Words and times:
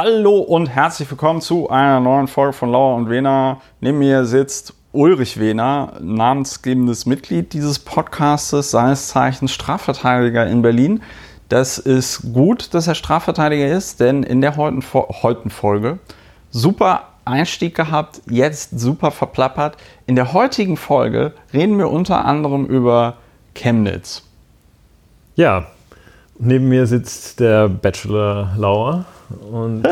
Hallo 0.00 0.38
und 0.38 0.68
herzlich 0.68 1.10
willkommen 1.10 1.40
zu 1.40 1.70
einer 1.70 1.98
neuen 1.98 2.28
Folge 2.28 2.52
von 2.52 2.70
Lauer 2.70 2.94
und 2.94 3.10
Wena. 3.10 3.60
Neben 3.80 3.98
mir 3.98 4.26
sitzt 4.26 4.72
Ulrich 4.92 5.40
Wehner, 5.40 5.94
namensgebendes 5.98 7.04
Mitglied 7.04 7.52
dieses 7.52 7.80
Podcastes, 7.80 8.70
seines 8.70 9.08
Zeichens 9.08 9.50
Strafverteidiger 9.50 10.46
in 10.46 10.62
Berlin. 10.62 11.02
Das 11.48 11.78
ist 11.78 12.32
gut, 12.32 12.74
dass 12.74 12.86
er 12.86 12.94
Strafverteidiger 12.94 13.66
ist, 13.66 13.98
denn 13.98 14.22
in 14.22 14.40
der 14.40 14.56
heutigen, 14.56 14.84
heutigen 14.92 15.50
Folge 15.50 15.98
super 16.52 17.08
Einstieg 17.24 17.74
gehabt, 17.74 18.22
jetzt 18.30 18.78
super 18.78 19.10
verplappert. 19.10 19.78
In 20.06 20.14
der 20.14 20.32
heutigen 20.32 20.76
Folge 20.76 21.32
reden 21.52 21.76
wir 21.76 21.90
unter 21.90 22.24
anderem 22.24 22.66
über 22.66 23.16
Chemnitz. 23.52 24.22
Ja, 25.34 25.66
neben 26.38 26.68
mir 26.68 26.86
sitzt 26.86 27.40
der 27.40 27.68
Bachelor 27.68 28.52
Lauer 28.56 29.04
und 29.50 29.82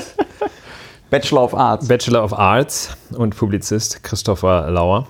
Bachelor 1.11 1.45
of 1.45 1.55
Arts. 1.55 1.89
Bachelor 1.89 2.25
of 2.25 2.33
Arts 2.33 2.97
und 3.17 3.37
Publizist 3.37 4.03
Christopher 4.03 4.71
Lauer. 4.71 5.07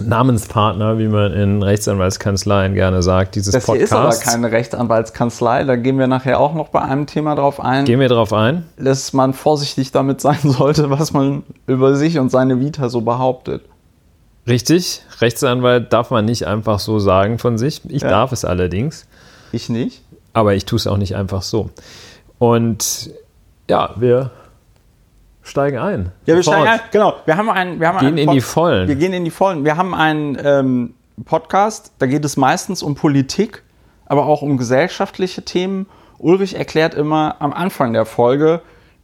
Namenspartner, 0.00 0.98
wie 0.98 1.08
man 1.08 1.32
in 1.32 1.62
Rechtsanwaltskanzleien 1.62 2.74
gerne 2.74 3.02
sagt, 3.02 3.34
dieses 3.34 3.52
das 3.52 3.66
Podcasts. 3.66 3.90
Das 3.90 4.16
ist 4.16 4.26
aber 4.26 4.32
keine 4.32 4.52
Rechtsanwaltskanzlei, 4.52 5.64
da 5.64 5.76
gehen 5.76 5.98
wir 5.98 6.06
nachher 6.06 6.40
auch 6.40 6.54
noch 6.54 6.68
bei 6.68 6.80
einem 6.80 7.06
Thema 7.06 7.34
drauf 7.34 7.60
ein. 7.60 7.84
Gehen 7.84 8.00
wir 8.00 8.08
drauf 8.08 8.32
ein? 8.32 8.64
Dass 8.78 9.12
man 9.12 9.34
vorsichtig 9.34 9.92
damit 9.92 10.20
sein 10.20 10.38
sollte, 10.44 10.90
was 10.90 11.12
man 11.12 11.42
über 11.66 11.96
sich 11.96 12.18
und 12.18 12.30
seine 12.30 12.60
Vita 12.60 12.88
so 12.88 13.02
behauptet. 13.02 13.62
Richtig, 14.46 15.02
Rechtsanwalt 15.20 15.92
darf 15.92 16.10
man 16.10 16.24
nicht 16.24 16.46
einfach 16.46 16.78
so 16.78 16.98
sagen 16.98 17.38
von 17.38 17.58
sich. 17.58 17.82
Ich 17.88 18.02
ja. 18.02 18.08
darf 18.08 18.32
es 18.32 18.44
allerdings. 18.44 19.06
Ich 19.52 19.68
nicht. 19.68 20.02
Aber 20.32 20.54
ich 20.54 20.64
tue 20.64 20.76
es 20.76 20.86
auch 20.86 20.96
nicht 20.96 21.14
einfach 21.14 21.42
so. 21.42 21.70
Und 22.38 23.10
ja, 23.70 23.94
wir 23.94 24.32
steigen 25.42 25.78
ein. 25.78 26.10
Ja, 26.26 26.34
wir 26.34 26.42
steigen 26.42 26.66
ein. 26.66 26.80
Genau. 26.90 27.14
Wir 27.24 27.36
haben 27.36 27.48
einen. 27.48 27.78
Wir 27.78 27.86
haben 27.86 27.98
gehen 28.00 28.08
einen 28.08 28.18
in 28.18 28.30
die 28.32 28.40
Vollen. 28.40 28.88
Wir 28.88 28.96
gehen 28.96 29.12
in 29.12 29.24
die 29.24 29.30
Vollen. 29.30 29.64
Wir 29.64 29.76
haben 29.76 29.94
einen 29.94 30.36
ähm, 30.42 30.94
Podcast, 31.24 31.92
da 32.00 32.06
geht 32.06 32.24
es 32.24 32.36
meistens 32.36 32.82
um 32.82 32.96
Politik, 32.96 33.62
aber 34.06 34.26
auch 34.26 34.42
um 34.42 34.56
gesellschaftliche 34.56 35.44
Themen. 35.44 35.86
Ulrich 36.18 36.56
erklärt 36.56 36.94
immer 36.94 37.36
am 37.38 37.52
Anfang 37.52 37.92
der 37.92 38.06
Folge, 38.06 38.60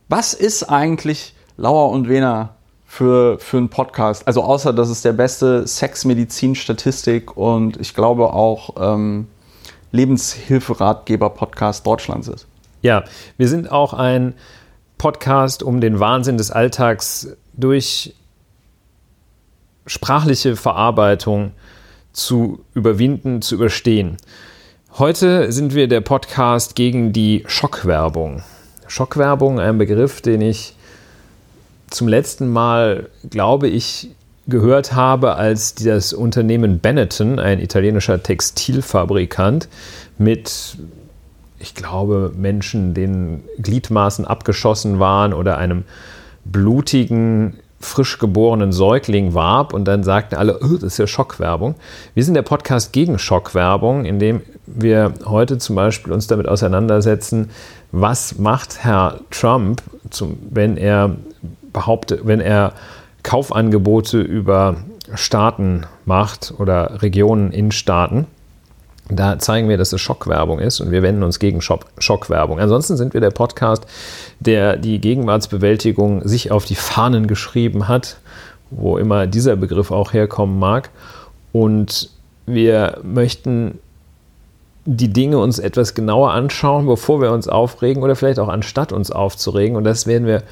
was 0.09 0.35
ist 0.35 0.65
eigentlich 0.65 1.37
Lauer 1.57 1.91
und 1.91 2.09
Wena 2.09 2.57
für, 2.85 3.39
für 3.39 3.59
einen 3.59 3.69
Podcast? 3.69 4.27
Also 4.27 4.43
außer, 4.43 4.73
dass 4.73 4.89
es 4.89 5.03
der 5.03 5.13
beste 5.13 5.65
Sex-Medizin-Statistik 5.65 7.37
und 7.37 7.79
ich 7.81 7.95
glaube 7.95 8.33
auch 8.33 8.71
ähm, 8.81 9.29
Lebenshilferatgeber-Podcast 9.93 11.87
Deutschlands 11.87 12.27
ist. 12.27 12.49
Ja, 12.83 13.05
wir 13.37 13.49
sind 13.49 13.71
auch 13.73 13.95
ein 13.95 14.35
Podcast, 14.99 15.63
um 15.63 15.81
den 15.81 16.01
Wahnsinn 16.01 16.39
des 16.39 16.51
Alltags 16.51 17.37
durch 17.55 18.15
sprachliche 19.87 20.57
Verarbeitung 20.57 21.53
zu 22.13 22.65
überwinden, 22.75 23.43
zu 23.43 23.55
überstehen. 23.55 24.17
Heute 24.99 25.53
sind 25.53 25.75
wir 25.75 25.89
der 25.89 26.01
Podcast 26.01 26.75
gegen 26.75 27.13
die 27.13 27.45
Schockwerbung. 27.47 28.43
Schockwerbung, 28.89 29.61
ein 29.61 29.79
Begriff, 29.79 30.23
den 30.23 30.41
ich 30.41 30.75
zum 31.91 32.09
letzten 32.09 32.49
Mal, 32.49 33.11
glaube 33.29 33.69
ich, 33.69 34.11
gehört 34.49 34.95
habe, 34.95 35.35
als 35.35 35.75
das 35.75 36.13
Unternehmen 36.13 36.79
Benetton, 36.79 37.39
ein 37.39 37.61
italienischer 37.61 38.23
Textilfabrikant, 38.23 39.69
mit 40.19 40.79
ich 41.67 41.75
glaube, 41.75 42.31
Menschen, 42.37 42.95
denen 42.95 43.43
Gliedmaßen 43.59 44.25
abgeschossen 44.25 45.01
waren 45.01 45.35
oder 45.35 45.59
einem 45.59 45.83
blutigen, 46.45 47.55
frisch 47.81 48.19
geborenen 48.19 48.71
Säugling 48.71 49.35
warb 49.35 49.75
und 49.75 49.85
dann 49.85 50.05
sagten 50.05 50.37
alle, 50.37 50.61
oh, 50.63 50.75
das 50.75 50.85
ist 50.85 50.99
ja 50.99 51.09
Schockwerbung. 51.09 51.75
Wir 52.15 52.23
sind 52.23 52.35
der 52.35 52.43
Podcast 52.43 52.93
gegen 52.93 53.19
Schockwerbung, 53.19 54.05
in 54.05 54.21
dem 54.21 54.43
wir 54.67 55.13
heute 55.25 55.59
zum 55.59 55.75
Beispiel 55.75 56.13
uns 56.13 56.29
damit 56.29 56.47
auseinandersetzen, 56.47 57.51
was 57.91 58.39
macht 58.39 58.85
Herr 58.85 59.19
Trump, 59.31 59.83
zum, 60.11 60.39
wenn 60.49 60.77
er 60.77 61.17
behauptet, 61.73 62.21
wenn 62.25 62.41
er 62.41 62.75
Kaufangebote 63.25 64.21
über 64.21 64.77
Staaten 65.15 65.83
macht 66.05 66.55
oder 66.59 67.03
Regionen 67.03 67.51
in 67.51 67.73
Staaten 67.73 68.29
da 69.09 69.39
zeigen 69.39 69.69
wir, 69.69 69.77
dass 69.77 69.93
es 69.93 70.01
Schockwerbung 70.01 70.59
ist 70.59 70.81
und 70.81 70.91
wir 70.91 71.03
wenden 71.03 71.23
uns 71.23 71.39
gegen 71.39 71.61
Schock 71.61 71.87
Schockwerbung. 71.99 72.59
Ansonsten 72.59 72.97
sind 72.97 73.15
wir 73.15 73.21
der 73.21 73.31
Podcast, 73.31 73.87
der 74.41 74.77
die 74.77 75.01
Gegenwartsbewältigung 75.01 76.27
sich 76.27 76.51
auf 76.51 76.65
die 76.65 76.75
Fahnen 76.75 77.29
geschrieben 77.29 77.87
hat, 77.87 78.17
wo 78.71 78.99
immer 78.99 79.27
dieser 79.27 79.55
Begriff 79.55 79.93
auch 79.93 80.13
herkommen 80.13 80.59
mag. 80.59 80.91
Und 81.53 82.11
wir 82.47 82.99
möchten 83.03 83.79
die 84.85 85.13
Dinge 85.13 85.39
uns 85.39 85.59
etwas 85.59 85.95
genauer 85.95 86.33
anschauen, 86.33 86.87
bevor 86.87 87.21
wir 87.21 87.33
uns 87.33 87.49
aufregen 87.49 88.03
oder 88.03 88.17
vielleicht 88.17 88.39
auch 88.39 88.49
anstatt 88.49 88.93
uns 88.93 89.11
aufzuregen. 89.11 89.77
Und 89.77 89.85
das 89.85 90.07
werden 90.07 90.27
wir 90.27 90.43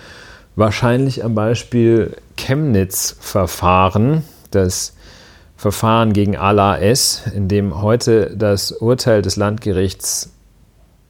wahrscheinlich 0.56 1.24
am 1.24 1.34
Beispiel 1.34 2.16
Chemnitz-Verfahren, 2.36 4.22
das 4.50 4.93
Verfahren 5.64 6.12
gegen 6.12 6.36
Allah 6.36 6.76
S., 6.76 7.22
in 7.34 7.48
dem 7.48 7.80
heute 7.80 8.36
das 8.36 8.70
Urteil 8.70 9.22
des 9.22 9.36
Landgerichts 9.36 10.30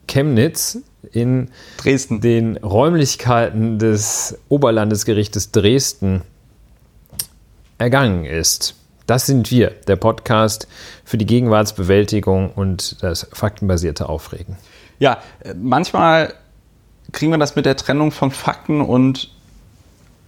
Chemnitz 0.06 0.78
in 1.10 1.50
Dresden. 1.76 2.20
den 2.20 2.56
Räumlichkeiten 2.58 3.80
des 3.80 4.38
Oberlandesgerichtes 4.48 5.50
Dresden 5.50 6.22
ergangen 7.78 8.24
ist. 8.26 8.76
Das 9.08 9.26
sind 9.26 9.50
wir, 9.50 9.70
der 9.88 9.96
Podcast 9.96 10.68
für 11.04 11.18
die 11.18 11.26
Gegenwartsbewältigung 11.26 12.52
und 12.52 13.02
das 13.02 13.26
faktenbasierte 13.32 14.08
Aufregen. 14.08 14.56
Ja, 15.00 15.18
manchmal 15.56 16.32
kriegen 17.10 17.32
wir 17.32 17.38
das 17.38 17.56
mit 17.56 17.66
der 17.66 17.74
Trennung 17.74 18.12
von 18.12 18.30
Fakten 18.30 18.82
und 18.82 19.33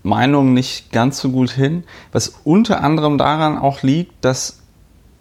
Meinung 0.07 0.55
nicht 0.55 0.93
ganz 0.93 1.19
so 1.19 1.31
gut 1.31 1.51
hin, 1.51 1.85
was 2.13 2.35
unter 2.45 2.83
anderem 2.83 3.19
daran 3.19 3.59
auch 3.59 3.83
liegt, 3.83 4.25
dass 4.25 4.61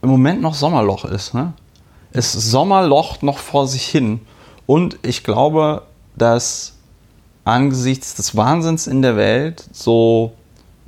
im 0.01 0.09
Moment 0.09 0.41
noch 0.41 0.53
Sommerloch 0.53 1.05
ist. 1.05 1.33
Ne? 1.33 1.53
Es 2.11 2.31
Sommerloch 2.31 3.21
noch 3.21 3.39
vor 3.39 3.67
sich 3.67 3.85
hin. 3.85 4.21
Und 4.67 4.99
ich 5.01 5.23
glaube, 5.23 5.81
dass 6.15 6.73
angesichts 7.43 8.15
des 8.15 8.35
Wahnsinns 8.37 8.87
in 8.87 9.01
der 9.01 9.15
Welt 9.15 9.65
so 9.71 10.33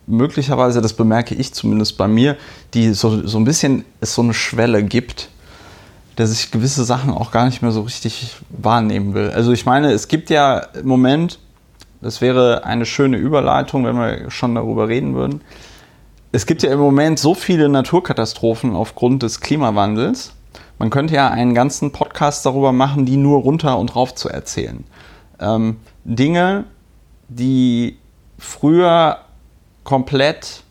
möglicherweise, 0.05 0.81
das 0.81 0.93
bemerke 0.93 1.35
ich 1.35 1.53
zumindest 1.53 1.97
bei 1.97 2.07
mir, 2.07 2.37
die 2.73 2.93
so, 2.93 3.27
so 3.27 3.37
ein 3.37 3.43
bisschen 3.43 3.83
es 3.99 4.13
so 4.13 4.21
eine 4.21 4.33
Schwelle 4.33 4.83
gibt, 4.83 5.29
dass 6.15 6.31
ich 6.31 6.51
gewisse 6.51 6.83
Sachen 6.83 7.11
auch 7.11 7.31
gar 7.31 7.45
nicht 7.45 7.61
mehr 7.61 7.71
so 7.71 7.81
richtig 7.81 8.37
wahrnehmen 8.49 9.13
will. 9.13 9.31
Also 9.31 9.51
ich 9.51 9.65
meine, 9.65 9.91
es 9.91 10.07
gibt 10.07 10.29
ja 10.29 10.59
im 10.59 10.87
Moment 10.87 11.39
das 12.01 12.21
wäre 12.21 12.63
eine 12.63 12.85
schöne 12.85 13.17
Überleitung, 13.17 13.85
wenn 13.85 13.95
wir 13.95 14.29
schon 14.29 14.55
darüber 14.55 14.87
reden 14.87 15.15
würden. 15.15 15.41
Es 16.31 16.45
gibt 16.45 16.61
ja 16.61 16.71
im 16.71 16.79
Moment 16.79 17.17
so 17.17 17.33
viele 17.33 17.69
Naturkatastrophen 17.69 18.75
aufgrund 18.75 19.23
des 19.23 19.39
Klimawandels. 19.39 20.33
Man 20.77 20.91
könnte 20.91 21.15
ja 21.15 21.29
einen 21.29 21.55
ganzen 21.55 21.91
Podcast 21.91 22.45
darüber 22.45 22.71
machen, 22.71 23.05
die 23.05 23.17
nur 23.17 23.41
runter 23.41 23.79
und 23.79 23.95
rauf 23.95 24.13
zu 24.13 24.29
erzählen. 24.29 24.83
Ähm, 25.39 25.77
Dinge, 26.03 26.65
die 27.29 27.97
früher 28.37 29.19
komplett 29.83 30.63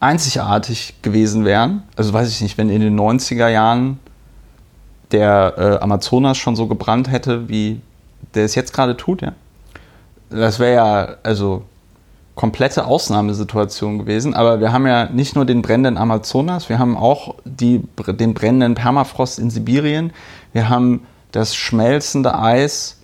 einzigartig 0.00 0.94
gewesen 1.02 1.44
wären. 1.44 1.84
Also 1.94 2.12
weiß 2.12 2.28
ich 2.30 2.40
nicht, 2.40 2.58
wenn 2.58 2.70
in 2.70 2.80
den 2.80 2.98
90er 2.98 3.48
Jahren 3.48 4.00
der 5.12 5.54
äh, 5.56 5.82
Amazonas 5.82 6.36
schon 6.36 6.56
so 6.56 6.66
gebrannt 6.66 7.10
hätte, 7.10 7.48
wie 7.48 7.80
der 8.34 8.44
es 8.44 8.54
jetzt 8.54 8.72
gerade 8.72 8.96
tut, 8.96 9.22
ja 9.22 9.32
das 10.30 10.58
wäre 10.58 10.74
ja 10.74 11.16
also 11.22 11.62
komplette 12.34 12.86
Ausnahmesituation 12.86 13.98
gewesen. 13.98 14.32
Aber 14.32 14.60
wir 14.60 14.72
haben 14.72 14.86
ja 14.86 15.06
nicht 15.06 15.34
nur 15.34 15.44
den 15.44 15.60
brennenden 15.60 15.98
Amazonas, 15.98 16.68
wir 16.68 16.78
haben 16.78 16.96
auch 16.96 17.34
die, 17.44 17.82
den 18.06 18.32
brennenden 18.32 18.74
Permafrost 18.74 19.40
in 19.40 19.50
Sibirien, 19.50 20.12
wir 20.52 20.68
haben 20.68 21.04
das 21.32 21.56
schmelzende 21.56 22.38
Eis 22.38 22.98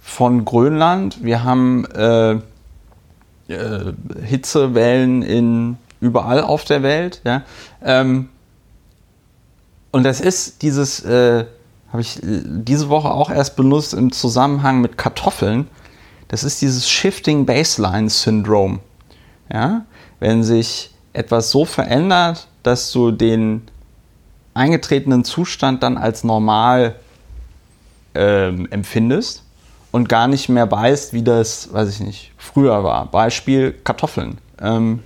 von 0.00 0.44
Grönland, 0.44 1.22
wir 1.22 1.44
haben 1.44 1.86
äh, 1.86 2.32
äh, 2.32 3.92
Hitzewellen 4.24 5.22
in 5.22 5.76
überall 6.00 6.42
auf 6.42 6.64
der 6.64 6.82
Welt. 6.82 7.20
Ja? 7.24 7.42
Ähm, 7.82 8.28
und 9.92 10.02
das 10.02 10.20
ist 10.20 10.62
dieses, 10.62 11.04
äh, 11.04 11.44
habe 11.92 12.02
ich 12.02 12.18
diese 12.22 12.88
Woche 12.88 13.12
auch 13.12 13.30
erst 13.30 13.54
benutzt 13.54 13.94
im 13.94 14.10
Zusammenhang 14.10 14.80
mit 14.80 14.98
Kartoffeln 14.98 15.68
das 16.34 16.42
ist 16.42 16.60
dieses 16.62 16.90
Shifting 16.90 17.46
Baseline 17.46 18.10
Syndrome. 18.10 18.80
Ja? 19.52 19.86
Wenn 20.18 20.42
sich 20.42 20.90
etwas 21.12 21.52
so 21.52 21.64
verändert, 21.64 22.48
dass 22.64 22.90
du 22.90 23.12
den 23.12 23.62
eingetretenen 24.52 25.22
Zustand 25.22 25.84
dann 25.84 25.96
als 25.96 26.24
normal 26.24 26.96
ähm, 28.16 28.66
empfindest 28.72 29.44
und 29.92 30.08
gar 30.08 30.26
nicht 30.26 30.48
mehr 30.48 30.68
weißt, 30.68 31.12
wie 31.12 31.22
das, 31.22 31.72
weiß 31.72 31.88
ich 31.90 32.00
nicht, 32.00 32.32
früher 32.36 32.82
war. 32.82 33.08
Beispiel 33.08 33.70
Kartoffeln. 33.84 34.38
Ähm, 34.60 35.04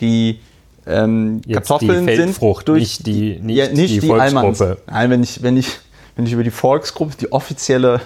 die 0.00 0.40
ähm, 0.88 1.40
Kartoffeln 1.52 2.08
die 2.08 2.16
sind 2.16 2.42
durch 2.66 2.80
nicht 2.80 3.06
die, 3.06 3.38
nicht 3.40 3.56
ja, 3.56 3.68
nicht 3.68 3.94
die, 3.94 4.00
die, 4.00 4.10
Almans. 4.10 4.58
Volksgruppe. 4.58 4.82
Nein, 4.90 5.10
wenn 5.10 5.22
ich, 5.22 5.40
wenn 5.40 5.56
ich, 5.56 5.68
wenn 6.16 6.26
ich 6.26 6.32
über 6.32 6.42
die 6.42 6.50
Volksgruppe, 6.50 7.14
die 7.20 7.30
offizielle, 7.30 8.00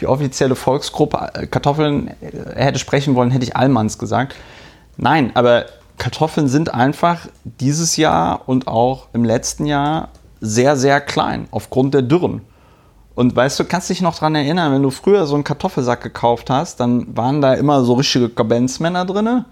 die 0.00 0.06
offizielle 0.06 0.54
Volksgruppe 0.54 1.30
äh, 1.34 1.46
Kartoffeln 1.46 2.08
äh, 2.20 2.54
hätte 2.54 2.78
sprechen 2.78 3.14
wollen, 3.14 3.30
hätte 3.30 3.44
ich 3.44 3.56
Almans 3.56 3.98
gesagt. 3.98 4.34
Nein, 4.96 5.30
aber 5.34 5.66
Kartoffeln 5.98 6.48
sind 6.48 6.72
einfach 6.74 7.26
dieses 7.44 7.96
Jahr 7.96 8.42
und 8.46 8.68
auch 8.68 9.08
im 9.12 9.24
letzten 9.24 9.66
Jahr 9.66 10.08
sehr, 10.40 10.76
sehr 10.76 11.00
klein 11.00 11.48
aufgrund 11.50 11.94
der 11.94 12.02
Dürren. 12.02 12.42
Und 13.14 13.34
weißt 13.34 13.58
du, 13.58 13.64
kannst 13.64 13.88
dich 13.88 14.02
noch 14.02 14.14
daran 14.14 14.34
erinnern, 14.34 14.74
wenn 14.74 14.82
du 14.82 14.90
früher 14.90 15.26
so 15.26 15.34
einen 15.34 15.44
Kartoffelsack 15.44 16.02
gekauft 16.02 16.50
hast, 16.50 16.80
dann 16.80 17.16
waren 17.16 17.40
da 17.40 17.54
immer 17.54 17.82
so 17.82 17.94
richtige 17.94 18.28
Kabenzmänner 18.28 19.06
drinne. 19.06 19.46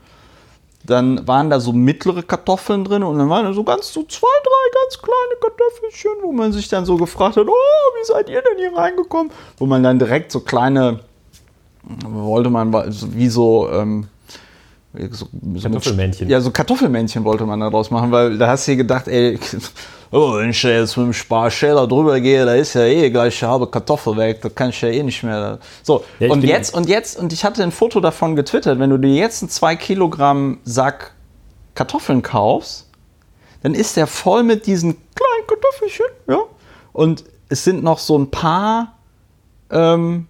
Dann 0.86 1.26
waren 1.26 1.48
da 1.48 1.60
so 1.60 1.72
mittlere 1.72 2.22
Kartoffeln 2.22 2.84
drin 2.84 3.02
und 3.02 3.18
dann 3.18 3.28
waren 3.30 3.44
da 3.46 3.52
so 3.54 3.64
ganz 3.64 3.90
so 3.92 4.02
zwei, 4.02 4.26
drei 4.42 4.80
ganz 4.82 4.98
kleine 4.98 5.40
Kartoffelchen, 5.40 6.10
wo 6.22 6.32
man 6.32 6.52
sich 6.52 6.68
dann 6.68 6.84
so 6.84 6.96
gefragt 6.96 7.36
hat, 7.36 7.46
oh, 7.48 7.52
wie 8.00 8.04
seid 8.04 8.28
ihr 8.28 8.42
denn 8.42 8.58
hier 8.58 8.76
reingekommen? 8.76 9.32
Wo 9.56 9.64
man 9.66 9.82
dann 9.82 9.98
direkt 9.98 10.30
so 10.30 10.40
kleine, 10.40 11.00
wollte 12.06 12.50
man 12.50 12.70
so- 12.92 13.14
wie 13.14 13.28
so, 13.28 13.70
ähm, 13.70 14.08
so, 15.10 15.26
so 15.54 15.60
Kartoffelmännchen. 15.68 16.28
Ja, 16.28 16.40
so 16.40 16.50
Kartoffelmännchen 16.50 17.24
wollte 17.24 17.46
man 17.46 17.60
daraus 17.60 17.90
machen, 17.90 18.12
weil 18.12 18.36
da 18.38 18.48
hast 18.48 18.66
du 18.68 18.72
dir 18.72 18.76
gedacht, 18.76 19.08
ey, 19.08 19.38
oh, 20.14 20.36
wenn 20.36 20.50
ich 20.50 20.62
da 20.62 20.68
jetzt 20.68 20.96
mit 20.96 21.06
dem 21.06 21.12
Sparschäler 21.12 21.86
drüber 21.86 22.20
gehe, 22.20 22.46
da 22.46 22.54
ist 22.54 22.74
ja 22.74 22.82
eh 22.82 23.10
gleich 23.10 23.42
eine 23.42 23.52
halbe 23.52 23.66
Kartoffel 23.66 24.16
weg, 24.16 24.40
da 24.42 24.48
kann 24.48 24.70
ich 24.70 24.80
ja 24.80 24.88
eh 24.88 25.02
nicht 25.02 25.22
mehr. 25.24 25.58
So, 25.82 26.04
Ja, 26.20 26.30
und 26.30 26.44
jetzt, 26.44 26.72
und 26.72 26.88
jetzt, 26.88 27.18
und 27.18 27.32
ich 27.32 27.44
hatte 27.44 27.62
ein 27.62 27.72
Foto 27.72 28.00
davon 28.00 28.36
getwittert, 28.36 28.78
wenn 28.78 28.90
du 28.90 28.98
dir 28.98 29.12
jetzt 29.12 29.42
einen 29.42 29.50
2 29.50 29.76
Kilogramm 29.76 30.58
Sack 30.64 31.12
Kartoffeln 31.74 32.22
kaufst, 32.22 32.88
dann 33.62 33.74
ist 33.74 33.96
der 33.96 34.06
voll 34.06 34.44
mit 34.44 34.66
diesen 34.66 34.96
kleinen 35.14 35.46
Kartoffelchen, 35.48 36.06
ja. 36.28 36.38
Und 36.92 37.24
es 37.48 37.64
sind 37.64 37.82
noch 37.82 37.98
so 37.98 38.16
ein 38.16 38.30
paar 38.30 38.94
ähm, 39.70 40.28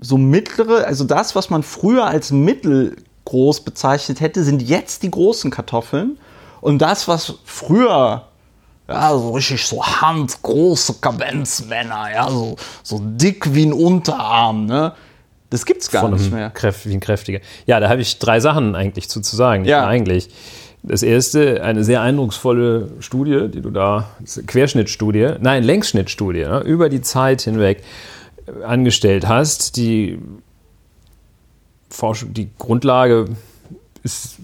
so 0.00 0.18
mittlere, 0.18 0.84
also 0.84 1.04
das, 1.04 1.36
was 1.36 1.48
man 1.48 1.62
früher 1.62 2.06
als 2.06 2.32
mittelgroß 2.32 3.60
bezeichnet 3.60 4.20
hätte, 4.20 4.42
sind 4.42 4.62
jetzt 4.62 5.04
die 5.04 5.10
großen 5.10 5.50
Kartoffeln. 5.50 6.18
Und 6.60 6.78
das, 6.78 7.06
was 7.06 7.34
früher 7.44 8.26
ja, 8.88 9.10
so 9.10 9.30
richtig 9.30 9.64
so 9.66 9.84
handgroße 9.84 10.94
Kabenzmänner, 11.00 12.12
ja, 12.14 12.30
so, 12.30 12.56
so 12.82 13.00
dick 13.02 13.54
wie 13.54 13.66
ein 13.66 13.72
Unterarm, 13.72 14.66
ne? 14.66 14.92
Das 15.50 15.64
gibt's 15.64 15.90
gar 15.90 16.02
von 16.02 16.14
nicht 16.14 16.32
mehr. 16.32 16.50
Kräft, 16.50 16.86
wie 16.86 16.94
ein 16.94 17.00
kräftiger. 17.00 17.38
Ja, 17.66 17.78
da 17.78 17.88
habe 17.88 18.00
ich 18.00 18.18
drei 18.18 18.40
Sachen 18.40 18.74
eigentlich 18.74 19.08
zu, 19.08 19.20
zu 19.20 19.36
sagen. 19.36 19.64
Ja. 19.64 19.86
Eigentlich. 19.86 20.28
Das 20.82 21.02
erste, 21.02 21.62
eine 21.62 21.84
sehr 21.84 22.00
eindrucksvolle 22.00 22.90
Studie, 23.00 23.48
die 23.48 23.60
du 23.60 23.70
da, 23.70 24.08
Querschnittstudie, 24.46 25.34
nein, 25.40 25.64
Längsschnittstudie, 25.64 26.44
ne, 26.44 26.60
über 26.60 26.88
die 26.88 27.00
Zeit 27.00 27.42
hinweg 27.42 27.82
angestellt 28.64 29.26
hast. 29.26 29.76
Die 29.76 30.18
Forschung, 31.90 32.34
die 32.34 32.50
Grundlage 32.58 33.26
ist 34.02 34.36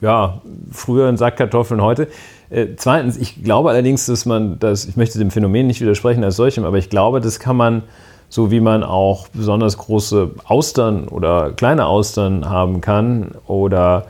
ja 0.00 0.40
früher 0.70 1.08
ein 1.08 1.16
Sack 1.16 1.36
Kartoffeln 1.36 1.80
heute. 1.80 2.08
Äh, 2.50 2.68
zweitens, 2.76 3.16
ich 3.16 3.42
glaube 3.42 3.70
allerdings, 3.70 4.06
dass 4.06 4.26
man 4.26 4.58
das, 4.58 4.86
ich 4.86 4.96
möchte 4.96 5.18
dem 5.18 5.30
Phänomen 5.30 5.66
nicht 5.66 5.80
widersprechen 5.80 6.24
als 6.24 6.36
solchem, 6.36 6.64
aber 6.64 6.78
ich 6.78 6.90
glaube, 6.90 7.20
das 7.20 7.40
kann 7.40 7.56
man, 7.56 7.82
so 8.28 8.50
wie 8.50 8.60
man 8.60 8.82
auch 8.82 9.28
besonders 9.28 9.78
große 9.78 10.32
Austern 10.44 11.08
oder 11.08 11.52
kleine 11.52 11.86
Austern 11.86 12.48
haben 12.48 12.80
kann 12.80 13.32
oder 13.46 14.06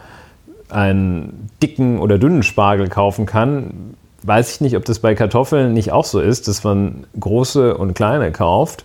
einen 0.68 1.50
dicken 1.62 1.98
oder 1.98 2.18
dünnen 2.18 2.42
Spargel 2.42 2.88
kaufen 2.88 3.26
kann, 3.26 3.94
weiß 4.22 4.54
ich 4.54 4.60
nicht, 4.60 4.76
ob 4.76 4.84
das 4.84 4.98
bei 4.98 5.14
Kartoffeln 5.14 5.72
nicht 5.72 5.92
auch 5.92 6.04
so 6.04 6.20
ist, 6.20 6.48
dass 6.48 6.64
man 6.64 7.06
große 7.18 7.76
und 7.76 7.94
kleine 7.94 8.32
kauft, 8.32 8.84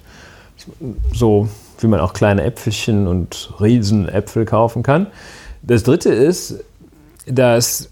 so 1.14 1.50
wie 1.80 1.88
man 1.88 2.00
auch 2.00 2.14
kleine 2.14 2.44
Äpfelchen 2.44 3.08
und 3.08 3.54
Riesenäpfel 3.60 4.46
kaufen 4.46 4.84
kann. 4.84 5.08
Das 5.62 5.84
dritte 5.84 6.10
ist, 6.10 6.64
dass 7.26 7.90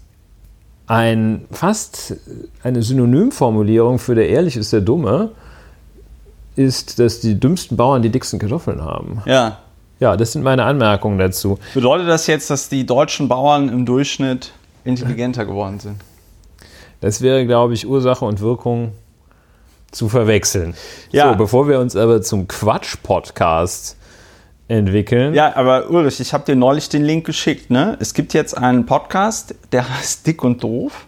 ein 0.92 1.46
fast 1.50 2.16
eine 2.62 2.82
Synonymformulierung 2.82 3.98
für 3.98 4.14
der 4.14 4.28
ehrlich 4.28 4.58
ist 4.58 4.74
der 4.74 4.82
Dumme 4.82 5.30
ist, 6.54 6.98
dass 6.98 7.20
die 7.20 7.40
dümmsten 7.40 7.78
Bauern 7.78 8.02
die 8.02 8.10
dicksten 8.10 8.38
Kartoffeln 8.38 8.82
haben. 8.82 9.22
Ja. 9.24 9.58
Ja, 10.00 10.18
das 10.18 10.32
sind 10.32 10.42
meine 10.42 10.64
Anmerkungen 10.64 11.18
dazu. 11.18 11.58
Bedeutet 11.72 12.08
das 12.08 12.26
jetzt, 12.26 12.50
dass 12.50 12.68
die 12.68 12.84
deutschen 12.84 13.26
Bauern 13.28 13.70
im 13.70 13.86
Durchschnitt 13.86 14.52
intelligenter 14.84 15.46
geworden 15.46 15.80
sind? 15.80 15.96
Das 17.00 17.22
wäre, 17.22 17.46
glaube 17.46 17.72
ich, 17.72 17.86
Ursache 17.86 18.26
und 18.26 18.40
Wirkung 18.40 18.92
zu 19.92 20.10
verwechseln. 20.10 20.74
Ja. 21.10 21.30
So, 21.30 21.38
bevor 21.38 21.68
wir 21.68 21.78
uns 21.78 21.96
aber 21.96 22.20
zum 22.20 22.48
Quatsch-Podcast 22.48 23.96
entwickeln. 24.78 25.34
Ja, 25.34 25.54
aber 25.56 25.90
Ulrich, 25.90 26.20
ich 26.20 26.32
habe 26.32 26.44
dir 26.44 26.56
neulich 26.56 26.88
den 26.88 27.04
Link 27.04 27.26
geschickt. 27.26 27.70
Ne? 27.70 27.96
Es 28.00 28.14
gibt 28.14 28.34
jetzt 28.34 28.56
einen 28.56 28.86
Podcast, 28.86 29.54
der 29.70 29.88
heißt 29.98 30.26
Dick 30.26 30.42
und 30.42 30.62
Doof. 30.62 31.06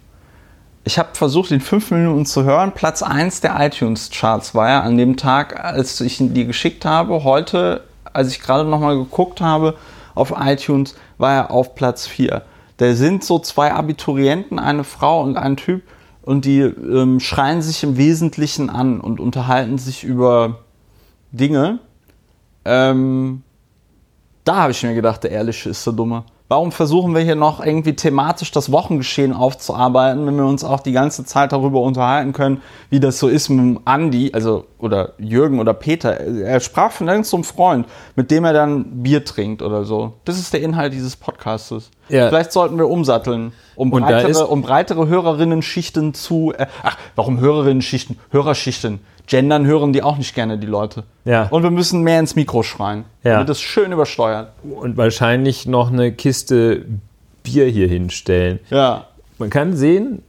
Ich 0.86 0.98
habe 0.98 1.08
versucht, 1.14 1.50
in 1.50 1.60
fünf 1.60 1.90
Minuten 1.90 2.26
zu 2.26 2.44
hören. 2.44 2.72
Platz 2.72 3.02
1 3.02 3.40
der 3.40 3.58
iTunes-Charts 3.58 4.54
war 4.54 4.68
er 4.68 4.82
an 4.82 4.98
dem 4.98 5.16
Tag, 5.16 5.64
als 5.64 5.98
ich 6.02 6.20
ihn 6.20 6.34
dir 6.34 6.44
geschickt 6.44 6.84
habe. 6.84 7.24
Heute, 7.24 7.84
als 8.12 8.28
ich 8.28 8.40
gerade 8.40 8.68
nochmal 8.68 8.98
geguckt 8.98 9.40
habe 9.40 9.76
auf 10.14 10.34
iTunes, 10.38 10.94
war 11.16 11.34
er 11.34 11.50
auf 11.50 11.74
Platz 11.74 12.06
4. 12.06 12.42
Da 12.76 12.94
sind 12.94 13.24
so 13.24 13.38
zwei 13.38 13.72
Abiturienten, 13.72 14.58
eine 14.58 14.84
Frau 14.84 15.22
und 15.22 15.38
ein 15.38 15.56
Typ, 15.56 15.82
und 16.20 16.44
die 16.44 16.60
ähm, 16.60 17.20
schreien 17.20 17.62
sich 17.62 17.82
im 17.82 17.96
Wesentlichen 17.96 18.68
an 18.68 19.00
und 19.00 19.20
unterhalten 19.20 19.78
sich 19.78 20.04
über 20.04 20.60
Dinge. 21.32 21.78
Ähm, 22.64 23.42
da 24.44 24.56
habe 24.56 24.72
ich 24.72 24.82
mir 24.82 24.94
gedacht, 24.94 25.24
der 25.24 25.30
Ehrliche 25.30 25.70
ist 25.70 25.86
der 25.86 25.94
Dumme. 25.94 26.24
Warum 26.48 26.72
versuchen 26.72 27.14
wir 27.14 27.22
hier 27.22 27.36
noch 27.36 27.64
irgendwie 27.64 27.96
thematisch 27.96 28.50
das 28.50 28.70
Wochengeschehen 28.70 29.32
aufzuarbeiten, 29.32 30.26
wenn 30.26 30.36
wir 30.36 30.44
uns 30.44 30.62
auch 30.62 30.80
die 30.80 30.92
ganze 30.92 31.24
Zeit 31.24 31.52
darüber 31.52 31.80
unterhalten 31.80 32.34
können, 32.34 32.60
wie 32.90 33.00
das 33.00 33.18
so 33.18 33.28
ist 33.28 33.48
mit 33.48 33.80
Andi, 33.86 34.30
also 34.34 34.66
oder 34.78 35.14
Jürgen 35.18 35.58
oder 35.58 35.72
Peter. 35.72 36.20
Er 36.20 36.60
sprach 36.60 36.92
von 36.92 37.08
irgendeinem 37.08 37.44
Freund, 37.44 37.86
mit 38.14 38.30
dem 38.30 38.44
er 38.44 38.52
dann 38.52 39.02
Bier 39.02 39.24
trinkt 39.24 39.62
oder 39.62 39.84
so. 39.84 40.12
Das 40.26 40.38
ist 40.38 40.52
der 40.52 40.60
Inhalt 40.60 40.92
dieses 40.92 41.16
Podcastes. 41.16 41.90
Ja. 42.08 42.28
Vielleicht 42.28 42.52
sollten 42.52 42.76
wir 42.78 42.88
umsatteln, 42.88 43.52
um 43.76 43.92
Und 43.92 44.02
breitere, 44.02 44.46
um 44.46 44.62
breitere 44.62 45.06
Hörerinnen-Schichten 45.08 46.14
zu. 46.14 46.52
Äh, 46.56 46.66
ach, 46.82 46.96
warum 47.16 47.40
Hörerinnen-Schichten? 47.40 48.18
Hörerschichten. 48.30 49.00
Gendern 49.26 49.66
hören 49.66 49.92
die 49.92 50.02
auch 50.02 50.18
nicht 50.18 50.34
gerne, 50.34 50.58
die 50.58 50.66
Leute. 50.66 51.04
Ja. 51.24 51.48
Und 51.50 51.62
wir 51.62 51.70
müssen 51.70 52.02
mehr 52.02 52.20
ins 52.20 52.36
Mikro 52.36 52.62
schreien. 52.62 53.04
Ja. 53.22 53.34
Damit 53.34 53.48
es 53.48 53.60
schön 53.60 53.90
übersteuert. 53.90 54.52
Und 54.62 54.96
wahrscheinlich 54.96 55.66
noch 55.66 55.90
eine 55.90 56.12
Kiste 56.12 56.84
Bier 57.42 57.66
hier 57.66 57.88
hinstellen. 57.88 58.60
Ja. 58.70 59.06
Man 59.38 59.50
kann 59.50 59.74
sehen, 59.76 60.22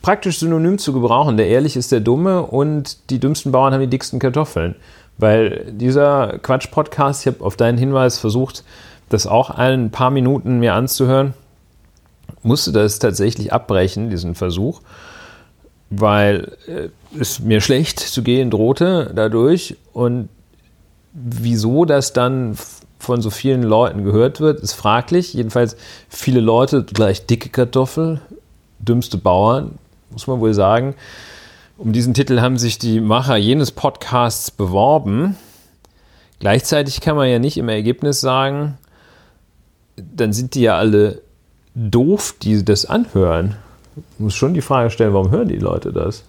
praktisch 0.00 0.38
synonym 0.38 0.78
zu 0.78 0.92
gebrauchen. 0.92 1.36
Der 1.36 1.48
Ehrlich 1.48 1.76
ist 1.76 1.92
der 1.92 2.00
Dumme 2.00 2.42
und 2.42 3.10
die 3.10 3.20
dümmsten 3.20 3.52
Bauern 3.52 3.74
haben 3.74 3.80
die 3.80 3.88
dicksten 3.88 4.18
Kartoffeln. 4.18 4.74
Weil 5.18 5.72
dieser 5.72 6.38
Quatsch-Podcast, 6.38 7.26
ich 7.26 7.34
habe 7.34 7.44
auf 7.44 7.56
deinen 7.56 7.76
Hinweis 7.76 8.18
versucht, 8.18 8.64
das 9.08 9.26
auch 9.26 9.50
ein 9.50 9.90
paar 9.90 10.10
Minuten 10.10 10.58
mir 10.58 10.74
anzuhören, 10.74 11.34
musste 12.42 12.72
das 12.72 12.98
tatsächlich 12.98 13.52
abbrechen, 13.52 14.10
diesen 14.10 14.34
Versuch, 14.34 14.80
weil 15.90 16.56
äh, 16.66 16.88
es 17.18 17.40
mir 17.40 17.60
schlecht 17.60 18.00
zu 18.00 18.22
gehen 18.22 18.50
drohte 18.50 19.12
dadurch. 19.14 19.76
Und 19.92 20.28
wieso 21.12 21.84
das 21.84 22.12
dann 22.12 22.56
von 22.98 23.22
so 23.22 23.30
vielen 23.30 23.62
Leuten 23.62 24.04
gehört 24.04 24.40
wird, 24.40 24.60
ist 24.60 24.74
fraglich. 24.74 25.34
Jedenfalls 25.34 25.76
viele 26.08 26.40
Leute 26.40 26.84
gleich 26.84 27.26
dicke 27.26 27.48
Kartoffel, 27.48 28.20
dümmste 28.78 29.18
Bauern, 29.18 29.78
muss 30.10 30.26
man 30.26 30.40
wohl 30.40 30.54
sagen. 30.54 30.94
Um 31.76 31.92
diesen 31.92 32.12
Titel 32.12 32.40
haben 32.40 32.58
sich 32.58 32.78
die 32.78 33.00
Macher 33.00 33.36
jenes 33.36 33.70
Podcasts 33.70 34.50
beworben. 34.50 35.36
Gleichzeitig 36.40 37.00
kann 37.00 37.16
man 37.16 37.28
ja 37.28 37.38
nicht 37.38 37.56
im 37.56 37.68
Ergebnis 37.68 38.20
sagen, 38.20 38.78
dann 40.14 40.32
sind 40.32 40.54
die 40.54 40.62
ja 40.62 40.76
alle 40.76 41.22
doof, 41.74 42.34
die 42.40 42.64
das 42.64 42.86
anhören. 42.86 43.56
Man 43.96 44.04
muss 44.26 44.34
schon 44.34 44.54
die 44.54 44.60
Frage 44.60 44.90
stellen, 44.90 45.14
warum 45.14 45.30
hören 45.30 45.48
die 45.48 45.58
Leute 45.58 45.92
das? 45.92 46.24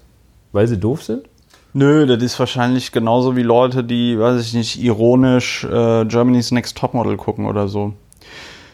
Weil 0.52 0.68
sie 0.68 0.80
doof 0.80 1.04
sind? 1.04 1.28
Nö, 1.74 2.08
das 2.08 2.24
ist 2.24 2.40
wahrscheinlich 2.40 2.92
genauso 2.92 3.36
wie 3.36 3.44
Leute, 3.44 3.84
die, 3.84 4.20
weiß 4.20 4.42
ich 4.42 4.54
nicht, 4.54 4.82
ironisch 4.82 5.64
äh, 5.66 6.06
Germany's 6.06 6.52
Next 6.52 6.78
Topmodel 6.78 7.18
gucken 7.18 7.46
oder 7.46 7.68
so. 7.68 7.94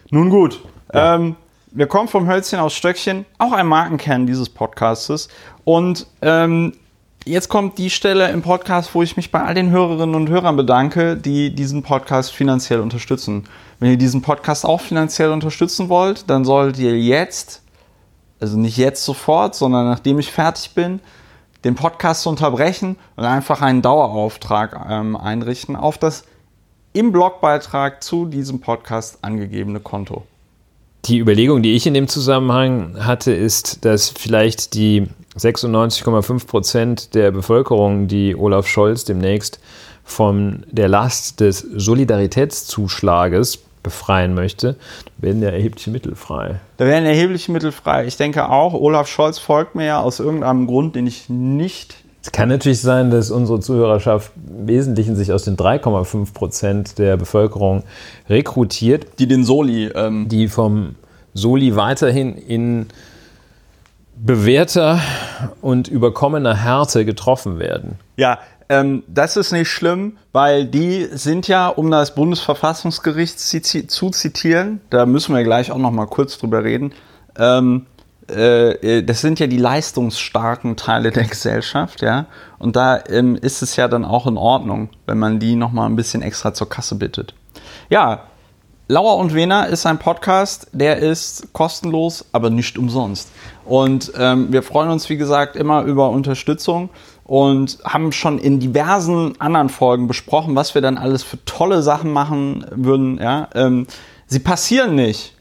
Nun 0.10 0.30
gut. 0.30 0.62
Ähm, 0.94 1.36
wir 1.72 1.88
kommen 1.88 2.08
vom 2.08 2.28
Hölzchen 2.28 2.60
aus 2.60 2.74
Stöckchen, 2.74 3.26
auch 3.38 3.52
ein 3.52 3.68
Markenkern 3.68 4.26
dieses 4.26 4.48
Podcastes. 4.48 5.28
Und 5.66 6.08
ähm, 6.22 6.74
jetzt 7.26 7.50
kommt 7.50 7.78
die 7.78 7.90
Stelle 7.90 8.30
im 8.30 8.42
Podcast, 8.42 8.94
wo 8.94 9.02
ich 9.02 9.18
mich 9.18 9.32
bei 9.32 9.42
all 9.42 9.54
den 9.54 9.72
Hörerinnen 9.72 10.16
und 10.16 10.30
Hörern 10.30 10.56
bedanke, 10.56 11.18
die 11.18 11.54
diesen 11.54 11.84
Podcast 11.84 12.32
finanziell 12.32 12.80
unterstützen. 12.80 13.46
Wenn 13.80 13.92
ihr 13.92 13.98
diesen 13.98 14.22
Podcast 14.22 14.66
auch 14.66 14.82
finanziell 14.82 15.32
unterstützen 15.32 15.90
wollt, 15.90 16.30
dann 16.30 16.46
solltet 16.46 16.80
ihr 16.80 16.98
jetzt, 16.98 17.62
also 18.40 18.58
nicht 18.58 18.78
jetzt 18.78 19.04
sofort, 19.04 19.56
sondern 19.56 19.90
nachdem 19.90 20.20
ich 20.20 20.32
fertig 20.32 20.72
bin, 20.74 21.00
den 21.64 21.76
Podcast 21.76 22.28
unterbrechen 22.28 22.96
und 23.16 23.26
einfach 23.26 23.62
einen 23.62 23.82
Dauerauftrag 23.82 24.86
ähm, 24.88 25.16
einrichten 25.16 25.76
auf 25.76 25.98
das 25.98 26.26
im 26.94 27.12
Blogbeitrag 27.12 28.04
zu 28.04 28.26
diesem 28.26 28.62
Podcast 28.62 29.18
angegebene 29.22 29.80
Konto. 29.80 30.24
Die 31.06 31.18
Überlegung, 31.18 31.62
die 31.62 31.76
ich 31.76 31.86
in 31.86 31.94
dem 31.94 32.08
Zusammenhang 32.08 32.96
hatte, 33.00 33.34
ist, 33.34 33.84
dass 33.84 34.10
vielleicht 34.10 34.76
die 34.76 35.08
96,5 35.38 36.48
Prozent 36.48 37.16
der 37.16 37.32
Bevölkerung, 37.32 38.08
die 38.08 38.36
Olaf 38.36 38.68
Scholz 38.68 39.06
demnächst 39.06 39.60
von 40.04 40.66
der 40.72 40.88
Last 40.88 41.40
des 41.40 41.60
Solidaritätszuschlages 41.60 43.60
befreien 43.84 44.34
möchte, 44.34 44.76
werden 45.18 45.42
ja 45.42 45.50
erhebliche 45.50 45.92
Mittel 45.92 46.16
frei. 46.16 46.60
Da 46.78 46.86
werden 46.86 47.06
erhebliche 47.06 47.52
Mittel 47.52 47.72
frei. 47.72 48.06
Ich 48.06 48.18
denke 48.18 48.50
auch, 48.50 48.74
Olaf 48.74 49.08
Scholz 49.08 49.38
folgt 49.38 49.76
mir 49.76 49.86
ja 49.86 50.02
aus 50.02 50.20
irgendeinem 50.20 50.68
Grund, 50.68 50.96
den 50.96 51.06
ich 51.06 51.30
nicht. 51.30 51.96
Es 52.24 52.32
kann 52.32 52.50
natürlich 52.50 52.82
sein, 52.82 53.12
dass 53.12 53.30
unsere 53.30 53.60
Zuhörerschaft 53.60 54.32
im 54.36 54.68
Wesentlichen 54.68 55.16
sich 55.16 55.32
aus 55.32 55.44
den 55.44 55.58
3,5 55.58 56.34
Prozent 56.34 56.98
der 56.98 57.18
Bevölkerung 57.18 57.84
rekrutiert. 58.28 59.06
Die 59.20 59.28
den 59.28 59.44
Soli. 59.44 59.92
Ähm 59.94 60.28
die 60.28 60.48
vom 60.48 60.96
Soli 61.36 61.76
weiterhin 61.76 62.36
in 62.36 62.88
bewährter 64.16 65.00
und 65.62 65.88
überkommener 65.88 66.56
Härte 66.56 67.06
getroffen 67.06 67.60
werden. 67.60 68.00
Ja, 68.18 68.40
ähm, 68.70 69.04
das 69.08 69.38
ist 69.38 69.52
nicht 69.52 69.70
schlimm, 69.70 70.18
weil 70.32 70.66
die 70.66 71.08
sind 71.12 71.48
ja, 71.48 71.68
um 71.68 71.92
das 71.92 72.16
Bundesverfassungsgericht 72.16 73.40
zu 73.40 74.10
zitieren, 74.10 74.82
da 74.90 75.06
müssen 75.06 75.36
wir 75.36 75.44
gleich 75.44 75.72
auch 75.72 75.78
noch 75.78 75.92
mal 75.92 76.08
kurz 76.08 76.38
drüber 76.40 76.64
reden, 76.64 76.94
ähm, 77.38 77.86
äh, 78.28 79.04
das 79.04 79.22
sind 79.22 79.40
ja 79.40 79.46
die 79.46 79.58
leistungsstarken 79.58 80.78
Teile 80.78 81.12
der 81.12 81.26
Gesellschaft, 81.26 82.02
ja, 82.02 82.26
und 82.58 82.76
da 82.76 83.04
ähm, 83.08 83.36
ist 83.36 83.62
es 83.62 83.76
ja 83.76 83.88
dann 83.88 84.04
auch 84.04 84.26
in 84.26 84.38
Ordnung, 84.38 84.90
wenn 85.06 85.20
man 85.20 85.40
die 85.40 85.56
noch 85.56 85.72
mal 85.72 85.86
ein 85.86 85.96
bisschen 85.96 86.24
extra 86.24 86.54
zur 86.54 86.70
Kasse 86.70 86.96
bittet. 86.96 87.36
Ja, 87.90 88.24
Lauer 88.88 89.18
und 89.18 89.34
Wena 89.34 89.64
ist 89.64 89.88
ein 89.88 89.98
Podcast, 89.98 90.68
der 90.72 90.98
ist 90.98 91.52
kostenlos, 91.54 92.24
aber 92.34 92.52
nicht 92.52 92.78
umsonst. 92.78 93.32
Und 93.66 94.14
ähm, 94.16 94.54
wir 94.54 94.62
freuen 94.62 94.92
uns, 94.92 95.10
wie 95.10 95.18
gesagt, 95.18 95.56
immer 95.56 95.82
über 95.86 96.12
Unterstützung 96.12 96.90
und 97.24 97.80
haben 97.84 98.12
schon 98.12 98.38
in 98.38 98.60
diversen 98.60 99.42
anderen 99.42 99.70
Folgen 99.70 100.08
besprochen, 100.08 100.56
was 100.56 100.76
wir 100.76 100.84
dann 100.84 101.00
alles 101.00 101.24
für 101.24 101.44
tolle 101.46 101.82
Sachen 101.82 102.14
machen 102.14 102.64
würden. 102.70 103.18
Ja? 103.18 103.50
Ähm, 103.56 103.88
sie 104.28 104.40
passieren 104.40 104.94
nicht, 104.94 105.36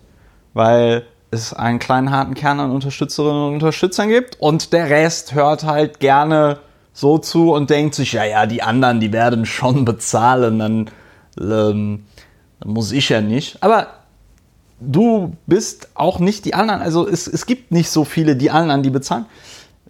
weil 0.54 1.04
es 1.30 1.52
einen 1.52 1.80
kleinen 1.80 2.10
harten 2.10 2.32
Kern 2.32 2.60
an 2.60 2.70
Unterstützerinnen 2.70 3.48
und 3.48 3.54
Unterstützern 3.54 4.08
gibt 4.08 4.40
und 4.40 4.72
der 4.72 4.88
Rest 4.88 5.34
hört 5.34 5.64
halt 5.64 6.00
gerne 6.00 6.60
so 6.94 7.18
zu 7.18 7.52
und 7.52 7.68
denkt 7.68 7.94
sich, 7.94 8.12
ja, 8.12 8.24
ja, 8.24 8.46
die 8.46 8.62
anderen, 8.62 9.00
die 9.00 9.12
werden 9.12 9.44
schon 9.44 9.84
bezahlen, 9.84 10.58
dann 10.60 10.90
ähm, 11.38 12.04
muss 12.64 12.92
ich 12.92 13.08
ja 13.08 13.20
nicht. 13.20 13.62
Aber 13.62 13.88
du 14.80 15.36
bist 15.46 15.88
auch 15.94 16.18
nicht 16.18 16.44
die 16.44 16.54
anderen. 16.54 16.80
Also 16.80 17.08
es, 17.08 17.26
es 17.26 17.46
gibt 17.46 17.72
nicht 17.72 17.90
so 17.90 18.04
viele, 18.04 18.36
die 18.36 18.50
anderen, 18.50 18.82
die 18.82 18.90
bezahlen. 18.90 19.26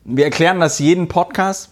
Wir 0.05 0.25
erklären 0.25 0.61
das 0.61 0.79
jeden 0.79 1.09
Podcast. 1.09 1.71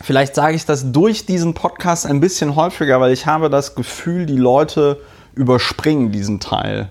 Vielleicht 0.00 0.34
sage 0.34 0.56
ich 0.56 0.66
das 0.66 0.90
durch 0.90 1.26
diesen 1.26 1.54
Podcast 1.54 2.06
ein 2.06 2.20
bisschen 2.20 2.56
häufiger, 2.56 3.00
weil 3.00 3.12
ich 3.12 3.26
habe 3.26 3.50
das 3.50 3.74
Gefühl, 3.74 4.26
die 4.26 4.36
Leute 4.36 5.00
überspringen 5.34 6.10
diesen 6.10 6.40
Teil 6.40 6.88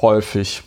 häufig. 0.00 0.62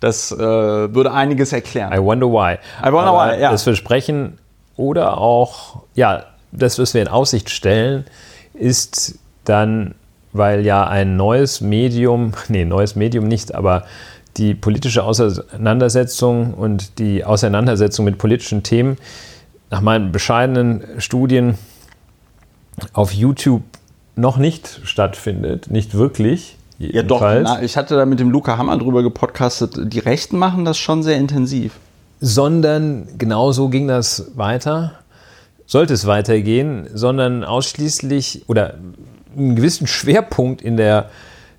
Das 0.00 0.32
äh, 0.32 0.38
würde 0.38 1.12
einiges 1.12 1.52
erklären. 1.52 1.92
I 1.92 2.02
wonder 2.02 2.26
why. 2.26 2.54
I 2.82 2.86
wonder 2.86 3.12
Aber 3.12 3.32
why, 3.32 3.40
ja. 3.40 3.50
Das 3.52 3.62
Versprechen 3.62 4.38
oder 4.76 5.18
auch, 5.18 5.82
ja, 5.94 6.24
das, 6.52 6.78
was 6.78 6.94
wir 6.94 7.02
in 7.02 7.08
Aussicht 7.08 7.50
stellen, 7.50 8.06
ist 8.54 9.18
dann 9.44 9.94
weil 10.32 10.64
ja 10.64 10.86
ein 10.86 11.16
neues 11.16 11.60
Medium, 11.60 12.32
nee, 12.48 12.64
neues 12.64 12.96
Medium 12.96 13.26
nicht, 13.26 13.54
aber 13.54 13.84
die 14.36 14.54
politische 14.54 15.02
Auseinandersetzung 15.04 16.54
und 16.54 16.98
die 16.98 17.24
Auseinandersetzung 17.24 18.04
mit 18.04 18.18
politischen 18.18 18.62
Themen 18.62 18.96
nach 19.70 19.80
meinen 19.80 20.12
bescheidenen 20.12 20.84
Studien 20.98 21.56
auf 22.92 23.12
YouTube 23.12 23.62
noch 24.16 24.36
nicht 24.36 24.80
stattfindet, 24.84 25.70
nicht 25.70 25.94
wirklich. 25.94 26.56
Ja, 26.78 27.02
doch. 27.02 27.22
Ich 27.60 27.76
hatte 27.76 27.96
da 27.96 28.06
mit 28.06 28.20
dem 28.20 28.30
Luca 28.30 28.56
Hammer 28.56 28.78
drüber 28.78 29.02
gepodcastet. 29.02 29.92
Die 29.92 29.98
Rechten 29.98 30.38
machen 30.38 30.64
das 30.64 30.78
schon 30.78 31.02
sehr 31.02 31.18
intensiv. 31.18 31.74
Sondern 32.20 33.08
genauso 33.18 33.68
ging 33.68 33.86
das 33.86 34.32
weiter, 34.34 34.92
sollte 35.66 35.94
es 35.94 36.06
weitergehen, 36.06 36.88
sondern 36.92 37.44
ausschließlich 37.44 38.44
oder 38.46 38.74
einen 39.36 39.56
gewissen 39.56 39.86
Schwerpunkt 39.86 40.62
in 40.62 40.76
der 40.76 41.10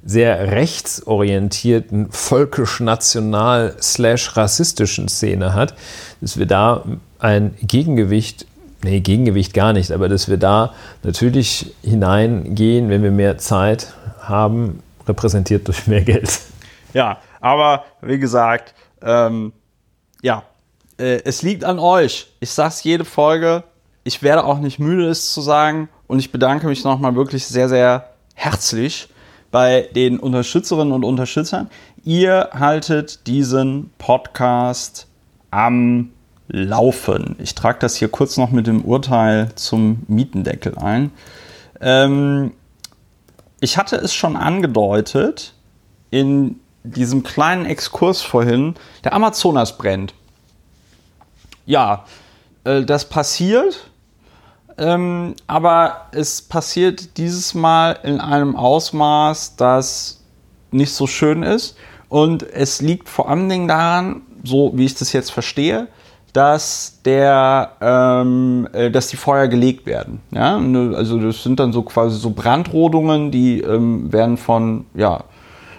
sehr 0.04 0.52
rechtsorientierten, 0.52 2.12
völkisch-national 2.12 3.76
slash 3.82 4.36
rassistischen 4.36 5.08
Szene 5.08 5.54
hat, 5.54 5.76
dass 6.22 6.38
wir 6.38 6.48
da 6.48 6.84
ein 7.20 7.54
Gegengewicht, 7.62 8.48
nee, 8.84 9.00
Gegengewicht 9.00 9.54
gar 9.54 9.74
nicht, 9.74 9.92
aber 9.92 10.10
dass 10.10 10.28
wir 10.28 10.38
da 10.38 10.74
natürlich 11.04 11.76
hineingehen, 11.84 12.90
wenn 12.90 13.04
wir 13.04 13.12
mehr 13.12 13.38
Zeit 13.38 13.94
haben, 14.22 14.82
repräsentiert 15.08 15.68
durch 15.68 15.86
mehr 15.88 16.02
Geld. 16.02 16.40
Ja, 16.94 17.20
aber 17.40 17.86
wie 18.02 18.20
gesagt, 18.20 18.74
ähm, 19.02 19.54
ja, 20.22 20.44
äh, 20.98 21.22
es 21.24 21.42
liegt 21.42 21.64
an 21.64 21.80
euch. 21.80 22.32
Ich 22.40 22.52
sag's 22.52 22.84
jede 22.84 23.06
Folge. 23.06 23.64
Ich 24.04 24.24
werde 24.24 24.44
auch 24.46 24.60
nicht 24.60 24.80
müde, 24.80 25.08
es 25.10 25.34
zu 25.34 25.42
sagen. 25.42 25.90
Und 26.12 26.20
ich 26.20 26.34
bedanke 26.34 26.68
mich 26.68 26.84
nochmal 26.84 27.16
wirklich 27.16 27.48
sehr, 27.48 27.70
sehr 27.70 28.10
herzlich 28.34 29.08
bei 29.50 29.88
den 29.96 30.20
Unterstützerinnen 30.20 30.92
und 30.92 31.06
Unterstützern. 31.06 31.70
Ihr 32.04 32.50
haltet 32.52 33.28
diesen 33.28 33.92
Podcast 33.98 35.08
am 35.52 36.10
Laufen. 36.50 37.38
Ich 37.40 37.56
trage 37.56 37.80
das 37.80 37.96
hier 37.96 38.10
kurz 38.10 38.36
noch 38.36 38.52
mit 38.52 38.68
dem 38.68 38.84
Urteil 38.84 39.56
zum 39.56 40.04
Mietendeckel 40.10 40.78
ein. 40.78 41.12
Ähm, 41.80 42.52
ich 43.62 43.78
hatte 43.78 43.96
es 43.96 44.14
schon 44.14 44.36
angedeutet 44.36 45.54
in 46.10 46.60
diesem 46.84 47.24
kleinen 47.24 47.66
Exkurs 47.66 48.22
vorhin. 48.22 48.76
Der 49.06 49.14
Amazonas 49.14 49.78
brennt. 49.78 50.14
Ja, 51.66 52.04
äh, 52.66 52.84
das 52.84 53.08
passiert 53.08 53.91
ähm, 54.78 55.36
aber 55.48 56.08
es 56.12 56.42
passiert 56.42 57.18
dieses 57.18 57.54
Mal 57.54 57.98
in 58.04 58.20
einem 58.20 58.56
Ausmaß, 58.56 59.56
das 59.56 60.22
nicht 60.72 60.94
so 60.94 61.08
schön 61.08 61.44
ist. 61.44 61.76
Und 62.10 62.44
es 62.44 62.82
liegt 62.82 63.08
vor 63.08 63.30
allen 63.30 63.48
Dingen 63.48 63.68
daran, 63.68 64.24
so 64.44 64.72
wie 64.76 64.86
ich 64.86 64.96
das 64.96 65.14
jetzt 65.14 65.32
verstehe, 65.32 65.88
dass 66.34 67.00
der, 67.04 67.72
ähm, 67.82 68.68
äh, 68.74 68.90
dass 68.90 69.08
die 69.08 69.18
Feuer 69.18 69.48
gelegt 69.48 69.86
werden. 69.86 70.22
Ja, 70.32 70.58
also 70.96 71.20
das 71.20 71.44
sind 71.44 71.60
dann 71.60 71.74
so 71.74 71.84
quasi 71.84 72.18
so 72.18 72.32
Brandrodungen, 72.32 73.32
die 73.32 73.62
ähm, 73.62 74.12
werden 74.12 74.38
von 74.38 74.86
ja, 74.94 75.24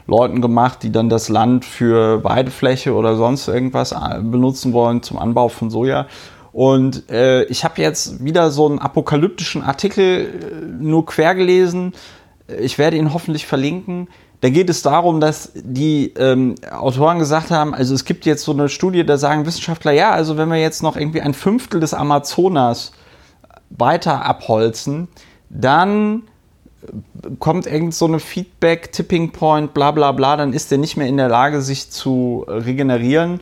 Leuten 0.07 0.43
gemacht, 0.43 0.83
die 0.83 0.93
dann 0.93 1.09
das 1.09 1.29
Land 1.29 1.65
für 1.65 2.23
Weidefläche 2.25 2.95
oder 2.95 3.17
sonst 3.17 3.49
irgendwas 3.49 3.93
äh, 3.93 4.21
benutzen 4.21 4.73
wollen 4.73 5.03
zum 5.03 5.19
Anbau 5.19 5.49
von 5.49 5.71
Soja. 5.71 6.07
Und 6.53 7.11
äh, 7.11 7.45
ich 7.45 7.65
habe 7.65 7.81
jetzt 7.81 8.23
wieder 8.25 8.51
so 8.51 8.69
einen 8.69 8.79
apokalyptischen 8.79 9.63
Artikel 9.63 10.27
äh, 10.27 10.83
nur 10.83 11.07
quer 11.07 11.35
gelesen. 11.35 11.95
Ich 12.61 12.79
werde 12.79 12.99
ihn 12.99 13.15
hoffentlich 13.15 13.47
verlinken. 13.47 14.09
Da 14.43 14.51
geht 14.51 14.69
es 14.69 14.83
darum, 14.83 15.21
dass 15.21 15.53
die 15.55 16.13
ähm, 16.19 16.57
Autoren 16.71 17.21
gesagt 17.21 17.51
haben, 17.51 17.75
also 17.75 17.95
es 17.95 18.05
gibt 18.05 18.27
jetzt 18.27 18.43
so 18.43 18.53
eine 18.53 18.69
Studie, 18.69 19.07
da 19.07 19.17
sagen 19.17 19.47
Wissenschaftler, 19.47 19.93
ja, 19.93 20.11
also 20.11 20.37
wenn 20.37 20.51
wir 20.51 20.59
jetzt 20.59 20.83
noch 20.83 20.97
irgendwie 20.97 21.21
ein 21.21 21.33
Fünftel 21.33 21.79
des 21.79 21.95
Amazonas 21.95 22.93
weiter 23.71 24.25
abholzen, 24.25 25.07
dann 25.49 26.25
kommt 27.39 27.67
irgend 27.67 27.95
so 27.95 28.07
eine 28.07 28.19
Feedback, 28.19 28.93
Tipping 28.93 29.31
Point, 29.31 29.75
bla 29.75 29.93
bla 29.93 30.13
bla, 30.13 30.37
dann 30.37 30.53
ist 30.53 30.71
der 30.71 30.79
nicht 30.79 30.97
mehr 30.97 31.07
in 31.07 31.17
der 31.17 31.29
Lage, 31.29 31.61
sich 31.61 31.91
zu 31.91 32.45
regenerieren 32.49 33.41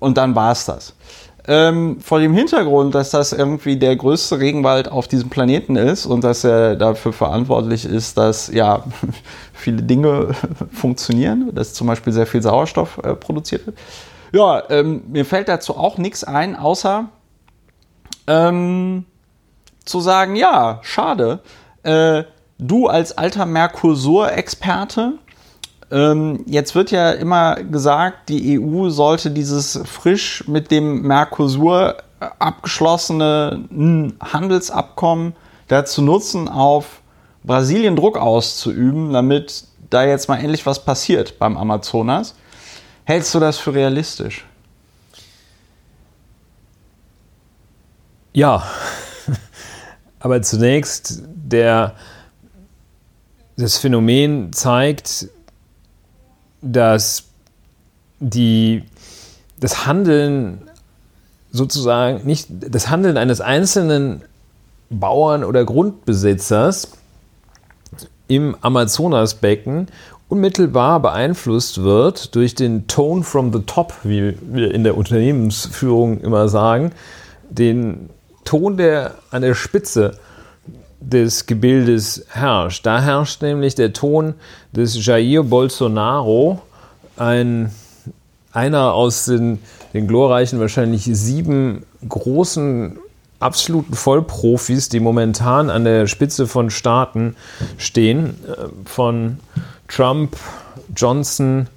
und 0.00 0.18
dann 0.18 0.34
war 0.34 0.52
es 0.52 0.64
das. 0.64 0.96
Ähm, 1.48 1.98
vor 2.00 2.20
dem 2.20 2.34
Hintergrund, 2.34 2.94
dass 2.94 3.10
das 3.10 3.32
irgendwie 3.32 3.76
der 3.76 3.96
größte 3.96 4.38
Regenwald 4.38 4.88
auf 4.88 5.08
diesem 5.08 5.28
Planeten 5.28 5.74
ist 5.74 6.06
und 6.06 6.22
dass 6.22 6.44
er 6.44 6.76
dafür 6.76 7.12
verantwortlich 7.12 7.84
ist, 7.84 8.16
dass 8.16 8.46
ja 8.46 8.84
viele 9.52 9.82
Dinge 9.82 10.34
funktionieren, 10.72 11.52
dass 11.52 11.74
zum 11.74 11.88
Beispiel 11.88 12.12
sehr 12.12 12.26
viel 12.26 12.42
Sauerstoff 12.42 12.98
äh, 13.02 13.14
produziert 13.14 13.66
wird. 13.66 13.76
Ja, 14.32 14.62
ähm, 14.70 15.02
mir 15.08 15.24
fällt 15.24 15.48
dazu 15.48 15.76
auch 15.76 15.98
nichts 15.98 16.22
ein, 16.22 16.54
außer 16.54 17.06
ähm, 18.28 19.04
zu 19.84 20.00
sagen, 20.00 20.36
ja, 20.36 20.78
schade. 20.82 21.40
Äh, 21.82 22.22
du 22.58 22.86
als 22.86 23.18
alter 23.18 23.46
Mercosur-Experte, 23.46 25.14
jetzt 26.46 26.74
wird 26.74 26.90
ja 26.90 27.10
immer 27.10 27.56
gesagt, 27.56 28.30
die 28.30 28.58
EU 28.58 28.88
sollte 28.88 29.30
dieses 29.30 29.78
frisch 29.84 30.48
mit 30.48 30.70
dem 30.70 31.02
Mercosur 31.02 31.98
abgeschlossene 32.18 33.64
Handelsabkommen 34.20 35.34
dazu 35.68 36.00
nutzen, 36.00 36.48
auf 36.48 37.02
Brasilien 37.44 37.96
Druck 37.96 38.16
auszuüben, 38.16 39.12
damit 39.12 39.64
da 39.90 40.04
jetzt 40.04 40.28
mal 40.28 40.38
endlich 40.38 40.64
was 40.64 40.82
passiert 40.82 41.38
beim 41.38 41.58
Amazonas. 41.58 42.36
Hältst 43.04 43.34
du 43.34 43.40
das 43.40 43.58
für 43.58 43.74
realistisch? 43.74 44.46
Ja, 48.32 48.62
aber 50.20 50.40
zunächst 50.40 51.22
der, 51.26 51.96
das 53.58 53.76
Phänomen 53.76 54.54
zeigt, 54.54 55.28
dass 56.62 57.24
die, 58.20 58.84
das 59.60 59.86
Handeln 59.86 60.62
sozusagen 61.50 62.26
nicht 62.26 62.48
das 62.50 62.88
Handeln 62.88 63.18
eines 63.18 63.40
einzelnen 63.40 64.22
Bauern 64.88 65.44
oder 65.44 65.64
Grundbesitzers 65.64 66.92
im 68.28 68.56
Amazonasbecken 68.62 69.88
unmittelbar 70.28 71.00
beeinflusst 71.00 71.82
wird 71.82 72.34
durch 72.34 72.54
den 72.54 72.86
Tone 72.86 73.22
from 73.22 73.52
the 73.52 73.60
top, 73.66 73.92
wie 74.02 74.34
wir 74.40 74.72
in 74.72 74.84
der 74.84 74.96
Unternehmensführung 74.96 76.20
immer 76.22 76.48
sagen, 76.48 76.92
den 77.50 78.08
Ton, 78.44 78.78
der 78.78 79.16
an 79.30 79.42
der 79.42 79.54
Spitze 79.54 80.18
des 81.02 81.46
Gebildes 81.46 82.26
herrscht. 82.30 82.86
Da 82.86 83.00
herrscht 83.00 83.42
nämlich 83.42 83.74
der 83.74 83.92
Ton 83.92 84.34
des 84.72 85.04
Jair 85.04 85.42
Bolsonaro, 85.42 86.62
ein, 87.16 87.70
einer 88.52 88.94
aus 88.94 89.26
den, 89.26 89.58
den 89.92 90.06
glorreichen 90.06 90.60
wahrscheinlich 90.60 91.04
sieben 91.04 91.84
großen 92.08 92.98
absoluten 93.40 93.94
Vollprofis, 93.94 94.88
die 94.88 95.00
momentan 95.00 95.68
an 95.68 95.84
der 95.84 96.06
Spitze 96.06 96.46
von 96.46 96.70
Staaten 96.70 97.36
stehen, 97.76 98.36
äh, 98.46 98.68
von 98.84 99.38
Trump, 99.88 100.36
Johnson, 100.96 101.68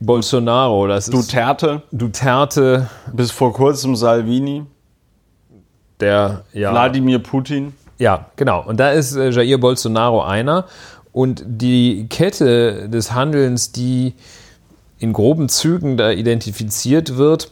Bolsonaro, 0.00 0.86
das 0.86 1.06
Duterte. 1.06 1.82
Duterte. 1.90 2.88
Bis 3.12 3.32
vor 3.32 3.52
kurzem 3.52 3.96
Salvini. 3.96 4.64
Der, 6.00 6.44
ja. 6.52 6.70
Wladimir 6.72 7.18
Putin. 7.18 7.74
Ja, 7.98 8.26
genau. 8.36 8.62
Und 8.64 8.78
da 8.78 8.90
ist 8.90 9.16
äh, 9.16 9.30
Jair 9.30 9.58
Bolsonaro 9.58 10.22
einer. 10.22 10.66
Und 11.12 11.42
die 11.46 12.06
Kette 12.08 12.88
des 12.88 13.12
Handelns, 13.12 13.72
die 13.72 14.14
in 14.98 15.12
groben 15.12 15.48
Zügen 15.48 15.96
da 15.96 16.10
identifiziert 16.10 17.16
wird, 17.16 17.50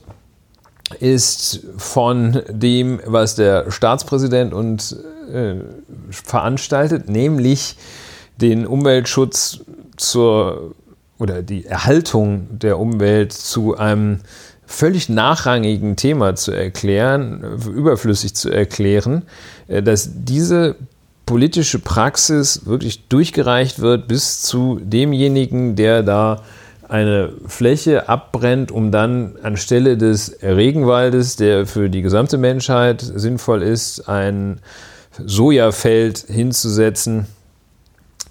ist 1.00 1.66
von 1.76 2.42
dem, 2.48 3.00
was 3.04 3.34
der 3.34 3.70
Staatspräsident 3.70 4.54
und 4.54 4.96
äh, 5.32 5.56
veranstaltet, 6.10 7.08
nämlich 7.08 7.76
den 8.40 8.66
Umweltschutz 8.66 9.60
zur 9.96 10.74
oder 11.18 11.42
die 11.42 11.64
Erhaltung 11.64 12.46
der 12.58 12.78
Umwelt 12.78 13.32
zu 13.32 13.76
einem 13.76 14.20
völlig 14.66 15.08
nachrangigen 15.08 15.96
Thema 15.96 16.34
zu 16.34 16.52
erklären, 16.52 17.58
überflüssig 17.66 18.34
zu 18.34 18.50
erklären, 18.50 19.22
äh, 19.68 19.82
dass 19.82 20.10
diese 20.12 20.76
politische 21.24 21.78
Praxis 21.78 22.66
wirklich 22.66 23.08
durchgereicht 23.08 23.80
wird 23.80 24.06
bis 24.06 24.42
zu 24.42 24.80
demjenigen, 24.82 25.74
der 25.74 26.02
da 26.02 26.42
eine 26.88 27.32
Fläche 27.48 28.08
abbrennt, 28.08 28.70
um 28.70 28.92
dann 28.92 29.36
anstelle 29.42 29.96
des 29.96 30.38
Regenwaldes, 30.40 31.34
der 31.34 31.66
für 31.66 31.90
die 31.90 32.02
gesamte 32.02 32.38
Menschheit 32.38 33.00
sinnvoll 33.00 33.62
ist, 33.62 34.08
ein 34.08 34.60
Sojafeld 35.18 36.18
hinzusetzen, 36.28 37.26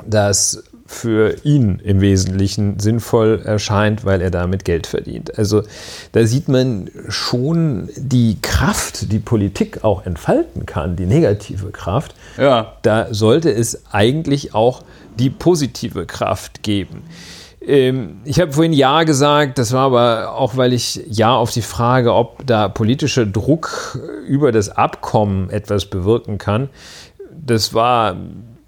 das 0.05 0.63
für 0.87 1.35
ihn 1.43 1.79
im 1.83 1.99
Wesentlichen 1.99 2.79
sinnvoll 2.79 3.41
erscheint, 3.43 4.05
weil 4.05 4.21
er 4.21 4.29
damit 4.29 4.65
Geld 4.65 4.85
verdient. 4.85 5.37
Also 5.37 5.63
da 6.11 6.25
sieht 6.27 6.47
man 6.47 6.91
schon 7.09 7.89
die 7.97 8.37
Kraft, 8.41 9.11
die 9.11 9.19
Politik 9.19 9.83
auch 9.83 10.05
entfalten 10.05 10.65
kann, 10.65 10.95
die 10.95 11.07
negative 11.07 11.71
Kraft. 11.71 12.13
Ja. 12.37 12.73
Da 12.83 13.13
sollte 13.13 13.49
es 13.49 13.83
eigentlich 13.91 14.53
auch 14.53 14.83
die 15.17 15.31
positive 15.31 16.05
Kraft 16.05 16.61
geben. 16.61 17.03
Ähm, 17.65 18.17
ich 18.23 18.39
habe 18.39 18.51
vorhin 18.51 18.73
Ja 18.73 19.03
gesagt, 19.03 19.57
das 19.57 19.71
war 19.71 19.85
aber 19.85 20.33
auch, 20.35 20.55
weil 20.55 20.73
ich 20.73 21.01
Ja 21.07 21.35
auf 21.35 21.51
die 21.51 21.61
Frage, 21.61 22.13
ob 22.13 22.45
da 22.45 22.67
politischer 22.67 23.25
Druck 23.25 23.99
über 24.27 24.51
das 24.51 24.69
Abkommen 24.69 25.49
etwas 25.49 25.85
bewirken 25.85 26.37
kann, 26.37 26.69
das 27.45 27.73
war 27.73 28.15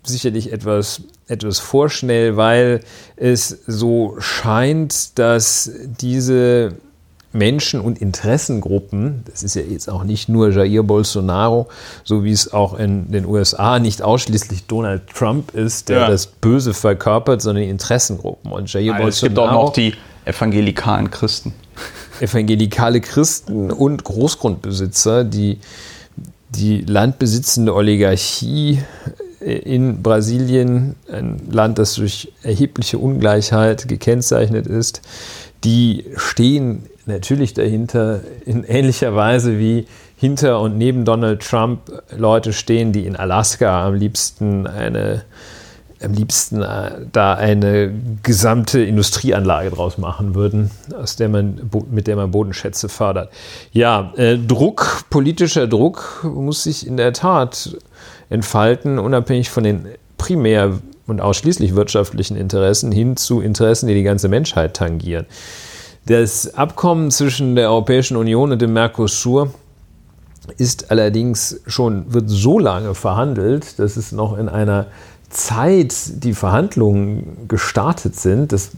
sicherlich 0.03 0.51
etwas, 0.51 1.01
etwas 1.27 1.59
vorschnell, 1.59 2.37
weil 2.37 2.81
es 3.15 3.59
so 3.67 4.15
scheint, 4.19 5.17
dass 5.19 5.71
diese 5.99 6.73
Menschen 7.33 7.81
und 7.81 7.99
Interessengruppen, 8.01 9.23
das 9.29 9.43
ist 9.43 9.55
ja 9.55 9.61
jetzt 9.61 9.89
auch 9.89 10.03
nicht 10.03 10.29
nur 10.29 10.49
Jair 10.49 10.83
Bolsonaro, 10.83 11.67
so 12.03 12.23
wie 12.23 12.31
es 12.31 12.51
auch 12.53 12.77
in 12.79 13.11
den 13.11 13.25
USA 13.25 13.79
nicht 13.79 14.01
ausschließlich 14.01 14.65
Donald 14.65 15.07
Trump 15.07 15.53
ist, 15.53 15.89
der 15.89 15.99
ja. 15.99 16.09
das 16.09 16.27
Böse 16.27 16.73
verkörpert, 16.73 17.41
sondern 17.41 17.63
die 17.63 17.69
Interessengruppen. 17.69 18.51
Und 18.51 18.71
Jair 18.71 18.93
Nein, 18.93 19.01
Bolsonaro. 19.01 19.09
Es 19.09 19.21
gibt 19.21 19.39
auch 19.39 19.51
noch 19.51 19.73
die 19.73 19.93
evangelikalen 20.25 21.11
Christen. 21.11 21.53
Evangelikale 22.19 23.01
Christen 23.01 23.71
und 23.71 24.03
Großgrundbesitzer, 24.03 25.23
die 25.23 25.59
die 26.49 26.81
landbesitzende 26.81 27.75
Oligarchie 27.75 28.79
in 29.39 30.01
Brasilien, 30.01 30.95
ein 31.11 31.41
Land, 31.51 31.77
das 31.77 31.95
durch 31.95 32.31
erhebliche 32.43 32.97
Ungleichheit 32.97 33.87
gekennzeichnet 33.87 34.67
ist, 34.67 35.01
die 35.63 36.05
stehen 36.15 36.83
natürlich 37.05 37.53
dahinter 37.53 38.21
in 38.45 38.63
ähnlicher 38.63 39.15
Weise 39.15 39.59
wie 39.59 39.85
hinter 40.17 40.59
und 40.59 40.77
neben 40.77 41.05
Donald 41.05 41.41
Trump 41.41 41.79
Leute 42.15 42.51
stehen, 42.53 42.91
die 42.91 43.05
in 43.05 43.15
Alaska 43.15 43.85
am 43.85 43.93
liebsten 43.93 44.67
eine 44.67 45.23
am 46.03 46.13
liebsten 46.13 46.61
äh, 46.61 46.91
da 47.11 47.33
eine 47.33 47.91
gesamte 48.23 48.81
Industrieanlage 48.81 49.71
draus 49.71 49.97
machen 49.97 50.35
würden, 50.35 50.71
aus 50.95 51.15
der 51.15 51.29
man, 51.29 51.69
mit 51.89 52.07
der 52.07 52.15
man 52.15 52.31
Bodenschätze 52.31 52.89
fördert. 52.89 53.31
Ja, 53.71 54.13
äh, 54.15 54.37
Druck, 54.37 55.05
politischer 55.09 55.67
Druck 55.67 56.23
muss 56.23 56.63
sich 56.63 56.85
in 56.85 56.97
der 56.97 57.13
Tat 57.13 57.77
entfalten, 58.29 58.99
unabhängig 58.99 59.49
von 59.49 59.63
den 59.63 59.87
primär 60.17 60.79
und 61.05 61.21
ausschließlich 61.21 61.75
wirtschaftlichen 61.75 62.35
Interessen 62.35 62.91
hin 62.91 63.17
zu 63.17 63.41
Interessen, 63.41 63.87
die 63.87 63.93
die 63.93 64.03
ganze 64.03 64.27
Menschheit 64.27 64.75
tangieren. 64.75 65.25
Das 66.05 66.53
Abkommen 66.55 67.11
zwischen 67.11 67.55
der 67.55 67.69
Europäischen 67.69 68.17
Union 68.17 68.51
und 68.51 68.61
dem 68.61 68.73
Mercosur 68.73 69.53
ist 70.57 70.91
allerdings 70.91 71.59
schon, 71.67 72.13
wird 72.13 72.29
so 72.29 72.59
lange 72.59 72.95
verhandelt, 72.95 73.79
dass 73.79 73.97
es 73.97 74.11
noch 74.11 74.37
in 74.37 74.47
einer 74.47 74.87
Zeit 75.29 75.93
die 76.23 76.33
Verhandlungen 76.33 77.47
gestartet 77.47 78.15
sind. 78.15 78.53
Das 78.53 78.71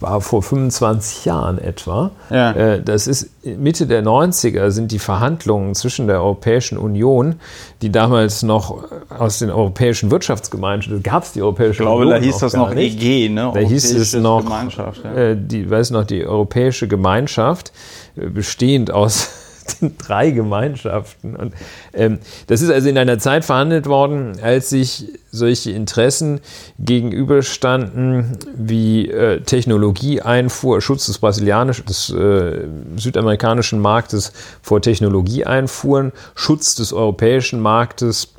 war 0.00 0.20
vor 0.20 0.42
25 0.42 1.26
Jahren 1.26 1.58
etwa. 1.58 2.10
Ja. 2.30 2.52
Äh, 2.52 2.82
das 2.82 3.06
ist 3.06 3.30
Mitte 3.44 3.86
der 3.86 4.02
90er 4.02 4.70
sind 4.70 4.92
die 4.92 4.98
Verhandlungen 4.98 5.74
zwischen 5.74 6.06
der 6.06 6.20
Europäischen 6.20 6.78
Union, 6.78 7.36
die 7.82 7.92
damals 7.92 8.42
noch 8.42 8.84
aus 9.10 9.38
den 9.38 9.50
europäischen 9.50 10.10
Wirtschaftsgemeinschaften, 10.10 11.02
gab 11.02 11.24
es 11.24 11.32
die 11.32 11.42
Europäische 11.42 11.82
Union. 11.84 12.02
Ich 12.02 12.08
glaube, 12.08 12.16
Union 12.16 12.20
da 12.20 12.26
hieß 12.26 12.38
das 12.38 12.52
noch 12.54 12.74
nicht. 12.74 13.02
EG, 13.02 13.28
ne? 13.28 13.50
Da 13.54 13.60
hieß 13.60 13.92
es 13.94 14.14
noch, 14.14 14.42
Gemeinschaft, 14.42 15.02
ja. 15.04 15.14
Äh, 15.14 15.36
die, 15.38 15.68
weiß 15.70 15.90
noch, 15.90 16.04
die 16.04 16.24
Europäische 16.26 16.88
Gemeinschaft, 16.88 17.72
äh, 18.16 18.28
bestehend 18.28 18.90
aus 18.90 19.49
den 19.80 19.96
drei 19.98 20.30
Gemeinschaften. 20.30 21.36
Und 21.36 21.54
ähm, 21.92 22.18
das 22.46 22.62
ist 22.62 22.70
also 22.70 22.88
in 22.88 22.98
einer 22.98 23.18
Zeit 23.18 23.44
verhandelt 23.44 23.86
worden, 23.86 24.38
als 24.42 24.70
sich 24.70 25.08
solche 25.30 25.70
Interessen 25.70 26.40
gegenüberstanden 26.78 28.38
wie 28.54 29.08
äh, 29.08 29.40
Technologieeinfuhr, 29.42 30.80
Schutz 30.80 31.06
des 31.06 31.18
brasilianischen, 31.18 31.86
des 31.86 32.10
äh, 32.10 32.66
südamerikanischen 32.96 33.80
Marktes 33.80 34.32
vor 34.62 34.82
Technologieeinfuhren, 34.82 36.12
Schutz 36.34 36.74
des 36.74 36.92
europäischen 36.92 37.60
Marktes 37.60 38.34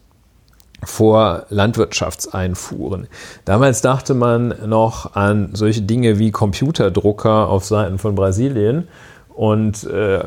vor 0.83 1.45
Landwirtschaftseinfuhren. 1.49 3.07
Damals 3.45 3.81
dachte 3.81 4.13
man 4.13 4.55
noch 4.65 5.15
an 5.15 5.49
solche 5.53 5.81
Dinge 5.81 6.17
wie 6.19 6.31
Computerdrucker 6.31 7.49
auf 7.49 7.65
Seiten 7.65 7.99
von 7.99 8.15
Brasilien 8.15 8.87
und 9.35 9.83
äh, 9.83 10.23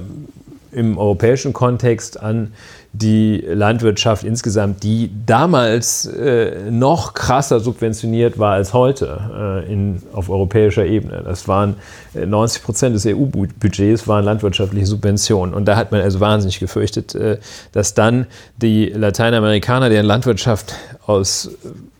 im 0.75 0.99
europäischen 0.99 1.53
Kontext 1.53 2.21
an 2.21 2.53
die 2.93 3.45
Landwirtschaft 3.47 4.23
insgesamt, 4.23 4.85
die 4.85 5.11
damals 5.27 6.07
äh, 6.07 6.71
noch 6.71 7.15
krasser 7.15 7.59
subventioniert 7.59 8.39
war 8.39 8.53
als 8.53 8.73
heute 8.73 9.65
äh, 9.67 9.73
in, 9.73 10.01
auf 10.13 10.31
europäischer 10.31 10.87
Ebene. 10.87 11.23
Das 11.25 11.49
waren 11.49 11.75
äh, 12.15 12.25
90 12.25 12.63
Prozent 12.63 12.95
des 12.95 13.05
EU-Budgets 13.05 14.07
waren 14.07 14.25
landwirtschaftliche 14.25 14.87
Subventionen. 14.87 15.55
Und 15.55 15.65
da 15.65 15.77
hat 15.77 15.91
man 15.91 16.03
also 16.03 16.21
wahnsinnig 16.21 16.61
gefürchtet, 16.61 17.17
äh, 17.17 17.39
dass 17.73 17.95
dann 17.95 18.27
die 18.59 18.87
Lateinamerikaner, 18.87 19.89
deren 19.89 20.07
Landwirtschaft 20.07 20.75
aus 21.07 21.51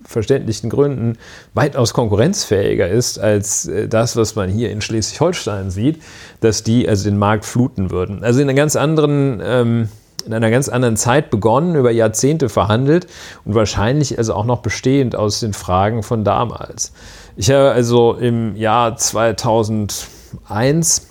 verständlichen 0.07 0.71
Gründen 0.71 1.19
weitaus 1.55 1.95
konkurrenzfähiger 1.95 2.89
ist 2.89 3.19
als 3.19 3.67
äh, 3.67 3.89
das, 3.89 4.17
was 4.17 4.37
man 4.37 4.51
hier 4.51 4.71
in 4.71 4.81
Schleswig-Holstein 4.81 5.71
sieht, 5.71 6.01
dass 6.41 6.63
die 6.63 6.89
also 6.89 7.05
den 7.05 7.19
Markt 7.19 7.45
fluten 7.45 7.91
würden. 7.91 8.23
Also 8.23 8.41
in 8.41 8.49
einer 8.49 8.57
ganz 8.57 8.77
anderen 8.77 9.43
ähm, 9.45 9.89
in 10.27 10.33
einer 10.33 10.51
ganz 10.51 10.71
anderen 10.71 10.97
Zeit 10.97 11.31
begonnen, 11.31 11.75
über 11.75 11.91
Jahrzehnte 11.91 12.49
verhandelt 12.49 13.07
und 13.45 13.55
wahrscheinlich 13.55 14.17
also 14.17 14.33
auch 14.35 14.47
noch 14.47 14.61
bestehend 14.61 15.15
aus 15.17 15.41
den 15.41 15.53
Fragen 15.53 16.03
von 16.03 16.25
damals. 16.25 16.95
Ich 17.37 17.51
habe 17.51 17.73
also 17.73 18.15
im 18.15 18.57
Jahr 18.57 18.97
2001 18.97 21.09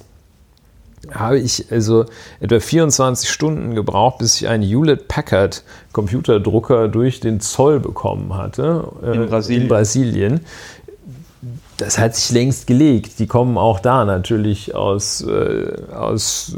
habe 1.12 1.40
ich 1.40 1.72
also 1.72 2.06
etwa 2.40 2.60
24 2.60 3.30
Stunden 3.30 3.76
gebraucht, 3.76 4.20
bis 4.20 4.36
ich 4.36 4.48
einen 4.48 4.64
Hewlett 4.64 5.08
Packard 5.08 5.64
Computerdrucker 5.92 6.88
durch 6.88 7.20
den 7.20 7.40
Zoll 7.40 7.80
bekommen 7.80 8.36
hatte. 8.36 8.88
Äh, 9.04 9.16
in 9.16 9.28
Brasilien. 9.28 9.62
In 9.64 9.68
Brasilien. 9.68 10.40
Das 11.78 11.98
hat 11.98 12.16
sich 12.16 12.32
längst 12.32 12.68
gelegt. 12.68 13.20
Die 13.20 13.28
kommen 13.28 13.58
auch 13.58 13.80
da 13.80 14.06
natürlich 14.06 14.76
aus, 14.76 15.22
äh, 15.22 15.74
aus 15.94 16.56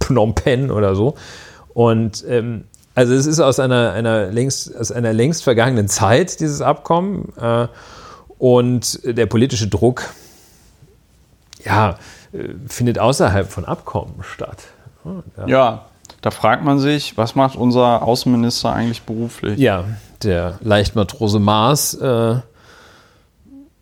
Phnom 0.00 0.34
Penh 0.34 0.70
oder 0.70 0.94
so. 0.94 1.16
Und 1.74 2.24
ähm, 2.28 2.64
also 2.94 3.12
es 3.14 3.26
ist 3.26 3.40
aus 3.40 3.58
einer, 3.58 3.92
einer, 3.92 4.30
längst, 4.30 4.74
aus 4.76 4.92
einer 4.92 5.12
längst 5.12 5.42
vergangenen 5.42 5.88
Zeit, 5.88 6.40
dieses 6.40 6.60
Abkommen. 6.60 7.32
Äh, 7.36 7.66
und 8.38 9.00
der 9.04 9.26
politische 9.26 9.66
Druck, 9.66 10.02
ja, 11.64 11.90
äh, 11.90 11.94
findet 12.66 12.98
außerhalb 12.98 13.50
von 13.50 13.64
Abkommen 13.64 14.22
statt. 14.22 14.64
Ja. 15.36 15.46
ja. 15.46 15.84
da 16.20 16.30
fragt 16.30 16.64
man 16.64 16.78
sich, 16.78 17.16
was 17.16 17.34
macht 17.34 17.56
unser 17.56 18.02
Außenminister 18.02 18.72
eigentlich 18.72 19.02
beruflich? 19.02 19.58
Ja, 19.58 19.84
der 20.22 20.58
Leichtmatrose 20.62 21.38
Maas. 21.38 21.94
Äh, 21.94 22.36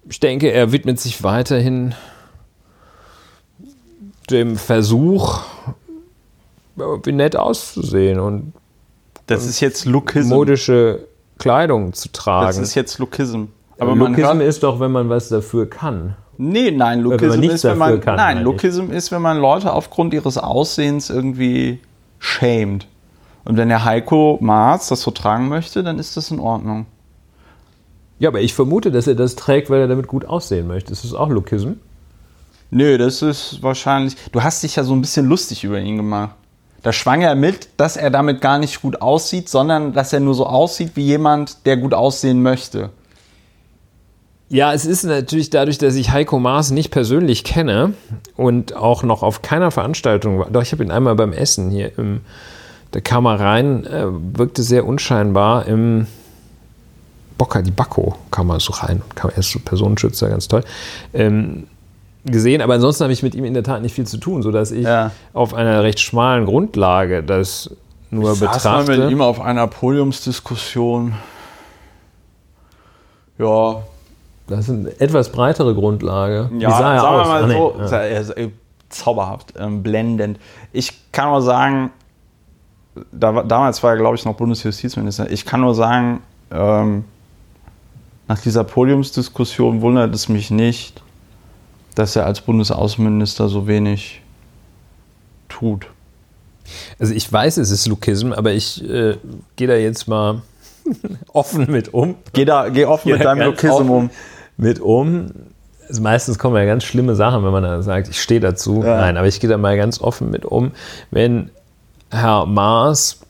ich 0.09 0.21
denke, 0.21 0.51
er 0.51 0.73
widmet 0.73 1.01
sich 1.01 1.23
weiterhin 1.23 1.95
dem 4.31 4.57
Versuch, 4.57 5.41
wie 6.77 7.13
nett 7.13 7.37
auszusehen 7.37 8.19
und 8.19 8.53
das 9.27 9.47
ist 9.47 9.61
jetzt 9.61 9.87
Lookism. 9.87 10.29
modische 10.29 11.07
Kleidung 11.39 11.95
zu 11.95 12.11
tragen. 12.13 12.47
Das 12.47 12.59
ist 12.59 12.75
jetzt 12.75 12.99
Lookism. 12.99 13.45
Aber 13.79 13.95
Lookism 13.95 14.41
ist 14.41 14.63
doch, 14.63 14.81
wenn 14.81 14.93
man 14.93 15.09
was 15.09 15.29
dafür 15.29 15.69
kann. 15.69 16.17
Nee, 16.37 16.71
nein, 16.71 17.01
Lookism 17.01 17.43
ist, 17.43 17.65
wenn 17.65 17.79
man, 17.79 18.01
kann, 18.01 18.17
nein, 18.17 18.43
Lookism 18.43 18.91
ist, 18.91 19.13
wenn 19.13 19.23
man 19.23 19.39
Leute 19.39 19.73
aufgrund 19.73 20.15
ihres 20.15 20.39
Aussehens 20.39 21.11
irgendwie 21.11 21.81
schämt. 22.19 22.87
Und 23.45 23.57
wenn 23.57 23.69
der 23.69 23.85
Heiko 23.85 24.39
Maas 24.41 24.89
das 24.89 25.03
so 25.03 25.11
tragen 25.11 25.49
möchte, 25.49 25.83
dann 25.83 25.99
ist 25.99 26.17
das 26.17 26.31
in 26.31 26.41
Ordnung. 26.41 26.87
Ja, 28.19 28.31
aber 28.31 28.41
ich 28.41 28.55
vermute, 28.55 28.91
dass 28.91 29.07
er 29.07 29.15
das 29.15 29.37
trägt, 29.37 29.71
weil 29.71 29.81
er 29.81 29.89
damit 29.89 30.07
gut 30.07 30.25
aussehen 30.25 30.67
möchte. 30.67 30.93
Ist 30.93 31.05
das 31.05 31.15
auch 31.15 31.29
Lookism? 31.29 31.73
Nö, 32.71 32.97
das 32.99 33.23
ist 33.23 33.63
wahrscheinlich. 33.63 34.17
Du 34.33 34.43
hast 34.43 34.63
dich 34.63 34.77
ja 34.77 34.85
so 34.85 34.95
ein 34.95 35.01
bisschen 35.01 35.29
lustig 35.29 35.63
über 35.65 35.79
ihn 35.79 35.97
gemacht. 35.97 36.35
Da 36.83 36.93
schwang 36.93 37.23
er 37.23 37.35
mit, 37.35 37.69
dass 37.77 37.97
er 37.97 38.11
damit 38.11 38.41
gar 38.41 38.59
nicht 38.59 38.83
gut 38.83 39.01
aussieht, 39.01 39.49
sondern 39.49 39.93
dass 39.93 40.13
er 40.13 40.21
nur 40.21 40.35
so 40.35 40.47
aussieht 40.47 40.93
wie 40.95 41.05
jemand, 41.05 41.67
der 41.67 41.77
gut 41.77 41.95
aussehen 41.95 42.43
möchte. 42.43 42.91
Ja, 44.55 44.73
es 44.73 44.87
ist 44.87 45.03
natürlich 45.03 45.51
dadurch, 45.51 45.79
dass 45.79 45.97
ich 45.97 46.13
Heiko 46.13 46.39
Maas 46.39 46.71
nicht 46.71 46.93
persönlich 46.93 47.43
kenne 47.43 47.95
und 48.37 48.77
auch 48.77 49.03
noch 49.03 49.25
auf 49.25 49.43
keiner 49.43 49.73
Veranstaltung 49.73 50.39
war. 50.39 50.49
Doch, 50.49 50.63
ich 50.63 50.71
habe 50.71 50.85
ihn 50.85 50.93
einmal 50.93 51.17
beim 51.17 51.33
Essen 51.33 51.71
hier 51.71 51.99
im, 51.99 52.21
da 52.93 53.01
kam 53.01 53.27
er 53.27 53.41
rein, 53.41 53.85
äh, 53.85 54.07
wirkte 54.07 54.63
sehr 54.63 54.87
unscheinbar 54.87 55.67
im 55.67 56.07
Bocca 57.37 57.63
di 57.63 57.73
Bacco 57.73 58.15
kam 58.31 58.51
er 58.51 58.61
so 58.61 58.75
rein, 58.75 59.03
kam 59.17 59.33
erst 59.35 59.51
so 59.51 59.59
Personenschützer, 59.59 60.29
ganz 60.29 60.47
toll. 60.47 60.63
Ähm, 61.13 61.67
gesehen, 62.25 62.63
aber 62.63 62.75
ansonsten 62.75 63.03
habe 63.03 63.13
ich 63.13 63.25
mit 63.25 63.35
ihm 63.35 63.45
in 63.45 63.55
der 63.55 63.65
Tat 63.65 63.83
nicht 63.83 63.97
viel 63.97 64.07
zu 64.07 64.19
tun, 64.19 64.45
sodass 64.45 64.71
ich 64.71 64.85
ja. 64.85 65.11
auf 65.33 65.53
einer 65.53 65.83
recht 65.83 65.99
schmalen 65.99 66.47
Grundlage 66.47 67.25
das 67.25 67.71
nur 68.13 68.35
ich 68.35 68.39
betrachte. 68.39 68.61
Saß 68.61 68.87
mal 68.87 68.99
mit 68.99 69.11
ihm 69.11 69.21
auf 69.21 69.41
einer 69.41 69.67
Podiumsdiskussion. 69.67 71.15
Ja, 73.37 73.83
das 74.47 74.69
ist 74.69 74.71
eine 74.71 75.01
etwas 75.01 75.33
breitere 75.33 75.75
Grundlage. 75.75 76.51
Ja, 76.59 76.69
Wie 76.69 76.73
sah 76.73 76.95
er 76.95 77.01
sagen 77.01 77.17
aus? 77.17 77.27
wir 77.27 77.57
mal 77.57 77.81
ah, 77.81 77.89
so, 77.89 77.95
ja. 77.97 78.03
er 78.03 78.51
zauberhaft, 78.91 79.55
ähm, 79.59 79.83
blendend. 79.83 80.39
Ich 80.73 81.13
kann 81.13 81.31
nur 81.31 81.43
sagen, 81.43 81.91
da, 83.11 83.43
damals 83.43 83.83
war 83.83 83.93
er, 83.93 83.97
glaube 83.97 84.17
ich, 84.17 84.25
noch 84.25 84.35
Bundesjustizminister. 84.35 85.31
Ich 85.31 85.45
kann 85.45 85.61
nur 85.61 85.75
sagen, 85.75 86.23
ähm, 86.51 87.05
nach 88.29 88.39
dieser 88.39 88.65
Podiumsdiskussion 88.65 89.81
wundert 89.81 90.15
es 90.15 90.29
mich 90.29 90.51
nicht, 90.51 91.03
dass 91.95 92.17
er 92.17 92.27
als 92.27 92.41
Bundesaußenminister 92.41 93.49
so 93.49 93.67
wenig 93.67 94.23
tut. 95.49 95.87
Also 96.99 97.13
ich 97.15 97.31
weiß, 97.31 97.59
es 97.59 97.71
ist 97.71 97.87
Lukism, 97.87 98.33
aber 98.33 98.53
ich 98.53 98.83
äh, 98.89 99.17
gehe 99.57 99.69
da 99.69 99.75
jetzt 99.75 100.09
mal 100.09 100.43
offen 101.33 101.71
mit 101.71 101.93
um. 101.93 102.17
Geh, 102.33 102.45
da, 102.45 102.69
geh 102.69 102.87
offen 102.87 103.09
ja, 103.09 103.17
mit 103.17 103.25
deinem 103.25 103.47
Lukism 103.49 103.91
um 103.91 104.11
mit 104.57 104.81
um. 104.81 105.31
Also 105.89 106.03
meistens 106.03 106.39
kommen 106.39 106.57
ja 106.57 106.65
ganz 106.65 106.85
schlimme 106.85 107.15
Sachen, 107.15 107.45
wenn 107.45 107.53
man 107.53 107.63
dann 107.63 107.83
sagt, 107.83 108.09
ich 108.09 108.21
stehe 108.21 108.41
dazu. 108.41 108.83
Ja. 108.83 108.97
Nein, 108.97 109.17
aber 109.17 109.27
ich 109.27 109.41
gehe 109.41 109.51
da 109.51 109.59
mal 109.59 109.77
ganz 109.77 110.01
offen 110.01 110.31
mit 110.31 110.45
um. 110.45 110.73
Wenn 111.11 111.51
Herr 112.11 112.47
Maas 112.47 113.21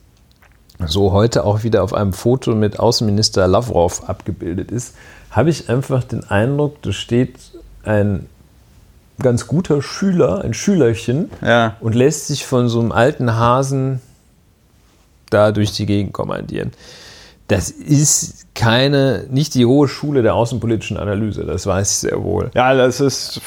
so 0.86 1.12
heute 1.12 1.44
auch 1.44 1.62
wieder 1.62 1.82
auf 1.82 1.94
einem 1.94 2.12
Foto 2.12 2.54
mit 2.54 2.78
Außenminister 2.78 3.46
Lavrov 3.48 4.08
abgebildet 4.08 4.70
ist, 4.70 4.94
habe 5.30 5.50
ich 5.50 5.68
einfach 5.68 6.04
den 6.04 6.24
Eindruck, 6.24 6.80
da 6.82 6.92
steht 6.92 7.36
ein 7.84 8.26
ganz 9.20 9.46
guter 9.46 9.82
Schüler, 9.82 10.42
ein 10.42 10.54
Schülerchen, 10.54 11.30
ja. 11.42 11.76
und 11.80 11.94
lässt 11.94 12.26
sich 12.26 12.46
von 12.46 12.68
so 12.68 12.80
einem 12.80 12.92
alten 12.92 13.34
Hasen 13.34 14.00
da 15.30 15.52
durch 15.52 15.72
die 15.72 15.86
Gegend 15.86 16.12
kommandieren 16.12 16.72
das 17.48 17.70
ist 17.70 18.43
keine, 18.54 19.24
nicht 19.30 19.54
die 19.54 19.66
hohe 19.66 19.88
Schule 19.88 20.22
der 20.22 20.34
außenpolitischen 20.34 20.96
Analyse, 20.96 21.44
das 21.44 21.66
weiß 21.66 21.90
ich 21.90 21.96
sehr 21.96 22.22
wohl. 22.22 22.50
Ja, 22.54 22.74
das 22.74 23.00
ist, 23.00 23.40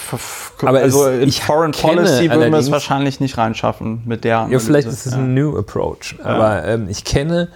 aber 0.62 0.80
also 0.80 1.08
es, 1.08 1.24
in 1.24 1.32
Foreign 1.32 1.72
Policy 1.72 2.30
würden 2.30 2.52
wir 2.52 2.60
es 2.60 2.72
wahrscheinlich 2.72 3.22
nicht 3.22 3.38
reinschaffen 3.38 4.02
mit 4.06 4.26
der 4.26 4.40
Analyse. 4.40 4.54
Ja, 4.54 4.60
vielleicht 4.60 4.88
ist 4.90 5.06
es 5.06 5.14
ja. 5.14 5.20
ein 5.20 5.34
New 5.34 5.58
Approach, 5.58 6.16
aber 6.22 6.58
ja. 6.58 6.74
ähm, 6.74 6.88
ich 6.90 7.06
kenne, 7.06 7.48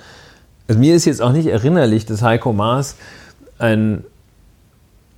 also 0.67 0.79
mir 0.79 0.95
ist 0.95 1.05
jetzt 1.05 1.21
auch 1.21 1.33
nicht 1.33 1.47
erinnerlich, 1.47 2.05
dass 2.05 2.21
Heiko 2.21 2.53
Maas 2.53 2.95
einen 3.59 4.05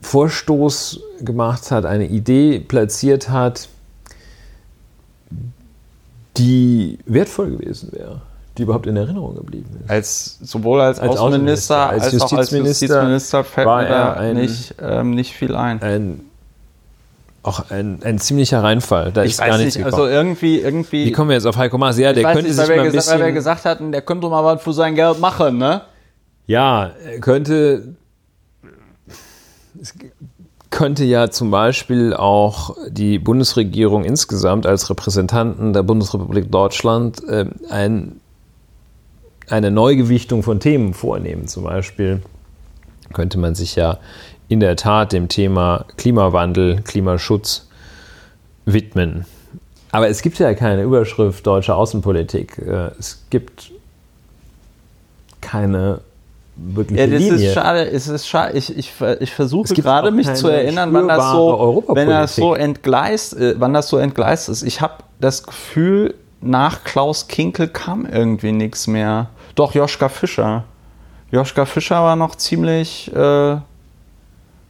Vorstoß 0.02 1.02
gemacht 1.22 1.70
hat, 1.70 1.86
eine 1.86 2.08
Idee 2.08 2.60
platziert 2.60 3.30
hat, 3.30 3.70
die 6.38 6.98
wertvoll 7.06 7.52
gewesen 7.52 7.90
wäre 7.92 8.22
die 8.58 8.64
überhaupt 8.64 8.86
in 8.88 8.96
Erinnerung 8.96 9.36
geblieben 9.36 9.70
ist. 9.82 9.90
Als, 9.90 10.40
sowohl 10.42 10.82
als, 10.82 11.00
als 11.00 11.18
Außenminister, 11.18 11.90
als, 11.90 12.04
als 12.04 12.14
Justizminister, 12.14 12.36
auch 12.36 12.40
als 12.40 12.52
Justizminister 12.52 13.44
fällt 13.44 13.68
mir 13.68 13.88
da 13.88 14.14
ein, 14.14 14.36
nicht, 14.36 14.76
ähm, 14.82 15.12
nicht 15.12 15.34
viel 15.34 15.56
ein. 15.56 15.82
ein 15.82 16.20
auch 17.44 17.70
ein, 17.70 18.00
ein 18.04 18.20
ziemlicher 18.20 18.64
Reinfall. 18.64 19.12
Da 19.12 19.24
ich 19.24 19.32
ist 19.32 19.40
gar 19.40 19.58
nichts 19.58 19.76
nicht, 19.76 19.86
Also 19.86 20.08
irgendwie, 20.08 20.60
irgendwie. 20.60 21.06
Wie 21.06 21.12
kommen 21.12 21.30
wir 21.30 21.36
jetzt 21.36 21.46
auf 21.46 21.58
Heiko 21.58 21.78
Maas? 21.78 21.98
Ja, 21.98 22.14
der 22.14 22.24
könnte 22.24 22.44
nicht, 22.44 22.56
sich 22.56 22.68
mal 22.68 22.74
ein 22.74 22.86
gesagt, 22.86 22.96
bisschen. 22.96 23.20
Weil 23.20 23.26
wir 23.28 23.34
gesagt 23.34 23.66
hatten, 23.66 23.92
der 23.92 24.02
könnte 24.02 24.30
mal 24.30 24.44
was 24.46 24.62
für 24.62 24.74
sein 24.74 24.96
Geld 24.96 25.20
machen, 25.20 25.58
ne? 25.58 25.82
Ja, 26.48 26.92
er 27.06 27.20
könnte. 27.20 27.96
Es 29.82 29.94
könnte 30.70 31.04
ja 31.04 31.30
zum 31.30 31.52
Beispiel 31.52 32.14
auch 32.14 32.78
die 32.88 33.20
Bundesregierung 33.20 34.06
insgesamt 34.06 34.66
als 34.66 34.90
Repräsentanten 34.90 35.74
der 35.74 35.84
Bundesrepublik 35.84 36.50
Deutschland 36.50 37.24
äh, 37.28 37.46
ein 37.70 38.22
eine 39.50 39.72
Neugewichtung 39.72 40.44
von 40.44 40.60
Themen 40.60 40.94
vornehmen. 40.94 41.48
Zum 41.48 41.64
Beispiel 41.64 42.22
könnte 43.14 43.38
man 43.38 43.56
sich 43.56 43.76
ja 43.76 44.00
in 44.48 44.60
der 44.60 44.76
Tat 44.76 45.14
dem 45.14 45.30
Thema 45.30 45.86
Klimawandel, 45.98 46.82
Klimaschutz 46.82 47.68
widmen. 48.66 49.26
Aber 49.92 50.10
es 50.10 50.22
gibt 50.22 50.40
ja 50.40 50.54
keine 50.54 50.84
Überschrift 50.84 51.46
deutsche 51.46 51.76
Außenpolitik. 51.76 52.58
Äh, 52.58 52.92
es 53.00 53.24
gibt 53.30 53.72
keine 55.42 56.02
wirkliche 56.56 57.02
ja, 57.02 57.08
das 57.08 57.20
Linie. 57.20 57.48
Ist 57.48 57.54
schade, 57.54 57.92
es 57.92 58.08
ist 58.08 58.28
schade. 58.28 58.58
Ich, 58.58 58.76
ich, 58.76 58.92
ich 59.20 59.32
versuche 59.32 59.74
gerade 59.74 60.12
mich 60.12 60.34
zu 60.34 60.48
erinnern, 60.48 60.94
wann 60.94 61.08
das 61.08 61.32
so, 61.32 61.84
wenn 61.90 62.10
das 62.10 62.36
so 62.36 62.56
entgleist, 62.56 63.38
äh, 63.38 63.56
wann 63.60 63.74
das 63.74 63.90
so 63.90 63.98
entgleist 63.98 64.50
ist. 64.50 64.64
Ich 64.64 64.82
habe 64.82 65.04
das 65.20 65.44
Gefühl, 65.44 66.16
nach 66.42 66.84
Klaus 66.84 67.28
Kinkel 67.28 67.68
kam 67.68 68.06
irgendwie 68.06 68.52
nichts 68.52 68.88
mehr. 68.88 69.30
Doch, 69.56 69.74
Joschka 69.74 70.10
Fischer. 70.10 70.64
Joschka 71.32 71.66
Fischer 71.66 72.04
war 72.04 72.16
noch 72.16 72.36
ziemlich, 72.36 73.12
äh, 73.14 73.58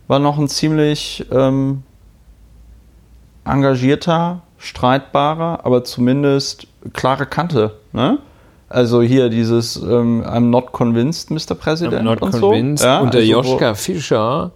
war 0.07 0.19
noch 0.19 0.37
ein 0.37 0.47
ziemlich 0.47 1.25
ähm, 1.31 1.83
engagierter, 3.45 4.41
streitbarer, 4.57 5.65
aber 5.65 5.83
zumindest 5.83 6.67
klare 6.93 7.25
Kante. 7.25 7.75
Ne? 7.91 8.19
Also 8.69 9.01
hier 9.01 9.29
dieses 9.29 9.75
ähm, 9.75 10.23
I'm 10.25 10.49
not 10.49 10.71
convinced, 10.71 11.31
Mr. 11.31 11.55
President. 11.55 12.01
I'm 12.01 12.03
not 12.03 12.21
und 12.21 12.31
convinced. 12.31 12.83
So. 12.83 12.87
Ja, 12.87 12.99
und 13.01 13.13
der 13.13 13.21
also 13.21 13.31
Joschka 13.31 13.75
Fischer 13.75 14.51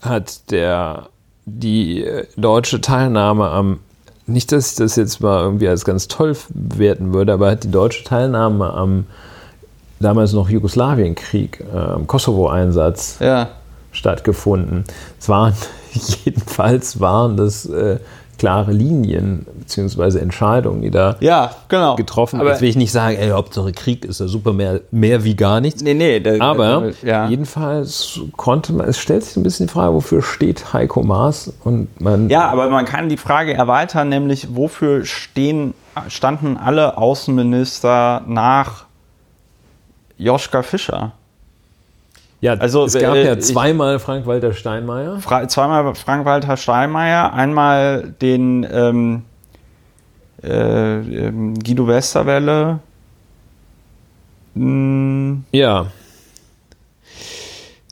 hat 0.00 0.50
der 0.50 1.08
die 1.44 2.04
äh, 2.04 2.26
deutsche 2.36 2.80
Teilnahme 2.80 3.48
am 3.48 3.80
nicht, 4.28 4.50
dass 4.50 4.72
ich 4.72 4.76
das 4.76 4.96
jetzt 4.96 5.20
mal 5.20 5.40
irgendwie 5.40 5.68
als 5.68 5.84
ganz 5.84 6.08
toll 6.08 6.36
werten 6.48 7.14
würde, 7.14 7.32
aber 7.32 7.50
hat 7.50 7.62
die 7.62 7.70
deutsche 7.70 8.02
Teilnahme 8.02 8.72
am 8.72 9.06
damals 10.00 10.32
noch 10.32 10.48
Jugoslawienkrieg, 10.48 11.60
äh, 11.60 12.04
Kosovo-Einsatz 12.06 13.18
ja. 13.20 13.48
stattgefunden. 13.92 14.84
Es 15.18 15.28
waren 15.28 15.54
jedenfalls 16.24 17.00
waren 17.00 17.36
das 17.36 17.66
äh, 17.66 17.98
klare 18.38 18.72
Linien 18.72 19.46
bzw. 19.60 20.18
Entscheidungen, 20.18 20.82
die 20.82 20.90
da 20.90 21.16
ja, 21.20 21.52
genau. 21.68 21.96
getroffen 21.96 22.40
Aber 22.40 22.50
Jetzt 22.50 22.60
will 22.60 22.68
ich 22.68 22.76
nicht 22.76 22.92
sagen, 22.92 23.16
ey, 23.16 23.30
Hauptsache 23.30 23.72
Krieg 23.72 24.04
ist 24.04 24.20
ja 24.20 24.26
super, 24.26 24.52
mehr, 24.52 24.80
mehr 24.90 25.24
wie 25.24 25.34
gar 25.34 25.60
nichts. 25.60 25.82
Nee, 25.82 25.94
nee. 25.94 26.20
Der, 26.20 26.40
Aber 26.42 26.92
ja. 27.02 27.28
jedenfalls 27.28 28.20
konnte 28.36 28.72
man, 28.72 28.88
es 28.88 28.98
stellt 28.98 29.24
sich 29.24 29.36
ein 29.36 29.42
bisschen 29.42 29.66
die 29.66 29.72
Frage, 29.72 29.94
wofür 29.94 30.22
steht 30.22 30.72
Heiko 30.72 31.02
Maas 31.02 31.52
und 31.64 32.00
man. 32.00 32.28
Ja, 32.28 32.48
aber 32.48 32.68
man 32.68 32.84
kann 32.84 33.08
die 33.08 33.16
Frage 33.16 33.54
erweitern, 33.54 34.08
nämlich 34.08 34.54
wofür 34.54 35.04
stehen, 35.04 35.74
standen 36.08 36.56
alle 36.56 36.98
Außenminister 36.98 38.22
nach 38.26 38.85
Joschka 40.18 40.62
Fischer? 40.62 41.12
Ja, 42.40 42.54
Also, 42.54 42.84
es 42.84 42.94
gab 42.94 43.14
äh, 43.14 43.24
ja 43.24 43.38
zweimal 43.38 43.98
Frank-Walter 43.98 44.52
Steinmeier. 44.52 45.20
Fra 45.20 45.48
zweimal 45.48 45.94
Frank-Walter 45.94 46.56
Steinmeier, 46.56 47.32
einmal 47.32 48.14
den 48.20 48.66
ähm, 48.70 49.22
äh, 50.42 50.98
ähm, 50.98 51.54
Guido 51.58 51.86
Westerwelle. 51.88 52.80
Hm, 54.54 55.44
Ja, 55.52 55.86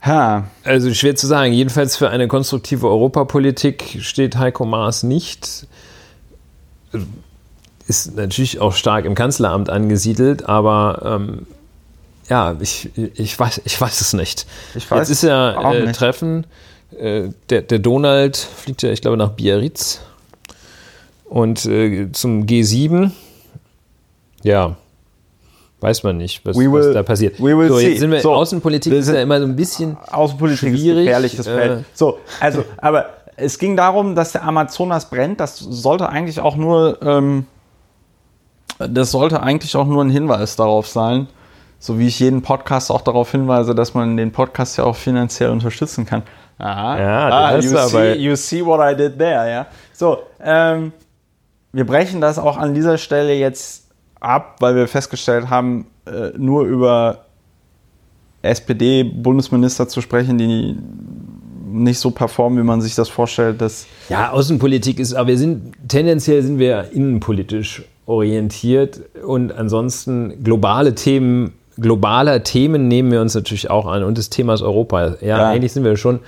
ha, 0.04 0.44
also 0.62 0.92
schwer 0.92 1.16
zu 1.16 1.26
sagen. 1.26 1.52
Jedenfalls 1.52 1.96
für 1.96 2.10
eine 2.10 2.28
konstruktive 2.28 2.88
Europapolitik 2.88 3.98
steht 4.00 4.36
Heiko 4.36 4.64
Maas 4.64 5.02
nicht. 5.02 5.66
Ist 7.86 8.16
natürlich 8.16 8.60
auch 8.60 8.72
stark 8.74 9.04
im 9.04 9.14
Kanzleramt 9.14 9.68
angesiedelt, 9.70 10.48
aber 10.48 11.02
ähm, 11.20 11.46
ja, 12.28 12.56
ich, 12.60 12.90
ich, 12.96 13.38
weiß, 13.38 13.62
ich 13.64 13.80
weiß 13.80 14.00
es 14.00 14.12
nicht. 14.12 14.46
Ich 14.74 14.90
weiß 14.90 15.08
Jetzt 15.08 15.10
ist 15.10 15.22
ja 15.22 15.58
auch 15.58 15.74
äh. 15.74 15.92
Treffen. 15.92 16.46
Äh, 16.98 17.30
der, 17.50 17.62
der 17.62 17.78
Donald 17.78 18.36
fliegt 18.36 18.82
ja, 18.82 18.90
ich 18.90 19.00
glaube, 19.02 19.16
nach 19.16 19.30
Biarritz. 19.30 20.00
Und 21.24 21.64
äh, 21.66 22.10
zum 22.12 22.46
G7. 22.46 23.10
Ja, 24.42 24.76
weiß 25.84 26.02
man 26.02 26.16
nicht, 26.16 26.44
was, 26.46 26.56
will- 26.56 26.72
was 26.72 26.92
da 26.94 27.02
passiert. 27.02 27.38
we 27.38 27.56
will 27.56 27.68
so, 27.68 27.76
see. 27.76 27.90
jetzt 27.90 28.00
sind 28.00 28.10
wir, 28.10 28.20
So. 28.20 28.32
Außenpolitik 28.32 28.90
Wir 28.92 29.00
ist 29.00 29.08
ja 29.08 29.20
immer 29.20 29.38
so 29.38 29.44
ein 29.46 29.54
bisschen 29.54 29.96
Außenpolitik 30.10 30.70
Schwierig, 30.70 31.04
gefährliches 31.04 31.46
äh, 31.46 31.54
Feld. 31.54 31.84
So, 31.92 32.18
also, 32.40 32.64
aber 32.78 33.06
es 33.36 33.58
ging 33.58 33.76
darum, 33.76 34.14
dass 34.14 34.32
der 34.32 34.44
Amazonas 34.44 35.10
brennt. 35.10 35.40
Das 35.40 35.58
sollte 35.58 36.08
eigentlich 36.08 36.40
auch 36.40 36.56
nur, 36.56 37.02
ähm, 37.02 37.46
das 38.78 39.10
sollte 39.10 39.42
eigentlich 39.42 39.76
auch 39.76 39.86
nur 39.86 40.02
ein 40.02 40.10
Hinweis 40.10 40.56
darauf 40.56 40.86
sein, 40.86 41.26
so 41.84 41.98
wie 41.98 42.06
ich 42.06 42.18
jeden 42.18 42.40
Podcast 42.40 42.90
auch 42.90 43.02
darauf 43.02 43.30
hinweise, 43.32 43.74
dass 43.74 43.92
man 43.92 44.16
den 44.16 44.32
Podcast 44.32 44.78
ja 44.78 44.84
auch 44.84 44.96
finanziell 44.96 45.50
unterstützen 45.50 46.06
kann. 46.06 46.22
Aha. 46.56 46.98
Ja, 46.98 47.28
ah, 47.28 47.56
you, 47.56 47.76
see, 47.76 48.14
you 48.14 48.36
see 48.36 48.64
what 48.64 48.80
I 48.80 48.96
did 48.96 49.18
there, 49.18 49.50
ja. 49.50 49.66
So, 49.92 50.20
ähm, 50.42 50.92
wir 51.72 51.84
brechen 51.84 52.22
das 52.22 52.38
auch 52.38 52.56
an 52.56 52.72
dieser 52.72 52.96
Stelle 52.96 53.34
jetzt 53.34 53.90
ab, 54.18 54.56
weil 54.60 54.74
wir 54.76 54.88
festgestellt 54.88 55.50
haben, 55.50 55.84
äh, 56.06 56.30
nur 56.38 56.64
über 56.64 57.26
SPD-Bundesminister 58.40 59.86
zu 59.86 60.00
sprechen, 60.00 60.38
die 60.38 60.78
nicht 61.70 61.98
so 61.98 62.12
performen, 62.12 62.60
wie 62.60 62.66
man 62.66 62.80
sich 62.80 62.94
das 62.94 63.10
vorstellt, 63.10 63.60
das 63.60 63.86
Ja, 64.08 64.30
Außenpolitik 64.30 64.98
ist, 64.98 65.12
aber 65.12 65.28
wir 65.28 65.38
sind 65.38 65.74
tendenziell 65.86 66.42
sind 66.42 66.58
wir 66.58 66.92
innenpolitisch 66.92 67.82
orientiert 68.06 69.02
und 69.22 69.52
ansonsten 69.52 70.42
globale 70.42 70.94
Themen, 70.94 71.52
globaler 71.78 72.42
Themen 72.44 72.88
nehmen 72.88 73.10
wir 73.10 73.20
uns 73.20 73.34
natürlich 73.34 73.70
auch 73.70 73.86
an 73.86 74.04
und 74.04 74.18
das 74.18 74.30
Thema 74.30 74.54
ist 74.54 74.62
Europa. 74.62 75.16
Ja, 75.20 75.38
Ja. 75.38 75.48
eigentlich 75.50 75.72
sind 75.72 75.84
wir 75.84 75.96
schon. 75.96 76.20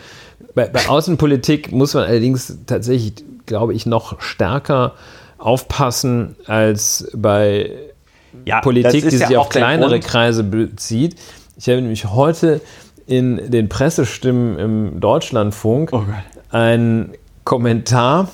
Bei, 0.54 0.66
bei 0.66 0.88
Außenpolitik 0.88 1.72
muss 1.72 1.94
man 1.94 2.04
allerdings 2.04 2.58
tatsächlich, 2.66 3.14
glaube 3.46 3.74
ich, 3.74 3.86
noch 3.86 4.20
stärker 4.20 4.94
aufpassen 5.38 6.36
als 6.46 7.10
bei 7.14 7.70
ja, 8.44 8.60
Politik, 8.60 9.08
die 9.08 9.16
sich 9.16 9.28
ja 9.28 9.38
auf 9.38 9.48
kleinere. 9.50 10.00
Kreise 10.00 10.44
bezieht. 10.44 11.16
Ich 11.56 11.68
habe 11.68 11.80
nämlich 11.80 12.06
heute 12.06 12.60
in 13.06 13.50
den 13.50 13.68
Pressestimmen 13.68 14.58
im 14.58 15.00
Deutschlandfunk 15.00 15.92
Oh 15.92 16.02
einen 16.50 17.12
Kommentar, 17.44 18.28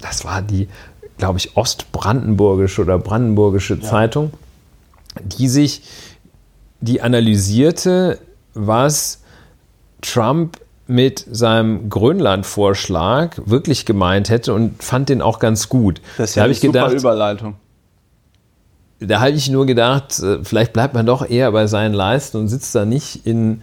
das 0.00 0.24
war 0.24 0.42
die, 0.42 0.68
glaube 1.18 1.38
ich, 1.38 1.56
ostbrandenburgische 1.56 2.82
oder 2.82 2.98
brandenburgische 2.98 3.80
Zeitung, 3.80 4.32
die 5.22 5.48
sich, 5.48 5.82
die 6.82 7.00
analysierte, 7.00 8.18
was 8.52 9.22
Trump 10.02 10.58
mit 10.86 11.24
seinem 11.30 11.88
Grönland-Vorschlag 11.88 13.38
wirklich 13.46 13.86
gemeint 13.86 14.28
hätte 14.28 14.52
und 14.52 14.82
fand 14.82 15.08
den 15.08 15.22
auch 15.22 15.38
ganz 15.38 15.68
gut. 15.68 16.00
Das 16.18 16.30
ist 16.30 16.36
da 16.36 16.40
ja 16.40 16.42
habe 16.42 16.46
eine 16.48 16.52
ich 16.52 16.60
super 16.60 16.72
gedacht, 16.72 17.00
Überleitung. 17.00 17.54
da 19.00 19.20
habe 19.20 19.30
ich 19.30 19.48
nur 19.48 19.64
gedacht, 19.64 20.18
äh, 20.20 20.40
vielleicht 20.42 20.72
bleibt 20.72 20.92
man 20.92 21.06
doch 21.06 21.28
eher 21.28 21.50
bei 21.52 21.66
seinen 21.66 21.94
Leisten 21.94 22.36
und 22.36 22.48
sitzt 22.48 22.74
da 22.74 22.84
nicht 22.84 23.24
in, 23.26 23.62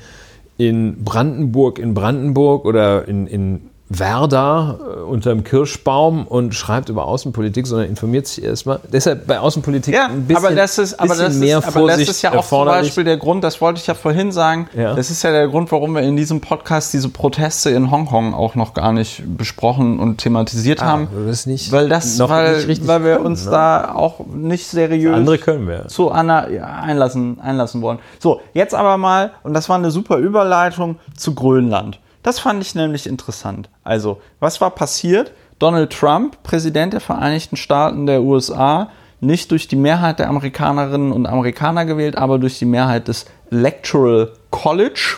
in 0.57 1.03
Brandenburg, 1.03 1.77
in 1.77 1.93
Brandenburg 1.93 2.65
oder 2.65 3.07
in, 3.07 3.27
in 3.27 3.68
Werder 3.89 4.77
äh, 4.79 4.99
unterm 5.01 5.43
Kirschbaum 5.43 6.27
und 6.27 6.53
schreibt 6.53 6.89
über 6.89 7.05
Außenpolitik, 7.05 7.65
sondern 7.65 7.89
informiert 7.89 8.27
sich 8.27 8.43
erstmal. 8.43 8.79
Deshalb 8.93 9.25
bei 9.25 9.39
Außenpolitik 9.39 9.93
Ja, 9.95 10.05
ein 10.05 10.25
bisschen, 10.27 10.45
aber 10.45 10.55
das 10.55 10.77
ist, 10.77 10.99
aber 10.99 11.15
das 11.15 11.33
mehr 11.35 11.57
ist, 11.57 11.75
aber 11.75 11.87
das 11.87 11.99
ist 11.99 12.21
ja 12.21 12.33
auch 12.33 12.45
zum. 12.47 12.65
Beispiel 12.65 13.03
der 13.03 13.17
Grund, 13.17 13.43
das 13.43 13.59
wollte 13.61 13.79
ich 13.79 13.87
ja 13.87 13.95
vorhin 13.95 14.31
sagen, 14.31 14.69
Ja. 14.77 14.93
das 14.93 15.09
ist 15.09 15.23
ja 15.23 15.31
der 15.31 15.47
Grund, 15.47 15.71
warum 15.71 15.95
wir 15.95 16.01
in 16.03 16.15
diesem 16.17 16.39
Podcast 16.39 16.93
diese 16.93 17.09
Proteste 17.09 17.71
in 17.71 17.89
Hongkong 17.89 18.35
auch 18.35 18.53
noch 18.53 18.75
gar 18.75 18.93
nicht 18.93 19.23
besprochen 19.37 19.99
und 19.99 20.17
thematisiert 20.19 20.83
haben. 20.83 21.07
weil 21.11 21.23
wir 21.25 21.31
das 21.31 21.45
nicht- 21.47 21.71
weil 21.71 21.89
das, 21.89 22.19
weil, 22.19 22.65
nicht 22.67 22.85
weil 22.87 23.03
wir 23.03 23.13
können, 23.15 23.25
uns 23.25 23.45
ne? 23.45 23.51
da 23.51 23.95
auch 23.95 24.19
nicht 24.27 24.67
seriös 24.67 25.15
Andere 25.15 25.39
können 25.39 25.67
wir. 25.67 25.87
zu 25.87 26.11
Anna 26.11 26.47
ja, 26.49 26.65
einlassen, 26.65 27.39
einlassen 27.39 27.81
wollen. 27.81 27.97
So, 28.19 28.39
jetzt 28.53 28.75
aber 28.75 28.97
mal, 28.97 29.31
und 29.41 29.55
das 29.55 29.67
war 29.67 29.77
eine 29.77 29.89
super 29.89 30.17
Überleitung 30.17 30.97
zu 31.17 31.33
Grönland. 31.33 31.99
Das 32.23 32.39
fand 32.39 32.61
ich 32.61 32.75
nämlich 32.75 33.07
interessant. 33.07 33.69
Also, 33.83 34.21
was 34.39 34.59
war 34.61 34.71
passiert? 34.71 35.31
Donald 35.57 35.91
Trump, 35.91 36.41
Präsident 36.43 36.93
der 36.93 37.01
Vereinigten 37.01 37.55
Staaten 37.55 38.05
der 38.05 38.21
USA, 38.21 38.89
nicht 39.21 39.51
durch 39.51 39.67
die 39.67 39.75
Mehrheit 39.75 40.19
der 40.19 40.29
Amerikanerinnen 40.29 41.11
und 41.11 41.25
Amerikaner 41.25 41.85
gewählt, 41.85 42.17
aber 42.17 42.39
durch 42.39 42.57
die 42.59 42.65
Mehrheit 42.65 43.07
des 43.07 43.25
Electoral 43.51 44.31
College. 44.49 45.17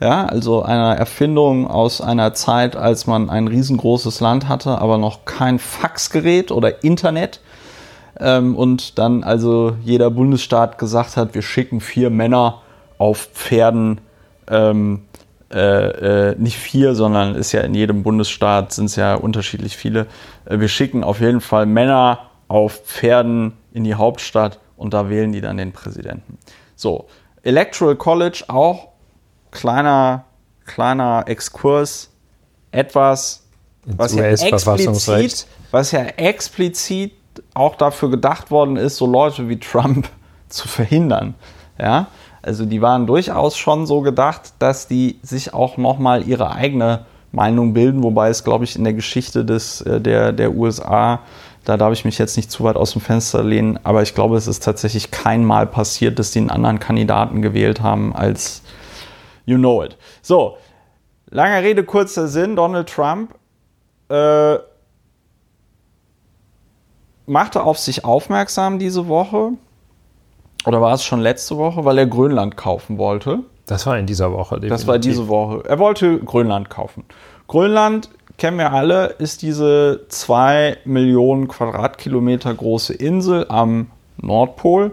Ja, 0.00 0.24
also 0.24 0.62
einer 0.62 0.96
Erfindung 0.96 1.66
aus 1.66 2.00
einer 2.00 2.32
Zeit, 2.32 2.74
als 2.74 3.06
man 3.06 3.28
ein 3.28 3.48
riesengroßes 3.48 4.20
Land 4.20 4.48
hatte, 4.48 4.78
aber 4.78 4.96
noch 4.96 5.26
kein 5.26 5.58
Faxgerät 5.58 6.50
oder 6.50 6.82
Internet. 6.82 7.40
Ähm, 8.18 8.56
und 8.56 8.98
dann 8.98 9.24
also 9.24 9.76
jeder 9.82 10.10
Bundesstaat 10.10 10.78
gesagt 10.78 11.16
hat, 11.18 11.34
wir 11.34 11.42
schicken 11.42 11.80
vier 11.80 12.08
Männer 12.08 12.62
auf 12.96 13.28
Pferden, 13.34 14.00
ähm, 14.48 15.02
äh, 15.52 16.30
äh, 16.30 16.36
nicht 16.38 16.58
vier, 16.58 16.94
sondern 16.94 17.34
ist 17.34 17.50
ja 17.52 17.62
in 17.62 17.74
jedem 17.74 18.02
Bundesstaat 18.02 18.72
sind 18.72 18.86
es 18.86 18.96
ja 18.96 19.14
unterschiedlich 19.14 19.76
viele. 19.76 20.06
Äh, 20.44 20.60
wir 20.60 20.68
schicken 20.68 21.02
auf 21.02 21.20
jeden 21.20 21.40
Fall 21.40 21.66
Männer 21.66 22.30
auf 22.46 22.82
Pferden 22.84 23.54
in 23.72 23.84
die 23.84 23.94
Hauptstadt 23.94 24.60
und 24.76 24.94
da 24.94 25.10
wählen 25.10 25.32
die 25.32 25.40
dann 25.40 25.56
den 25.56 25.72
Präsidenten. 25.72 26.38
So, 26.76 27.06
Electoral 27.42 27.96
College 27.96 28.44
auch 28.48 28.88
kleiner, 29.50 30.24
kleiner 30.66 31.24
Exkurs, 31.26 32.10
etwas, 32.70 33.46
was 33.84 34.14
ja, 34.14 34.24
explizit, 34.24 35.46
was 35.70 35.92
ja 35.92 36.02
explizit 36.02 37.12
auch 37.54 37.74
dafür 37.76 38.10
gedacht 38.10 38.50
worden 38.50 38.76
ist, 38.76 38.96
so 38.96 39.06
Leute 39.06 39.48
wie 39.48 39.58
Trump 39.58 40.08
zu 40.48 40.68
verhindern. 40.68 41.34
Ja, 41.78 42.08
also 42.42 42.64
die 42.64 42.80
waren 42.80 43.06
durchaus 43.06 43.56
schon 43.56 43.86
so 43.86 44.00
gedacht, 44.00 44.54
dass 44.58 44.88
die 44.88 45.18
sich 45.22 45.52
auch 45.52 45.76
nochmal 45.76 46.26
ihre 46.26 46.52
eigene 46.52 47.04
Meinung 47.32 47.74
bilden, 47.74 48.02
wobei 48.02 48.28
es, 48.28 48.44
glaube 48.44 48.64
ich, 48.64 48.76
in 48.76 48.84
der 48.84 48.94
Geschichte 48.94 49.44
des, 49.44 49.80
äh, 49.82 50.00
der, 50.00 50.32
der 50.32 50.54
USA 50.54 51.20
Da 51.64 51.76
darf 51.76 51.92
ich 51.92 52.04
mich 52.04 52.18
jetzt 52.18 52.36
nicht 52.36 52.50
zu 52.50 52.64
weit 52.64 52.76
aus 52.76 52.92
dem 52.92 53.02
Fenster 53.02 53.44
lehnen, 53.44 53.78
aber 53.84 54.02
ich 54.02 54.14
glaube, 54.14 54.36
es 54.36 54.46
ist 54.46 54.64
tatsächlich 54.64 55.10
kein 55.10 55.44
Mal 55.44 55.66
passiert, 55.66 56.18
dass 56.18 56.30
die 56.30 56.38
einen 56.38 56.50
anderen 56.50 56.78
Kandidaten 56.78 57.42
gewählt 57.42 57.82
haben 57.82 58.16
als 58.16 58.62
You 59.44 59.58
Know 59.58 59.84
It. 59.84 59.96
So, 60.22 60.56
langer 61.28 61.62
Rede, 61.62 61.84
kurzer 61.84 62.28
Sinn. 62.28 62.56
Donald 62.56 62.88
Trump 62.88 63.34
äh, 64.08 64.56
machte 67.26 67.62
auf 67.62 67.78
sich 67.78 68.04
aufmerksam 68.04 68.78
diese 68.78 69.06
Woche. 69.06 69.52
Oder 70.66 70.80
war 70.80 70.94
es 70.94 71.02
schon 71.02 71.20
letzte 71.20 71.56
Woche, 71.56 71.84
weil 71.84 71.98
er 71.98 72.06
Grönland 72.06 72.56
kaufen 72.56 72.98
wollte? 72.98 73.40
Das 73.66 73.86
war 73.86 73.98
in 73.98 74.06
dieser 74.06 74.32
Woche. 74.32 74.56
Definitiv. 74.56 74.70
Das 74.70 74.86
war 74.86 74.98
diese 74.98 75.28
Woche. 75.28 75.62
Er 75.66 75.78
wollte 75.78 76.18
Grönland 76.18 76.70
kaufen. 76.70 77.04
Grönland, 77.46 78.10
kennen 78.36 78.58
wir 78.58 78.72
alle, 78.72 79.06
ist 79.18 79.42
diese 79.42 80.06
zwei 80.08 80.76
Millionen 80.84 81.48
Quadratkilometer 81.48 82.52
große 82.52 82.94
Insel 82.94 83.46
am 83.48 83.90
Nordpol, 84.18 84.92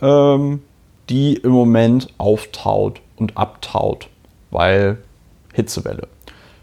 ähm, 0.00 0.62
die 1.08 1.34
im 1.34 1.50
Moment 1.50 2.08
auftaut 2.18 3.00
und 3.16 3.36
abtaut, 3.36 4.08
weil 4.50 4.98
Hitzewelle. 5.52 6.08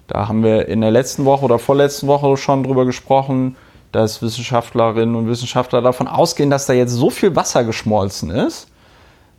Da 0.07 0.27
haben 0.27 0.43
wir 0.43 0.67
in 0.67 0.81
der 0.81 0.91
letzten 0.91 1.25
Woche 1.25 1.45
oder 1.45 1.59
vorletzten 1.59 2.07
Woche 2.07 2.35
schon 2.37 2.63
drüber 2.63 2.85
gesprochen, 2.85 3.55
dass 3.91 4.21
Wissenschaftlerinnen 4.21 5.15
und 5.15 5.27
Wissenschaftler 5.27 5.81
davon 5.81 6.07
ausgehen, 6.07 6.49
dass 6.49 6.65
da 6.65 6.73
jetzt 6.73 6.93
so 6.93 7.09
viel 7.09 7.35
Wasser 7.35 7.63
geschmolzen 7.63 8.29
ist, 8.29 8.67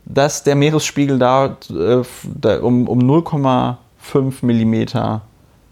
dass 0.05 0.43
der 0.43 0.55
Meeresspiegel 0.55 1.19
da, 1.19 1.57
äh, 1.69 2.01
da 2.23 2.59
um, 2.61 2.87
um 2.87 2.99
0,5 2.99 4.45
Millimeter 4.45 5.21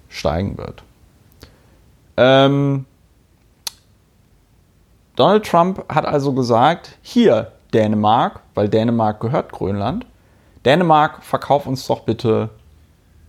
steigen 0.07 0.57
wird. 0.57 0.83
Ähm, 2.17 2.85
Donald 5.15 5.45
Trump 5.45 5.83
hat 5.89 6.05
also 6.05 6.33
gesagt, 6.33 6.97
hier 7.01 7.51
Dänemark, 7.73 8.41
weil 8.55 8.69
Dänemark 8.69 9.19
gehört 9.19 9.51
Grönland, 9.51 10.05
Dänemark, 10.65 11.23
verkauf 11.23 11.67
uns 11.67 11.85
doch 11.87 12.01
bitte. 12.01 12.49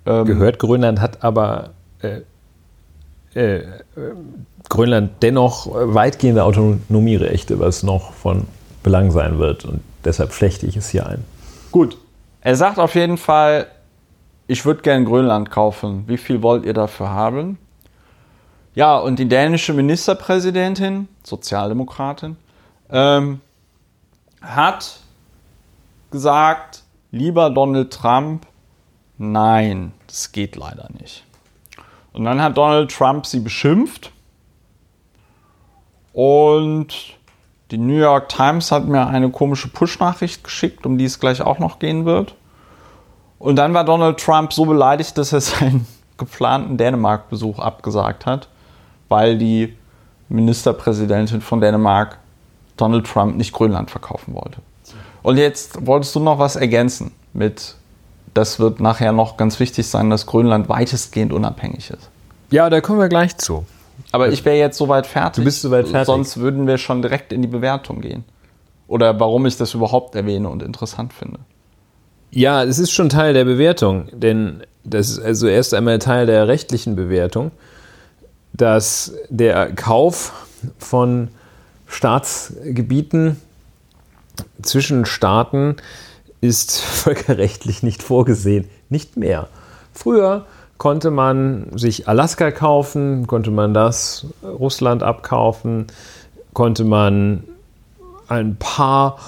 Ähm, 0.06 0.24
gehört 0.24 0.58
Grönland, 0.58 1.00
hat 1.00 1.22
aber 1.22 1.70
äh, 2.02 2.20
äh, 3.34 3.62
Grönland 4.68 5.22
dennoch 5.22 5.68
weitgehende 5.70 6.44
Autonomierechte, 6.44 7.58
was 7.58 7.82
noch 7.82 8.12
von 8.12 8.46
Belang 8.82 9.10
sein 9.10 9.38
wird. 9.38 9.64
Und 9.64 9.80
deshalb 10.04 10.32
flechte 10.32 10.66
ich 10.66 10.76
es 10.76 10.90
hier 10.90 11.06
ein. 11.06 11.24
Gut. 11.70 11.96
Er 12.42 12.56
sagt 12.56 12.78
auf 12.78 12.94
jeden 12.94 13.18
Fall, 13.18 13.66
ich 14.46 14.64
würde 14.64 14.82
gerne 14.82 15.04
Grönland 15.04 15.50
kaufen. 15.50 16.04
Wie 16.06 16.16
viel 16.16 16.42
wollt 16.42 16.64
ihr 16.64 16.72
dafür 16.72 17.10
haben? 17.10 17.58
Ja, 18.74 18.96
und 18.96 19.18
die 19.18 19.28
dänische 19.28 19.72
Ministerpräsidentin, 19.72 21.08
Sozialdemokratin, 21.22 22.36
ähm, 22.90 23.40
hat 24.40 25.00
gesagt, 26.10 26.82
lieber 27.10 27.50
Donald 27.50 27.92
Trump, 27.92 28.46
nein, 29.18 29.92
das 30.06 30.32
geht 30.32 30.56
leider 30.56 30.88
nicht. 30.98 31.24
Und 32.12 32.24
dann 32.24 32.40
hat 32.42 32.56
Donald 32.56 32.90
Trump 32.90 33.26
sie 33.26 33.40
beschimpft. 33.40 34.12
Und 36.20 36.88
die 37.70 37.78
New 37.78 37.94
York 37.94 38.28
Times 38.28 38.70
hat 38.72 38.86
mir 38.86 39.06
eine 39.06 39.30
komische 39.30 39.68
Push-Nachricht 39.68 40.44
geschickt, 40.44 40.84
um 40.84 40.98
die 40.98 41.06
es 41.06 41.18
gleich 41.18 41.40
auch 41.40 41.58
noch 41.58 41.78
gehen 41.78 42.04
wird. 42.04 42.34
Und 43.38 43.56
dann 43.56 43.72
war 43.72 43.84
Donald 43.84 44.20
Trump 44.20 44.52
so 44.52 44.66
beleidigt, 44.66 45.16
dass 45.16 45.32
er 45.32 45.40
seinen 45.40 45.86
geplanten 46.18 46.76
Dänemark-Besuch 46.76 47.58
abgesagt 47.58 48.26
hat, 48.26 48.48
weil 49.08 49.38
die 49.38 49.74
Ministerpräsidentin 50.28 51.40
von 51.40 51.62
Dänemark 51.62 52.18
Donald 52.76 53.06
Trump 53.06 53.36
nicht 53.36 53.54
Grönland 53.54 53.90
verkaufen 53.90 54.34
wollte. 54.34 54.58
Und 55.22 55.38
jetzt 55.38 55.86
wolltest 55.86 56.14
du 56.14 56.20
noch 56.20 56.38
was 56.38 56.54
ergänzen 56.54 57.12
mit 57.32 57.76
das 58.34 58.60
wird 58.60 58.78
nachher 58.78 59.12
noch 59.12 59.38
ganz 59.38 59.58
wichtig 59.58 59.88
sein, 59.88 60.10
dass 60.10 60.26
Grönland 60.26 60.68
weitestgehend 60.68 61.32
unabhängig 61.32 61.90
ist. 61.90 62.10
Ja, 62.50 62.68
da 62.68 62.82
kommen 62.82 62.98
wir 62.98 63.08
gleich 63.08 63.38
zu. 63.38 63.64
Aber 64.12 64.28
ich 64.28 64.44
wäre 64.44 64.56
jetzt 64.56 64.76
soweit 64.78 65.06
fertig. 65.06 65.42
Du 65.42 65.44
bist 65.44 65.62
soweit 65.62 65.88
fertig. 65.88 66.06
Sonst 66.06 66.36
würden 66.38 66.66
wir 66.66 66.78
schon 66.78 67.02
direkt 67.02 67.32
in 67.32 67.42
die 67.42 67.48
Bewertung 67.48 68.00
gehen. 68.00 68.24
Oder 68.86 69.18
warum 69.20 69.46
ich 69.46 69.56
das 69.56 69.74
überhaupt 69.74 70.14
erwähne 70.14 70.48
und 70.48 70.62
interessant 70.62 71.12
finde. 71.12 71.38
Ja, 72.30 72.64
es 72.64 72.78
ist 72.78 72.92
schon 72.92 73.08
Teil 73.08 73.34
der 73.34 73.44
Bewertung, 73.44 74.08
denn 74.12 74.62
das 74.84 75.10
ist 75.10 75.20
also 75.20 75.48
erst 75.48 75.74
einmal 75.74 75.98
Teil 75.98 76.26
der 76.26 76.48
rechtlichen 76.48 76.96
Bewertung, 76.96 77.50
dass 78.52 79.14
der 79.28 79.72
Kauf 79.74 80.32
von 80.78 81.28
Staatsgebieten 81.86 83.36
zwischen 84.62 85.04
Staaten 85.06 85.76
ist 86.40 86.80
völkerrechtlich 86.80 87.82
nicht 87.82 88.02
vorgesehen. 88.02 88.68
Nicht 88.88 89.16
mehr. 89.16 89.48
Früher 89.92 90.46
konnte 90.80 91.10
man 91.10 91.66
sich 91.76 92.08
Alaska 92.08 92.50
kaufen, 92.50 93.26
konnte 93.26 93.50
man 93.50 93.74
das 93.74 94.24
Russland 94.42 95.02
abkaufen, 95.02 95.88
konnte 96.54 96.84
man 96.84 97.44
ein 98.28 98.56
paar 98.56 99.18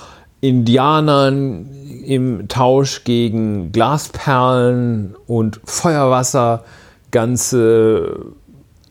Indianern 0.41 1.69
im 2.07 2.49
Tausch 2.49 3.05
gegen 3.05 3.71
Glasperlen 3.71 5.15
und 5.27 5.61
Feuerwasser 5.67 6.65
ganze 7.11 8.33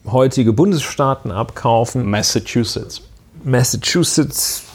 heutige 0.06 0.54
Bundesstaaten 0.54 1.32
abkaufen. 1.32 2.08
Massachusetts. 2.08 3.02
Massachusetts 3.44 4.66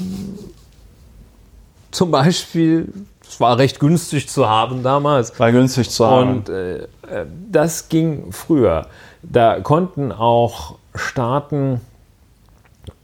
zum 1.93 2.11
Beispiel 2.11 2.93
es 3.37 3.41
war 3.41 3.59
recht 3.59 3.81
günstig 3.81 4.31
zu 4.31 4.49
haben 4.49 4.83
damals. 4.83 5.39
War 5.39 5.53
günstig 5.53 5.91
zu 5.91 6.07
haben. 6.07 6.39
Und 6.39 6.49
äh, 6.49 6.87
das 7.53 7.91
ging 7.91 8.33
früher. 8.33 8.87
Da 9.23 9.61
konnten 9.61 10.11
auch 10.11 10.77
Staaten 10.95 11.83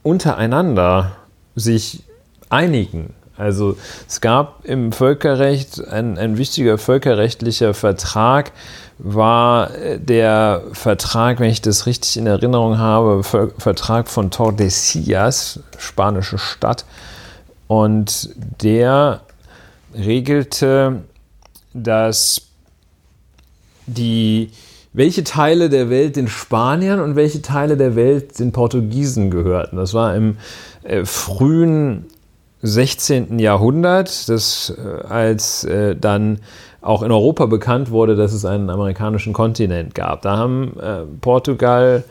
untereinander 0.01 1.11
sich 1.53 2.01
einigen. 2.49 3.13
Also 3.37 3.77
es 4.07 4.21
gab 4.21 4.65
im 4.65 4.91
Völkerrecht 4.91 5.87
ein, 5.87 6.17
ein 6.17 6.39
wichtiger 6.39 6.79
völkerrechtlicher 6.79 7.75
Vertrag, 7.75 8.53
war 8.97 9.69
äh, 9.75 9.99
der 9.99 10.63
Vertrag, 10.71 11.41
wenn 11.41 11.51
ich 11.51 11.61
das 11.61 11.85
richtig 11.85 12.17
in 12.17 12.25
Erinnerung 12.25 12.79
habe, 12.79 13.21
Vertrag 13.21 14.09
von 14.09 14.31
Tordesillas, 14.31 15.59
spanische 15.77 16.39
Stadt. 16.39 16.85
Und 17.67 18.31
der 18.63 19.21
regelte, 19.95 21.03
dass 21.73 22.47
die, 23.87 24.51
welche 24.93 25.23
Teile 25.23 25.69
der 25.69 25.89
Welt 25.89 26.15
den 26.15 26.27
Spaniern 26.27 26.99
und 26.99 27.15
welche 27.15 27.41
Teile 27.41 27.77
der 27.77 27.95
Welt 27.95 28.39
den 28.39 28.51
Portugiesen 28.51 29.31
gehörten. 29.31 29.77
Das 29.77 29.93
war 29.93 30.15
im 30.15 30.37
äh, 30.83 31.05
frühen 31.05 32.05
16. 32.61 33.39
Jahrhundert, 33.39 34.29
das, 34.29 34.73
äh, 34.77 35.07
als 35.07 35.65
äh, 35.65 35.95
dann 35.95 36.39
auch 36.81 37.03
in 37.03 37.11
Europa 37.11 37.45
bekannt 37.45 37.91
wurde, 37.91 38.15
dass 38.15 38.33
es 38.33 38.45
einen 38.45 38.69
amerikanischen 38.69 39.33
Kontinent 39.33 39.95
gab. 39.95 40.21
Da 40.21 40.37
haben 40.37 40.79
äh, 40.79 41.01
Portugal, 41.21 42.03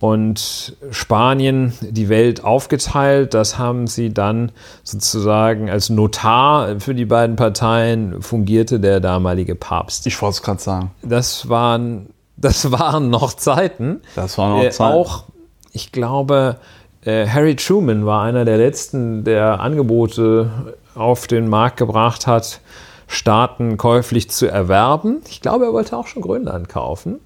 und 0.00 0.76
Spanien 0.90 1.74
die 1.82 2.08
Welt 2.08 2.42
aufgeteilt. 2.42 3.34
Das 3.34 3.58
haben 3.58 3.86
sie 3.86 4.12
dann 4.12 4.50
sozusagen 4.82 5.70
als 5.70 5.90
Notar 5.90 6.80
für 6.80 6.94
die 6.94 7.04
beiden 7.04 7.36
Parteien 7.36 8.22
fungierte 8.22 8.80
der 8.80 9.00
damalige 9.00 9.54
Papst. 9.54 10.06
Ich 10.06 10.20
wollte 10.20 10.36
es 10.36 10.42
gerade 10.42 10.60
sagen. 10.60 10.90
Das 11.02 11.50
waren, 11.50 12.06
das 12.38 12.72
waren 12.72 13.10
noch 13.10 13.34
Zeiten. 13.34 14.00
Das 14.16 14.38
waren 14.38 14.56
noch 14.56 14.64
äh, 14.64 14.70
Zeiten. 14.70 14.94
auch, 14.94 15.24
ich 15.72 15.92
glaube, 15.92 16.56
äh, 17.04 17.26
Harry 17.26 17.54
Truman 17.54 18.06
war 18.06 18.22
einer 18.22 18.46
der 18.46 18.56
letzten, 18.56 19.24
der 19.24 19.60
Angebote 19.60 20.50
auf 20.94 21.26
den 21.26 21.48
Markt 21.48 21.76
gebracht 21.76 22.26
hat, 22.26 22.60
Staaten 23.06 23.76
käuflich 23.76 24.30
zu 24.30 24.46
erwerben. 24.46 25.20
Ich 25.28 25.42
glaube, 25.42 25.66
er 25.66 25.72
wollte 25.72 25.96
auch 25.96 26.06
schon 26.06 26.22
Grönland 26.22 26.68
kaufen. 26.68 27.18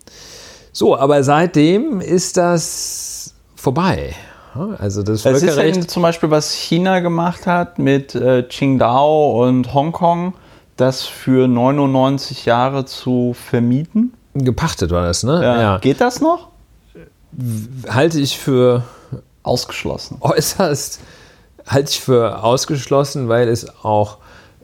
So, 0.75 0.99
aber 0.99 1.23
seitdem 1.23 2.01
ist 2.01 2.37
das 2.37 3.33
vorbei. 3.55 4.15
Also 4.79 5.05
das 5.05 5.17
es 5.17 5.23
Völkerrecht. 5.23 5.77
Ist 5.77 5.85
ja 5.85 5.89
zum 5.89 6.03
Beispiel, 6.03 6.31
was 6.31 6.53
China 6.53 6.99
gemacht 6.99 7.47
hat 7.47 7.79
mit 7.79 8.15
äh, 8.17 8.43
Qingdao 8.43 9.45
und 9.45 9.73
Hongkong, 9.73 10.35
das 10.77 11.05
für 11.05 11.47
99 11.47 12.45
Jahre 12.45 12.85
zu 12.85 13.35
vermieten. 13.35 14.15
Gepachtet 14.35 14.91
war 14.91 15.07
das, 15.07 15.23
ne? 15.23 15.41
Ja. 15.43 15.61
ja. 15.61 15.79
Geht 15.79 16.01
das 16.01 16.21
noch? 16.21 16.49
Halte 17.89 18.19
ich 18.19 18.37
für 18.37 18.83
ausgeschlossen. 19.45 20.19
Äußerst 20.21 21.01
halte 21.69 21.91
ich 21.91 22.01
für 22.01 22.43
ausgeschlossen, 22.43 23.29
weil 23.29 23.49
es 23.49 23.67
auch 23.85 24.19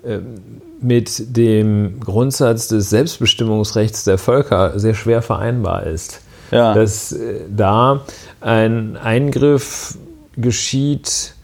ähm, 0.05 0.61
mit 0.81 1.37
dem 1.37 2.01
Grundsatz 2.01 2.69
des 2.69 2.91
Selbstbestimmungsrechts 2.91 4.05
der 4.05 4.19
Völker 4.19 4.79
sehr 4.79 4.95
schwer 4.95 5.23
vereinbar 5.23 5.85
ist. 5.85 6.21
Ja. 6.51 6.75
Dass 6.75 7.13
äh, 7.13 7.41
da 7.49 8.01
ein 8.41 8.97
Eingriff 8.97 9.97
geschieht 10.37 11.35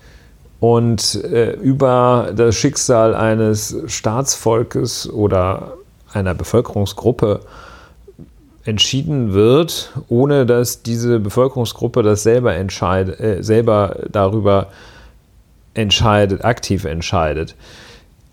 und 0.58 1.22
äh, 1.24 1.52
über 1.52 2.32
das 2.34 2.56
Schicksal 2.56 3.14
eines 3.14 3.76
Staatsvolkes 3.86 5.08
oder 5.10 5.74
einer 6.12 6.34
Bevölkerungsgruppe 6.34 7.40
entschieden 8.64 9.32
wird, 9.32 9.92
ohne 10.08 10.44
dass 10.44 10.82
diese 10.82 11.20
Bevölkerungsgruppe 11.20 12.02
das 12.02 12.22
selber 12.22 12.54
entscheidet, 12.54 13.20
äh, 13.20 13.42
selber 13.42 13.96
darüber 14.10 14.68
entscheidet, 15.74 16.44
aktiv 16.44 16.84
entscheidet. 16.84 17.54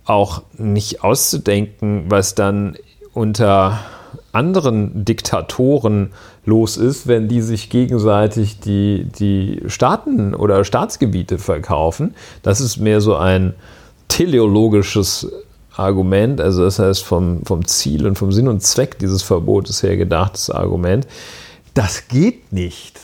Auch 0.06 0.44
nicht 0.58 1.04
auszudenken, 1.04 2.06
was 2.10 2.36
dann 2.36 2.76
unter 3.14 3.80
anderen 4.32 5.06
Diktatoren 5.06 6.12
los 6.46 6.78
ist, 6.78 7.08
wenn 7.08 7.28
die 7.28 7.42
sich 7.42 7.70
gegenseitig 7.70 8.60
die, 8.60 9.06
die 9.06 9.62
Staaten 9.68 10.34
oder 10.34 10.66
Staatsgebiete 10.66 11.38
verkaufen. 11.38 12.16
Das 12.42 12.60
ist 12.60 12.78
mehr 12.78 13.00
so 13.00 13.16
ein 13.16 13.54
teleologisches 14.08 15.32
Argument, 15.76 16.42
also 16.42 16.64
das 16.64 16.80
heißt 16.80 17.04
vom, 17.04 17.46
vom 17.46 17.66
Ziel 17.66 18.06
und 18.06 18.18
vom 18.18 18.32
Sinn 18.32 18.48
und 18.48 18.62
Zweck 18.62 19.00
dieses 19.00 19.24
Verbotes 19.24 19.82
her 19.84 19.98
gedachtes 19.98 20.50
Argument. 20.50 21.08
Das 21.74 22.08
geht 22.08 22.54
nicht. 22.54 23.00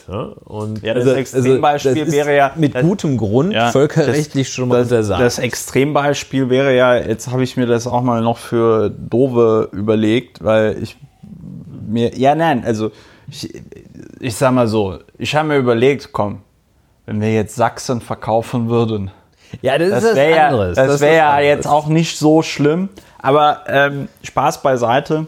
Und 0.46 0.84
ja, 0.84 0.94
das 0.94 1.08
also, 1.08 1.16
Extrembeispiel 1.18 1.92
also 1.92 2.06
das 2.06 2.14
wäre 2.14 2.36
ja 2.36 2.52
mit 2.56 2.76
das, 2.76 2.84
gutem 2.84 3.18
Grund 3.18 3.52
ja, 3.52 3.72
völkerrechtlich 3.72 4.48
das, 4.48 4.56
schon 4.56 4.70
mal 4.70 4.84
untersagt. 4.84 5.22
Das 5.22 5.40
Extrembeispiel 5.40 6.50
wäre 6.50 6.76
ja, 6.76 6.96
jetzt 6.96 7.32
habe 7.32 7.44
ich 7.44 7.58
mir 7.58 7.66
das 7.66 7.88
auch 7.88 8.02
mal 8.04 8.22
noch 8.22 8.38
für 8.38 8.92
Dove 8.92 9.70
überlegt, 9.72 10.44
weil 10.44 10.78
ich 10.84 10.98
mir, 11.88 12.16
ja 12.16 12.36
nein, 12.36 12.64
also 12.64 12.92
ich, 13.28 13.52
ich 14.20 14.36
sag 14.36 14.52
mal 14.52 14.68
so, 14.68 15.00
ich 15.18 15.36
habe 15.36 15.48
mir 15.48 15.58
überlegt, 15.58 16.12
komm, 16.12 16.44
wenn 17.08 17.22
wir 17.22 17.34
jetzt 17.34 17.56
Sachsen 17.56 18.02
verkaufen 18.02 18.70
würden, 18.70 19.10
ja, 19.62 19.78
das, 19.78 19.90
das 19.90 20.04
ist 20.04 20.12
was 20.12 20.30
ja, 20.30 20.48
anderes. 20.48 20.76
Das, 20.76 20.88
das 20.88 21.02
wäre 21.02 21.16
ja 21.16 21.40
jetzt 21.40 21.68
auch 21.68 21.88
nicht 21.88 22.18
so 22.18 22.42
schlimm. 22.42 22.90
Aber 23.18 23.64
ähm, 23.68 24.08
Spaß 24.24 24.62
beiseite. 24.62 25.28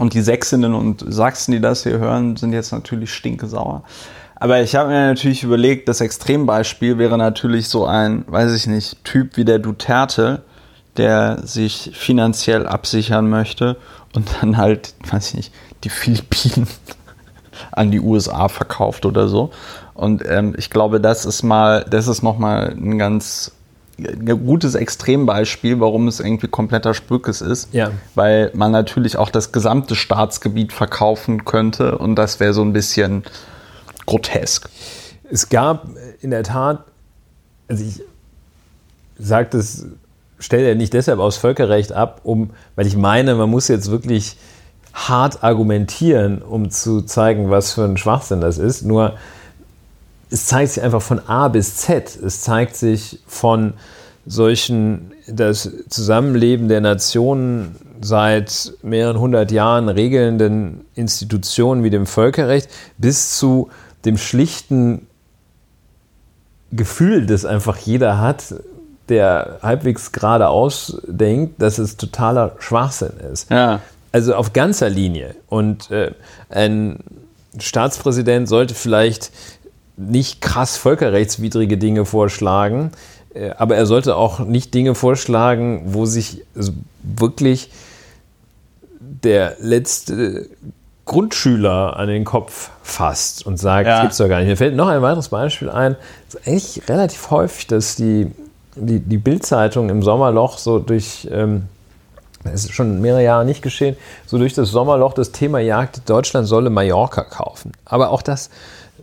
Und 0.00 0.14
die 0.14 0.22
Sächsinnen 0.22 0.72
und 0.72 1.04
Sachsen, 1.06 1.52
die 1.52 1.60
das 1.60 1.82
hier 1.82 1.98
hören, 1.98 2.34
sind 2.34 2.54
jetzt 2.54 2.72
natürlich 2.72 3.12
stinkesauer. 3.12 3.82
Aber 4.34 4.62
ich 4.62 4.74
habe 4.74 4.88
mir 4.88 5.08
natürlich 5.08 5.42
überlegt, 5.42 5.90
das 5.90 6.00
Extrembeispiel 6.00 6.96
wäre 6.96 7.18
natürlich 7.18 7.68
so 7.68 7.84
ein, 7.84 8.24
weiß 8.26 8.54
ich 8.54 8.66
nicht, 8.66 9.04
Typ 9.04 9.36
wie 9.36 9.44
der 9.44 9.58
Duterte, 9.58 10.40
der 10.96 11.46
sich 11.46 11.90
finanziell 11.92 12.66
absichern 12.66 13.28
möchte 13.28 13.76
und 14.14 14.26
dann 14.40 14.56
halt, 14.56 14.94
weiß 15.10 15.28
ich 15.28 15.34
nicht, 15.34 15.54
die 15.84 15.90
Philippinen 15.90 16.66
an 17.72 17.90
die 17.90 18.00
USA 18.00 18.48
verkauft 18.48 19.04
oder 19.04 19.28
so. 19.28 19.50
Und 19.92 20.24
ähm, 20.26 20.54
ich 20.56 20.70
glaube, 20.70 21.02
das 21.02 21.26
ist 21.26 21.42
mal, 21.42 21.84
das 21.90 22.08
ist 22.08 22.22
nochmal 22.22 22.70
ein 22.70 22.96
ganz 22.96 23.52
ein 24.06 24.46
gutes 24.46 24.74
Extrembeispiel, 24.74 25.80
warum 25.80 26.08
es 26.08 26.20
irgendwie 26.20 26.48
kompletter 26.48 26.94
Spückes 26.94 27.40
ist. 27.40 27.72
Ja. 27.72 27.90
Weil 28.14 28.50
man 28.54 28.72
natürlich 28.72 29.16
auch 29.16 29.30
das 29.30 29.52
gesamte 29.52 29.94
Staatsgebiet 29.94 30.72
verkaufen 30.72 31.44
könnte 31.44 31.98
und 31.98 32.16
das 32.16 32.40
wäre 32.40 32.52
so 32.52 32.62
ein 32.62 32.72
bisschen 32.72 33.24
grotesk. 34.06 34.68
Es 35.30 35.48
gab 35.48 35.88
in 36.20 36.30
der 36.30 36.42
Tat, 36.42 36.84
also 37.68 37.84
ich 37.84 38.02
sage 39.18 39.48
das, 39.52 39.86
stelle 40.38 40.68
ja 40.68 40.74
nicht 40.74 40.92
deshalb 40.92 41.20
aus 41.20 41.36
Völkerrecht 41.36 41.92
ab, 41.92 42.20
um, 42.24 42.50
weil 42.74 42.86
ich 42.86 42.96
meine, 42.96 43.34
man 43.34 43.50
muss 43.50 43.68
jetzt 43.68 43.90
wirklich 43.90 44.36
hart 44.92 45.44
argumentieren, 45.44 46.42
um 46.42 46.70
zu 46.70 47.02
zeigen, 47.02 47.50
was 47.50 47.72
für 47.72 47.84
ein 47.84 47.96
Schwachsinn 47.96 48.40
das 48.40 48.58
ist. 48.58 48.82
Nur 48.82 49.14
es 50.30 50.46
zeigt 50.46 50.72
sich 50.72 50.82
einfach 50.82 51.02
von 51.02 51.18
A 51.28 51.48
bis 51.48 51.76
Z. 51.76 52.16
Es 52.16 52.40
zeigt 52.40 52.76
sich 52.76 53.20
von 53.26 53.74
solchen, 54.26 55.12
das 55.26 55.70
Zusammenleben 55.88 56.68
der 56.68 56.80
Nationen 56.80 57.74
seit 58.00 58.72
mehreren 58.82 59.18
hundert 59.18 59.50
Jahren 59.50 59.88
regelnden 59.88 60.82
Institutionen 60.94 61.82
wie 61.84 61.90
dem 61.90 62.06
Völkerrecht 62.06 62.68
bis 62.96 63.36
zu 63.36 63.70
dem 64.04 64.16
schlichten 64.16 65.06
Gefühl, 66.72 67.26
das 67.26 67.44
einfach 67.44 67.76
jeder 67.76 68.20
hat, 68.20 68.54
der 69.08 69.58
halbwegs 69.62 70.12
geradeaus 70.12 71.02
denkt, 71.06 71.60
dass 71.60 71.78
es 71.78 71.96
totaler 71.96 72.54
Schwachsinn 72.60 73.12
ist. 73.32 73.50
Ja. 73.50 73.80
Also 74.12 74.34
auf 74.34 74.52
ganzer 74.52 74.88
Linie. 74.88 75.34
Und 75.48 75.90
äh, 75.90 76.12
ein 76.48 77.00
Staatspräsident 77.58 78.48
sollte 78.48 78.74
vielleicht 78.74 79.32
nicht 80.00 80.40
krass 80.40 80.76
völkerrechtswidrige 80.76 81.76
Dinge 81.76 82.04
vorschlagen, 82.04 82.92
äh, 83.34 83.50
aber 83.50 83.76
er 83.76 83.86
sollte 83.86 84.16
auch 84.16 84.40
nicht 84.40 84.74
Dinge 84.74 84.94
vorschlagen, 84.94 85.82
wo 85.86 86.06
sich 86.06 86.42
wirklich 87.02 87.70
der 88.98 89.56
letzte 89.60 90.48
Grundschüler 91.04 91.96
an 91.96 92.08
den 92.08 92.24
Kopf 92.24 92.70
fasst 92.82 93.44
und 93.44 93.58
sagt, 93.58 93.86
ja. 93.86 93.94
das 93.94 94.00
gibt 94.02 94.12
es 94.12 94.18
doch 94.18 94.28
gar 94.28 94.38
nicht. 94.38 94.48
Mir 94.48 94.56
fällt 94.56 94.76
noch 94.76 94.88
ein 94.88 95.02
weiteres 95.02 95.28
Beispiel 95.28 95.68
ein. 95.68 95.96
Es 96.28 96.34
ist 96.34 96.46
eigentlich 96.46 96.88
relativ 96.88 97.30
häufig, 97.30 97.66
dass 97.66 97.96
die, 97.96 98.30
die, 98.76 99.00
die 99.00 99.18
Bild-Zeitung 99.18 99.90
im 99.90 100.02
Sommerloch 100.02 100.58
so 100.58 100.78
durch, 100.78 101.28
ähm, 101.30 101.64
das 102.44 102.64
ist 102.64 102.72
schon 102.72 103.00
mehrere 103.00 103.22
Jahre 103.22 103.44
nicht 103.44 103.60
geschehen, 103.60 103.96
so 104.26 104.38
durch 104.38 104.54
das 104.54 104.70
Sommerloch 104.70 105.12
das 105.12 105.32
Thema 105.32 105.58
jagt, 105.58 106.08
Deutschland 106.08 106.46
solle 106.46 106.70
Mallorca 106.70 107.22
kaufen. 107.24 107.72
Aber 107.84 108.10
auch 108.10 108.22
das 108.22 108.48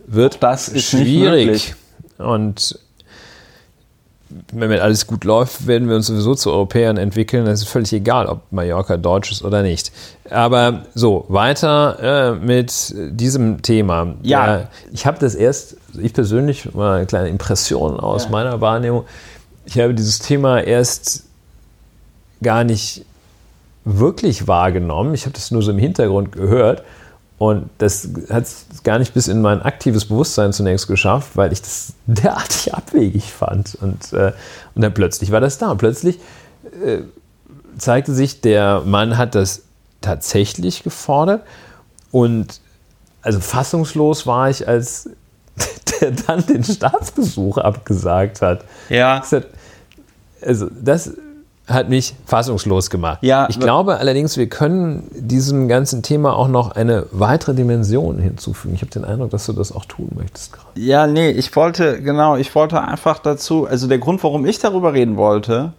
wird 0.08 0.42
das 0.42 0.72
schwierig. 0.82 1.74
Und 2.18 2.78
wenn 4.52 4.70
alles 4.80 5.06
gut 5.06 5.24
läuft, 5.24 5.66
werden 5.66 5.88
wir 5.88 5.96
uns 5.96 6.08
sowieso 6.08 6.34
zu 6.34 6.50
Europäern 6.50 6.98
entwickeln. 6.98 7.46
Es 7.46 7.62
ist 7.62 7.68
völlig 7.68 7.92
egal, 7.92 8.26
ob 8.26 8.40
Mallorca 8.50 8.96
deutsch 8.96 9.30
ist 9.30 9.42
oder 9.42 9.62
nicht. 9.62 9.90
Aber 10.28 10.82
so, 10.94 11.24
weiter 11.28 12.34
äh, 12.34 12.34
mit 12.34 12.94
diesem 12.94 13.62
Thema. 13.62 14.14
Ja. 14.22 14.46
Der, 14.46 14.68
ich 14.92 15.06
habe 15.06 15.18
das 15.18 15.34
erst, 15.34 15.76
ich 15.98 16.12
persönlich, 16.12 16.74
mal 16.74 16.96
eine 16.96 17.06
kleine 17.06 17.28
Impression 17.28 17.98
aus 17.98 18.24
ja. 18.24 18.30
meiner 18.30 18.60
Wahrnehmung. 18.60 19.04
Ich 19.64 19.78
habe 19.78 19.94
dieses 19.94 20.18
Thema 20.18 20.60
erst 20.60 21.24
gar 22.42 22.64
nicht 22.64 23.04
wirklich 23.84 24.46
wahrgenommen. 24.46 25.14
Ich 25.14 25.24
habe 25.24 25.32
das 25.32 25.50
nur 25.50 25.62
so 25.62 25.70
im 25.70 25.78
Hintergrund 25.78 26.32
gehört 26.32 26.82
und 27.38 27.70
das 27.78 28.08
hat 28.30 28.44
es 28.44 28.66
gar 28.82 28.98
nicht 28.98 29.14
bis 29.14 29.28
in 29.28 29.40
mein 29.40 29.62
aktives 29.62 30.06
Bewusstsein 30.06 30.52
zunächst 30.52 30.88
geschafft, 30.88 31.36
weil 31.36 31.52
ich 31.52 31.62
das 31.62 31.94
derartig 32.06 32.74
abwegig 32.74 33.32
fand. 33.32 33.76
Und, 33.80 34.12
äh, 34.12 34.32
und 34.74 34.82
dann 34.82 34.92
plötzlich 34.92 35.30
war 35.30 35.40
das 35.40 35.58
da. 35.58 35.70
Und 35.70 35.78
plötzlich 35.78 36.18
äh, 36.84 37.02
zeigte 37.78 38.12
sich, 38.12 38.40
der 38.40 38.82
Mann 38.84 39.16
hat 39.16 39.36
das 39.36 39.62
tatsächlich 40.00 40.82
gefordert. 40.82 41.42
Und 42.10 42.60
also 43.22 43.38
fassungslos 43.38 44.26
war 44.26 44.50
ich, 44.50 44.66
als 44.66 45.08
der 46.00 46.10
dann 46.10 46.44
den 46.44 46.64
Staatsbesuch 46.64 47.58
abgesagt 47.58 48.42
hat. 48.42 48.64
Ja. 48.88 49.22
Also 50.40 50.68
das 50.70 51.12
hat 51.68 51.88
mich 51.88 52.14
fassungslos 52.24 52.90
gemacht. 52.90 53.18
Ja, 53.22 53.46
ich 53.50 53.60
glaube 53.60 53.98
allerdings, 53.98 54.36
wir 54.36 54.48
können 54.48 55.08
diesem 55.14 55.68
ganzen 55.68 56.02
Thema 56.02 56.34
auch 56.34 56.48
noch 56.48 56.72
eine 56.72 57.06
weitere 57.12 57.54
Dimension 57.54 58.18
hinzufügen. 58.18 58.74
Ich 58.74 58.80
habe 58.80 58.90
den 58.90 59.04
Eindruck, 59.04 59.30
dass 59.30 59.46
du 59.46 59.52
das 59.52 59.72
auch 59.72 59.84
tun 59.84 60.10
möchtest 60.14 60.52
gerade. 60.52 60.80
Ja, 60.80 61.06
nee, 61.06 61.30
ich 61.30 61.54
wollte, 61.54 62.00
genau, 62.00 62.36
ich 62.36 62.54
wollte 62.54 62.80
einfach 62.80 63.18
dazu, 63.18 63.66
also 63.66 63.86
der 63.86 63.98
Grund, 63.98 64.22
warum 64.24 64.46
ich 64.46 64.58
darüber 64.58 64.94
reden 64.94 65.16
wollte 65.16 65.72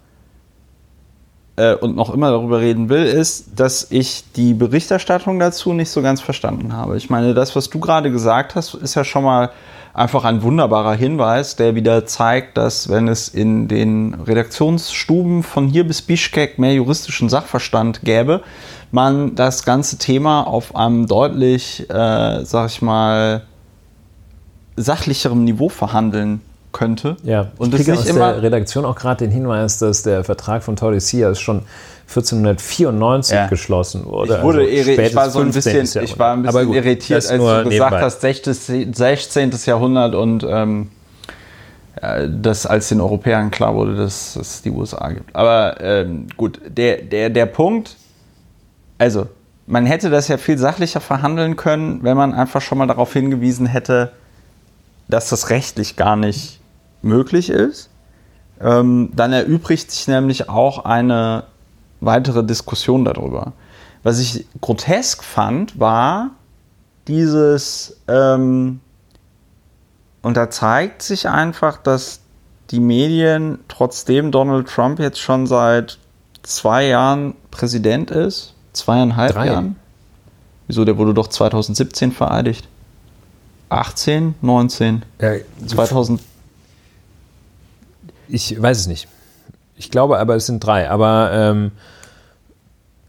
äh, 1.56 1.74
und 1.74 1.96
noch 1.96 2.14
immer 2.14 2.30
darüber 2.30 2.60
reden 2.60 2.88
will, 2.88 3.04
ist, 3.04 3.58
dass 3.58 3.90
ich 3.90 4.24
die 4.36 4.54
Berichterstattung 4.54 5.38
dazu 5.38 5.72
nicht 5.72 5.90
so 5.90 6.02
ganz 6.02 6.20
verstanden 6.20 6.72
habe. 6.72 6.96
Ich 6.96 7.10
meine, 7.10 7.34
das, 7.34 7.56
was 7.56 7.68
du 7.68 7.80
gerade 7.80 8.10
gesagt 8.10 8.54
hast, 8.54 8.74
ist 8.74 8.94
ja 8.94 9.04
schon 9.04 9.24
mal 9.24 9.50
einfach 9.92 10.24
ein 10.24 10.42
wunderbarer 10.42 10.94
Hinweis, 10.94 11.56
der 11.56 11.74
wieder 11.74 12.06
zeigt, 12.06 12.56
dass 12.56 12.88
wenn 12.88 13.08
es 13.08 13.28
in 13.28 13.68
den 13.68 14.14
Redaktionsstuben 14.14 15.42
von 15.42 15.68
hier 15.68 15.86
bis 15.86 16.02
Bischkek 16.02 16.58
mehr 16.58 16.74
juristischen 16.74 17.28
Sachverstand 17.28 18.02
gäbe, 18.02 18.42
man 18.92 19.34
das 19.34 19.64
ganze 19.64 19.98
Thema 19.98 20.42
auf 20.42 20.74
einem 20.74 21.06
deutlich, 21.06 21.88
äh, 21.90 22.44
sag 22.44 22.68
ich 22.70 22.82
mal, 22.82 23.42
sachlicherem 24.76 25.44
Niveau 25.44 25.68
verhandeln 25.68 26.40
könnte. 26.72 27.16
Ja, 27.22 27.48
und 27.58 27.74
ich 27.74 27.84
kriege 27.84 27.98
aus 27.98 28.04
der 28.04 28.42
Redaktion 28.42 28.84
auch 28.84 28.96
gerade 28.96 29.24
den 29.24 29.30
Hinweis, 29.30 29.78
dass 29.78 30.02
der 30.02 30.24
Vertrag 30.24 30.62
von 30.62 30.76
Tordesillas 30.76 31.40
schon 31.40 31.62
1494 32.10 33.34
ja. 33.34 33.46
geschlossen 33.46 34.04
wurde. 34.04 34.36
Ich, 34.36 34.42
wurde 34.42 34.60
also 34.60 34.90
ich 34.90 35.14
war 35.14 35.30
so 35.30 35.38
ein 35.38 35.52
bisschen, 35.52 35.84
ich 36.02 36.18
war 36.18 36.32
ein 36.32 36.42
bisschen 36.42 36.66
gut, 36.66 36.76
irritiert, 36.76 37.24
als 37.24 37.28
du 37.28 37.70
gesagt 37.70 38.02
hast, 38.02 38.20
16. 38.20 38.92
16. 38.92 39.52
Jahrhundert 39.64 40.16
und 40.16 40.44
ähm, 40.48 40.90
das 42.28 42.66
als 42.66 42.88
den 42.88 43.00
Europäern 43.00 43.50
klar 43.50 43.74
wurde, 43.74 43.94
dass 43.94 44.34
es 44.34 44.62
die 44.62 44.70
USA 44.70 45.10
gibt. 45.10 45.34
Aber 45.36 45.80
ähm, 45.80 46.26
gut, 46.36 46.60
der, 46.66 47.02
der, 47.02 47.30
der 47.30 47.46
Punkt, 47.46 47.96
also 48.98 49.28
man 49.66 49.86
hätte 49.86 50.10
das 50.10 50.26
ja 50.26 50.36
viel 50.36 50.58
sachlicher 50.58 51.00
verhandeln 51.00 51.54
können, 51.54 52.02
wenn 52.02 52.16
man 52.16 52.34
einfach 52.34 52.60
schon 52.60 52.78
mal 52.78 52.86
darauf 52.86 53.12
hingewiesen 53.12 53.66
hätte, 53.66 54.12
dass 55.08 55.28
das 55.28 55.50
rechtlich 55.50 55.96
gar 55.96 56.16
nicht 56.16 56.60
möglich 57.02 57.50
ist. 57.50 57.90
Ähm, 58.60 59.10
dann 59.14 59.32
erübrigt 59.32 59.90
sich 59.90 60.08
nämlich 60.08 60.48
auch 60.48 60.84
eine 60.84 61.44
weitere 62.00 62.44
Diskussion 62.44 63.04
darüber. 63.04 63.52
Was 64.02 64.18
ich 64.18 64.46
grotesk 64.60 65.22
fand, 65.22 65.78
war 65.78 66.30
dieses, 67.08 67.96
ähm, 68.08 68.80
und 70.22 70.36
da 70.36 70.50
zeigt 70.50 71.02
sich 71.02 71.28
einfach, 71.28 71.76
dass 71.78 72.20
die 72.70 72.80
Medien, 72.80 73.58
trotzdem 73.68 74.30
Donald 74.30 74.68
Trump 74.68 75.00
jetzt 75.00 75.18
schon 75.18 75.46
seit 75.46 75.98
zwei 76.42 76.86
Jahren 76.86 77.34
Präsident 77.50 78.10
ist, 78.10 78.54
zweieinhalb 78.72 79.32
Drei. 79.32 79.46
Jahren. 79.46 79.76
Wieso, 80.66 80.84
der 80.84 80.96
wurde 80.96 81.12
doch 81.14 81.26
2017 81.26 82.12
vereidigt. 82.12 82.68
18, 83.70 84.34
19, 84.40 85.02
Ja, 85.20 85.32
2000. 85.66 86.20
ich 88.28 88.60
weiß 88.60 88.78
es 88.78 88.86
nicht. 88.86 89.08
Ich 89.80 89.90
glaube 89.90 90.18
aber, 90.18 90.36
es 90.36 90.44
sind 90.44 90.60
drei. 90.60 90.90
Aber 90.90 91.30
ähm, 91.32 91.72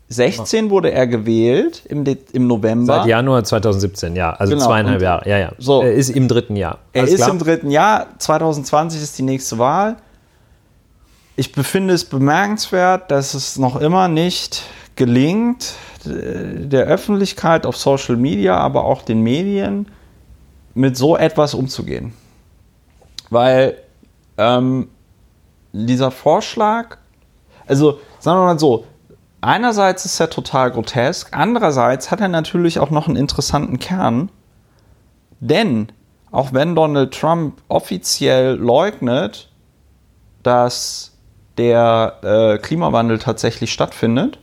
16 0.08 0.70
wurde 0.70 0.90
er 0.92 1.06
gewählt 1.06 1.84
im, 1.90 2.06
De 2.06 2.18
im 2.32 2.48
November. 2.48 2.96
seit 3.00 3.08
Januar 3.08 3.44
2017, 3.44 4.16
ja. 4.16 4.32
Also 4.32 4.54
Genau, 4.54 4.66
zweieinhalb 4.68 4.98
und- 5.00 5.04
Jahre. 5.04 5.30
Ja, 5.30 5.38
ja. 5.38 5.52
So. 5.58 5.82
Er 5.82 5.92
ist 5.94 6.10
im 6.10 6.30
dritten 6.30 6.56
Jahr. 6.56 6.80
Er 6.94 7.02
Alles 7.02 7.14
ist 7.16 7.18
klar? 7.18 7.32
im 7.32 7.40
dritten 7.40 7.72
Jahr, 7.72 8.08
2020 8.20 9.02
ist 9.02 9.18
die 9.18 9.24
nächste 9.24 9.58
Wahl. 9.58 9.98
Ich 11.36 11.52
befinde 11.52 11.94
es 11.94 12.06
bemerkenswert, 12.06 13.12
dass 13.12 13.34
es 13.34 13.58
noch 13.60 13.76
immer 13.82 14.08
nicht 14.08 14.64
gelingt, 14.96 15.74
äh, 16.06 16.10
der 16.68 16.86
Öffentlichkeit 16.86 17.66
auf 17.66 17.76
Social 17.76 18.16
Media, 18.16 18.58
aber 18.58 18.86
auch 18.86 19.02
den 19.02 19.22
Medien 19.22 19.88
mit 20.74 20.96
so 20.96 21.18
etwas 21.18 21.54
umzugehen. 21.54 22.14
Weil 23.30 23.76
ähm, 24.38 24.88
dieser 25.74 26.12
Vorschlag, 26.12 26.98
also 27.68 28.00
sagen 28.20 28.40
wir 28.40 28.46
mal 28.46 28.60
so, 28.60 28.86
einerseits 29.42 30.06
ist 30.06 30.20
er 30.20 30.30
total 30.30 30.72
grotesk, 30.72 31.30
andererseits 31.32 32.12
hat 32.12 32.22
er 32.22 32.28
natürlich 32.28 32.80
auch 32.80 32.90
noch 32.90 33.08
einen 33.08 33.18
interessanten 33.18 33.80
Kern, 33.80 34.30
denn 35.40 35.92
auch 36.32 36.54
wenn 36.54 36.76
Donald 36.76 37.14
Trump 37.14 37.62
offiziell 37.68 38.56
leugnet, 38.56 39.50
dass 40.44 41.12
der 41.58 42.18
äh, 42.24 42.58
Klimawandel 42.58 43.20
tatsächlich 43.20 43.74
stattfindet, 43.74 44.40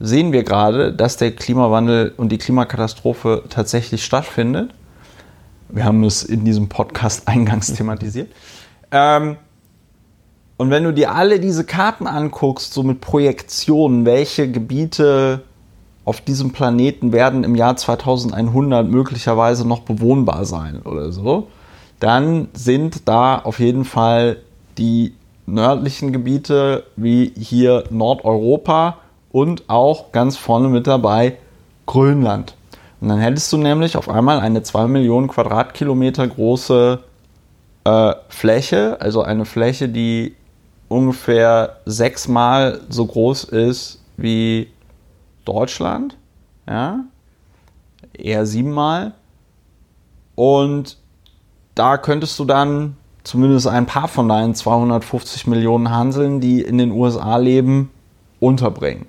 sehen 0.00 0.32
wir 0.32 0.42
gerade, 0.42 0.92
dass 0.92 1.16
der 1.16 1.34
Klimawandel 1.34 2.12
und 2.16 2.30
die 2.30 2.38
Klimakatastrophe 2.38 3.44
tatsächlich 3.48 4.04
stattfindet. 4.04 4.74
Wir 5.68 5.84
haben 5.84 6.04
es 6.04 6.22
in 6.22 6.44
diesem 6.44 6.68
Podcast 6.68 7.26
eingangs 7.28 7.72
thematisiert. 7.72 8.30
Ähm, 8.90 9.36
und 10.56 10.70
wenn 10.70 10.84
du 10.84 10.92
dir 10.92 11.14
alle 11.14 11.40
diese 11.40 11.64
Karten 11.64 12.06
anguckst, 12.06 12.72
so 12.72 12.82
mit 12.82 13.00
Projektionen, 13.00 14.06
welche 14.06 14.50
Gebiete 14.50 15.42
auf 16.04 16.20
diesem 16.20 16.52
Planeten 16.52 17.12
werden 17.12 17.44
im 17.44 17.54
Jahr 17.54 17.76
2100 17.76 18.86
möglicherweise 18.86 19.66
noch 19.66 19.80
bewohnbar 19.80 20.44
sein 20.44 20.82
oder 20.82 21.10
so, 21.12 21.48
dann 21.98 22.48
sind 22.52 23.08
da 23.08 23.38
auf 23.38 23.58
jeden 23.58 23.84
Fall 23.84 24.38
die 24.78 25.14
nördlichen 25.46 26.12
Gebiete 26.12 26.84
wie 26.96 27.32
hier 27.36 27.84
Nordeuropa 27.90 28.98
und 29.32 29.64
auch 29.68 30.12
ganz 30.12 30.36
vorne 30.36 30.68
mit 30.68 30.86
dabei 30.86 31.38
Grönland. 31.86 32.54
Und 33.00 33.08
dann 33.08 33.18
hättest 33.18 33.52
du 33.52 33.56
nämlich 33.56 33.96
auf 33.96 34.08
einmal 34.08 34.40
eine 34.40 34.62
2 34.62 34.86
Millionen 34.86 35.28
Quadratkilometer 35.28 36.26
große 36.26 37.00
äh, 37.84 38.12
Fläche, 38.28 39.00
also 39.00 39.22
eine 39.22 39.44
Fläche, 39.44 39.88
die 39.88 40.34
ungefähr 40.94 41.80
sechsmal 41.86 42.80
so 42.88 43.04
groß 43.04 43.44
ist 43.44 44.00
wie 44.16 44.68
Deutschland, 45.44 46.16
ja, 46.68 47.00
eher 48.12 48.46
siebenmal. 48.46 49.12
Und 50.36 50.96
da 51.74 51.98
könntest 51.98 52.38
du 52.38 52.44
dann 52.44 52.96
zumindest 53.24 53.66
ein 53.66 53.86
paar 53.86 54.06
von 54.06 54.28
deinen 54.28 54.54
250 54.54 55.48
Millionen 55.48 55.90
Hanseln, 55.90 56.40
die 56.40 56.60
in 56.60 56.78
den 56.78 56.92
USA 56.92 57.38
leben, 57.38 57.90
unterbringen. 58.38 59.06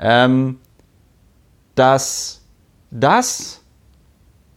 Ähm, 0.00 0.58
dass 1.76 2.40
das, 2.90 3.60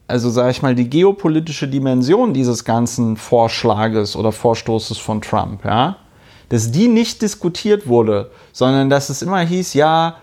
also 0.08 0.30
sage 0.30 0.50
ich 0.50 0.62
mal, 0.62 0.74
die 0.74 0.90
geopolitische 0.90 1.68
Dimension 1.68 2.34
dieses 2.34 2.64
ganzen 2.64 3.16
Vorschlages 3.16 4.16
oder 4.16 4.32
Vorstoßes 4.32 4.98
von 4.98 5.20
Trump, 5.20 5.64
ja, 5.64 5.96
dass 6.48 6.70
die 6.70 6.88
nicht 6.88 7.22
diskutiert 7.22 7.86
wurde, 7.86 8.30
sondern 8.52 8.90
dass 8.90 9.08
es 9.08 9.22
immer 9.22 9.40
hieß, 9.40 9.74
ja, 9.74 10.16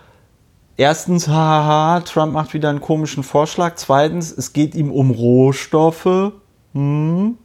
erstens, 0.76 1.28
haha, 1.28 2.00
Trump 2.00 2.32
macht 2.32 2.54
wieder 2.54 2.70
einen 2.70 2.80
komischen 2.80 3.22
Vorschlag, 3.22 3.74
zweitens, 3.76 4.32
es 4.32 4.52
geht 4.52 4.74
ihm 4.74 4.90
um 4.90 5.10
Rohstoffe, 5.10 6.32
hm. 6.74 7.36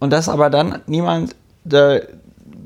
und 0.00 0.12
dass 0.12 0.28
aber 0.28 0.50
dann 0.50 0.80
niemand 0.86 1.34
da 1.64 1.98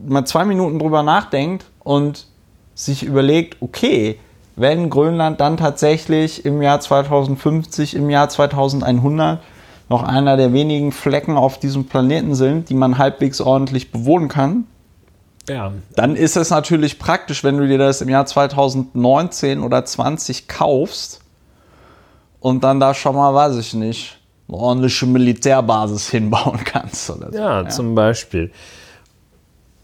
mal 0.07 0.25
zwei 0.25 0.45
Minuten 0.45 0.79
drüber 0.79 1.03
nachdenkt 1.03 1.65
und 1.81 2.27
sich 2.75 3.05
überlegt, 3.05 3.59
okay, 3.61 4.19
wenn 4.57 4.91
Grönland 4.91 5.41
dann 5.41 5.57
tatsächlich 5.57 6.45
im 6.45 6.61
Jahr 6.63 6.81
2050, 6.81 7.95
im 7.97 8.11
Jahr 8.11 8.29
2100 8.29 9.41
noch 9.89 10.03
einer 10.03 10.37
der 10.37 10.53
wenigen 10.53 10.93
Flecken 10.93 11.37
auf 11.37 11.59
diesem 11.59 11.87
Planeten 11.87 12.35
sind, 12.35 12.69
die 12.69 12.75
man 12.75 12.99
halbwegs 12.99 13.41
ordentlich 13.41 13.93
bewohnen 13.93 14.29
kann, 14.29 14.67
Ja. 15.49 15.73
dann 15.97 16.15
ist 16.15 16.37
es 16.37 16.51
natürlich 16.51 16.99
praktisch, 16.99 17.43
wenn 17.43 17.59
du 17.59 17.67
dir 17.67 17.79
das 17.79 18.01
im 18.01 18.09
Jahr 18.09 18.27
2019 18.27 19.61
oder 19.63 19.85
20 19.85 20.47
kaufst 20.49 21.21
und 22.41 22.63
dann 22.65 22.79
da 22.81 22.95
schon 22.95 23.17
mal, 23.17 23.35
weiß 23.35 23.57
ich 23.57 23.75
nicht, 23.75 24.19
eine 24.49 24.57
ordentliche 24.59 25.07
Militärbasis 25.07 26.09
hinbauen 26.11 26.61
kannst. 26.65 27.11
Oder 27.11 27.33
so. 27.33 27.39
Ja, 27.39 27.69
zum 27.69 27.95
Beispiel. 27.95 28.51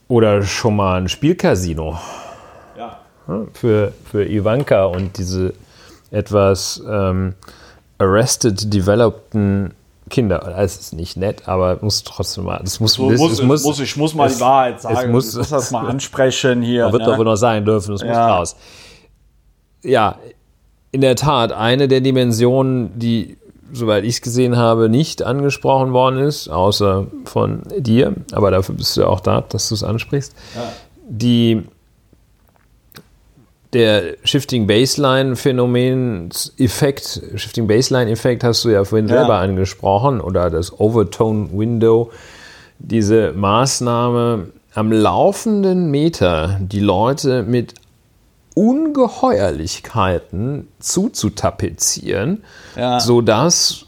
Oder 0.08 0.42
schon 0.42 0.76
mal 0.76 1.00
ein 1.00 1.08
Spielcasino 1.08 1.98
Ja. 2.76 2.98
für, 3.52 3.92
für 4.10 4.26
Ivanka 4.28 4.84
und 4.86 5.18
diese 5.18 5.54
etwas 6.10 6.82
ähm, 6.88 7.34
arrested 7.98 8.72
developten 8.72 9.74
Kinder. 10.08 10.38
Das 10.56 10.76
ist 10.76 10.92
nicht 10.94 11.16
nett, 11.16 11.48
aber 11.48 11.78
muss 11.80 12.02
trotzdem 12.04 12.44
mal. 12.44 12.60
Das 12.62 12.80
muss, 12.80 12.94
So 12.94 13.10
das, 13.10 13.18
muss, 13.20 13.32
es 13.32 13.38
es 13.40 13.64
muss, 13.64 13.80
ich 13.80 13.96
muss 13.96 14.14
mal 14.14 14.26
es- 14.26 14.36
die 14.36 14.40
Wahrheit 14.40 14.80
sagen. 14.80 15.10
muss- 15.12 15.30
ich 15.30 15.36
muss 15.38 15.48
das 15.50 15.70
mal 15.70 15.88
ansprechen 15.88 16.62
hier. 16.62 16.84
Man 16.84 16.92
wird 16.92 17.02
ne? 17.02 17.08
doch 17.10 17.18
wohl 17.18 17.24
noch 17.24 17.36
sein 17.36 17.64
dürfen, 17.64 17.92
das 17.92 18.02
muss 18.02 18.10
Ja. 18.14 18.36
raus. 18.36 18.56
Ja, 19.82 20.16
in 20.90 21.00
der 21.02 21.16
Tat, 21.16 21.52
eine 21.52 21.86
der 21.88 22.00
Dimensionen, 22.00 22.98
die, 22.98 23.36
soweit 23.72 24.04
ich 24.04 24.14
es 24.16 24.20
gesehen 24.22 24.56
habe, 24.56 24.88
nicht 24.88 25.22
angesprochen 25.22 25.92
worden 25.92 26.18
ist, 26.20 26.48
außer 26.48 27.06
von 27.24 27.62
dir, 27.78 28.14
aber 28.32 28.50
dafür 28.50 28.74
bist 28.74 28.96
du 28.96 29.02
ja 29.02 29.06
auch 29.06 29.20
da, 29.20 29.42
dass 29.42 29.68
du 29.68 29.74
es 29.74 29.84
ansprichst, 29.84 30.34
die 31.08 31.62
der 33.72 34.16
Shifting 34.24 34.66
Baseline 34.66 35.36
Phänomen-Effekt, 35.36 37.22
Shifting 37.36 37.66
Baseline-Effekt 37.66 38.44
hast 38.44 38.64
du 38.64 38.70
ja 38.70 38.84
vorhin 38.84 39.08
Ja. 39.08 39.18
selber 39.18 39.38
angesprochen, 39.38 40.20
oder 40.20 40.50
das 40.50 40.78
Overtone 40.80 41.48
Window, 41.52 42.10
diese 42.78 43.32
Maßnahme 43.32 44.48
am 44.74 44.92
laufenden 44.92 45.90
Meter 45.90 46.58
die 46.62 46.80
Leute 46.80 47.42
mit 47.42 47.74
Ungeheuerlichkeiten 48.54 50.68
zuzutapezieren, 50.78 52.44
Ja. 52.76 53.00
sodass 53.00 53.84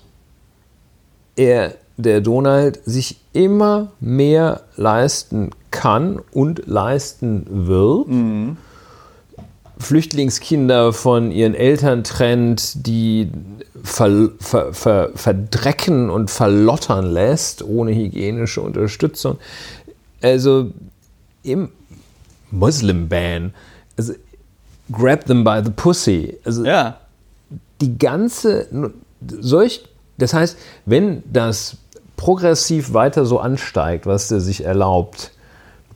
er, 1.37 1.75
der 1.97 2.21
Donald, 2.21 2.81
sich 2.85 3.17
immer 3.33 3.93
mehr 4.01 4.61
leisten 4.77 5.51
kann 5.71 6.21
und 6.33 6.67
leisten 6.67 7.47
wird. 7.49 8.09
Flüchtlingskinder 9.81 10.93
von 10.93 11.33
ihren 11.33 11.55
Eltern 11.55 12.05
trennt, 12.05 12.87
die 12.87 13.31
ver, 13.83 14.29
ver, 14.39 14.75
ver, 14.75 15.11
verdrecken 15.15 16.11
und 16.11 16.31
verlottern 16.31 17.11
lässt, 17.11 17.63
ohne 17.63 17.95
hygienische 17.95 18.61
Unterstützung. 18.61 19.39
Also 20.23 20.71
im 21.43 21.71
Muslim-Ban, 22.51 23.55
also 23.97 24.13
grab 24.93 25.25
them 25.25 25.45
by 25.45 25.63
the 25.65 25.71
pussy. 25.71 26.37
Also 26.45 26.65
Ja. 26.65 26.99
die 27.81 27.97
ganze, 27.97 28.67
solch, 29.41 29.85
das 30.19 30.35
heißt, 30.35 30.59
wenn 30.85 31.23
das 31.33 31.77
progressiv 32.17 32.93
weiter 32.93 33.25
so 33.25 33.39
ansteigt, 33.39 34.05
was 34.05 34.29
der 34.29 34.41
sich 34.41 34.65
erlaubt, 34.65 35.31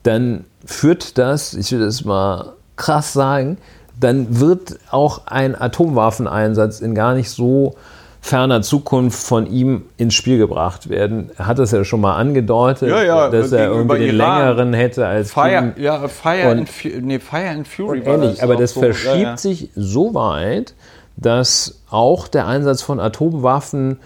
dann 0.01 0.45
führt 0.65 1.19
das, 1.19 1.53
ich 1.53 1.71
will 1.71 1.79
das 1.81 2.03
mal 2.03 2.53
krass 2.75 3.13
sagen, 3.13 3.57
dann 3.99 4.39
wird 4.39 4.77
auch 4.91 5.21
ein 5.27 5.59
Atomwaffeneinsatz 5.59 6.79
in 6.81 6.95
gar 6.95 7.13
nicht 7.13 7.29
so 7.29 7.75
ferner 8.21 8.61
Zukunft 8.63 9.21
von 9.21 9.45
ihm 9.45 9.83
ins 9.97 10.15
Spiel 10.15 10.39
gebracht 10.39 10.89
werden. 10.89 11.29
Er 11.37 11.45
hat 11.45 11.59
das 11.59 11.71
ja 11.71 11.83
schon 11.83 12.01
mal 12.01 12.15
angedeutet, 12.15 12.89
Ja, 12.89 13.03
ja, 13.03 13.29
dass 13.29 13.51
er 13.51 13.67
irgendwie 13.67 13.99
den 13.99 14.15
Iran. 14.17 14.39
längeren 14.39 14.73
hätte 14.73 15.05
als 15.05 15.31
Fire, 15.31 15.73
ja, 15.77 16.07
Fire, 16.07 16.49
Und- 16.51 16.57
and, 16.59 16.69
Fu- 16.69 16.87
nee, 17.01 17.19
Fire 17.19 17.49
and 17.49 17.67
Fury. 17.67 18.03
War 18.05 18.15
ähnlich. 18.15 18.31
das 18.31 18.39
Aber 18.41 18.55
das 18.55 18.73
so. 18.73 18.79
verschiebt 18.79 19.15
ja. 19.21 19.37
sich 19.37 19.69
so 19.75 20.15
weit, 20.15 20.73
dass 21.17 21.79
auch 21.89 22.27
der 22.27 22.47
Einsatz 22.47 22.81
von 22.81 22.99
Atomwaffen 22.99 23.97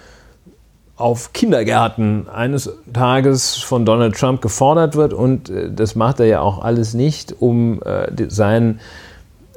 auf 0.99 1.31
Kindergärten 1.31 2.27
eines 2.27 2.69
Tages 2.93 3.55
von 3.55 3.85
Donald 3.85 4.17
Trump 4.17 4.41
gefordert 4.41 4.95
wird. 4.95 5.13
Und 5.13 5.49
äh, 5.49 5.71
das 5.71 5.95
macht 5.95 6.19
er 6.19 6.25
ja 6.25 6.41
auch 6.41 6.61
alles 6.61 6.93
nicht, 6.93 7.35
um 7.39 7.81
äh, 7.83 8.07
seinen 8.27 8.81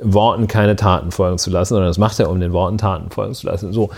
Worten 0.00 0.46
keine 0.46 0.76
Taten 0.76 1.10
folgen 1.10 1.38
zu 1.38 1.50
lassen, 1.50 1.74
sondern 1.74 1.90
das 1.90 1.98
macht 1.98 2.18
er, 2.20 2.30
um 2.30 2.40
den 2.40 2.52
Worten 2.52 2.78
Taten 2.78 3.10
folgen 3.10 3.34
zu 3.34 3.46
lassen. 3.46 3.72
So. 3.72 3.90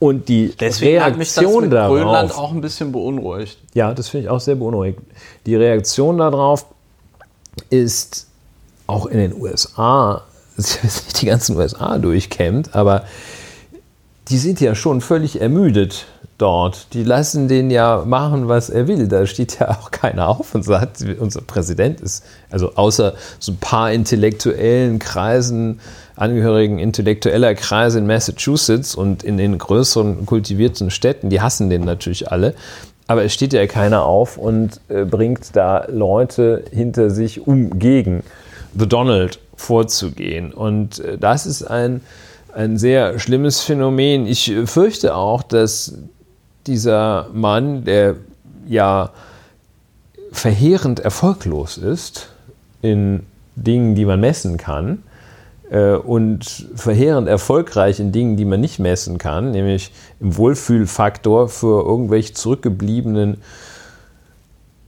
Und 0.00 0.28
die 0.28 0.54
Deswegen 0.58 1.02
hat 1.02 1.16
mich 1.16 1.28
das 1.28 1.38
Reaktion 1.38 1.62
mit 1.62 1.70
Grönland 1.72 2.30
darauf, 2.30 2.38
auch 2.38 2.52
ein 2.52 2.60
bisschen 2.60 2.90
beunruhigt. 2.90 3.58
ja, 3.74 3.92
das 3.94 4.08
finde 4.08 4.26
ich 4.26 4.30
auch 4.30 4.40
sehr 4.40 4.56
beunruhigend. 4.56 5.06
Die 5.46 5.54
Reaktion 5.54 6.18
darauf 6.18 6.64
ist 7.68 8.26
auch 8.86 9.06
in 9.06 9.18
den 9.18 9.40
USA, 9.40 10.22
dass 10.56 10.82
nicht 10.82 11.22
die 11.22 11.26
ganzen 11.26 11.56
USA 11.56 11.98
durchkämmt, 11.98 12.74
aber 12.74 13.04
die 14.28 14.38
sind 14.38 14.60
ja 14.60 14.74
schon 14.74 15.00
völlig 15.00 15.40
ermüdet 15.40 16.06
dort. 16.40 16.92
Die 16.94 17.04
lassen 17.04 17.48
den 17.48 17.70
ja 17.70 18.04
machen, 18.06 18.48
was 18.48 18.70
er 18.70 18.88
will. 18.88 19.08
Da 19.08 19.26
steht 19.26 19.58
ja 19.60 19.70
auch 19.70 19.90
keiner 19.90 20.28
auf 20.28 20.54
und 20.54 20.64
sagt, 20.64 21.04
unser 21.18 21.42
Präsident 21.42 22.00
ist, 22.00 22.24
also 22.50 22.74
außer 22.74 23.14
so 23.38 23.52
ein 23.52 23.58
paar 23.58 23.92
intellektuellen 23.92 24.98
Kreisen, 24.98 25.80
Angehörigen 26.16 26.78
intellektueller 26.78 27.54
Kreise 27.54 27.98
in 27.98 28.06
Massachusetts 28.06 28.94
und 28.94 29.22
in 29.22 29.38
den 29.38 29.56
größeren 29.56 30.26
kultivierten 30.26 30.90
Städten, 30.90 31.30
die 31.30 31.40
hassen 31.40 31.70
den 31.70 31.84
natürlich 31.84 32.30
alle. 32.30 32.54
Aber 33.06 33.24
es 33.24 33.32
steht 33.32 33.52
ja 33.54 33.66
keiner 33.66 34.04
auf 34.04 34.36
und 34.36 34.80
äh, 34.88 35.04
bringt 35.04 35.56
da 35.56 35.86
Leute 35.88 36.64
hinter 36.70 37.10
sich, 37.10 37.46
um 37.46 37.78
gegen 37.78 38.22
The 38.78 38.86
Donald 38.86 39.40
vorzugehen. 39.56 40.52
Und 40.52 41.00
äh, 41.00 41.18
das 41.18 41.46
ist 41.46 41.64
ein, 41.64 42.02
ein 42.52 42.76
sehr 42.76 43.18
schlimmes 43.18 43.62
Phänomen. 43.62 44.26
Ich 44.26 44.50
äh, 44.50 44.66
fürchte 44.66 45.16
auch, 45.16 45.42
dass 45.42 45.94
dieser 46.66 47.28
Mann, 47.32 47.84
der 47.84 48.16
ja 48.66 49.10
verheerend 50.32 51.00
erfolglos 51.00 51.78
ist 51.78 52.28
in 52.82 53.26
Dingen, 53.56 53.94
die 53.94 54.04
man 54.04 54.20
messen 54.20 54.56
kann, 54.56 55.02
äh, 55.70 55.92
und 55.92 56.66
verheerend 56.74 57.28
erfolgreich 57.28 58.00
in 58.00 58.12
Dingen, 58.12 58.36
die 58.36 58.44
man 58.44 58.60
nicht 58.60 58.78
messen 58.78 59.18
kann, 59.18 59.52
nämlich 59.52 59.92
im 60.20 60.36
Wohlfühlfaktor 60.36 61.48
für 61.48 61.84
irgendwelche 61.84 62.34
zurückgebliebenen 62.34 63.38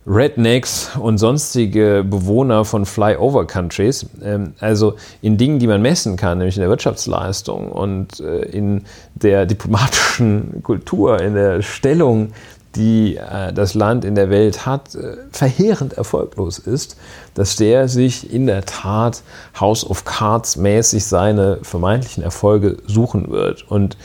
Rednecks 0.06 0.96
und 0.98 1.18
sonstige 1.18 2.04
Bewohner 2.08 2.64
von 2.64 2.86
Flyover-Countries, 2.86 4.06
ähm, 4.22 4.54
also 4.58 4.94
in 5.20 5.36
Dingen, 5.36 5.60
die 5.60 5.68
man 5.68 5.80
messen 5.80 6.16
kann, 6.16 6.38
nämlich 6.38 6.56
in 6.56 6.62
der 6.62 6.70
Wirtschaftsleistung 6.70 7.70
und 7.70 8.18
äh, 8.18 8.40
in 8.42 8.84
der 9.14 9.46
diplomatischen 9.46 10.60
Kultur, 10.62 11.20
in 11.20 11.34
der 11.34 11.62
Stellung, 11.62 12.32
die 12.74 13.16
äh, 13.16 13.52
das 13.52 13.74
Land 13.74 14.04
in 14.04 14.14
der 14.14 14.30
Welt 14.30 14.66
hat, 14.66 14.94
äh, 14.94 15.16
verheerend 15.30 15.92
erfolglos 15.92 16.58
ist, 16.58 16.96
dass 17.34 17.56
der 17.56 17.86
sich 17.86 18.32
in 18.32 18.46
der 18.46 18.64
Tat 18.64 19.22
House 19.60 19.88
of 19.88 20.04
Cards 20.04 20.56
mäßig 20.56 21.04
seine 21.04 21.58
vermeintlichen 21.62 22.24
Erfolge 22.24 22.78
suchen 22.86 23.30
wird. 23.30 23.70
Und 23.70 23.96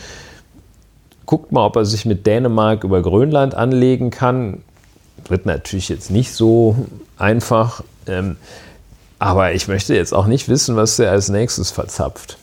guckt 1.26 1.52
mal, 1.52 1.66
ob 1.66 1.76
er 1.76 1.86
sich 1.86 2.06
mit 2.06 2.28
Dänemark 2.28 2.84
über 2.84 3.02
Grönland 3.02 3.56
anlegen 3.56 4.12
kann. 4.12 4.64
Wird 5.28 5.46
natürlich 5.46 5.90
jetzt 5.90 6.12
nicht 6.12 6.34
so 6.34 6.76
einfach. 7.18 7.84
Ähm, 8.08 8.38
aber 9.20 9.54
ich 9.54 9.68
möchte 9.68 9.96
jetzt 9.96 10.14
auch 10.14 10.28
nicht 10.28 10.48
wissen, 10.48 10.76
was 10.76 10.98
er 11.00 11.12
als 11.12 11.30
nächstes 11.30 11.72
verzapft. 11.72 12.38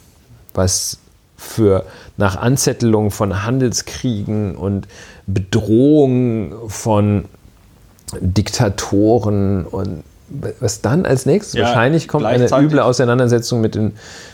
Was 0.55 0.99
für 1.37 1.85
nach 2.17 2.37
Anzettelung 2.37 3.11
von 3.11 3.45
Handelskriegen 3.45 4.57
und 4.57 4.89
Bedrohung 5.27 6.69
von 6.69 7.27
Diktatoren 8.21 9.65
und 9.67 10.05
was 10.61 10.81
dann 10.81 11.07
als 11.07 11.27
nächstes 11.27 11.55
Ja, 11.55 11.67
wahrscheinlich 11.67 12.09
kommt 12.09 12.25
eine 12.25 12.47
üble 12.47 12.81
Auseinandersetzung 12.81 13.61
mit, 13.61 13.75
den, 13.75 13.93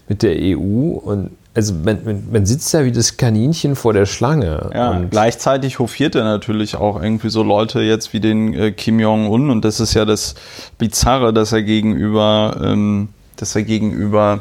mit 0.08 0.22
der 0.22 0.36
EU 0.36 0.92
und 0.92 1.30
also 1.52 1.74
man, 1.74 2.28
man, 2.30 2.46
sitzt 2.46 2.72
da 2.72 2.84
wie 2.84 2.92
das 2.92 3.16
Kaninchen 3.16 3.74
vor 3.74 3.92
der 3.92 4.06
Schlange. 4.06 4.70
Ja, 4.72 4.90
und 4.90 5.10
gleichzeitig 5.10 5.78
hofiert 5.78 6.14
er 6.14 6.24
natürlich 6.24 6.76
auch 6.76 7.02
irgendwie 7.02 7.30
so 7.30 7.42
Leute 7.42 7.80
jetzt 7.80 8.12
wie 8.12 8.20
den 8.20 8.54
äh, 8.54 8.70
Kim 8.72 9.00
Jong-un 9.00 9.50
und 9.50 9.64
das 9.64 9.80
ist 9.80 9.94
ja 9.94 10.04
das 10.04 10.36
Bizarre, 10.78 11.32
dass 11.32 11.52
er 11.52 11.62
gegenüber, 11.62 12.56
ähm, 12.62 13.08
dass 13.36 13.56
er 13.56 13.62
gegenüber 13.62 14.40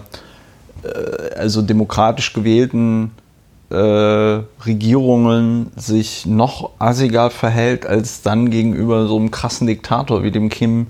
äh, 0.83 1.35
also 1.35 1.63
demokratisch 1.63 2.33
gewählten 2.33 3.11
äh, 3.71 3.75
Regierungen 3.75 5.71
sich 5.75 6.27
noch 6.27 6.71
assiger 6.77 7.31
verhält 7.31 7.87
als 7.87 8.21
dann 8.21 8.51
gegenüber 8.51 9.07
so 9.07 9.17
einem 9.17 9.31
krassen 9.31 9.65
Diktator 9.67 10.23
wie 10.23 10.31
dem 10.31 10.49
Kim 10.49 10.87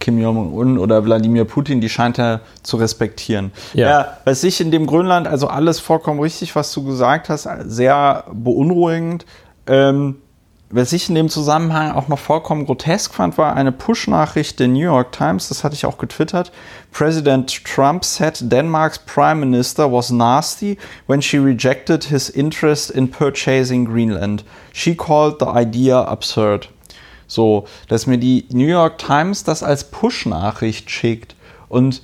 Kim 0.00 0.18
Jong-un 0.18 0.78
oder 0.78 1.04
Wladimir 1.04 1.44
Putin, 1.44 1.80
die 1.80 1.88
scheint 1.88 2.18
er 2.18 2.40
zu 2.62 2.76
respektieren. 2.76 3.52
Ja. 3.74 3.88
ja, 3.88 4.16
was 4.24 4.42
ich 4.42 4.60
in 4.60 4.70
dem 4.70 4.86
Grönland, 4.86 5.28
also 5.28 5.46
alles 5.46 5.78
vollkommen 5.78 6.20
richtig, 6.20 6.56
was 6.56 6.72
du 6.72 6.84
gesagt 6.84 7.28
hast, 7.28 7.48
sehr 7.66 8.24
beunruhigend. 8.32 9.26
Ähm, 9.66 10.16
was 10.72 10.92
ich 10.92 11.08
in 11.08 11.16
dem 11.16 11.28
Zusammenhang 11.28 11.90
auch 11.90 12.06
noch 12.06 12.20
vollkommen 12.20 12.64
grotesk 12.64 13.12
fand, 13.12 13.36
war 13.36 13.56
eine 13.56 13.72
Push-Nachricht 13.72 14.60
der 14.60 14.68
New 14.68 14.78
York 14.78 15.10
Times, 15.10 15.48
das 15.48 15.64
hatte 15.64 15.74
ich 15.74 15.84
auch 15.84 15.98
getwittert. 15.98 16.52
President 16.92 17.64
Trump 17.64 18.04
said 18.04 18.38
Denmark's 18.40 19.00
Prime 19.00 19.40
Minister 19.40 19.90
was 19.90 20.10
nasty 20.10 20.78
when 21.08 21.20
she 21.20 21.38
rejected 21.38 22.04
his 22.04 22.30
interest 22.30 22.88
in 22.88 23.10
purchasing 23.10 23.84
Greenland. 23.84 24.44
She 24.72 24.94
called 24.94 25.40
the 25.40 25.46
idea 25.46 26.02
absurd. 26.02 26.68
So, 27.30 27.66
dass 27.86 28.08
mir 28.08 28.18
die 28.18 28.44
New 28.50 28.66
York 28.66 28.98
Times 28.98 29.44
das 29.44 29.62
als 29.62 29.84
Push-Nachricht 29.84 30.90
schickt 30.90 31.36
und 31.68 32.02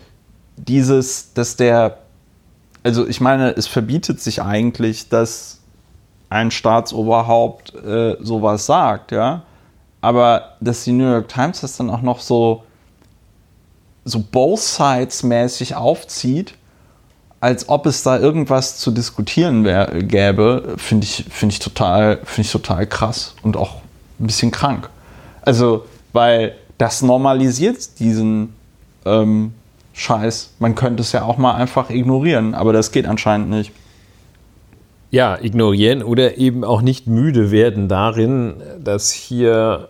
dieses, 0.56 1.32
dass 1.34 1.56
der, 1.56 1.98
also 2.84 3.08
ich 3.08 3.20
meine, 3.20 3.50
es 3.56 3.66
verbietet 3.66 4.20
sich 4.20 4.40
eigentlich, 4.40 5.08
dass 5.08 5.58
ein 6.28 6.52
Staatsoberhaupt 6.52 7.74
äh, 7.74 8.16
sowas 8.20 8.66
sagt, 8.66 9.10
ja. 9.10 9.42
Aber 10.00 10.52
dass 10.60 10.84
die 10.84 10.92
New 10.92 11.10
York 11.10 11.26
Times 11.26 11.60
das 11.60 11.76
dann 11.76 11.90
auch 11.90 12.02
noch 12.02 12.20
so, 12.20 12.62
so 14.04 14.22
both 14.30 14.60
sides 14.60 15.24
mäßig 15.24 15.74
aufzieht, 15.74 16.54
als 17.40 17.68
ob 17.68 17.86
es 17.86 18.04
da 18.04 18.16
irgendwas 18.16 18.78
zu 18.78 18.92
diskutieren 18.92 19.64
wär, 19.64 19.86
gäbe, 20.04 20.76
finde 20.76 21.04
ich, 21.04 21.24
finde 21.28 21.52
ich 21.52 21.58
finde 21.64 22.42
ich 22.42 22.52
total 22.52 22.86
krass 22.86 23.34
und 23.42 23.56
auch 23.56 23.82
ein 24.20 24.28
bisschen 24.28 24.52
krank. 24.52 24.88
Also, 25.46 25.86
weil 26.12 26.54
das 26.76 27.00
normalisiert 27.00 27.98
diesen 27.98 28.52
ähm, 29.06 29.54
Scheiß. 29.94 30.50
Man 30.58 30.74
könnte 30.74 31.02
es 31.02 31.12
ja 31.12 31.22
auch 31.22 31.38
mal 31.38 31.54
einfach 31.54 31.88
ignorieren, 31.88 32.54
aber 32.54 32.74
das 32.74 32.92
geht 32.92 33.06
anscheinend 33.06 33.48
nicht. 33.48 33.72
ja, 35.10 35.38
ignorieren 35.40 36.02
oder 36.02 36.36
eben 36.36 36.64
auch 36.64 36.82
nicht 36.82 37.06
müde 37.06 37.50
werden 37.50 37.88
darin, 37.88 38.54
dass 38.82 39.12
hier 39.12 39.88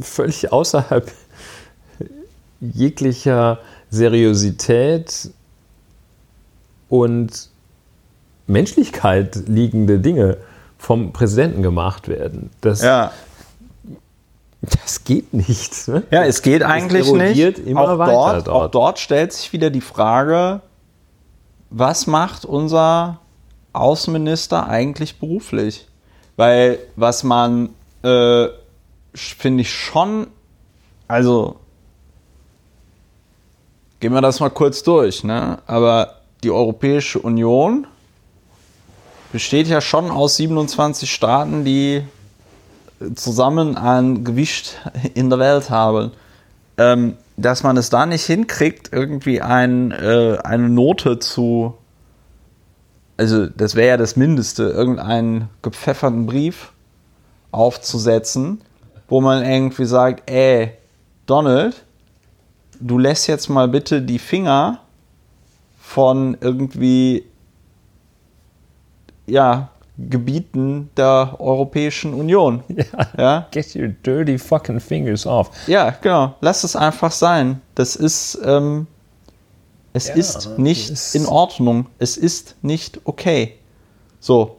völlig 0.00 0.52
außerhalb 0.52 1.10
jeglicher 2.60 3.58
Seriosität 3.90 5.30
und 6.88 7.50
Menschlichkeit 8.46 9.36
liegende 9.46 9.98
Dinge 9.98 10.38
vom 10.78 11.12
Präsidenten 11.12 11.62
gemacht 11.62 12.08
werden. 12.08 12.50
Das, 12.60 12.82
Ja, 12.82 13.12
das 14.60 15.04
geht 15.04 15.32
nicht. 15.32 15.88
Ne? 15.88 16.02
ja 16.10 16.24
es 16.24 16.42
geht 16.42 16.62
eigentlich 16.62 17.12
nicht. 17.12 17.58
immer 17.58 17.92
auch, 17.92 17.98
weiter 17.98 18.12
dort, 18.12 18.46
dort. 18.46 18.48
auch 18.48 18.70
dort 18.70 18.98
stellt 18.98 19.32
sich 19.32 19.52
wieder 19.52 19.70
die 19.70 19.80
Frage, 19.80 20.62
was 21.70 22.06
macht 22.06 22.44
unser 22.44 23.20
Außenminister 23.72 24.68
eigentlich 24.68 25.18
beruflich? 25.18 25.86
Weil 26.36 26.78
was 26.96 27.24
man, 27.24 27.70
äh, 28.02 28.48
finde 29.14 29.62
ich 29.62 29.72
schon, 29.72 30.28
also 31.06 31.56
gehen 34.00 34.12
wir 34.12 34.20
das 34.20 34.40
mal 34.40 34.50
kurz 34.50 34.82
durch, 34.82 35.24
ne? 35.24 35.58
aber 35.66 36.16
die 36.42 36.50
Europäische 36.50 37.18
Union 37.18 37.86
besteht 39.32 39.66
ja 39.66 39.80
schon 39.80 40.10
aus 40.10 40.36
27 40.36 41.12
Staaten, 41.12 41.64
die 41.64 42.04
zusammen 43.14 43.76
ein 43.76 44.24
Gewicht 44.24 44.78
in 45.14 45.30
der 45.30 45.38
Welt 45.38 45.70
haben. 45.70 46.12
Ähm, 46.76 47.16
dass 47.36 47.62
man 47.62 47.76
es 47.76 47.90
da 47.90 48.06
nicht 48.06 48.24
hinkriegt, 48.24 48.92
irgendwie 48.92 49.40
ein, 49.40 49.90
äh, 49.92 50.38
eine 50.42 50.68
Note 50.68 51.18
zu 51.18 51.74
also 53.18 53.46
das 53.46 53.74
wäre 53.74 53.88
ja 53.88 53.96
das 53.96 54.16
Mindeste, 54.16 54.62
irgendeinen 54.62 55.50
gepfefferten 55.60 56.24
Brief 56.24 56.72
aufzusetzen, 57.50 58.62
wo 59.08 59.20
man 59.20 59.44
irgendwie 59.44 59.84
sagt, 59.84 60.30
ey, 60.30 60.72
Donald, 61.26 61.84
du 62.78 62.96
lässt 62.96 63.26
jetzt 63.26 63.48
mal 63.48 63.68
bitte 63.68 64.02
die 64.02 64.20
Finger 64.20 64.80
von 65.80 66.38
irgendwie, 66.40 67.24
ja, 69.26 69.70
Gebieten 69.98 70.90
der 70.96 71.36
Europäischen 71.38 72.14
Union. 72.14 72.62
Ja. 72.68 73.08
ja. 73.18 73.46
Get 73.50 73.74
your 73.74 73.88
dirty 73.88 74.38
fucking 74.38 74.80
fingers 74.80 75.26
off. 75.26 75.50
Ja, 75.66 75.90
genau. 75.90 76.34
Lass 76.40 76.62
es 76.62 76.76
einfach 76.76 77.10
sein. 77.10 77.60
Das 77.74 77.96
ist, 77.96 78.38
ähm, 78.44 78.86
es 79.92 80.08
ja, 80.08 80.14
ist 80.14 80.58
nicht 80.58 80.90
ist 80.90 81.16
in 81.16 81.26
Ordnung. 81.26 81.86
Es 81.98 82.16
ist 82.16 82.56
nicht 82.62 83.00
okay. 83.04 83.54
So. 84.20 84.56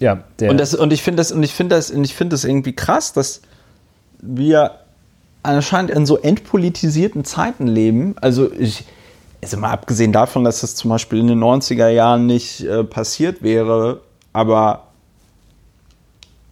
Ja, 0.00 0.24
und, 0.40 0.58
das, 0.58 0.74
und 0.74 0.92
ich 0.92 1.02
finde 1.02 1.18
das, 1.20 1.30
und 1.30 1.42
ich 1.42 1.52
finde 1.52 1.76
das, 1.76 1.90
und 1.90 2.04
ich 2.04 2.14
finde 2.14 2.34
das 2.34 2.44
irgendwie 2.44 2.72
krass, 2.72 3.12
dass 3.12 3.42
wir 4.20 4.80
anscheinend 5.42 5.90
in 5.90 6.06
so 6.06 6.18
entpolitisierten 6.18 7.24
Zeiten 7.24 7.66
leben. 7.66 8.16
Also 8.20 8.50
ich, 8.52 8.84
also 9.42 9.56
mal 9.56 9.70
abgesehen 9.70 10.12
davon, 10.12 10.44
dass 10.44 10.60
das 10.60 10.74
zum 10.74 10.90
Beispiel 10.90 11.20
in 11.20 11.28
den 11.28 11.42
90er 11.42 11.88
Jahren 11.88 12.26
nicht 12.26 12.62
äh, 12.62 12.84
passiert 12.84 13.42
wäre, 13.42 14.00
aber 14.32 14.84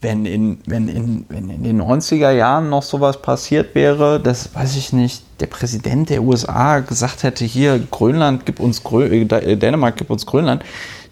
wenn 0.00 0.26
in, 0.26 0.58
wenn, 0.66 0.88
in, 0.88 1.26
wenn 1.28 1.50
in 1.50 1.64
den 1.64 1.82
90er 1.82 2.30
Jahren 2.30 2.70
noch 2.70 2.84
sowas 2.84 3.20
passiert 3.20 3.74
wäre, 3.74 4.20
das 4.20 4.54
weiß 4.54 4.76
ich 4.76 4.92
nicht, 4.92 5.24
der 5.40 5.46
Präsident 5.46 6.08
der 6.08 6.22
USA 6.22 6.80
gesagt 6.80 7.24
hätte, 7.24 7.44
hier 7.44 7.78
Grönland 7.90 8.46
gib 8.46 8.60
uns 8.60 8.84
Grö 8.84 9.06
äh, 9.06 9.22
äh, 9.22 9.56
Dänemark 9.56 9.96
gib 9.96 10.10
uns 10.10 10.24
Grönland, 10.24 10.64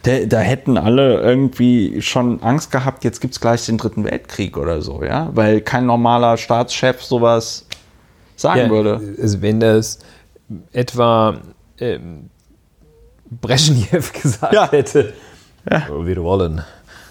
da, 0.05 0.21
da 0.21 0.39
hätten 0.39 0.79
alle 0.79 1.21
irgendwie 1.21 2.01
schon 2.01 2.41
Angst 2.43 2.71
gehabt, 2.71 3.03
jetzt 3.03 3.21
gibt 3.21 3.35
es 3.35 3.41
gleich 3.41 3.67
den 3.67 3.77
dritten 3.77 4.05
Weltkrieg 4.05 4.57
oder 4.57 4.81
so, 4.81 5.03
ja, 5.03 5.31
weil 5.35 5.61
kein 5.61 5.87
normaler 5.87 6.37
Staatschef 6.37 7.03
sowas 7.03 7.67
sagen 8.37 8.61
ja, 8.61 8.71
würde. 8.71 9.17
Also 9.21 9.43
wenn 9.43 9.59
das 9.59 9.99
etwa 10.73 11.39
ähm, 11.81 12.31
Brezhnev 13.31 14.13
gesagt 14.23 14.53
ja. 14.53 14.71
hätte, 14.71 15.13
ja. 15.71 15.87
wir 15.89 16.23
wollen. 16.23 16.63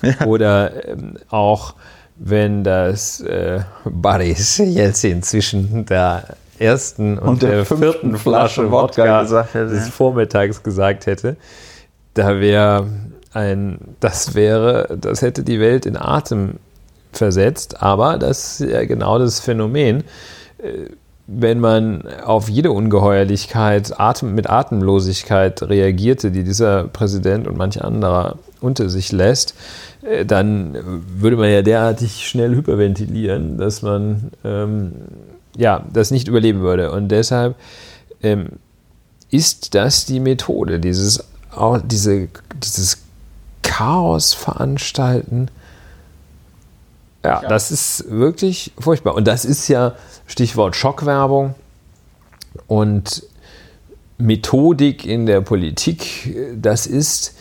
Ja. 0.01 0.25
Oder 0.25 0.87
ähm, 0.87 1.17
auch 1.29 1.75
wenn 2.17 2.63
das 2.63 3.21
äh, 3.21 3.61
Boris 3.83 4.57
Jelzin 4.57 5.23
zwischen 5.23 5.85
der 5.85 6.35
ersten 6.59 7.17
und, 7.17 7.27
und 7.27 7.41
der, 7.43 7.51
der, 7.51 7.65
vierten 7.65 8.15
Flasche 8.17 8.71
Wodka, 8.71 9.21
Wodka 9.21 9.43
hätte, 9.43 9.67
des 9.67 9.89
Vormittags 9.89 10.63
gesagt 10.63 11.05
hätte, 11.05 11.35
da 12.13 12.39
wäre 12.39 12.87
ein, 13.33 13.79
das 13.99 14.33
wäre, 14.33 14.97
das 14.99 15.21
hätte 15.21 15.43
die 15.43 15.59
Welt 15.59 15.85
in 15.85 15.97
Atem 15.97 16.55
versetzt, 17.11 17.81
aber 17.81 18.17
das 18.17 18.61
ist 18.61 18.71
ja 18.71 18.85
genau 18.85 19.19
das 19.19 19.39
Phänomen. 19.39 20.03
Äh, 20.57 20.89
wenn 21.27 21.59
man 21.59 22.07
auf 22.23 22.49
jede 22.49 22.71
Ungeheuerlichkeit 22.71 23.99
Atem, 23.99 24.35
mit 24.35 24.49
Atemlosigkeit 24.49 25.63
reagierte, 25.63 26.31
die 26.31 26.43
dieser 26.43 26.83
Präsident 26.85 27.47
und 27.47 27.57
manch 27.57 27.83
anderer 27.83 28.37
unter 28.61 28.89
sich 28.89 29.11
lässt, 29.11 29.55
äh, 30.03 30.25
dann 30.25 30.77
würde 31.19 31.37
man 31.37 31.49
ja 31.49 31.61
derartig 31.61 32.27
schnell 32.27 32.55
hyperventilieren, 32.55 33.57
dass 33.57 33.81
man 33.81 34.31
ähm, 34.43 34.91
ja, 35.57 35.83
das 35.91 36.11
nicht 36.11 36.27
überleben 36.27 36.61
würde. 36.61 36.91
Und 36.91 37.09
deshalb 37.09 37.55
ähm, 38.21 38.47
ist 39.31 39.73
das 39.75 40.05
die 40.05 40.19
Methode, 40.19 40.79
dieses, 40.79 41.23
diese, 41.85 42.27
dieses 42.55 42.97
Chaos 43.63 44.33
veranstalten. 44.33 45.49
Ja, 47.25 47.41
ja, 47.41 47.49
das 47.49 47.71
ist 47.71 48.05
wirklich 48.09 48.71
furchtbar. 48.77 49.15
Und 49.15 49.27
das 49.27 49.45
ist 49.45 49.67
ja 49.67 49.95
Stichwort 50.27 50.75
Schockwerbung 50.75 51.55
und 52.67 53.23
Methodik 54.17 55.05
in 55.05 55.25
der 55.25 55.41
Politik. 55.41 56.35
Das 56.55 56.87
ist 56.87 57.35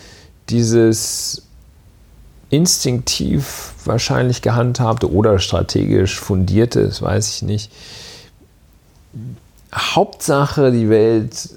dieses 0.49 1.43
instinktiv 2.51 3.75
wahrscheinlich 3.85 4.43
gehandhabte 4.43 5.13
oder 5.13 5.39
strategisch 5.39 6.19
fundierte, 6.19 6.87
das 6.87 7.03
weiß 7.03 7.37
ich 7.37 7.43
nicht. 7.43 7.73
Hauptsache, 9.75 10.71
die 10.71 10.89
Welt 10.89 11.51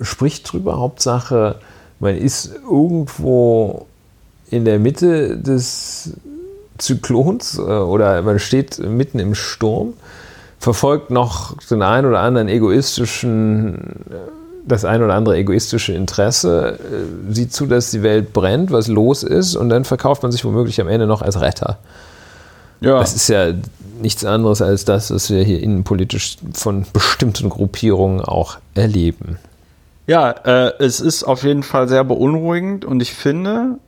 spricht 0.00 0.52
drüber. 0.52 0.78
Hauptsache, 0.78 1.56
man 1.98 2.16
ist 2.16 2.54
irgendwo 2.54 3.86
in 4.50 4.64
der 4.64 4.78
Mitte 4.78 5.36
des 5.36 6.12
Zyklons 6.80 7.58
äh, 7.58 7.60
oder 7.60 8.22
man 8.22 8.38
steht 8.38 8.78
mitten 8.78 9.18
im 9.18 9.34
Sturm, 9.34 9.94
verfolgt 10.58 11.10
noch 11.10 11.56
den 11.70 11.82
einen 11.82 12.06
oder 12.06 12.20
anderen 12.20 12.48
egoistischen, 12.48 14.04
äh, 14.10 14.14
das 14.66 14.84
ein 14.84 15.02
oder 15.02 15.14
andere 15.14 15.36
egoistische 15.36 15.92
Interesse, 15.92 16.78
äh, 16.78 17.32
sieht 17.32 17.52
zu, 17.52 17.66
dass 17.66 17.90
die 17.90 18.02
Welt 18.02 18.32
brennt, 18.32 18.70
was 18.70 18.88
los 18.88 19.22
ist 19.22 19.56
und 19.56 19.68
dann 19.68 19.84
verkauft 19.84 20.22
man 20.22 20.32
sich 20.32 20.44
womöglich 20.44 20.80
am 20.80 20.88
Ende 20.88 21.06
noch 21.06 21.22
als 21.22 21.40
Retter. 21.40 21.78
Ja. 22.80 22.98
Das 22.98 23.14
ist 23.14 23.28
ja 23.28 23.52
nichts 24.00 24.24
anderes 24.24 24.62
als 24.62 24.84
das, 24.84 25.10
was 25.10 25.30
wir 25.30 25.42
hier 25.42 25.62
innenpolitisch 25.62 26.38
von 26.54 26.86
bestimmten 26.92 27.50
Gruppierungen 27.50 28.20
auch 28.20 28.58
erleben. 28.74 29.38
Ja, 30.06 30.30
äh, 30.30 30.72
es 30.78 31.00
ist 31.00 31.24
auf 31.24 31.44
jeden 31.44 31.62
Fall 31.62 31.88
sehr 31.88 32.04
beunruhigend 32.04 32.84
und 32.84 33.00
ich 33.00 33.12
finde, 33.12 33.78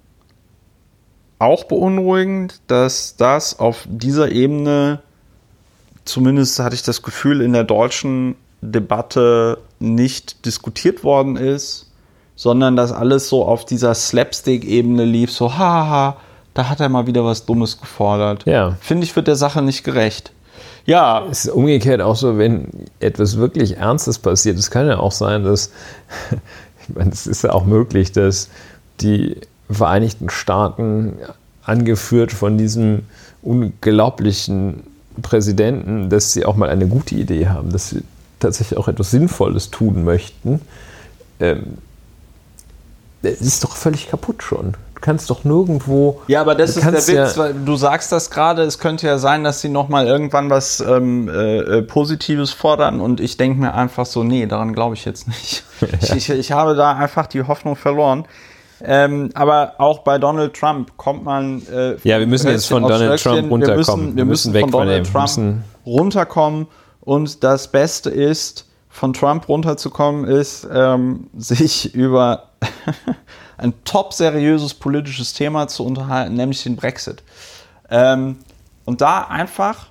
auch 1.42 1.64
beunruhigend, 1.64 2.60
dass 2.68 3.16
das 3.16 3.58
auf 3.58 3.86
dieser 3.88 4.30
Ebene, 4.30 5.00
zumindest 6.04 6.58
hatte 6.58 6.74
ich 6.74 6.82
das 6.82 7.02
Gefühl, 7.02 7.40
in 7.40 7.52
der 7.52 7.64
deutschen 7.64 8.36
Debatte 8.60 9.58
nicht 9.80 10.46
diskutiert 10.46 11.02
worden 11.04 11.36
ist, 11.36 11.90
sondern 12.36 12.76
dass 12.76 12.92
alles 12.92 13.28
so 13.28 13.44
auf 13.44 13.64
dieser 13.64 13.94
Slapstick-Ebene 13.94 15.04
lief, 15.04 15.32
so 15.32 15.58
haha, 15.58 16.16
da 16.54 16.68
hat 16.68 16.80
er 16.80 16.88
mal 16.88 17.06
wieder 17.06 17.24
was 17.24 17.44
Dummes 17.44 17.80
gefordert. 17.80 18.44
Ja. 18.46 18.76
Finde 18.80 19.04
ich, 19.04 19.16
wird 19.16 19.26
der 19.26 19.36
Sache 19.36 19.62
nicht 19.62 19.84
gerecht. 19.84 20.32
Ja. 20.84 21.26
Es 21.30 21.46
ist 21.46 21.52
umgekehrt 21.52 22.00
auch 22.00 22.16
so, 22.16 22.38
wenn 22.38 22.68
etwas 23.00 23.36
wirklich 23.36 23.78
Ernstes 23.78 24.18
passiert. 24.18 24.58
Es 24.58 24.70
kann 24.70 24.86
ja 24.86 24.98
auch 24.98 25.12
sein, 25.12 25.44
dass, 25.44 25.72
ich 26.88 26.94
meine, 26.94 27.10
es 27.10 27.26
ist 27.26 27.42
ja 27.42 27.52
auch 27.52 27.64
möglich, 27.64 28.12
dass 28.12 28.48
die 29.00 29.36
Vereinigten 29.70 30.28
Staaten, 30.30 31.14
angeführt 31.64 32.32
von 32.32 32.58
diesem 32.58 33.02
unglaublichen 33.42 34.82
Präsidenten, 35.20 36.08
dass 36.10 36.32
sie 36.32 36.44
auch 36.44 36.56
mal 36.56 36.70
eine 36.70 36.86
gute 36.86 37.14
Idee 37.14 37.48
haben, 37.48 37.70
dass 37.70 37.90
sie 37.90 38.02
tatsächlich 38.40 38.78
auch 38.78 38.88
etwas 38.88 39.10
Sinnvolles 39.10 39.70
tun 39.70 40.04
möchten. 40.04 40.60
Ähm, 41.40 41.78
das 43.22 43.40
ist 43.40 43.62
doch 43.62 43.76
völlig 43.76 44.08
kaputt 44.08 44.42
schon. 44.42 44.72
Du 44.94 45.00
kannst 45.00 45.30
doch 45.30 45.44
nirgendwo. 45.44 46.22
Ja, 46.26 46.40
aber 46.40 46.54
das 46.54 46.76
ist 46.76 46.84
der 46.84 46.92
Witz, 46.92 47.36
ja 47.36 47.52
du 47.52 47.76
sagst 47.76 48.10
das 48.12 48.30
gerade. 48.30 48.62
Es 48.62 48.78
könnte 48.78 49.06
ja 49.06 49.18
sein, 49.18 49.44
dass 49.44 49.60
sie 49.60 49.68
nochmal 49.68 50.06
irgendwann 50.06 50.50
was 50.50 50.80
ähm, 50.80 51.28
äh, 51.28 51.58
äh, 51.58 51.82
Positives 51.82 52.50
fordern 52.50 53.00
und 53.00 53.20
ich 53.20 53.36
denke 53.36 53.60
mir 53.60 53.74
einfach 53.74 54.06
so, 54.06 54.24
nee, 54.24 54.46
daran 54.46 54.72
glaube 54.72 54.94
ich 54.94 55.04
jetzt 55.04 55.28
nicht. 55.28 55.64
Ja. 55.80 55.88
Ich, 56.00 56.12
ich, 56.12 56.30
ich, 56.30 56.52
habe 56.52 56.76
da 56.76 56.92
einfach 56.92 57.26
die 57.26 57.42
Hoffnung 57.42 57.74
verloren. 57.74 58.24
Ähm, 58.84 59.30
aber 59.34 59.74
auch 59.78 60.00
bei 60.00 60.18
Donald 60.18 60.54
Trump 60.54 60.96
kommt 60.96 61.24
man. 61.24 61.62
Äh, 61.72 61.96
ja, 62.02 62.18
wir 62.18 62.26
müssen 62.26 62.48
jetzt 62.48 62.66
von 62.66 62.82
Donald 62.82 63.22
Trump 63.22 63.50
runterkommen. 63.50 63.60
Wir 63.60 63.76
müssen, 63.76 64.16
wir 64.16 64.24
müssen, 64.24 64.24
wir 64.24 64.24
müssen 64.24 64.54
weg 64.54 64.62
von 64.62 64.70
Donald 64.72 65.06
von 65.06 65.26
Trump 65.26 65.64
runterkommen. 65.86 66.66
Und 67.00 67.44
das 67.44 67.68
Beste 67.68 68.10
ist, 68.10 68.66
von 68.92 69.12
Trump 69.14 69.48
runterzukommen, 69.48 70.24
ist, 70.26 70.68
ähm, 70.72 71.28
sich 71.36 71.94
über 71.94 72.50
ein 73.56 73.72
top 73.84 74.12
seriöses 74.12 74.74
politisches 74.74 75.32
Thema 75.32 75.66
zu 75.66 75.84
unterhalten, 75.84 76.34
nämlich 76.34 76.62
den 76.62 76.76
Brexit. 76.76 77.22
Ähm, 77.90 78.36
und 78.84 79.00
da 79.00 79.22
einfach, 79.22 79.86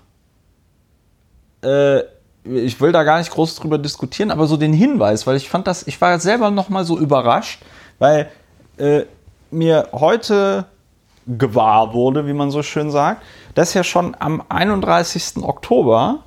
äh, 1.63 2.01
ich 2.43 2.79
will 2.79 2.91
da 2.91 3.03
gar 3.03 3.17
nicht 3.17 3.31
groß 3.31 3.55
drüber 3.55 3.77
diskutieren, 3.77 4.31
aber 4.31 4.47
so 4.47 4.55
den 4.55 4.73
Hinweis, 4.73 5.25
weil 5.25 5.35
ich 5.35 5.49
fand 5.49 5.67
das, 5.67 5.87
ich 5.87 5.99
war 5.99 6.19
selber 6.19 6.51
noch 6.51 6.69
mal 6.69 6.85
so 6.85 6.97
überrascht, 6.99 7.61
weil 7.97 8.29
äh, 8.81 9.05
mir 9.51 9.89
heute 9.91 10.65
gewahr 11.27 11.93
wurde, 11.93 12.25
wie 12.27 12.33
man 12.33 12.51
so 12.51 12.63
schön 12.63 12.89
sagt, 12.89 13.21
dass 13.55 13.73
ja 13.73 13.83
schon 13.83 14.15
am 14.19 14.41
31. 14.49 15.43
Oktober, 15.43 16.19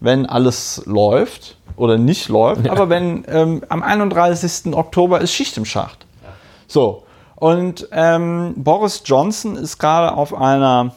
wenn 0.00 0.26
alles 0.26 0.82
läuft 0.86 1.56
oder 1.76 1.96
nicht 1.96 2.28
läuft, 2.28 2.66
ja. 2.66 2.72
aber 2.72 2.88
wenn 2.88 3.24
ähm, 3.28 3.62
am 3.68 3.82
31. 3.82 4.74
Oktober 4.74 5.20
ist 5.20 5.32
Schicht 5.32 5.56
im 5.56 5.64
Schacht. 5.64 6.06
Ja. 6.22 6.28
So. 6.66 7.04
Und 7.36 7.88
ähm, 7.92 8.54
Boris 8.56 9.02
Johnson 9.04 9.56
ist 9.56 9.78
gerade 9.78 10.14
auf 10.16 10.34
einer 10.34 10.94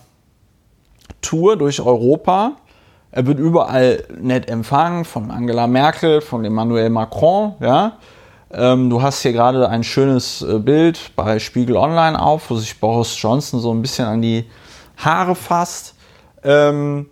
Tour 1.22 1.58
durch 1.58 1.82
Europa. 1.82 2.54
Er 3.12 3.26
wird 3.26 3.40
überall 3.40 4.04
nett 4.20 4.50
empfangen 4.50 5.06
von 5.06 5.32
Angela 5.32 5.66
Merkel, 5.66 6.22
von 6.22 6.44
Emmanuel 6.46 6.90
Macron, 6.90 7.54
ja. 7.62 7.94
Ähm, 8.52 8.90
du 8.90 9.02
hast 9.02 9.22
hier 9.22 9.34
gerade 9.34 9.68
ein 9.70 9.84
schönes 9.84 10.42
äh, 10.42 10.60
Bild 10.60 11.12
bei 11.16 11.40
Spiegel 11.40 11.78
Online 11.78 12.22
auf, 12.22 12.50
wo 12.50 12.56
sich 12.56 12.80
Boris 12.80 13.20
Johnson 13.20 13.60
so 13.60 13.74
ein 13.74 13.82
bisschen 13.82 14.06
an 14.06 14.22
die 14.22 14.46
Haare 14.98 15.36
fasst. 15.36 15.96
Ähm, 16.44 17.08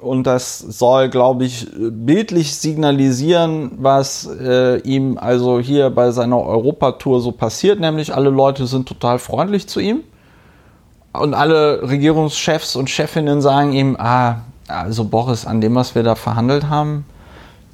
und 0.00 0.24
das 0.24 0.58
soll, 0.58 1.08
glaube 1.08 1.44
ich, 1.44 1.68
bildlich 1.72 2.56
signalisieren, 2.56 3.72
was 3.78 4.28
äh, 4.40 4.78
ihm 4.80 5.16
also 5.16 5.60
hier 5.60 5.88
bei 5.90 6.10
seiner 6.10 6.40
Europatour 6.40 7.20
so 7.20 7.32
passiert, 7.32 7.80
nämlich 7.80 8.14
alle 8.14 8.30
Leute 8.30 8.66
sind 8.66 8.86
total 8.86 9.18
freundlich 9.18 9.68
zu 9.68 9.80
ihm 9.80 10.00
und 11.12 11.32
alle 11.32 11.88
Regierungschefs 11.88 12.76
und 12.76 12.90
Chefinnen 12.90 13.40
sagen 13.40 13.72
ihm, 13.72 13.96
ah, 13.98 14.42
also 14.66 15.04
Boris, 15.04 15.46
an 15.46 15.60
dem, 15.60 15.74
was 15.74 15.94
wir 15.94 16.02
da 16.02 16.16
verhandelt 16.16 16.68
haben 16.68 17.06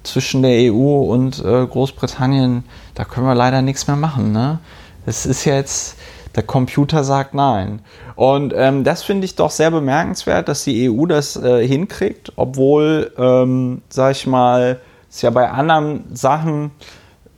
zwischen 0.03 0.43
der 0.43 0.73
EU 0.73 1.03
und 1.03 1.45
äh, 1.45 1.67
Großbritannien, 1.67 2.65
da 2.95 3.05
können 3.05 3.27
wir 3.27 3.35
leider 3.35 3.63
nichts 3.63 3.87
mehr 3.87 3.97
machen. 3.97 4.33
Ne? 4.33 4.59
Das 5.07 5.27
ist 5.27 5.45
jetzt, 5.45 5.97
der 6.37 6.43
Computer 6.43 7.05
sagt 7.05 7.35
nein. 7.35 7.81
Und 8.17 8.53
ähm, 8.57 8.85
das 8.85 9.03
finde 9.03 9.25
ich 9.25 9.35
doch 9.35 9.51
sehr 9.51 9.71
bemerkenswert, 9.71 10.49
dass 10.49 10.65
die 10.65 10.91
EU 10.91 11.07
das 11.07 11.37
äh, 11.37 11.67
hinkriegt, 11.67 12.33
obwohl, 12.37 13.13
ähm, 13.19 13.83
sag 13.89 14.13
ich 14.13 14.27
mal, 14.27 14.81
es 15.11 15.23
ja 15.23 15.31
bei 15.31 15.51
anderen 15.51 16.05
Sachen 16.15 16.71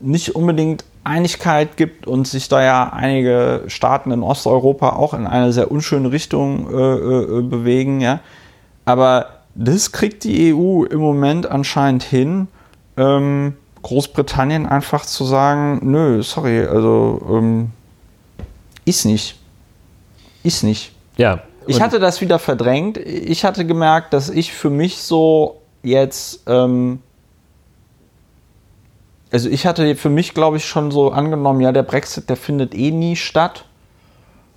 nicht 0.01 0.35
unbedingt 0.35 0.85
Einigkeit 1.05 1.77
gibt 1.77 2.07
und 2.07 2.29
sich 2.29 2.49
da 2.49 2.63
ja 2.63 2.93
einige 2.93 3.65
Staaten 3.67 4.11
in 4.13 4.23
Osteuropa 4.23 4.91
auch 4.91 5.15
in 5.15 5.27
eine 5.27 5.53
sehr 5.53 5.71
unschöne 5.71 6.13
Richtung 6.13 6.71
äh, 6.73 6.77
äh, 6.77 7.43
bewegen. 7.43 8.01
Ja? 8.01 8.21
Aber 8.85 9.27
das 9.55 9.93
kriegt 9.93 10.25
die 10.25 10.55
EU 10.55 10.85
im 10.85 11.01
Moment 11.01 11.47
anscheinend 11.47 12.03
hin, 12.03 12.49
ähm, 12.97 13.57
Großbritannien 13.83 14.67
einfach 14.67 15.05
zu 15.05 15.25
sagen, 15.25 15.81
nö, 15.83 16.23
sorry, 16.23 16.65
also 16.67 17.21
ähm, 17.29 17.71
ist 18.85 19.05
nicht. 19.05 19.39
Ist 20.43 20.63
nicht. 20.63 20.93
Ja. 21.17 21.43
Ich 21.67 21.81
hatte 21.81 22.01
das 22.01 22.21
wieder 22.21 22.39
verdrängt. 22.39 22.99
Ich 22.99 23.45
hatte 23.45 23.65
gemerkt, 23.65 24.13
dass 24.13 24.29
ich 24.29 24.53
für 24.53 24.71
mich 24.71 24.99
so 24.99 25.61
jetzt, 25.83 26.43
ähm, 26.47 27.01
also 29.31 29.49
ich 29.49 29.67
hatte 29.67 29.95
für 29.95 30.11
mich, 30.11 30.35
glaube 30.35 30.57
ich, 30.57 30.65
schon 30.65 30.91
so 30.91 31.13
angenommen, 31.13 31.61
ja, 31.61 31.71
der 31.71 31.85
Brexit, 31.85 32.29
der 32.29 32.37
findet 32.37 32.75
eh 32.75 32.91
nie 32.91 33.15
statt. 33.15 33.65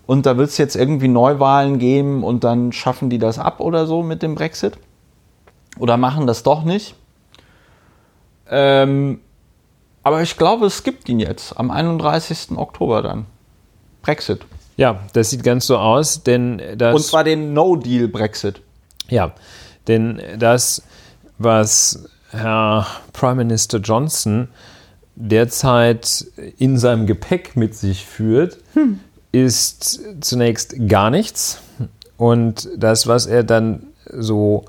Und 0.07 0.25
da 0.25 0.37
wird 0.37 0.49
es 0.49 0.57
jetzt 0.57 0.75
irgendwie 0.75 1.07
Neuwahlen 1.07 1.79
geben 1.79 2.23
und 2.23 2.43
dann 2.43 2.71
schaffen 2.71 3.09
die 3.09 3.17
das 3.17 3.39
ab 3.39 3.59
oder 3.59 3.87
so 3.87 4.03
mit 4.03 4.21
dem 4.21 4.35
Brexit. 4.35 4.77
Oder 5.79 5.97
machen 5.97 6.27
das 6.27 6.43
doch 6.43 6.63
nicht. 6.63 6.95
Ähm, 8.49 9.21
aber 10.03 10.21
ich 10.21 10.37
glaube, 10.37 10.67
es 10.67 10.83
gibt 10.83 11.09
ihn 11.09 11.19
jetzt 11.19 11.57
am 11.57 11.71
31. 11.71 12.57
Oktober 12.57 13.01
dann. 13.01 13.25
Brexit. 14.01 14.45
Ja, 14.77 14.99
das 15.13 15.29
sieht 15.29 15.43
ganz 15.43 15.65
so 15.67 15.77
aus, 15.77 16.23
denn 16.23 16.61
das. 16.77 16.95
Und 16.95 17.03
zwar 17.03 17.23
den 17.23 17.53
No-Deal-Brexit. 17.53 18.61
Ja, 19.09 19.33
denn 19.87 20.21
das, 20.37 20.83
was 21.37 22.07
Herr 22.29 22.85
Prime 23.13 23.35
Minister 23.35 23.79
Johnson 23.79 24.49
derzeit 25.15 26.25
in 26.57 26.77
seinem 26.77 27.07
Gepäck 27.07 27.55
mit 27.55 27.73
sich 27.75 28.05
führt, 28.05 28.57
hm. 28.73 28.99
ist 29.31 30.01
zunächst 30.21 30.75
gar 30.87 31.09
nichts. 31.09 31.61
Und 32.17 32.69
das, 32.77 33.07
was 33.07 33.25
er 33.25 33.43
dann 33.43 33.87
so 34.11 34.65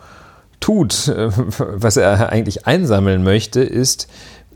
tut, 0.66 1.12
was 1.14 1.96
er 1.96 2.32
eigentlich 2.32 2.66
einsammeln 2.66 3.22
möchte, 3.22 3.60
ist 3.60 4.08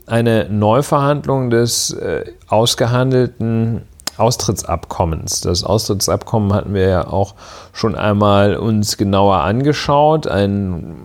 eine 0.07 0.49
Neuverhandlung 0.49 1.49
des 1.49 1.91
äh, 1.91 2.25
ausgehandelten 2.49 3.83
Austrittsabkommens. 4.17 5.39
Das 5.39 5.63
Austrittsabkommen 5.63 6.51
hatten 6.51 6.73
wir 6.73 6.89
ja 6.89 7.07
auch 7.07 7.35
schon 7.71 7.95
einmal 7.95 8.57
uns 8.57 8.97
genauer 8.97 9.37
angeschaut. 9.37 10.27
Ein 10.27 10.97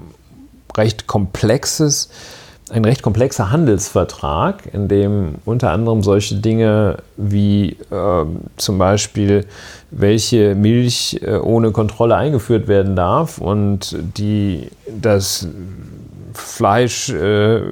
recht 0.76 1.06
komplexes, 1.06 2.10
ein 2.70 2.84
recht 2.84 3.02
komplexer 3.02 3.52
Handelsvertrag, 3.52 4.74
in 4.74 4.88
dem 4.88 5.36
unter 5.44 5.70
anderem 5.70 6.02
solche 6.02 6.34
Dinge 6.34 6.96
wie 7.16 7.76
äh, 7.92 8.24
zum 8.56 8.78
Beispiel, 8.78 9.46
welche 9.98 10.54
Milch 10.54 11.20
äh, 11.22 11.36
ohne 11.36 11.72
Kontrolle 11.72 12.16
eingeführt 12.16 12.68
werden 12.68 12.96
darf 12.96 13.38
und 13.38 13.96
die 14.16 14.68
das 14.86 15.48
Fleisch 16.34 17.08
äh, 17.10 17.62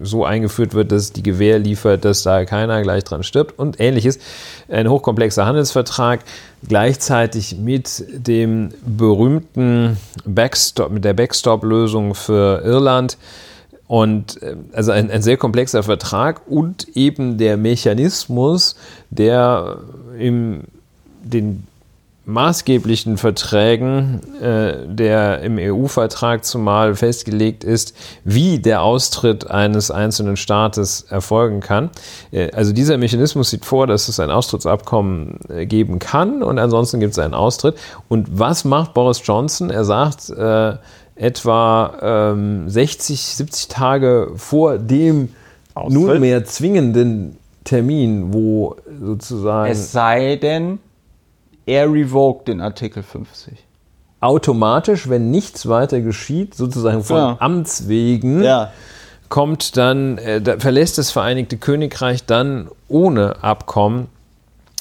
so 0.00 0.24
eingeführt 0.24 0.74
wird, 0.74 0.92
dass 0.92 1.12
die 1.12 1.22
Gewähr 1.22 1.58
liefert, 1.58 2.04
dass 2.04 2.22
da 2.22 2.44
keiner 2.44 2.82
gleich 2.82 3.04
dran 3.04 3.22
stirbt 3.22 3.58
und 3.58 3.80
ähnliches. 3.80 4.18
Ein 4.68 4.88
hochkomplexer 4.88 5.46
Handelsvertrag, 5.46 6.20
gleichzeitig 6.66 7.56
mit 7.58 8.04
dem 8.12 8.70
berühmten 8.84 9.96
Backstop, 10.24 10.90
mit 10.90 11.04
der 11.04 11.14
Backstop-Lösung 11.14 12.14
für 12.14 12.62
Irland. 12.64 13.18
Und 13.86 14.42
äh, 14.42 14.56
also 14.72 14.90
ein, 14.90 15.10
ein 15.10 15.22
sehr 15.22 15.36
komplexer 15.36 15.82
Vertrag 15.82 16.42
und 16.48 16.88
eben 16.96 17.38
der 17.38 17.56
Mechanismus, 17.56 18.76
der 19.10 19.78
im 20.18 20.62
den 21.24 21.66
maßgeblichen 22.26 23.18
Verträgen, 23.18 24.20
äh, 24.40 24.86
der 24.86 25.42
im 25.42 25.58
EU-Vertrag 25.58 26.44
zumal 26.44 26.94
festgelegt 26.94 27.64
ist, 27.64 27.94
wie 28.24 28.58
der 28.58 28.82
Austritt 28.82 29.50
eines 29.50 29.90
einzelnen 29.90 30.36
Staates 30.36 31.02
erfolgen 31.02 31.60
kann. 31.60 31.90
Äh, 32.32 32.50
also 32.52 32.72
dieser 32.72 32.96
Mechanismus 32.96 33.50
sieht 33.50 33.66
vor, 33.66 33.86
dass 33.86 34.08
es 34.08 34.20
ein 34.20 34.30
Austrittsabkommen 34.30 35.38
äh, 35.50 35.66
geben 35.66 35.98
kann 35.98 36.42
und 36.42 36.58
ansonsten 36.58 36.98
gibt 36.98 37.12
es 37.12 37.18
einen 37.18 37.34
Austritt. 37.34 37.76
Und 38.08 38.38
was 38.38 38.64
macht 38.64 38.94
Boris 38.94 39.20
Johnson? 39.22 39.68
Er 39.68 39.84
sagt, 39.84 40.30
äh, 40.30 40.76
etwa 41.16 42.32
ähm, 42.32 42.68
60, 42.68 43.20
70 43.20 43.68
Tage 43.68 44.32
vor 44.36 44.78
dem 44.78 45.28
Austritt? 45.74 45.92
nunmehr 45.92 46.44
zwingenden 46.44 47.36
Termin, 47.64 48.32
wo 48.32 48.76
sozusagen. 49.00 49.70
Es 49.70 49.92
sei 49.92 50.36
denn, 50.36 50.78
er 51.66 51.92
revoked 51.92 52.48
den 52.48 52.60
Artikel 52.60 53.02
50. 53.02 53.64
Automatisch, 54.20 55.08
wenn 55.08 55.30
nichts 55.30 55.68
weiter 55.68 56.00
geschieht, 56.00 56.54
sozusagen 56.54 57.04
von 57.04 57.16
ja. 57.16 57.36
Amts 57.40 57.88
wegen, 57.88 58.42
ja. 58.42 58.72
kommt 59.28 59.76
dann, 59.76 60.18
äh, 60.18 60.40
da 60.40 60.58
verlässt 60.58 60.98
das 60.98 61.10
Vereinigte 61.10 61.58
Königreich 61.58 62.24
dann 62.24 62.68
ohne 62.88 63.42
Abkommen 63.42 64.08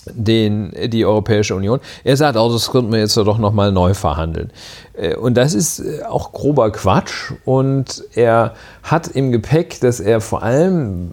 den, 0.05 0.73
die 0.87 1.05
Europäische 1.05 1.55
Union. 1.55 1.79
Er 2.03 2.17
sagt 2.17 2.37
auch, 2.37 2.51
das 2.51 2.71
könnten 2.71 2.91
wir 2.91 2.99
jetzt 2.99 3.15
doch 3.15 3.37
nochmal 3.37 3.71
neu 3.71 3.93
verhandeln. 3.93 4.51
Äh, 4.93 5.15
und 5.15 5.35
das 5.35 5.53
ist 5.53 5.79
äh, 5.79 6.03
auch 6.03 6.31
grober 6.31 6.71
Quatsch. 6.71 7.33
Und 7.45 8.03
er 8.13 8.53
hat 8.83 9.07
im 9.07 9.31
Gepäck, 9.31 9.79
dass 9.79 9.99
er 9.99 10.21
vor 10.21 10.43
allem, 10.43 11.11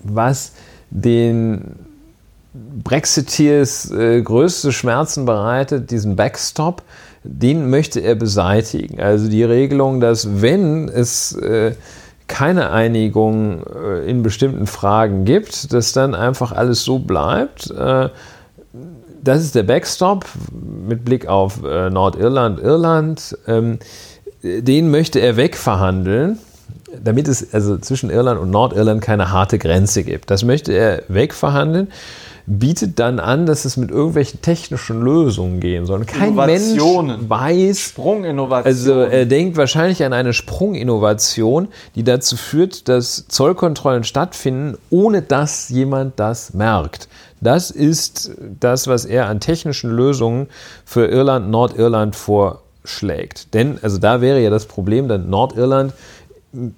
was 0.00 0.52
den 0.90 1.83
Brexiteers 2.54 3.90
äh, 3.90 4.22
größte 4.22 4.70
Schmerzen 4.70 5.24
bereitet, 5.24 5.90
diesen 5.90 6.14
Backstop, 6.14 6.82
den 7.24 7.68
möchte 7.68 7.98
er 7.98 8.14
beseitigen. 8.14 9.00
Also 9.00 9.28
die 9.28 9.42
Regelung, 9.42 10.00
dass 10.00 10.40
wenn 10.40 10.88
es 10.88 11.32
äh, 11.32 11.74
keine 12.28 12.70
Einigung 12.70 13.64
äh, 13.66 14.08
in 14.08 14.22
bestimmten 14.22 14.68
Fragen 14.68 15.24
gibt, 15.24 15.72
dass 15.72 15.92
dann 15.92 16.14
einfach 16.14 16.52
alles 16.52 16.84
so 16.84 17.00
bleibt. 17.00 17.70
Äh, 17.72 18.10
das 19.22 19.42
ist 19.42 19.54
der 19.56 19.62
Backstop 19.64 20.24
mit 20.52 21.04
Blick 21.04 21.26
auf 21.26 21.64
äh, 21.64 21.90
Nordirland, 21.90 22.60
Irland. 22.60 23.36
Ähm, 23.48 23.78
den 24.42 24.90
möchte 24.90 25.18
er 25.18 25.36
wegverhandeln 25.36 26.38
damit 27.02 27.26
es 27.26 27.52
also 27.52 27.76
zwischen 27.78 28.08
Irland 28.08 28.40
und 28.40 28.50
Nordirland 28.50 29.00
keine 29.00 29.32
harte 29.32 29.58
Grenze 29.58 30.04
gibt. 30.04 30.30
Das 30.30 30.44
möchte 30.44 30.72
er 30.72 31.02
wegverhandeln 31.08 31.88
bietet 32.46 32.98
dann 32.98 33.20
an, 33.20 33.46
dass 33.46 33.64
es 33.64 33.76
mit 33.76 33.90
irgendwelchen 33.90 34.42
technischen 34.42 35.00
Lösungen 35.00 35.60
gehen 35.60 35.86
soll. 35.86 36.04
Kein 36.04 36.34
Mensch 36.34 36.78
weiß. 36.78 37.80
Sprunginnovation. 37.80 38.64
Also 38.64 38.92
er 39.00 39.24
denkt 39.24 39.56
wahrscheinlich 39.56 40.04
an 40.04 40.12
eine 40.12 40.32
Sprunginnovation, 40.32 41.68
die 41.94 42.04
dazu 42.04 42.36
führt, 42.36 42.88
dass 42.88 43.26
Zollkontrollen 43.28 44.04
stattfinden, 44.04 44.76
ohne 44.90 45.22
dass 45.22 45.70
jemand 45.70 46.20
das 46.20 46.52
merkt. 46.52 47.08
Das 47.40 47.70
ist 47.70 48.32
das, 48.60 48.88
was 48.88 49.04
er 49.04 49.26
an 49.26 49.40
technischen 49.40 49.90
Lösungen 49.90 50.48
für 50.84 51.06
Irland, 51.06 51.50
Nordirland 51.50 52.14
vorschlägt. 52.14 53.54
Denn, 53.54 53.78
also 53.82 53.98
da 53.98 54.20
wäre 54.20 54.40
ja 54.40 54.50
das 54.50 54.66
Problem, 54.66 55.08
dann 55.08 55.30
Nordirland 55.30 55.94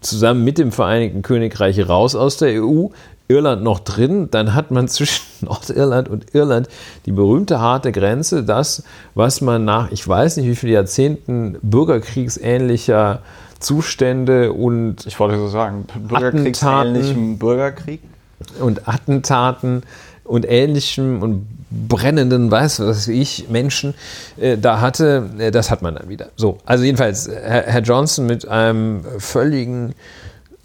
zusammen 0.01 0.45
mit 0.45 0.59
dem 0.59 0.73
Vereinigten 0.73 1.23
Königreich 1.23 1.89
raus 1.89 2.15
aus 2.15 2.39
der 2.39 2.63
EU, 2.63 2.87
Irland 3.29 3.63
noch 3.63 3.81
drin, 3.81 4.29
dann 4.31 4.55
hat 4.55 4.71
man 4.71 4.89
zwischen 4.89 5.25
Nordirland 5.41 6.09
und 6.09 6.35
Irland 6.35 6.69
die 7.07 7.13
berühmte 7.13 7.61
harte 7.61 7.93
Grenze, 7.93 8.45
das, 8.45 8.83
was 9.15 9.41
man 9.41 9.65
nach, 9.65 9.91
ich 9.91 10.07
weiß 10.07 10.37
nicht 10.37 10.47
wie 10.47 10.57
viele 10.57 10.73
Jahrzehnten 10.73 11.59
bürgerkriegsähnlicher 11.63 13.21
Zustände 13.59 14.53
und 14.53 15.07
ich 15.07 15.19
wollte 15.19 15.39
so 15.39 15.49
sagen, 15.49 15.87
bürgerkriegsähnlichem 16.09 17.39
Bürgerkrieg 17.39 18.01
und 18.61 18.87
Attentaten 18.87 19.83
und 20.25 20.47
ähnlichem 20.49 21.23
und 21.23 21.47
brennenden, 21.71 22.51
weiß 22.51 22.81
was 22.81 23.09
ich, 23.09 23.49
Menschen 23.49 23.95
äh, 24.39 24.57
da 24.57 24.81
hatte, 24.81 25.31
äh, 25.39 25.51
das 25.51 25.71
hat 25.71 25.83
man 25.83 25.95
dann 25.95 26.09
wieder. 26.09 26.29
So, 26.37 26.59
also 26.65 26.85
jedenfalls, 26.85 27.29
Herr, 27.29 27.63
Herr 27.63 27.83
Johnson 27.83 28.27
mit 28.27 28.47
einem 28.47 29.05
völligen 29.19 29.95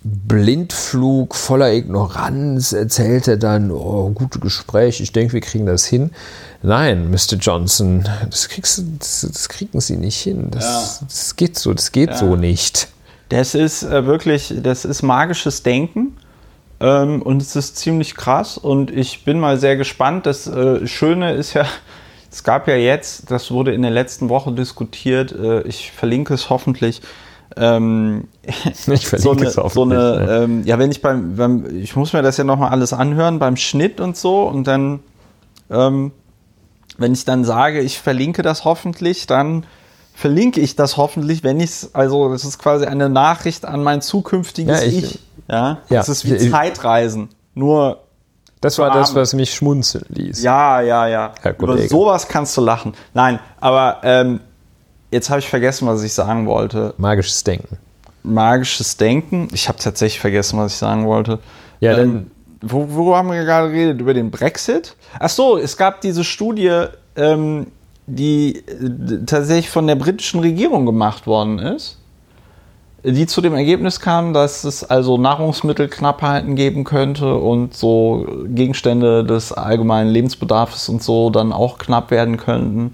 Blindflug 0.03 1.35
voller 1.35 1.71
Ignoranz 1.71 2.73
erzählte 2.73 3.37
dann, 3.37 3.69
oh, 3.69 4.09
gute 4.09 4.39
Gespräche, 4.39 5.03
ich 5.03 5.11
denke, 5.11 5.33
wir 5.33 5.41
kriegen 5.41 5.67
das 5.67 5.85
hin. 5.85 6.09
Nein, 6.63 7.11
Mr. 7.11 7.37
Johnson, 7.39 8.07
das, 8.29 8.49
kriegst, 8.49 8.83
das, 8.99 9.21
das 9.21 9.49
kriegen 9.49 9.79
Sie 9.79 9.97
nicht 9.97 10.17
hin. 10.17 10.49
Das, 10.49 10.99
ja. 11.01 11.07
das 11.07 11.35
geht 11.35 11.57
so, 11.57 11.73
das 11.73 11.91
geht 11.91 12.09
ja. 12.09 12.17
so 12.17 12.35
nicht. 12.35 12.87
Das 13.29 13.53
ist 13.53 13.83
äh, 13.83 14.05
wirklich, 14.05 14.53
das 14.61 14.85
ist 14.85 15.03
magisches 15.03 15.61
Denken. 15.61 16.17
Ähm, 16.79 17.21
und 17.21 17.41
es 17.41 17.55
ist 17.55 17.77
ziemlich 17.77 18.15
krass 18.15 18.57
und 18.57 18.89
ich 18.89 19.23
bin 19.23 19.39
mal 19.39 19.59
sehr 19.59 19.77
gespannt. 19.77 20.25
Das 20.25 20.47
äh, 20.47 20.87
Schöne 20.87 21.33
ist 21.33 21.53
ja, 21.53 21.65
es 22.31 22.43
gab 22.43 22.67
ja 22.67 22.75
jetzt, 22.75 23.29
das 23.29 23.51
wurde 23.51 23.71
in 23.73 23.83
der 23.83 23.91
letzten 23.91 24.29
Woche 24.29 24.51
diskutiert, 24.51 25.31
äh, 25.31 25.61
ich 25.61 25.91
verlinke 25.91 26.33
es 26.33 26.49
hoffentlich, 26.49 27.01
ähm, 27.57 28.27
ich 28.43 29.07
verlinke 29.07 29.19
so 29.19 29.31
eine. 29.31 29.69
So 29.69 29.83
eine, 29.83 29.95
ja. 29.95 30.43
Ähm, 30.43 30.63
ja, 30.65 30.79
wenn 30.79 30.91
ich 30.91 31.01
beim, 31.01 31.35
beim, 31.35 31.65
ich 31.77 31.95
muss 31.95 32.13
mir 32.13 32.21
das 32.21 32.37
ja 32.37 32.43
nochmal 32.43 32.69
alles 32.69 32.93
anhören 32.93 33.39
beim 33.39 33.57
Schnitt 33.57 33.99
und 33.99 34.17
so 34.17 34.43
und 34.43 34.65
dann, 34.67 34.99
ähm, 35.69 36.11
wenn 36.97 37.13
ich 37.13 37.25
dann 37.25 37.43
sage, 37.43 37.81
ich 37.81 37.99
verlinke 37.99 38.41
das 38.41 38.65
hoffentlich, 38.65 39.27
dann 39.27 39.65
verlinke 40.13 40.61
ich 40.61 40.75
das 40.75 40.97
hoffentlich, 40.97 41.43
wenn 41.43 41.59
ich 41.59 41.69
es, 41.69 41.95
also 41.95 42.29
das 42.29 42.45
ist 42.45 42.59
quasi 42.59 42.85
eine 42.85 43.09
Nachricht 43.09 43.65
an 43.65 43.83
mein 43.83 44.01
zukünftiges 44.01 44.81
ja, 44.81 44.87
ich, 44.87 45.03
ich. 45.03 45.19
Ja, 45.49 45.79
ja, 45.89 45.99
das 45.99 46.09
ist 46.09 46.25
wie 46.25 46.35
ich, 46.35 46.51
Zeitreisen. 46.51 47.29
Nur. 47.53 48.03
Das 48.61 48.77
war 48.77 48.91
das, 48.91 49.15
was 49.15 49.33
mich 49.33 49.55
schmunzeln 49.55 50.05
ließ. 50.09 50.43
Ja, 50.43 50.81
ja, 50.81 51.07
ja. 51.07 51.33
Über 51.57 51.79
sowas 51.79 52.27
kannst 52.27 52.55
du 52.55 52.61
lachen. 52.61 52.93
Nein, 53.15 53.39
aber 53.59 54.01
ähm, 54.03 54.39
Jetzt 55.11 55.29
habe 55.29 55.39
ich 55.39 55.49
vergessen, 55.49 55.87
was 55.87 56.03
ich 56.03 56.13
sagen 56.13 56.47
wollte. 56.47 56.93
Magisches 56.97 57.43
Denken. 57.43 57.77
Magisches 58.23 58.97
Denken. 58.97 59.49
Ich 59.53 59.67
habe 59.67 59.77
tatsächlich 59.77 60.21
vergessen, 60.21 60.57
was 60.57 60.73
ich 60.73 60.77
sagen 60.77 61.05
wollte. 61.05 61.39
Ja, 61.81 61.97
ähm, 61.97 62.31
wo, 62.61 62.87
worüber 62.89 63.17
haben 63.17 63.29
wir 63.29 63.43
gerade 63.43 63.71
geredet? 63.71 63.99
Über 63.99 64.13
den 64.13 64.31
Brexit? 64.31 64.95
Ach 65.19 65.29
so, 65.29 65.57
es 65.57 65.75
gab 65.75 66.01
diese 66.01 66.23
Studie, 66.23 66.85
ähm, 67.15 67.67
die 68.07 68.57
äh, 68.57 69.25
tatsächlich 69.25 69.69
von 69.69 69.87
der 69.87 69.95
britischen 69.95 70.39
Regierung 70.39 70.85
gemacht 70.85 71.27
worden 71.27 71.59
ist, 71.59 71.97
die 73.03 73.25
zu 73.25 73.41
dem 73.41 73.55
Ergebnis 73.55 73.99
kam, 73.99 74.31
dass 74.33 74.63
es 74.63 74.83
also 74.83 75.17
Nahrungsmittelknappheiten 75.17 76.55
geben 76.55 76.83
könnte 76.83 77.35
und 77.35 77.73
so 77.73 78.27
Gegenstände 78.45 79.23
des 79.23 79.51
allgemeinen 79.51 80.11
Lebensbedarfs 80.11 80.87
und 80.87 81.01
so 81.01 81.31
dann 81.31 81.51
auch 81.51 81.79
knapp 81.79 82.11
werden 82.11 82.37
könnten. 82.37 82.91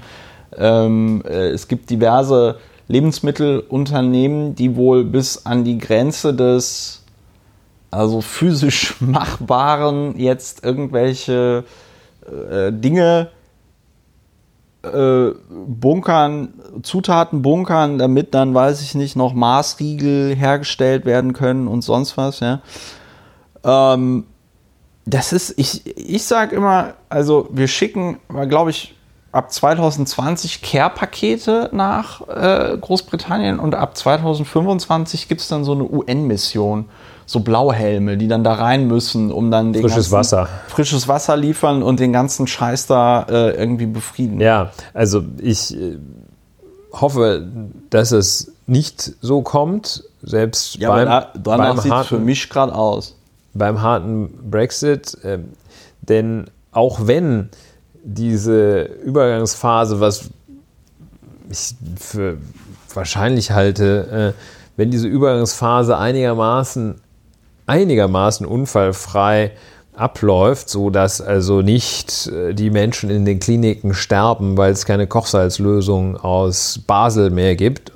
Ähm, 0.56 1.24
äh, 1.26 1.50
es 1.50 1.68
gibt 1.68 1.90
diverse 1.90 2.58
Lebensmittelunternehmen, 2.88 4.56
die 4.56 4.76
wohl 4.76 5.04
bis 5.04 5.46
an 5.46 5.64
die 5.64 5.78
Grenze 5.78 6.34
des 6.34 7.04
also 7.92 8.22
physisch 8.22 8.96
Machbaren 9.02 10.18
jetzt 10.18 10.64
irgendwelche 10.64 11.64
äh, 12.26 12.72
Dinge 12.72 13.30
äh, 14.84 15.32
bunkern, 15.50 16.54
Zutaten 16.84 17.42
bunkern, 17.42 17.98
damit 17.98 18.34
dann, 18.34 18.54
weiß 18.54 18.82
ich 18.82 18.96
nicht, 18.96 19.16
noch 19.16 19.34
Maßriegel 19.34 20.36
hergestellt 20.36 21.06
werden 21.06 21.34
können 21.34 21.68
und 21.68 21.82
sonst 21.82 22.18
was, 22.18 22.40
ja. 22.40 22.62
Ähm, 23.64 24.26
das 25.06 25.32
ist, 25.32 25.58
ich, 25.58 25.86
ich 25.98 26.24
sage 26.26 26.56
immer, 26.56 26.96
also 27.10 27.48
wir 27.52 27.68
schicken, 27.68 28.20
glaube 28.50 28.72
ich, 28.72 28.97
ab 29.32 29.52
2020 29.52 30.62
Care-Pakete 30.62 31.70
nach 31.74 32.28
äh, 32.28 32.78
Großbritannien 32.80 33.60
und 33.60 33.76
ab 33.76 33.98
2025 33.98 35.28
gibt 35.28 35.42
es 35.42 35.48
dann 35.48 35.64
so 35.64 35.74
eine 35.74 35.84
UN-Mission, 35.84 36.86
so 37.26 37.42
Blauhelme, 37.42 38.18
die 38.18 38.28
dann 38.28 38.44
da 38.44 38.54
rein 38.54 38.88
müssen, 38.88 39.32
um 39.32 39.52
dann 39.52 39.74
den 39.74 39.82
frisches 39.82 40.12
Wasser. 40.12 40.48
frisches 40.68 41.08
Wasser 41.08 41.36
liefern 41.36 41.84
und 41.84 42.00
den 42.00 42.14
ganzen 42.14 42.48
Scheiß 42.48 42.88
da 42.88 43.24
äh, 43.24 43.52
irgendwie 43.52 43.86
befrieden. 43.86 44.40
Ja, 44.40 44.72
also 44.94 45.24
ich 45.40 45.76
äh, 45.76 45.98
hoffe, 46.94 47.46
dass 47.90 48.12
es 48.12 48.54
nicht 48.66 49.14
so 49.22 49.42
kommt, 49.42 50.04
selbst 50.22 50.76
ja, 50.76 50.90
beim, 50.90 51.06
da, 51.06 51.32
danach 51.36 51.82
sieht 51.82 51.94
es 51.94 52.08
für 52.08 52.20
mich 52.20 52.50
gerade 52.50 52.74
aus. 52.74 53.16
Beim 53.54 53.82
harten 53.82 54.30
Brexit, 54.50 55.18
äh, 55.24 55.40
denn 56.02 56.46
auch 56.72 57.08
wenn 57.08 57.50
diese 58.08 58.84
Übergangsphase, 59.04 60.00
was 60.00 60.30
ich 61.50 61.76
für 62.00 62.38
wahrscheinlich 62.94 63.52
halte, 63.52 64.34
äh, 64.36 64.42
wenn 64.78 64.92
diese 64.92 65.08
Übergangsphase 65.08 65.98
einigermaßen, 65.98 66.96
einigermaßen 67.66 68.46
unfallfrei 68.46 69.52
abläuft, 69.94 70.70
so 70.70 70.90
dass 70.90 71.20
also 71.20 71.62
nicht 71.62 72.28
äh, 72.28 72.54
die 72.54 72.70
Menschen 72.70 73.10
in 73.10 73.26
den 73.26 73.40
Kliniken 73.40 73.94
sterben, 73.94 74.56
weil 74.58 74.72
es 74.72 74.86
keine 74.86 75.08
Kochsalzlösung 75.08 76.16
aus 76.16 76.80
Basel 76.88 77.30
mehr 77.30 77.58
gibt. 77.58 77.92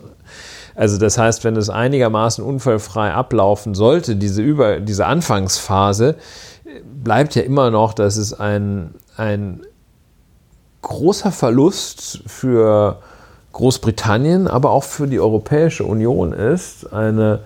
Also 0.76 0.98
das 0.98 1.18
heißt, 1.18 1.46
wenn 1.46 1.56
es 1.56 1.70
einigermaßen 1.70 2.44
unfallfrei 2.44 3.14
ablaufen 3.14 3.76
sollte, 3.76 4.18
diese, 4.18 4.42
Über 4.42 4.82
diese 4.82 5.06
Anfangsphase, 5.06 6.16
bleibt 7.02 7.36
ja 7.36 7.44
immer 7.44 7.72
noch, 7.72 7.94
dass 7.94 8.18
es 8.18 8.34
ein, 8.34 8.96
ein 9.16 9.62
großer 10.82 11.32
Verlust 11.32 12.22
für 12.26 12.98
Großbritannien, 13.54 14.48
aber 14.48 14.72
auch 14.72 14.84
für 14.84 15.08
die 15.08 15.20
Europäische 15.20 15.84
Union 15.84 16.34
ist, 16.34 16.92
eine, 16.94 17.40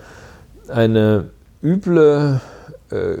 eine 0.68 1.30
üble, 1.62 2.40
äh, 2.90 3.16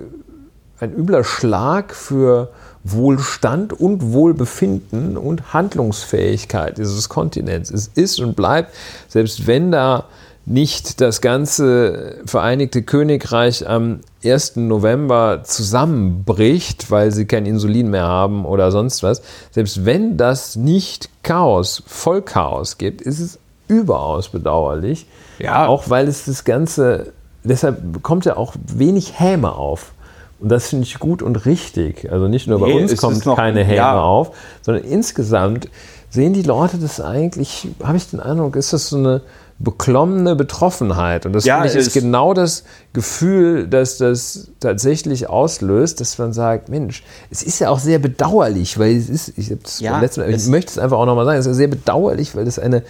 ein 0.78 0.94
übler 0.94 1.24
Schlag 1.24 1.94
für 1.94 2.50
Wohlstand 2.84 3.72
und 3.72 4.12
Wohlbefinden 4.12 5.16
und 5.16 5.52
Handlungsfähigkeit 5.52 6.78
dieses 6.78 7.08
Kontinents. 7.08 7.70
Es 7.70 7.88
ist 7.88 8.20
und 8.20 8.36
bleibt, 8.36 8.72
selbst 9.08 9.46
wenn 9.46 9.72
da 9.72 10.04
nicht 10.46 11.00
das 11.00 11.20
ganze 11.20 12.20
Vereinigte 12.24 12.82
Königreich 12.82 13.68
am 13.68 14.00
1. 14.24 14.56
November 14.56 15.42
zusammenbricht, 15.42 16.90
weil 16.90 17.10
sie 17.10 17.26
kein 17.26 17.46
Insulin 17.46 17.90
mehr 17.90 18.04
haben 18.04 18.44
oder 18.44 18.70
sonst 18.70 19.02
was, 19.02 19.22
selbst 19.50 19.84
wenn 19.84 20.16
das 20.16 20.54
nicht 20.54 21.10
Chaos, 21.24 21.82
Vollchaos 21.86 22.78
gibt, 22.78 23.02
ist 23.02 23.18
es 23.18 23.40
überaus 23.66 24.28
bedauerlich. 24.28 25.06
Ja. 25.40 25.66
Auch 25.66 25.90
weil 25.90 26.06
es 26.06 26.26
das 26.26 26.44
Ganze, 26.44 27.12
deshalb 27.42 28.02
kommt 28.04 28.24
ja 28.24 28.36
auch 28.36 28.54
wenig 28.66 29.18
Häme 29.18 29.52
auf. 29.52 29.92
Und 30.38 30.50
das 30.50 30.68
finde 30.68 30.84
ich 30.84 31.00
gut 31.00 31.22
und 31.22 31.44
richtig. 31.46 32.12
Also 32.12 32.28
nicht 32.28 32.46
nur 32.46 32.60
bei 32.60 32.68
nee, 32.68 32.82
uns 32.82 32.96
kommt 32.96 33.24
keine 33.24 33.64
Häme 33.64 33.76
ja. 33.76 34.00
auf, 34.00 34.30
sondern 34.62 34.84
insgesamt 34.84 35.68
sehen 36.10 36.34
die 36.34 36.42
Leute 36.42 36.78
das 36.78 37.00
eigentlich, 37.00 37.68
habe 37.82 37.96
ich 37.96 38.10
den 38.10 38.20
Eindruck, 38.20 38.54
ist 38.54 38.72
das 38.72 38.88
so 38.88 38.96
eine 38.96 39.22
beklommene 39.58 40.36
Betroffenheit. 40.36 41.24
Und 41.24 41.32
das 41.32 41.44
ja, 41.44 41.64
ist 41.64 41.94
genau 41.94 42.34
das 42.34 42.64
Gefühl, 42.92 43.66
dass 43.66 43.96
das 43.96 44.48
tatsächlich 44.60 45.28
auslöst, 45.28 46.00
dass 46.00 46.18
man 46.18 46.32
sagt, 46.32 46.68
Mensch, 46.68 47.02
es 47.30 47.42
ist 47.42 47.58
ja 47.58 47.70
auch 47.70 47.78
sehr 47.78 47.98
bedauerlich, 47.98 48.78
weil 48.78 48.96
es 48.96 49.08
ist, 49.08 49.32
ich, 49.38 49.50
ja, 49.80 49.98
Mal, 49.98 50.30
ich 50.30 50.46
möchte 50.46 50.72
es 50.72 50.78
einfach 50.78 50.98
auch 50.98 51.06
nochmal 51.06 51.24
sagen, 51.24 51.38
es 51.38 51.46
ist 51.46 51.56
sehr 51.56 51.68
bedauerlich, 51.68 52.36
weil 52.36 52.44
das 52.44 52.58
eine, 52.58 52.82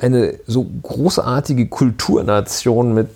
eine 0.00 0.34
so 0.46 0.64
großartige 0.82 1.66
Kulturnation 1.66 2.94
mit 2.94 3.08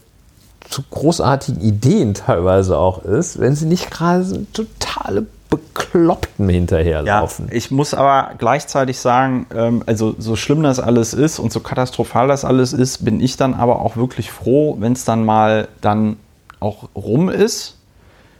zu 0.68 0.82
großartigen 0.90 1.60
Ideen 1.60 2.14
teilweise 2.14 2.78
auch 2.78 3.04
ist, 3.04 3.38
wenn 3.38 3.54
sie 3.54 3.66
nicht 3.66 3.90
gerade 3.90 4.24
so 4.24 4.38
totale 4.52 5.26
Bekloppten 5.52 6.48
hinterherlaufen. 6.48 7.48
Ja, 7.48 7.54
ich 7.54 7.70
muss 7.70 7.92
aber 7.92 8.30
gleichzeitig 8.38 8.98
sagen, 8.98 9.46
ähm, 9.54 9.82
also 9.84 10.14
so 10.18 10.34
schlimm 10.34 10.62
das 10.62 10.80
alles 10.80 11.12
ist 11.12 11.38
und 11.38 11.52
so 11.52 11.60
katastrophal 11.60 12.26
das 12.26 12.46
alles 12.46 12.72
ist, 12.72 13.04
bin 13.04 13.20
ich 13.20 13.36
dann 13.36 13.52
aber 13.52 13.80
auch 13.80 13.96
wirklich 13.96 14.30
froh, 14.30 14.76
wenn 14.80 14.94
es 14.94 15.04
dann 15.04 15.26
mal 15.26 15.68
dann 15.82 16.16
auch 16.58 16.88
rum 16.94 17.28
ist. 17.28 17.76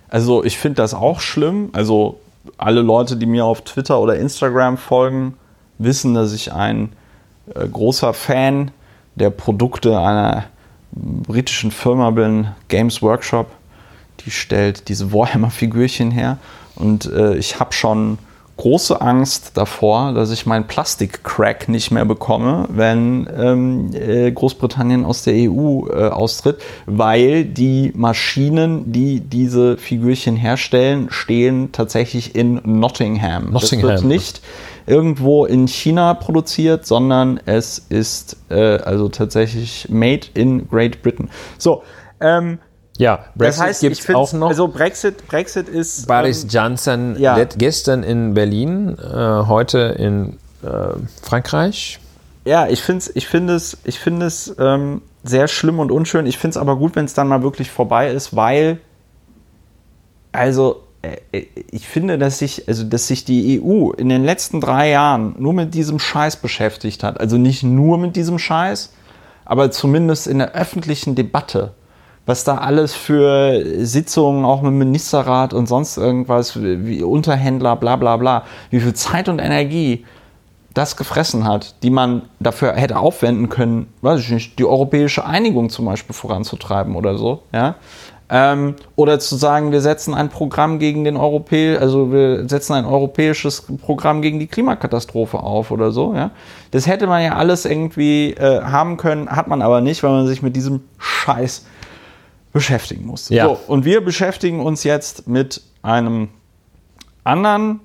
Also 0.08 0.42
ich 0.42 0.56
finde 0.56 0.76
das 0.76 0.94
auch 0.94 1.20
schlimm. 1.20 1.68
Also 1.74 2.18
alle 2.56 2.80
Leute, 2.80 3.16
die 3.16 3.26
mir 3.26 3.44
auf 3.44 3.60
Twitter 3.60 4.00
oder 4.00 4.16
Instagram 4.16 4.78
folgen, 4.78 5.34
wissen, 5.76 6.14
dass 6.14 6.32
ich 6.32 6.52
ein 6.52 6.92
äh, 7.54 7.68
großer 7.68 8.14
Fan 8.14 8.70
der 9.16 9.28
Produkte 9.28 9.98
einer 9.98 10.44
britischen 10.92 11.70
Firma 11.70 12.10
bin, 12.10 12.48
Games 12.68 13.02
Workshop. 13.02 13.50
Die 14.24 14.30
stellt 14.30 14.88
diese 14.88 15.12
Warhammer-Figürchen 15.12 16.10
her. 16.10 16.38
Und 16.76 17.06
äh, 17.06 17.36
ich 17.36 17.60
habe 17.60 17.72
schon 17.72 18.18
große 18.56 19.00
Angst 19.00 19.56
davor, 19.56 20.12
dass 20.12 20.30
ich 20.30 20.46
meinen 20.46 20.66
Plastik-Crack 20.66 21.68
nicht 21.68 21.90
mehr 21.90 22.04
bekomme, 22.04 22.66
wenn 22.70 23.28
ähm, 23.36 23.90
äh, 23.94 24.30
Großbritannien 24.30 25.04
aus 25.04 25.24
der 25.24 25.34
EU 25.34 25.88
äh, 25.88 26.08
austritt, 26.08 26.60
weil 26.86 27.44
die 27.44 27.92
Maschinen, 27.96 28.92
die 28.92 29.20
diese 29.20 29.76
Figürchen 29.78 30.36
herstellen, 30.36 31.08
stehen 31.10 31.72
tatsächlich 31.72 32.34
in 32.36 32.60
Nottingham. 32.64 33.50
Nottingham. 33.50 33.88
Das 33.88 34.02
wird 34.02 34.04
nicht 34.04 34.42
irgendwo 34.86 35.44
in 35.44 35.66
China 35.66 36.14
produziert, 36.14 36.86
sondern 36.86 37.40
es 37.46 37.78
ist 37.78 38.36
äh, 38.50 38.76
also 38.78 39.08
tatsächlich 39.08 39.88
made 39.88 40.26
in 40.34 40.68
Great 40.68 41.02
Britain. 41.02 41.30
So, 41.58 41.82
ähm, 42.20 42.58
Ja, 42.99 43.24
das 43.34 43.61
heißt, 43.61 43.82
ich 43.84 44.03
find's- 44.03 44.18
auch 44.18 44.32
noch. 44.32 44.49
Also 44.49 44.68
Brexit, 44.68 45.26
Brexit 45.26 45.68
ist 45.68 46.07
Boris 46.07 46.45
ähm, 46.45 46.49
Johnson 46.51 47.16
ja. 47.18 47.43
gestern 47.45 48.03
in 48.03 48.34
Berlin, 48.34 48.97
äh, 48.99 49.47
heute 49.47 49.78
in 49.99 50.38
äh, 50.62 50.95
Frankreich. 51.22 51.99
Ja, 52.45 52.66
ich 52.68 52.82
finde 52.82 52.99
es 52.99 53.16
ich 53.16 53.26
find 53.28 53.51
es, 53.51 53.78
ich 53.84 53.99
find 53.99 54.22
es 54.22 54.55
ähm, 54.59 55.03
sehr 55.24 55.49
schlimm 55.49 55.78
und 55.78 55.90
unschön. 55.90 56.26
Ich 56.26 56.38
finde 56.38 56.51
es 56.53 56.57
aber 56.57 56.76
gut, 56.76 56.97
wenn 56.97 57.05
es 57.05 57.14
dann 57.14 57.28
mal 57.28 57.43
wirklich 57.43 57.70
vorbei 57.70 58.11
ist, 58.11 58.34
weil, 58.34 58.78
also, 60.32 60.82
äh, 61.03 61.47
ich 61.70 61.86
finde, 61.86 62.18
dass 62.18 62.38
sich, 62.40 62.68
also, 62.68 62.84
dass 62.84 63.07
sich 63.07 63.24
die 63.24 63.61
EU 63.62 63.90
in 63.93 64.09
den 64.09 64.24
letzten 64.24 64.61
drei 64.61 64.90
Jahren 64.90 65.34
nur 65.38 65.53
mit 65.53 65.74
diesem 65.74 65.99
Scheiß 65.99 66.36
beschäftigt 66.36 67.03
hat. 67.05 67.20
Also 67.20 67.38
nicht 67.38 67.62
nur 67.62 67.99
mit 67.99 68.16
diesem 68.16 68.38
Scheiß, 68.38 68.93
aber 69.45 69.70
zumindest 69.70 70.26
in 70.26 70.38
der 70.38 70.53
öffentlichen 70.53 71.14
Debatte. 71.14 71.72
Was 72.24 72.44
da 72.44 72.58
alles 72.58 72.94
für 72.94 73.84
Sitzungen, 73.84 74.44
auch 74.44 74.62
mit 74.62 74.72
Ministerrat 74.72 75.52
und 75.52 75.66
sonst 75.66 75.96
irgendwas, 75.96 76.60
wie 76.62 77.02
Unterhändler, 77.02 77.74
bla 77.74 77.96
bla 77.96 78.16
bla, 78.16 78.44
wie 78.70 78.80
viel 78.80 78.94
Zeit 78.94 79.28
und 79.28 79.40
Energie 79.40 80.04
das 80.74 80.96
gefressen 80.96 81.44
hat, 81.44 81.82
die 81.82 81.90
man 81.90 82.22
dafür 82.40 82.74
hätte 82.74 82.98
aufwenden 82.98 83.48
können, 83.48 83.92
weiß 84.02 84.20
ich 84.20 84.30
nicht, 84.30 84.58
die 84.58 84.64
europäische 84.64 85.24
Einigung 85.24 85.68
zum 85.68 85.84
Beispiel 85.84 86.14
voranzutreiben 86.14 86.96
oder 86.96 87.18
so, 87.18 87.42
ja. 87.52 87.74
Ähm, 88.34 88.76
oder 88.96 89.18
zu 89.18 89.36
sagen, 89.36 89.72
wir 89.72 89.82
setzen 89.82 90.14
ein 90.14 90.30
Programm 90.30 90.78
gegen 90.78 91.04
den 91.04 91.18
Europä 91.18 91.76
also 91.76 92.12
wir 92.12 92.48
setzen 92.48 92.72
ein 92.72 92.86
europäisches 92.86 93.66
Programm 93.82 94.22
gegen 94.22 94.38
die 94.38 94.46
Klimakatastrophe 94.46 95.38
auf 95.38 95.70
oder 95.70 95.90
so, 95.90 96.14
ja. 96.14 96.30
Das 96.70 96.86
hätte 96.86 97.06
man 97.06 97.22
ja 97.22 97.34
alles 97.34 97.66
irgendwie 97.66 98.30
äh, 98.30 98.62
haben 98.62 98.96
können, 98.96 99.28
hat 99.28 99.48
man 99.48 99.60
aber 99.60 99.80
nicht, 99.80 100.02
weil 100.02 100.12
man 100.12 100.26
sich 100.26 100.40
mit 100.40 100.56
diesem 100.56 100.80
Scheiß 100.98 101.66
beschäftigen 102.53 103.07
musste. 103.07 103.34
Ja. 103.34 103.46
So, 103.46 103.59
und 103.66 103.84
wir 103.84 104.05
beschäftigen 104.05 104.61
uns 104.61 104.84
jetzt 104.84 105.26
mit 105.26 105.62
einem 105.82 106.28
anderen 107.24 107.80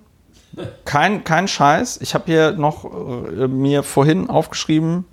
kein, 0.86 1.24
kein 1.24 1.47
Scheiß. 1.47 1.99
Ich 2.01 2.13
habe 2.13 2.26
hier 2.26 2.51
noch 2.53 2.86
äh, 2.86 3.47
mir 3.47 3.84
vorhin 3.84 4.30
aufgeschrieben, 4.30 5.05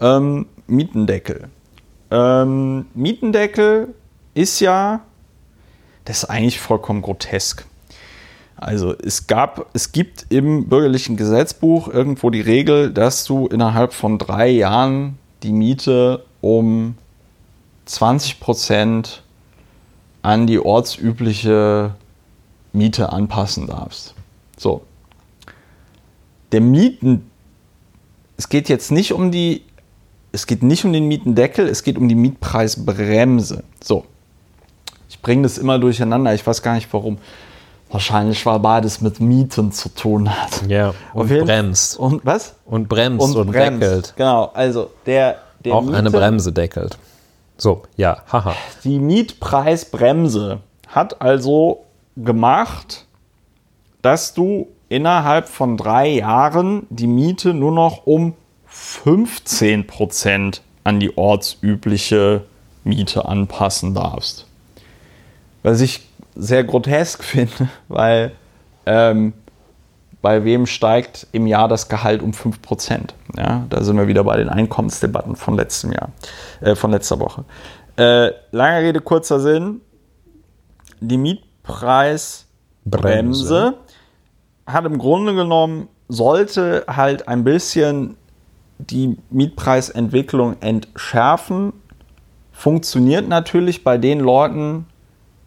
ähm, 0.00 0.46
Mietendeckel. 0.66 1.48
Ähm, 2.10 2.86
Mietendeckel 2.94 3.94
ist 4.34 4.60
ja, 4.60 5.00
das 6.04 6.24
ist 6.24 6.30
eigentlich 6.30 6.60
vollkommen 6.60 7.02
grotesk. 7.02 7.66
Also 8.56 8.94
es 8.96 9.26
gab, 9.26 9.66
es 9.72 9.90
gibt 9.90 10.26
im 10.28 10.68
bürgerlichen 10.68 11.16
Gesetzbuch 11.16 11.88
irgendwo 11.88 12.30
die 12.30 12.40
Regel, 12.40 12.92
dass 12.92 13.24
du 13.24 13.48
innerhalb 13.48 13.92
von 13.92 14.18
drei 14.18 14.48
Jahren 14.48 15.18
die 15.42 15.52
Miete 15.52 16.24
um 16.40 16.94
20 17.92 18.40
Prozent 18.40 19.22
an 20.22 20.46
die 20.46 20.58
ortsübliche 20.58 21.94
Miete 22.72 23.12
anpassen 23.12 23.66
darfst. 23.66 24.14
So. 24.56 24.82
Der 26.52 26.60
Mieten, 26.62 27.30
es 28.38 28.48
geht 28.48 28.68
jetzt 28.70 28.92
nicht 28.92 29.12
um 29.12 29.30
die, 29.30 29.62
es 30.32 30.46
geht 30.46 30.62
nicht 30.62 30.84
um 30.86 30.92
den 30.92 31.06
Mietendeckel, 31.06 31.68
es 31.68 31.82
geht 31.82 31.98
um 31.98 32.08
die 32.08 32.14
Mietpreisbremse. 32.14 33.62
So. 33.82 34.06
Ich 35.10 35.20
bringe 35.20 35.42
das 35.42 35.58
immer 35.58 35.78
durcheinander, 35.78 36.32
ich 36.34 36.46
weiß 36.46 36.62
gar 36.62 36.74
nicht 36.74 36.88
warum. 36.92 37.18
Wahrscheinlich, 37.90 38.46
weil 38.46 38.58
beides 38.58 39.02
mit 39.02 39.20
Mieten 39.20 39.70
zu 39.70 39.90
tun 39.90 40.30
hat. 40.30 40.62
Ja, 40.66 40.94
und 41.12 41.28
bremst. 41.28 41.98
Und 41.98 42.24
was? 42.24 42.54
Und 42.64 42.88
bremst 42.88 43.36
und, 43.36 43.50
bremst. 43.50 43.82
deckelt. 43.82 44.14
Genau, 44.16 44.50
also 44.54 44.90
der, 45.04 45.42
der 45.62 45.74
Auch 45.74 45.86
eine 45.86 46.08
Miete- 46.08 46.10
Bremse 46.18 46.52
deckelt. 46.52 46.96
So, 47.56 47.82
ja, 47.96 48.22
haha. 48.30 48.54
Die 48.84 48.98
Mietpreisbremse 48.98 50.60
hat 50.88 51.20
also 51.20 51.84
gemacht, 52.16 53.06
dass 54.02 54.34
du 54.34 54.68
innerhalb 54.88 55.48
von 55.48 55.76
drei 55.76 56.08
Jahren 56.08 56.86
die 56.90 57.06
Miete 57.06 57.54
nur 57.54 57.72
noch 57.72 58.06
um 58.06 58.34
15 58.66 59.86
Prozent 59.86 60.62
an 60.84 61.00
die 61.00 61.16
ortsübliche 61.16 62.44
Miete 62.84 63.26
anpassen 63.26 63.94
darfst. 63.94 64.46
Was 65.62 65.80
ich 65.80 66.00
sehr 66.34 66.64
grotesk 66.64 67.22
finde, 67.24 67.68
weil 67.88 68.32
ähm, 68.86 69.32
bei 70.22 70.44
wem 70.44 70.66
steigt 70.66 71.26
im 71.32 71.46
Jahr 71.46 71.68
das 71.68 71.88
Gehalt 71.88 72.22
um 72.22 72.32
5 72.32 72.62
Prozent? 72.62 73.14
Ja, 73.36 73.66
da 73.68 73.82
sind 73.82 73.96
wir 73.96 74.06
wieder 74.06 74.24
bei 74.24 74.36
den 74.36 74.48
Einkommensdebatten 74.48 75.36
von 75.36 75.56
letztem 75.56 75.92
Jahr, 75.92 76.10
äh, 76.60 76.74
von 76.76 76.92
letzter 76.92 77.18
Woche. 77.18 77.44
Äh, 77.96 78.30
lange 78.52 78.80
Rede, 78.80 79.00
kurzer 79.00 79.40
Sinn. 79.40 79.80
Die 81.00 81.18
Mietpreisbremse 81.18 82.46
Bremse. 82.84 83.74
hat 84.66 84.84
im 84.86 84.98
Grunde 84.98 85.34
genommen, 85.34 85.88
sollte 86.08 86.84
halt 86.86 87.26
ein 87.26 87.42
bisschen 87.42 88.16
die 88.78 89.16
Mietpreisentwicklung 89.30 90.56
entschärfen. 90.60 91.72
Funktioniert 92.52 93.28
natürlich 93.28 93.82
bei 93.82 93.98
den 93.98 94.20
Leuten, 94.20 94.86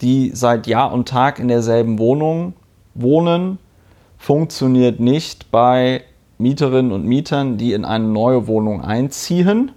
die 0.02 0.32
seit 0.34 0.68
Jahr 0.68 0.92
und 0.92 1.08
Tag 1.08 1.40
in 1.40 1.48
derselben 1.48 2.00
Wohnung 2.00 2.54
wohnen. 2.94 3.60
Funktioniert 4.18 5.00
nicht 5.00 5.52
bei 5.52 6.04
Mieterinnen 6.38 6.92
und 6.92 7.06
Mietern, 7.06 7.58
die 7.58 7.74
in 7.74 7.86
eine 7.86 8.06
neue 8.06 8.48
Wohnung 8.48 8.82
einziehen, 8.82 9.72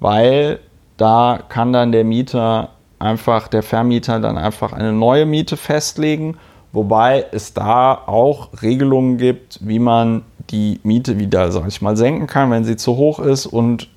weil 0.00 0.60
da 0.96 1.40
kann 1.48 1.72
dann 1.72 1.92
der 1.92 2.04
Mieter 2.04 2.70
einfach, 2.98 3.48
der 3.48 3.62
Vermieter 3.62 4.20
dann 4.20 4.38
einfach 4.38 4.72
eine 4.72 4.92
neue 4.92 5.26
Miete 5.26 5.56
festlegen, 5.56 6.36
wobei 6.72 7.26
es 7.32 7.52
da 7.52 7.94
auch 8.06 8.48
Regelungen 8.62 9.18
gibt, 9.18 9.60
wie 9.62 9.78
man 9.78 10.22
die 10.50 10.80
Miete 10.82 11.18
wieder, 11.18 11.50
sag 11.52 11.66
ich 11.68 11.82
mal, 11.82 11.96
senken 11.96 12.26
kann, 12.26 12.50
wenn 12.50 12.64
sie 12.64 12.76
zu 12.76 12.96
hoch 12.96 13.18
ist 13.18 13.46
und 13.46 13.88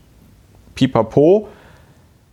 pipapo. 0.76 1.48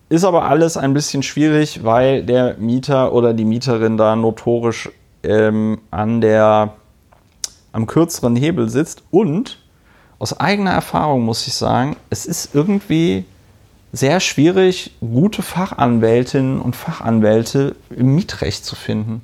Ist 0.08 0.24
aber 0.24 0.44
alles 0.44 0.76
ein 0.76 0.94
bisschen 0.94 1.22
schwierig, 1.22 1.82
weil 1.82 2.24
der 2.24 2.56
Mieter 2.58 3.12
oder 3.12 3.32
die 3.34 3.44
Mieterin 3.44 3.96
da 3.96 4.14
notorisch 4.14 4.90
ähm, 5.22 5.80
an 5.90 6.20
der, 6.20 6.74
am 7.74 7.86
kürzeren 7.86 8.36
Hebel 8.36 8.68
sitzt. 8.68 9.02
Und 9.10 9.58
aus 10.18 10.38
eigener 10.38 10.70
Erfahrung 10.70 11.24
muss 11.24 11.46
ich 11.46 11.54
sagen, 11.54 11.96
es 12.08 12.24
ist 12.24 12.54
irgendwie 12.54 13.24
sehr 13.92 14.20
schwierig, 14.20 14.92
gute 15.00 15.42
Fachanwältinnen 15.42 16.60
und 16.60 16.76
Fachanwälte 16.76 17.74
im 17.90 18.14
Mietrecht 18.14 18.64
zu 18.64 18.76
finden. 18.76 19.22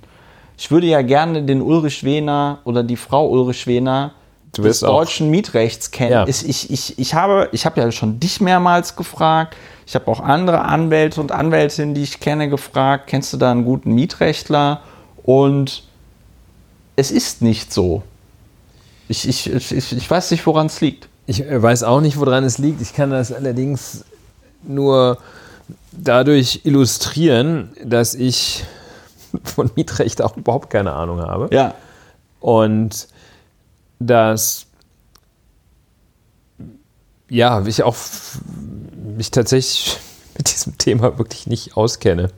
Ich 0.59 0.70
würde 0.70 0.86
ja 0.89 1.02
gerne 1.02 1.43
den 1.44 1.62
Ulrich 1.62 2.05
Wehner 2.05 2.59
oder 2.64 2.82
die 2.82 2.97
Frau 2.97 3.28
Ulrich 3.28 3.66
Wehner 3.66 4.12
des 4.56 4.64
wirst 4.64 4.85
auch- 4.85 4.98
deutschen 4.98 5.31
Mietrechts 5.31 5.90
kennen. 5.93 6.12
Ja. 6.12 6.27
Ich, 6.27 6.47
ich, 6.48 6.70
ich, 6.70 6.98
ich 6.98 7.14
habe, 7.14 7.48
ich 7.52 7.66
habe 7.66 7.81
ja 7.81 7.90
schon 7.93 8.18
dich 8.20 8.40
mehrmals 8.40 8.97
gefragt. 8.97 9.56
Ich 9.86 9.94
habe 9.94 10.09
auch 10.09 10.20
andere 10.20 10.62
Anwälte 10.62 11.20
und 11.20 11.31
Anwältinnen, 11.32 11.94
die 11.94 12.02
ich 12.02 12.18
kenne, 12.20 12.48
gefragt. 12.48 13.06
Kennst 13.06 13.32
du 13.32 13.36
da 13.36 13.51
einen 13.52 13.64
guten 13.64 13.93
Mietrechtler? 13.94 14.82
Und 15.22 15.85
es 16.97 17.10
ist 17.10 17.43
nicht 17.43 17.72
so. 17.72 18.02
Ich, 19.11 19.27
ich, 19.27 19.53
ich, 19.53 19.93
ich 19.93 20.09
weiß 20.09 20.31
nicht, 20.31 20.47
woran 20.47 20.66
es 20.66 20.81
liegt. 20.81 21.09
Ich 21.27 21.43
äh, 21.43 21.61
weiß 21.61 21.82
auch 21.82 22.01
nicht, 22.01 22.20
woran 22.20 22.45
es 22.45 22.59
liegt. 22.59 22.81
Ich 22.81 22.95
kann 22.95 23.11
das 23.11 23.32
allerdings 23.32 24.05
nur 24.62 25.19
dadurch 25.91 26.61
illustrieren, 26.62 27.73
dass 27.85 28.15
ich 28.15 28.65
von 29.45 29.69
Mietrecht 29.74 30.23
auch 30.23 30.37
überhaupt 30.37 30.70
keine 30.70 30.93
Ahnung 30.93 31.20
habe. 31.20 31.53
Ja. 31.53 31.74
Und 32.39 33.09
dass 33.99 34.66
ja, 37.28 37.66
ich 37.66 37.82
auch 37.82 37.97
mich 39.16 39.32
tatsächlich 39.32 39.99
mit 40.39 40.53
diesem 40.53 40.78
Thema 40.78 41.19
wirklich 41.19 41.49
nicht 41.49 41.77
auskenne. 41.77 42.31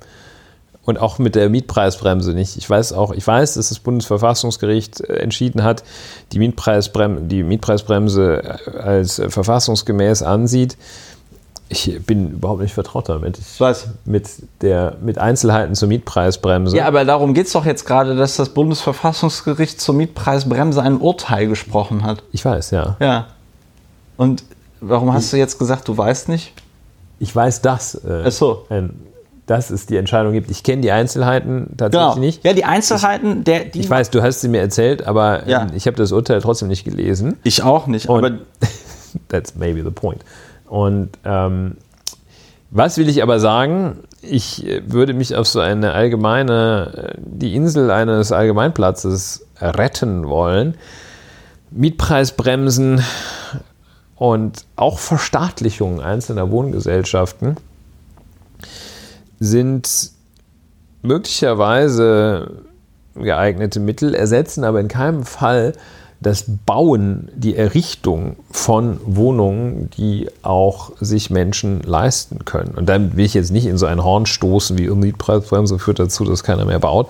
Und 0.85 0.99
auch 0.99 1.19
mit 1.19 1.37
der 1.37 1.49
Mietpreisbremse 1.49 2.33
nicht. 2.33 2.57
Ich 2.57 2.69
weiß 2.69 2.93
auch, 2.93 3.13
ich 3.13 3.25
weiß, 3.25 3.55
dass 3.55 3.69
das 3.69 3.79
Bundesverfassungsgericht 3.79 5.01
äh, 5.01 5.19
entschieden 5.19 5.63
hat, 5.63 5.85
die, 6.33 6.41
Mietpreisbrem 6.41 7.29
die 7.29 7.45
Mietpreisbremse 7.45 8.43
äh, 8.43 8.79
als 8.79 9.21
äh, 9.21 9.31
verfassungsgemäß 9.31 10.23
ansieht. 10.23 10.77
Ich 11.69 12.05
bin 12.05 12.33
überhaupt 12.33 12.61
nicht 12.61 12.75
vertraut 12.75 13.09
damit. 13.09 13.39
Ich, 13.39 13.61
Was? 13.61 13.87
Mit, 14.05 14.29
der, 14.61 14.97
mit 15.01 15.19
Einzelheiten 15.19 15.75
zur 15.75 15.89
Mietpreisbremse. 15.89 16.77
Ja, 16.77 16.87
aber 16.87 17.05
darum 17.05 17.33
geht 17.33 17.47
es 17.47 17.53
doch 17.53 17.65
jetzt 17.65 17.87
gerade, 17.87 18.17
dass 18.17 18.37
das 18.37 18.49
Bundesverfassungsgericht 18.51 19.81
zur 19.81 19.95
Mietpreisbremse 19.95 20.83
ein 20.83 20.99
Urteil 20.99 21.47
gesprochen 21.47 22.03
hat. 22.03 22.25
Ich 22.33 22.45
weiß, 22.45 22.73
ja. 22.73 22.97
Ja. 23.01 23.29
Und 24.17 24.45
warum 24.81 25.15
hast 25.15 25.33
du 25.33 25.37
jetzt 25.37 25.59
gesagt, 25.59 25.87
du 25.89 25.97
weißt 25.97 26.29
nicht? 26.29 26.53
Ich 27.21 27.35
weiß, 27.35 27.63
dass, 27.63 27.95
äh, 27.95 28.25
Ach 28.27 28.33
so. 28.33 28.67
ein, 28.69 29.01
dass 29.47 29.71
es 29.71 29.87
die 29.87 29.97
Entscheidung 29.97 30.33
gibt. 30.33 30.51
Ich 30.51 30.63
kenne 30.63 30.83
die 30.83 30.93
Einzelheiten 30.93 31.75
tatsächlich 31.77 32.11
Genau. 32.15 32.21
nicht. 32.25 32.45
Ja, 32.45 32.53
die 32.53 32.65
Einzelheiten, 32.65 33.45
der, 33.45 33.65
die 33.65 33.81
Ich 33.81 33.91
weiß, 33.91 34.11
du 34.11 34.23
hast 34.23 34.41
sie 34.41 34.49
mir 34.49 34.61
erzählt, 34.61 35.07
aber 35.07 35.49
Ja. 35.49 35.63
ähm, 35.63 35.69
ich 35.75 35.87
habe 35.87 35.97
das 35.97 36.13
Urteil 36.13 36.41
trotzdem 36.41 36.69
nicht 36.69 36.85
gelesen. 36.85 37.39
Ich 37.43 37.63
auch 37.63 37.87
nicht, 37.89 38.09
Und 38.09 38.25
aber 38.25 38.39
that's 39.29 39.55
maybe 39.57 39.83
the 39.83 39.91
point. 39.91 40.25
Und 40.69 41.11
ähm, 41.25 41.77
was 42.71 42.97
will 42.99 43.09
ich 43.09 43.23
aber 43.23 43.41
sagen? 43.41 43.99
Ich 44.23 44.65
äh, 44.67 44.83
würde 44.87 45.13
mich 45.13 45.35
auf 45.37 45.49
so 45.49 45.59
eine 45.61 45.93
allgemeine, 45.93 47.15
äh, 47.17 47.19
die 47.19 47.55
Insel 47.57 47.91
eines 47.91 48.31
Allgemeinplatzes 48.33 49.45
retten 49.61 50.29
wollen. 50.29 50.77
Mietpreisbremsen 51.71 53.03
und 54.17 54.65
auch 54.77 54.99
Verstaatlichungen 54.99 56.01
einzelner 56.01 56.51
Wohngesellschaften 56.51 57.57
sind 59.43 60.13
möglicherweise 61.03 62.63
geeignete 63.17 63.81
Mittel, 63.81 64.15
ersetzen 64.15 64.63
aber 64.63 64.81
in 64.81 64.87
keinem 64.87 65.25
Fall 65.25 65.73
das 66.21 66.45
Bauen, 66.65 67.29
die 67.35 67.57
Errichtung 67.57 68.37
von 68.53 69.01
Wohnungen, 69.05 69.91
die 69.97 70.31
auch 70.43 70.93
sich 71.01 71.31
Menschen 71.31 71.81
leisten 71.83 72.45
können. 72.45 72.75
Und 72.77 72.89
damit 72.89 73.17
will 73.17 73.25
ich 73.25 73.35
jetzt 73.35 73.51
nicht 73.51 73.67
in 73.67 73.77
so 73.77 73.87
ein 73.87 74.05
Horn 74.05 74.27
stoßen, 74.27 74.79
wie 74.79 74.89
Mietpreisbremse 74.89 75.81
führt 75.81 75.99
dazu, 75.99 76.25
dass 76.25 76.45
keiner 76.45 76.65
mehr 76.65 76.79
baut. 76.79 77.09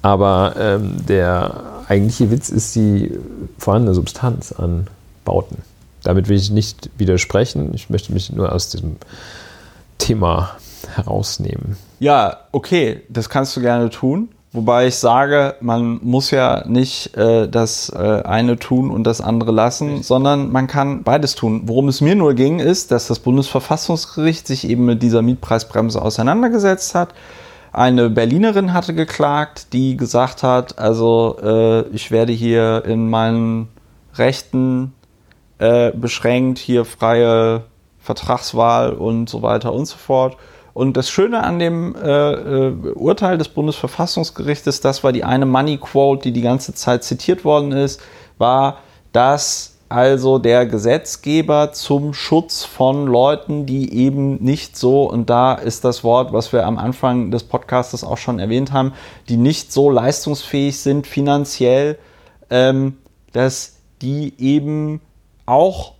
Aber 0.00 0.54
ähm, 0.56 1.04
der 1.08 1.64
eigentliche 1.88 2.30
Witz 2.30 2.50
ist 2.50 2.76
die 2.76 3.18
vorhandene 3.58 3.94
Substanz 3.94 4.52
an 4.52 4.86
Bauten. 5.24 5.58
Damit 6.04 6.28
will 6.28 6.36
ich 6.36 6.52
nicht 6.52 6.90
widersprechen. 6.96 7.74
Ich 7.74 7.90
möchte 7.90 8.12
mich 8.12 8.32
nur 8.32 8.52
aus 8.52 8.68
diesem 8.68 8.96
Thema 9.98 10.52
herausnehmen. 10.96 11.76
ja, 11.98 12.38
okay, 12.52 13.02
das 13.08 13.28
kannst 13.28 13.56
du 13.56 13.60
gerne 13.60 13.90
tun. 13.90 14.28
Wobei 14.54 14.86
ich 14.86 14.96
sage, 14.96 15.54
man 15.62 15.98
muss 16.02 16.30
ja 16.30 16.64
nicht 16.66 17.16
äh, 17.16 17.48
das 17.48 17.88
äh, 17.88 18.22
eine 18.22 18.58
tun 18.58 18.90
und 18.90 19.04
das 19.04 19.22
andere 19.22 19.50
lassen, 19.50 20.02
sondern 20.02 20.52
man 20.52 20.66
kann 20.66 21.04
beides 21.04 21.34
tun. 21.34 21.62
Worum 21.64 21.88
es 21.88 22.02
mir 22.02 22.14
nur 22.14 22.34
ging, 22.34 22.58
ist, 22.58 22.90
dass 22.90 23.06
das 23.06 23.18
Bundesverfassungsgericht 23.20 24.46
sich 24.46 24.68
eben 24.68 24.84
mit 24.84 25.02
dieser 25.02 25.22
Mietpreisbremse 25.22 26.02
auseinandergesetzt 26.02 26.94
hat. 26.94 27.14
Eine 27.72 28.10
Berlinerin 28.10 28.74
hatte 28.74 28.92
geklagt, 28.92 29.72
die 29.72 29.96
gesagt 29.96 30.42
hat, 30.42 30.78
also 30.78 31.38
äh, 31.42 31.88
ich 31.88 32.10
werde 32.10 32.34
hier 32.34 32.84
in 32.84 33.08
meinen 33.08 33.68
Rechten 34.16 34.92
äh, 35.58 35.92
beschränkt, 35.92 36.58
hier 36.58 36.84
freie 36.84 37.64
Vertragswahl 38.00 38.92
und 38.92 39.30
so 39.30 39.40
weiter 39.40 39.72
und 39.72 39.86
so 39.86 39.96
fort. 39.96 40.36
Und 40.74 40.96
das 40.96 41.10
Schöne 41.10 41.42
an 41.42 41.58
dem 41.58 41.94
äh, 41.94 42.32
äh, 42.32 42.92
Urteil 42.94 43.38
des 43.38 43.48
Bundesverfassungsgerichtes, 43.48 44.80
das 44.80 45.04
war 45.04 45.12
die 45.12 45.24
eine 45.24 45.46
Money 45.46 45.78
Quote, 45.78 46.22
die 46.22 46.32
die 46.32 46.42
ganze 46.42 46.74
Zeit 46.74 47.04
zitiert 47.04 47.44
worden 47.44 47.72
ist, 47.72 48.00
war, 48.38 48.78
dass 49.12 49.72
also 49.92 50.38
der 50.38 50.64
Gesetzgeber 50.64 51.72
zum 51.72 52.14
Schutz 52.14 52.64
von 52.64 53.06
Leuten, 53.06 53.66
die 53.66 53.92
eben 53.92 54.42
nicht 54.42 54.74
so, 54.74 55.02
und 55.04 55.28
da 55.28 55.52
ist 55.52 55.84
das 55.84 56.02
Wort, 56.02 56.32
was 56.32 56.50
wir 56.50 56.64
am 56.64 56.78
Anfang 56.78 57.30
des 57.30 57.44
Podcastes 57.44 58.02
auch 58.02 58.16
schon 58.16 58.38
erwähnt 58.38 58.72
haben, 58.72 58.94
die 59.28 59.36
nicht 59.36 59.70
so 59.70 59.90
leistungsfähig 59.90 60.78
sind 60.78 61.06
finanziell, 61.06 61.98
ähm, 62.48 62.96
dass 63.32 63.76
die 64.00 64.32
eben 64.38 65.02
auch 65.44 65.92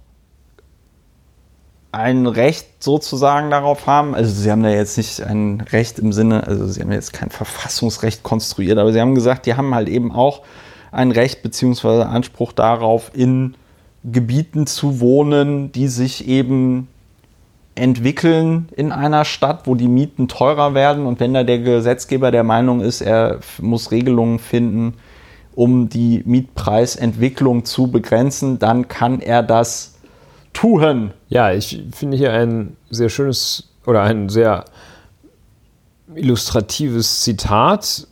ein 1.93 2.27
Recht 2.27 2.82
sozusagen 2.82 3.51
darauf 3.51 3.86
haben. 3.86 4.14
Also 4.14 4.32
sie 4.32 4.51
haben 4.51 4.62
da 4.62 4.70
jetzt 4.70 4.97
nicht 4.97 5.23
ein 5.23 5.60
Recht 5.60 5.98
im 5.98 6.12
Sinne, 6.12 6.47
also 6.47 6.66
sie 6.66 6.81
haben 6.81 6.90
jetzt 6.90 7.12
kein 7.12 7.31
Verfassungsrecht 7.31 8.23
konstruiert, 8.23 8.78
aber 8.78 8.93
sie 8.93 9.01
haben 9.01 9.14
gesagt, 9.14 9.44
die 9.47 9.55
haben 9.55 9.74
halt 9.74 9.89
eben 9.89 10.10
auch 10.10 10.40
ein 10.90 11.10
Recht 11.10 11.43
beziehungsweise 11.43 12.06
Anspruch 12.06 12.52
darauf, 12.52 13.10
in 13.14 13.55
Gebieten 14.05 14.66
zu 14.66 15.01
wohnen, 15.01 15.70
die 15.70 15.86
sich 15.89 16.27
eben 16.27 16.89
entwickeln 17.74 18.69
in 18.74 18.90
einer 18.90 19.24
Stadt, 19.24 19.66
wo 19.66 19.74
die 19.74 19.89
Mieten 19.89 20.28
teurer 20.28 20.74
werden. 20.74 21.06
Und 21.06 21.20
wenn 21.20 21.35
da 21.35 21.44
der 21.44 21.60
Gesetzgeber 21.60 22.31
der 22.31 22.43
Meinung 22.43 22.81
ist, 22.81 23.01
er 23.01 23.39
muss 23.60 23.90
Regelungen 23.90 24.39
finden, 24.39 24.94
um 25.55 25.89
die 25.89 26.23
Mietpreisentwicklung 26.24 27.64
zu 27.64 27.90
begrenzen, 27.90 28.59
dann 28.59 28.89
kann 28.89 29.20
er 29.20 29.43
das 29.43 29.91
tun. 30.52 31.12
Ja, 31.28 31.52
ich 31.52 31.82
finde 31.94 32.16
hier 32.16 32.32
ein 32.32 32.76
sehr 32.90 33.08
schönes 33.08 33.68
oder 33.86 34.02
ein 34.02 34.28
sehr 34.28 34.64
illustratives 36.14 37.22
Zitat 37.22 38.06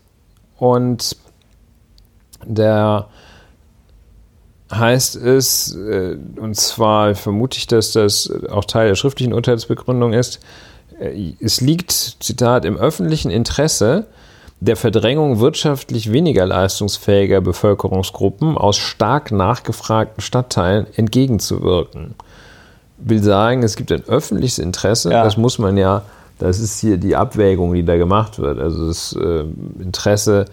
und 0.59 1.17
der 2.45 3.09
heißt 4.73 5.17
es, 5.17 5.75
äh, 5.75 6.17
und 6.37 6.55
zwar 6.55 7.15
vermute 7.15 7.59
ich, 7.59 7.67
dass 7.67 7.93
das 7.93 8.31
auch 8.51 8.65
Teil 8.65 8.89
der 8.89 8.95
schriftlichen 8.95 9.33
Urteilsbegründung 9.33 10.13
ist, 10.13 10.41
äh, 11.01 11.33
es 11.41 11.61
liegt, 11.61 11.91
Zitat, 11.91 12.65
im 12.65 12.77
öffentlichen 12.77 13.31
Interesse 13.31 14.07
der 14.61 14.77
Verdrängung 14.77 15.41
wirtschaftlich 15.41 16.13
weniger 16.13 16.45
leistungsfähiger 16.47 17.41
Bevölkerungsgruppen 17.41 18.59
aus 18.59 18.77
stark 18.77 19.33
nachgefragten 19.33 20.21
Stadtteilen 20.21 20.87
entgegenzuwirken. 20.95 22.15
Will 23.03 23.23
sagen, 23.23 23.63
es 23.63 23.77
gibt 23.77 23.93
ein 23.93 24.05
öffentliches 24.07 24.59
Interesse, 24.59 25.11
Ja. 25.11 25.25
das 25.25 25.37
muss 25.37 25.59
man 25.59 25.77
ja, 25.77 26.03
das 26.39 26.59
ist 26.61 26.81
hier 26.81 26.97
die 26.97 27.17
Abwägung, 27.17 27.73
die 27.75 27.85
da 27.85 27.97
gemacht 27.97 28.39
wird. 28.39 28.59
Also 28.59 28.87
das 28.87 29.15
äh, 29.21 29.45
Interesse 29.81 30.47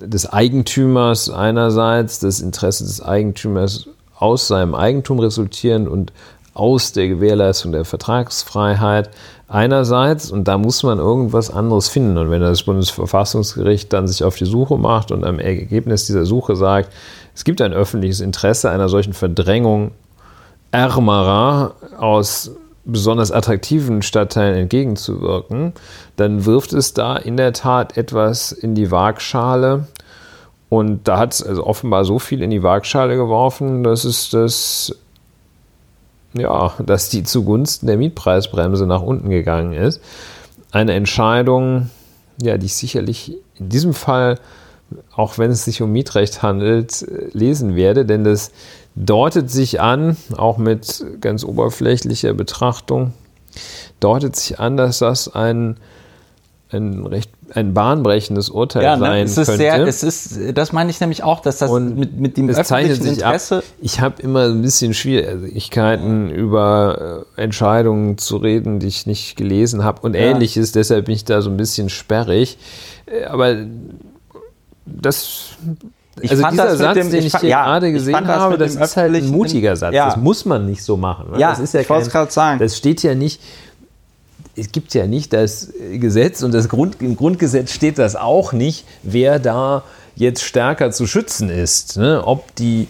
des 0.00 0.32
Eigentümers 0.32 1.30
einerseits, 1.30 2.18
das 2.18 2.40
Interesse 2.40 2.84
des 2.84 3.00
Eigentümers 3.02 3.86
aus 4.18 4.48
seinem 4.48 4.74
Eigentum 4.74 5.18
resultierend 5.18 5.88
und 5.88 6.12
aus 6.54 6.92
der 6.92 7.08
Gewährleistung 7.08 7.72
der 7.72 7.84
Vertragsfreiheit 7.84 9.10
einerseits 9.48 10.30
und 10.30 10.46
da 10.48 10.56
muss 10.56 10.82
man 10.82 10.98
irgendwas 10.98 11.50
anderes 11.50 11.88
finden 11.88 12.16
und 12.16 12.30
wenn 12.30 12.40
das 12.40 12.62
Bundesverfassungsgericht 12.62 13.92
dann 13.92 14.08
sich 14.08 14.24
auf 14.24 14.36
die 14.36 14.46
Suche 14.46 14.78
macht 14.78 15.10
und 15.12 15.24
am 15.24 15.38
Ergebnis 15.38 16.06
dieser 16.06 16.24
Suche 16.24 16.56
sagt, 16.56 16.92
es 17.34 17.44
gibt 17.44 17.60
ein 17.60 17.72
öffentliches 17.72 18.20
Interesse 18.20 18.70
einer 18.70 18.88
solchen 18.88 19.12
Verdrängung 19.12 19.90
ärmerer 20.74 21.76
aus 21.98 22.50
besonders 22.84 23.30
attraktiven 23.30 24.02
Stadtteilen 24.02 24.58
entgegenzuwirken, 24.58 25.72
dann 26.16 26.44
wirft 26.44 26.72
es 26.72 26.92
da 26.92 27.16
in 27.16 27.36
der 27.36 27.52
Tat 27.52 27.96
etwas 27.96 28.50
in 28.50 28.74
die 28.74 28.90
Waagschale. 28.90 29.86
Und 30.68 31.06
da 31.06 31.18
hat 31.18 31.32
es 31.32 31.42
also 31.42 31.64
offenbar 31.64 32.04
so 32.04 32.18
viel 32.18 32.42
in 32.42 32.50
die 32.50 32.64
Waagschale 32.64 33.16
geworfen, 33.16 33.84
dass 33.84 34.04
es 34.04 34.30
das, 34.30 34.96
ja, 36.34 36.72
dass 36.84 37.08
die 37.08 37.22
zugunsten 37.22 37.86
der 37.86 37.96
Mietpreisbremse 37.96 38.86
nach 38.86 39.02
unten 39.02 39.30
gegangen 39.30 39.72
ist. 39.74 40.00
Eine 40.72 40.94
Entscheidung, 40.94 41.90
ja, 42.42 42.58
die 42.58 42.66
ich 42.66 42.74
sicherlich 42.74 43.36
in 43.54 43.68
diesem 43.68 43.94
Fall, 43.94 44.40
auch 45.14 45.38
wenn 45.38 45.52
es 45.52 45.64
sich 45.64 45.80
um 45.80 45.92
Mietrecht 45.92 46.42
handelt, 46.42 47.06
lesen 47.32 47.76
werde, 47.76 48.04
denn 48.04 48.24
das 48.24 48.50
deutet 48.96 49.50
sich 49.50 49.80
an, 49.80 50.16
auch 50.36 50.58
mit 50.58 51.04
ganz 51.20 51.44
oberflächlicher 51.44 52.32
Betrachtung, 52.34 53.12
deutet 54.00 54.36
sich 54.36 54.60
an, 54.60 54.76
dass 54.76 54.98
das 54.98 55.34
ein, 55.34 55.76
ein, 56.70 57.04
recht, 57.06 57.30
ein 57.52 57.74
bahnbrechendes 57.74 58.50
Urteil 58.50 58.82
Ja, 58.82 58.96
ne, 58.96 59.00
sein 59.00 59.24
es 59.24 59.36
ist 59.38 59.46
könnte. 59.46 59.62
sehr, 59.62 59.86
es 59.86 60.02
ist, 60.02 60.38
das 60.56 60.72
meine 60.72 60.90
ich 60.90 61.00
nämlich 61.00 61.22
auch, 61.22 61.40
dass 61.40 61.58
das 61.58 61.70
Und 61.70 61.96
mit, 61.98 62.18
mit 62.18 62.36
dem 62.36 62.48
öffentlichen 62.48 63.02
sich 63.02 63.24
ab. 63.24 63.34
Interesse. 63.34 63.62
Ich 63.80 64.00
habe 64.00 64.22
immer 64.22 64.44
ein 64.44 64.62
bisschen 64.62 64.94
Schwierigkeiten, 64.94 66.30
über 66.30 67.24
äh, 67.36 67.42
Entscheidungen 67.42 68.18
zu 68.18 68.36
reden, 68.38 68.78
die 68.80 68.86
ich 68.88 69.06
nicht 69.06 69.36
gelesen 69.36 69.84
habe 69.84 70.02
und 70.02 70.14
ähnliches. 70.14 70.72
Deshalb 70.72 71.06
bin 71.06 71.14
ich 71.14 71.24
da 71.24 71.42
so 71.42 71.50
ein 71.50 71.56
bisschen 71.56 71.90
sperrig. 71.90 72.58
Äh, 73.06 73.24
Aber 73.24 73.56
das. 74.86 75.50
Ich 76.20 76.30
also 76.30 76.48
dieser 76.48 76.66
das 76.66 76.78
Satz, 76.78 76.94
dem- 76.94 77.10
den 77.10 77.20
ich 77.20 77.34
ich, 77.34 77.40
hier 77.40 77.48
ja, 77.50 77.64
gerade 77.64 77.92
gesehen 77.92 78.24
das 78.24 78.38
habe, 78.38 78.58
das 78.58 78.74
dem 78.74 78.82
ist 78.82 78.96
halt 78.96 79.14
ein 79.14 79.28
mutiger 79.28 79.76
Satz. 79.76 79.94
Ja. 79.94 80.06
Das 80.06 80.16
muss 80.16 80.44
man 80.44 80.66
nicht 80.66 80.82
so 80.82 80.96
machen. 80.96 81.32
ne? 81.32 81.38
Ja, 81.40 81.50
das 81.50 81.58
ist 81.60 81.74
ja 81.74 81.80
ich 81.80 81.90
wollte 81.90 82.06
es 82.06 82.10
gerade 82.12 82.30
sagen. 82.30 82.58
Das 82.58 82.76
steht 82.76 83.02
ja 83.02 83.14
nicht. 83.14 83.40
Es 84.56 84.70
gibt 84.70 84.94
ja 84.94 85.06
nicht 85.08 85.32
das 85.32 85.72
Gesetz 85.94 86.42
und 86.44 86.54
das 86.54 86.68
Grund, 86.68 87.02
im 87.02 87.16
Grundgesetz 87.16 87.72
steht 87.72 87.98
das 87.98 88.14
auch 88.14 88.52
nicht, 88.52 88.84
wer 89.02 89.40
da 89.40 89.82
jetzt 90.14 90.44
stärker 90.44 90.92
zu 90.92 91.08
schützen 91.08 91.50
ist. 91.50 91.96
Ne? 91.96 92.22
Ob 92.24 92.54
die 92.54 92.86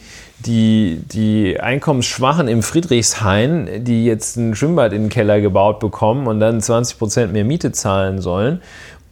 die, 0.46 1.00
die 1.10 1.58
Einkommensschwachen 1.58 2.48
im 2.48 2.62
Friedrichshain, 2.62 3.84
die 3.84 4.04
jetzt 4.04 4.36
ein 4.36 4.54
Schwimmbad 4.54 4.92
in 4.92 5.04
den 5.04 5.08
Keller 5.08 5.40
gebaut 5.40 5.80
bekommen 5.80 6.26
und 6.26 6.40
dann 6.40 6.60
20 6.60 6.98
Prozent 6.98 7.32
mehr 7.32 7.44
Miete 7.44 7.72
zahlen 7.72 8.20
sollen. 8.20 8.60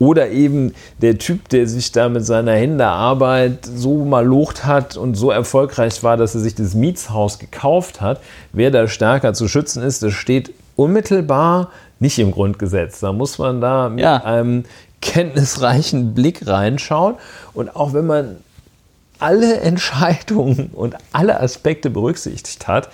Oder 0.02 0.30
eben 0.30 0.74
der 1.00 1.16
Typ, 1.16 1.48
der 1.50 1.68
sich 1.68 1.92
da 1.92 2.08
mit 2.08 2.26
seiner 2.26 2.54
Händearbeit 2.54 3.64
so 3.64 4.04
malocht 4.04 4.64
hat 4.64 4.96
und 4.96 5.14
so 5.14 5.30
erfolgreich 5.30 6.02
war, 6.02 6.16
dass 6.16 6.34
er 6.34 6.40
sich 6.40 6.56
das 6.56 6.74
Mietshaus 6.74 7.38
gekauft 7.38 8.00
hat. 8.00 8.20
Wer 8.52 8.72
da 8.72 8.88
stärker 8.88 9.32
zu 9.32 9.46
schützen 9.46 9.80
ist, 9.80 10.02
das 10.02 10.12
steht 10.12 10.52
unmittelbar 10.74 11.70
nicht 12.00 12.18
im 12.18 12.32
Grundgesetz. 12.32 12.98
Da 12.98 13.12
muss 13.12 13.38
man 13.38 13.60
da 13.60 13.90
mit 13.90 14.00
Ja. 14.00 14.16
einem 14.24 14.64
kenntnisreichen 15.02 16.14
Blick 16.14 16.48
reinschauen. 16.48 17.14
Und 17.54 17.76
auch 17.76 17.92
wenn 17.92 18.06
man 18.08 18.38
alle 19.20 19.60
Entscheidungen 19.60 20.70
und 20.72 20.96
alle 21.12 21.38
Aspekte 21.38 21.90
berücksichtigt 21.90 22.66
hat, 22.66 22.88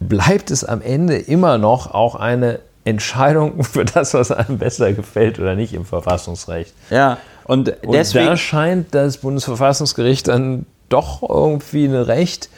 bleibt 0.00 0.50
es 0.50 0.64
am 0.64 0.80
Ende 0.80 1.18
immer 1.18 1.58
noch 1.58 1.92
auch 1.92 2.14
eine 2.14 2.60
Entscheidung 2.84 3.62
für 3.64 3.84
das, 3.84 4.14
was 4.14 4.30
einem 4.32 4.58
besser 4.58 4.92
gefällt 4.92 5.38
oder 5.38 5.54
nicht 5.54 5.72
im 5.74 5.84
Verfassungsrecht. 5.84 6.72
Ja, 6.90 7.18
und, 7.44 7.68
Und 7.84 7.92
deswegen. 7.94 8.26
da 8.26 8.36
scheint 8.36 8.94
das 8.94 9.18
Bundesverfassungsgericht 9.18 10.28
dann 10.28 10.66
doch 10.88 11.22
irgendwie 11.28 11.84
eine 11.86 12.06
recht 12.06 12.48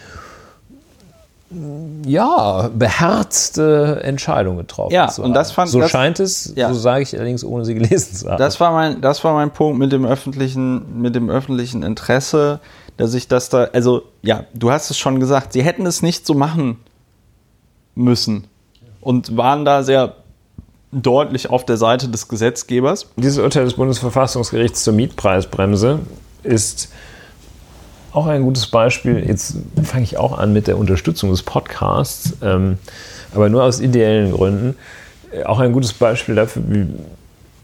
ja, 2.05 2.69
beherzte 2.75 4.01
Entscheidung 4.03 4.57
getroffen 4.57 4.93
Ja, 4.93 5.07
zu 5.09 5.23
und 5.23 5.29
haben. 5.29 5.35
das 5.35 5.53
fand- 5.53 5.71
so 5.71 5.79
das- 5.81 5.91
scheint 5.91 6.19
es, 6.19 6.53
ja. 6.57 6.73
so 6.73 6.79
sage 6.81 7.03
ich 7.03 7.15
allerdings, 7.17 7.45
ohne 7.45 7.65
sie 7.65 7.75
gelesen 7.75 8.15
zu 8.17 8.29
haben. 8.29 8.39
Das 8.39 8.59
war 8.59 8.73
mein, 8.73 9.01
das 9.01 9.23
war 9.23 9.35
mein 9.35 9.53
Punkt 9.53 9.79
mit 9.79 9.93
dem 9.93 10.05
öffentlichen, 10.05 11.01
mit 11.01 11.15
dem 11.15 11.31
öffentlichen 11.31 11.85
Interesse, 11.85 12.59
dass 12.97 13.15
ich 13.15 13.29
das 13.29 13.51
da, 13.51 13.69
also 13.73 14.03
ja, 14.23 14.45
du 14.53 14.73
hast 14.73 14.91
es 14.91 14.99
schon 14.99 15.21
gesagt, 15.21 15.53
sie 15.53 15.63
hätten 15.63 15.87
es 15.87 16.03
nicht 16.03 16.27
so 16.27 16.35
machen 16.35 16.79
müssen 17.95 18.49
und 19.05 19.37
waren 19.37 19.65
da 19.65 19.83
sehr 19.83 20.15
deutlich 20.91 21.51
auf 21.51 21.65
der 21.65 21.77
Seite 21.77 22.09
des 22.09 22.29
Gesetzgebers. 22.29 23.11
Dieses 23.17 23.39
Urteil 23.39 23.65
des 23.65 23.75
Bundesverfassungsgerichts 23.75 24.83
zur 24.83 24.95
Mietpreisbremse 24.95 26.01
ist 26.43 26.93
auch 28.13 28.27
ein 28.27 28.43
gutes 28.43 28.67
Beispiel. 28.69 29.25
Jetzt 29.27 29.57
fange 29.83 30.05
ich 30.05 30.17
auch 30.19 30.39
an 30.39 30.53
mit 30.53 30.67
der 30.67 30.79
Unterstützung 30.79 31.31
des 31.31 31.43
Podcasts, 31.43 32.35
ähm, 32.43 32.79
aber 33.35 33.49
nur 33.49 33.65
aus 33.65 33.81
ideellen 33.81 34.33
Gründen. 34.33 34.77
Äh, 35.33 35.45
Auch 35.45 35.59
ein 35.59 35.73
gutes 35.73 35.93
Beispiel 35.93 36.37
dafür, 36.37 36.63
wie 36.69 36.87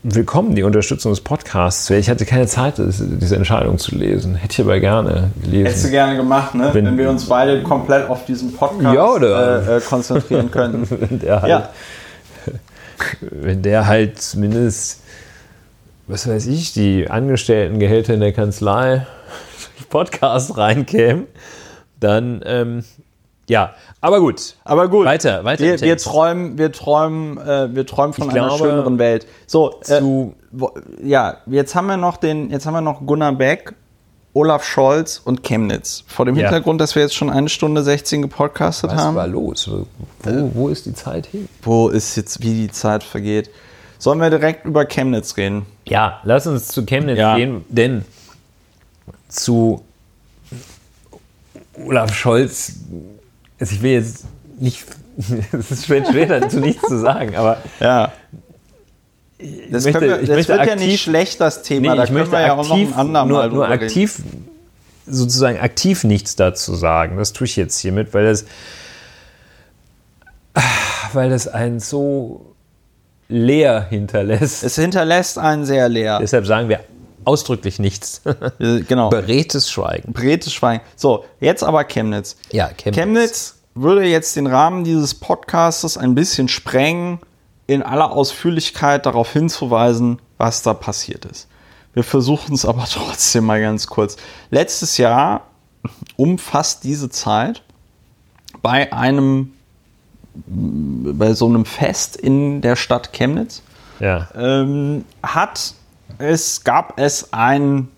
willkommen 0.02 0.54
die 0.54 0.62
Unterstützung 0.62 1.12
des 1.12 1.20
Podcasts 1.20 1.90
wäre. 1.90 2.00
Ich 2.00 2.08
hatte 2.08 2.24
keine 2.24 2.46
Zeit, 2.46 2.74
diese 2.78 3.36
Entscheidung 3.36 3.78
zu 3.78 3.94
lesen. 3.94 4.34
Hätte 4.34 4.52
ich 4.54 4.60
aber 4.60 4.80
gerne 4.80 5.30
Hättest 5.42 5.44
du 5.46 5.50
gelesen. 5.50 5.90
gerne 5.90 6.16
gemacht, 6.16 6.54
ne? 6.54 6.70
Wenn- 6.72 6.86
Wenn, 6.86 6.98
wir 6.98 7.10
uns 7.10 7.26
beide 7.26 7.62
komplett 7.62 8.08
auf 8.08 8.24
diesen 8.24 8.54
Podcast 8.54 8.94
Ja, 8.94 9.16
äh, 9.16 9.76
äh, 9.76 9.80
konzentrieren 9.80 10.50
könnten. 10.52 10.86
Wenn 10.90 11.18
der 11.18 11.42
halt, 11.42 11.50
ja, 11.50 11.68
wenn 13.20 13.62
der 13.62 13.86
halt 13.86 14.20
zumindest, 14.20 15.00
was 16.06 16.26
weiß 16.28 16.46
ich, 16.46 16.72
die 16.72 17.08
Angestelltengehälter 17.10 18.14
in 18.14 18.20
der 18.20 18.32
Kanzlei 18.32 19.06
Podcast 19.90 20.56
reinkämen, 20.56 21.26
dann 21.98 22.40
ähm, 22.46 22.84
ja, 23.50 23.74
aber 24.00 24.20
gut. 24.20 24.54
aber 24.64 24.88
gut. 24.88 25.04
Weiter, 25.06 25.44
weiter 25.44 25.62
Wir, 25.64 25.80
wir 25.80 25.96
träumen, 25.98 26.56
wir 26.58 26.72
träumen, 26.72 27.36
äh, 27.38 27.74
wir 27.74 27.84
träumen 27.86 28.12
von 28.14 28.28
Ich 28.28 28.34
einer 28.34 28.46
glaube, 28.48 28.64
schöneren 28.64 28.98
Welt. 28.98 29.26
So, 29.46 29.80
äh, 29.82 29.84
Zu, 29.98 30.34
wo- 30.52 30.72
ja, 31.02 31.36
jetzt 31.46 31.74
haben 31.74 31.86
wir 31.88 31.96
noch 31.96 32.16
den, 32.16 32.50
jetzt 32.50 32.64
haben 32.66 32.74
wir 32.74 32.80
noch 32.80 33.04
Gunnar 33.06 33.32
Beck, 33.32 33.74
Olaf 34.32 34.62
Scholz 34.64 35.20
und 35.24 35.42
Chemnitz. 35.42 36.04
Vor 36.06 36.24
dem 36.24 36.36
Ja. 36.36 36.42
Hintergrund, 36.48 36.80
dass 36.80 36.94
wir 36.94 37.02
jetzt 37.02 37.14
schon 37.16 37.30
eine 37.30 37.48
Stunde 37.48 37.82
16 37.82 38.22
gepodcastet 38.22 38.90
was 38.92 38.98
haben. 38.98 39.16
war 39.16 39.26
los? 39.26 39.68
Wo, 39.68 39.86
wo, 40.22 40.50
wo 40.54 40.68
ist 40.68 40.86
die 40.86 40.94
Zeit 40.94 41.26
hin? 41.26 41.48
Wo 41.62 41.88
ist 41.88 42.14
jetzt, 42.16 42.40
wie 42.42 42.54
die 42.54 42.70
Zeit 42.70 43.02
vergeht? 43.02 43.50
Sollen 43.98 44.20
wir 44.20 44.30
direkt 44.30 44.64
über 44.64 44.86
Chemnitz 44.86 45.36
reden? 45.36 45.66
Ja, 45.86 46.20
lass 46.22 46.46
uns 46.46 46.68
zu 46.68 46.86
Chemnitz 46.86 47.18
Ja. 47.18 47.34
gehen, 47.36 47.64
denn 47.68 48.04
zu 49.28 49.82
Olaf 51.84 52.14
Scholz, 52.14 52.74
also 53.60 53.74
ich 53.74 53.82
will 53.82 53.92
jetzt 53.92 54.24
nicht, 54.58 54.84
es 55.52 55.70
ist 55.70 55.86
schwer, 55.86 56.04
schwer 56.04 56.40
dazu 56.40 56.58
nichts 56.60 56.82
zu 56.88 56.98
sagen, 56.98 57.36
aber 57.36 57.58
Ja. 57.78 58.12
Das, 59.70 59.84
möchte- 59.84 60.00
wir, 60.02 60.18
das 60.18 60.28
möchte 60.28 60.52
wird 60.52 60.66
ja 60.66 60.72
aktiv- 60.74 60.86
nicht 60.86 61.02
schlecht, 61.02 61.40
das 61.40 61.62
Thema. 61.62 61.90
Nee, 61.92 61.96
da 61.96 62.02
ich 62.04 62.08
können 62.10 62.18
möchte 62.18 62.32
wir 62.32 62.40
ja 62.40 62.52
auch 62.52 62.56
noch 62.58 62.70
aktiv, 62.72 62.96
andermal 62.96 63.48
nur, 63.48 63.54
nur 63.56 63.68
aktiv, 63.68 64.20
sozusagen 65.06 65.58
aktiv 65.58 66.04
nichts 66.04 66.36
dazu 66.36 66.74
sagen. 66.74 67.16
Das 67.16 67.32
tue 67.32 67.46
ich 67.46 67.56
jetzt 67.56 67.78
hiermit, 67.78 68.12
weil 68.12 68.26
das, 68.26 68.44
weil 71.12 71.30
das 71.30 71.48
einen 71.48 71.80
so 71.80 72.54
leer 73.28 73.86
hinterlässt. 73.88 74.62
Es 74.62 74.74
hinterlässt 74.76 75.38
einen 75.38 75.64
sehr 75.64 75.88
leer. 75.88 76.18
Deshalb 76.20 76.46
sagen 76.46 76.68
wir 76.68 76.80
ausdrücklich 77.30 77.78
nichts. 77.78 78.22
Äh, 78.60 78.80
genau. 78.80 79.08
Beredtes 79.10 79.70
Schweigen. 79.70 80.12
Bretes 80.12 80.52
Schweigen. 80.52 80.82
So, 80.96 81.24
jetzt 81.40 81.62
aber 81.62 81.84
Chemnitz. 81.84 82.36
Ja, 82.52 82.68
Chemnitz. 82.68 82.94
Chemnitz 82.96 83.54
würde 83.74 84.04
jetzt 84.04 84.36
den 84.36 84.46
Rahmen 84.46 84.84
dieses 84.84 85.14
Podcastes 85.14 85.96
ein 85.96 86.14
bisschen 86.14 86.48
sprengen, 86.48 87.20
in 87.66 87.82
aller 87.82 88.10
Ausführlichkeit 88.10 89.06
darauf 89.06 89.32
hinzuweisen, 89.32 90.18
was 90.38 90.62
da 90.62 90.74
passiert 90.74 91.24
ist. 91.24 91.46
Wir 91.94 92.02
versuchen 92.04 92.54
es 92.54 92.64
aber 92.66 92.84
trotzdem 92.92 93.44
mal 93.46 93.60
ganz 93.60 93.86
kurz. 93.86 94.16
Letztes 94.50 94.98
Jahr, 94.98 95.46
um 96.16 96.36
fast 96.38 96.84
diese 96.84 97.08
Zeit, 97.08 97.62
bei 98.62 98.92
einem, 98.92 99.52
bei 100.34 101.32
so 101.34 101.46
einem 101.46 101.64
Fest 101.64 102.16
in 102.16 102.60
der 102.60 102.76
Stadt 102.76 103.12
Chemnitz, 103.12 103.62
Ja. 104.00 104.28
ähm, 104.34 105.04
hat 105.22 105.74
es, 106.20 106.64
gab 106.64 106.98
es 106.98 107.32
ein, 107.32 107.88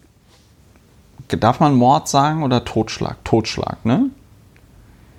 darf 1.28 1.60
man 1.60 1.74
Mord 1.74 2.08
sagen 2.08 2.42
oder 2.42 2.64
Totschlag? 2.64 3.24
Totschlag, 3.24 3.84
ne? 3.84 4.10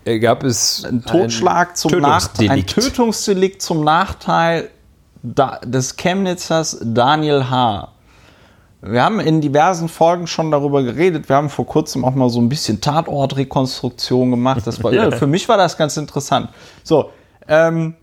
Äh, 0.05 0.19
Gab 0.19 0.43
es 0.43 0.83
Ein 0.83 1.03
Totschlag 1.03 1.77
zum 1.77 1.99
Nachteil, 1.99 2.49
ein 2.49 2.65
Tötungsdelikt. 2.65 3.61
Zum 3.61 3.83
Nachteil 3.83 4.69
des 5.23 5.95
Chemnitzers 5.95 6.79
Daniel 6.83 7.49
H. 7.49 7.89
Wir 8.81 9.01
haben 9.01 9.21
in 9.21 9.39
diversen 9.39 9.87
Folgen 9.87 10.27
schon 10.27 10.51
darüber 10.51 10.83
geredet. 10.83 11.29
Wir 11.29 11.37
haben 11.37 11.49
vor 11.49 11.65
kurzem 11.65 12.03
auch 12.03 12.15
mal 12.15 12.29
so 12.29 12.41
ein 12.41 12.49
bisschen 12.49 12.81
Tatortrekonstruktion 12.81 14.31
gemacht. 14.31 14.63
Das 14.65 14.83
war, 14.83 14.91
ja. 14.91 15.09
für 15.17 15.27
mich 15.27 15.47
war 15.47 15.55
das 15.55 15.77
ganz 15.77 15.95
interessant. 15.95 16.49
So, 16.83 17.11
ähm, 17.47 17.95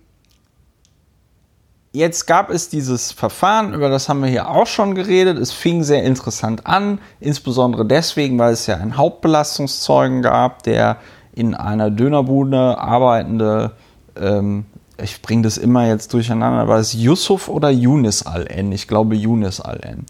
jetzt 1.93 2.27
gab 2.27 2.51
es 2.51 2.69
dieses 2.69 3.13
Verfahren, 3.13 3.75
über 3.75 3.89
das 3.89 4.09
haben 4.09 4.23
wir 4.23 4.29
hier 4.29 4.49
auch 4.49 4.67
schon 4.67 4.95
geredet. 4.95 5.39
Es 5.39 5.53
fing 5.53 5.83
sehr 5.83 6.05
interessant 6.05 6.67
an, 6.67 7.01
insbesondere 7.19 7.85
deswegen, 7.85 8.39
weil 8.39 8.53
es 8.53 8.67
ja 8.67 8.77
einen 8.77 8.97
Hauptbelastungszeugen 8.97 10.23
gab, 10.23 10.63
der 10.63 10.99
in 11.33 11.55
einer 11.55 11.91
Dönerbude 11.91 12.79
arbeitende, 12.79 13.73
ähm, 14.17 14.67
ich 15.03 15.23
bringe 15.23 15.43
das 15.43 15.57
immer 15.57 15.87
jetzt 15.87 16.13
durcheinander, 16.13 16.69
war 16.69 16.79
es 16.79 16.93
Yusuf 16.93 17.49
oder 17.49 17.71
Yunus 17.71 18.27
Al-N? 18.27 18.71
Ich 18.73 18.87
glaube 18.87 19.15
Yunus 19.15 19.61
Al-N. 19.61 20.05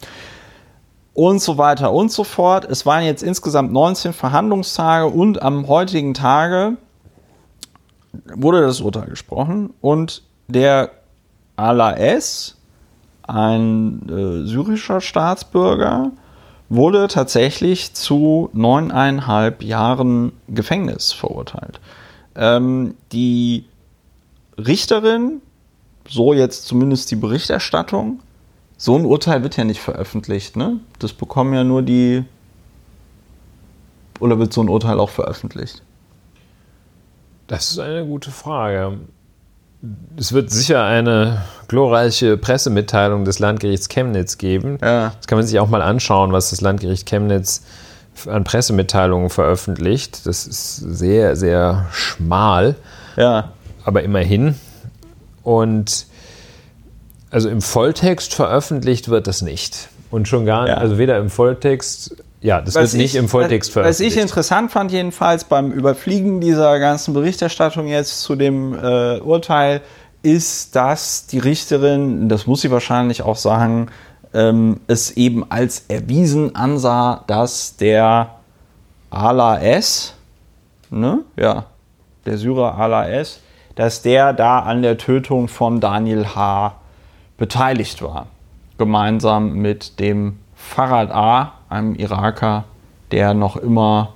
Und 1.15 1.40
so 1.40 1.59
weiter 1.59 1.93
und 1.93 2.11
so 2.11 2.24
fort. 2.24 2.65
Es 2.65 2.86
waren 2.86 3.05
jetzt 3.05 3.23
insgesamt 3.23 3.73
19 3.73 4.12
Verhandlungstage 4.12 5.07
und 5.07 5.43
am 5.43 5.69
heutigen 5.69 6.15
Tage 6.15 6.77
wurde 8.35 8.62
das 8.62 8.81
Urteil 8.81 9.09
gesprochen 9.09 9.73
und 9.81 10.23
der 10.48 10.90
Ala 11.61 11.97
S, 11.97 12.57
ein 13.23 14.09
äh, 14.09 14.47
syrischer 14.47 15.01
Staatsbürger, 15.01 16.12
wurde 16.70 17.09
tatsächlich 17.09 17.95
zu 17.95 18.49
neuneinhalb 18.53 19.62
Jahren 19.62 20.32
Gefängnis 20.49 21.12
verurteilt. 21.12 21.81
Ähm, 22.35 22.95
die 23.12 23.66
Richterin, 24.57 25.43
so 26.09 26.32
jetzt 26.32 26.66
zumindest 26.66 27.11
die 27.11 27.16
Berichterstattung, 27.16 28.20
so 28.77 28.97
ein 28.97 29.05
Urteil 29.05 29.43
wird 29.43 29.57
ja 29.59 29.65
nicht 29.65 29.81
veröffentlicht, 29.81 30.57
ne? 30.57 30.81
Das 30.99 31.12
bekommen 31.12 31.53
ja 31.53 31.65
nur 31.65 31.82
die. 31.82 32.24
Oder 34.20 34.39
wird 34.39 34.53
so 34.53 34.62
ein 34.62 34.70
Urteil 34.70 34.99
auch 34.99 35.11
veröffentlicht? 35.11 35.82
Das 37.47 37.70
ist 37.70 37.78
eine 37.78 38.07
gute 38.07 38.31
Frage. 38.31 38.99
Es 40.16 40.32
wird 40.32 40.51
sicher 40.51 40.85
eine 40.85 41.43
glorreiche 41.69 42.36
Pressemitteilung 42.36 43.24
des 43.24 43.39
Landgerichts 43.39 43.89
Chemnitz 43.89 44.36
geben. 44.36 44.78
Ja. 44.82 45.12
Das 45.16 45.27
kann 45.27 45.39
man 45.39 45.47
sich 45.47 45.59
auch 45.59 45.69
mal 45.69 45.81
anschauen, 45.82 46.32
was 46.32 46.51
das 46.51 46.61
Landgericht 46.61 47.07
Chemnitz 47.09 47.62
an 48.27 48.44
Pressemitteilungen 48.44 49.31
veröffentlicht. 49.31 50.27
Das 50.27 50.47
ist 50.47 50.77
sehr, 50.77 51.36
sehr 51.36 51.86
schmal, 51.93 52.74
Ja. 53.16 53.52
aber 53.85 54.02
immerhin. 54.02 54.57
Und 55.43 56.07
also 57.31 57.48
im 57.48 57.62
Volltext 57.62 58.35
veröffentlicht 58.35 59.09
wird 59.09 59.27
das 59.27 59.40
nicht. 59.40 59.89
Und 60.11 60.28
schon 60.28 60.44
gar 60.44 60.65
nicht, 60.65 60.73
Ja. 60.73 60.78
also 60.78 60.98
weder 60.98 61.16
im 61.19 61.31
Volltext 61.31 62.16
ja, 62.41 62.61
das 62.61 62.75
wird 62.75 62.95
nicht 62.95 63.15
ich, 63.15 63.21
im 63.21 63.29
Volltext 63.29 63.73
veröffentlicht. 63.73 64.11
Was 64.11 64.17
ich 64.17 64.21
interessant 64.21 64.71
fand 64.71 64.93
jedenfalls 64.93 65.45
beim 65.45 65.73
Überfliegen 65.73 66.41
dieser 66.41 66.79
ganzen 66.79 67.12
Berichterstattung 67.12 67.87
jetzt 67.87 68.23
zu 68.23 68.35
dem 68.35 68.75
äh, 68.75 69.19
Urteil, 69.19 69.83
ist, 70.23 70.77
dass 70.77 71.27
die 71.27 71.39
Richterin, 71.39 72.29
das 72.29 72.47
muss 72.47 72.61
sie 72.61 72.71
wahrscheinlich 72.71 73.23
auch 73.23 73.37
sagen, 73.37 73.89
ähm, 74.35 74.81
es 74.87 75.12
eben 75.12 75.51
als 75.51 75.85
erwiesen 75.89 76.55
ansah, 76.55 77.25
dass 77.27 77.77
der 77.77 78.37
Ala 79.11 79.61
S, 79.61 80.15
ne? 80.91 81.21
Ja, 81.37 81.65
der 82.27 82.39
Syrer 82.39 82.79
Ala 82.79 83.09
S, 83.09 83.41
dass 83.75 84.03
der 84.03 84.33
da 84.33 84.61
an 84.61 84.83
der 84.83 84.99
Tötung 84.99 85.49
von 85.49 85.81
Daniel 85.81 86.27
H. 86.35 86.75
beteiligt 87.39 88.03
war. 88.03 88.27
Gemeinsam 88.79 89.55
mit 89.55 89.99
dem 90.01 90.39
Farad 90.55 91.11
A., 91.11 91.55
einem 91.71 91.95
Iraker, 91.95 92.65
der 93.11 93.35
noch 93.35 93.57
immer 93.57 94.13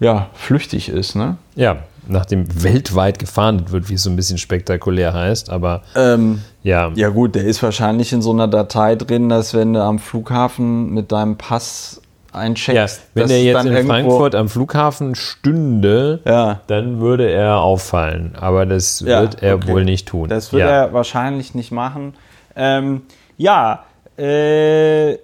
ja, 0.00 0.28
flüchtig 0.34 0.88
ist. 0.88 1.14
Ne? 1.14 1.36
Ja, 1.54 1.78
nachdem 2.06 2.62
weltweit 2.62 3.18
gefahndet 3.18 3.72
wird, 3.72 3.88
wie 3.88 3.94
es 3.94 4.02
so 4.02 4.10
ein 4.10 4.16
bisschen 4.16 4.38
spektakulär 4.38 5.14
heißt, 5.14 5.50
aber 5.50 5.82
ähm, 5.94 6.42
ja. 6.62 6.92
Ja 6.94 7.08
gut, 7.08 7.34
der 7.34 7.44
ist 7.44 7.62
wahrscheinlich 7.62 8.12
in 8.12 8.22
so 8.22 8.32
einer 8.32 8.48
Datei 8.48 8.94
drin, 8.96 9.28
dass 9.28 9.54
wenn 9.54 9.72
du 9.72 9.82
am 9.82 9.98
Flughafen 9.98 10.92
mit 10.92 11.12
deinem 11.12 11.36
Pass 11.36 12.00
eincheckst. 12.32 12.98
Ja, 12.98 13.02
wenn 13.14 13.30
er 13.30 13.42
jetzt 13.42 13.64
in 13.64 13.86
Frankfurt 13.86 14.34
am 14.34 14.48
Flughafen 14.48 15.14
stünde, 15.14 16.20
ja. 16.24 16.60
dann 16.66 17.00
würde 17.00 17.30
er 17.30 17.60
auffallen. 17.60 18.34
Aber 18.38 18.66
das 18.66 19.00
ja, 19.00 19.22
wird 19.22 19.42
er 19.42 19.56
okay. 19.56 19.68
wohl 19.68 19.84
nicht 19.84 20.06
tun. 20.08 20.28
Das 20.28 20.52
wird 20.52 20.62
er 20.62 20.92
wahrscheinlich 20.92 21.54
nicht 21.54 21.72
machen. 21.72 22.14
Ähm, 22.54 23.02
ja, 23.38 23.84
äh, 24.18 25.16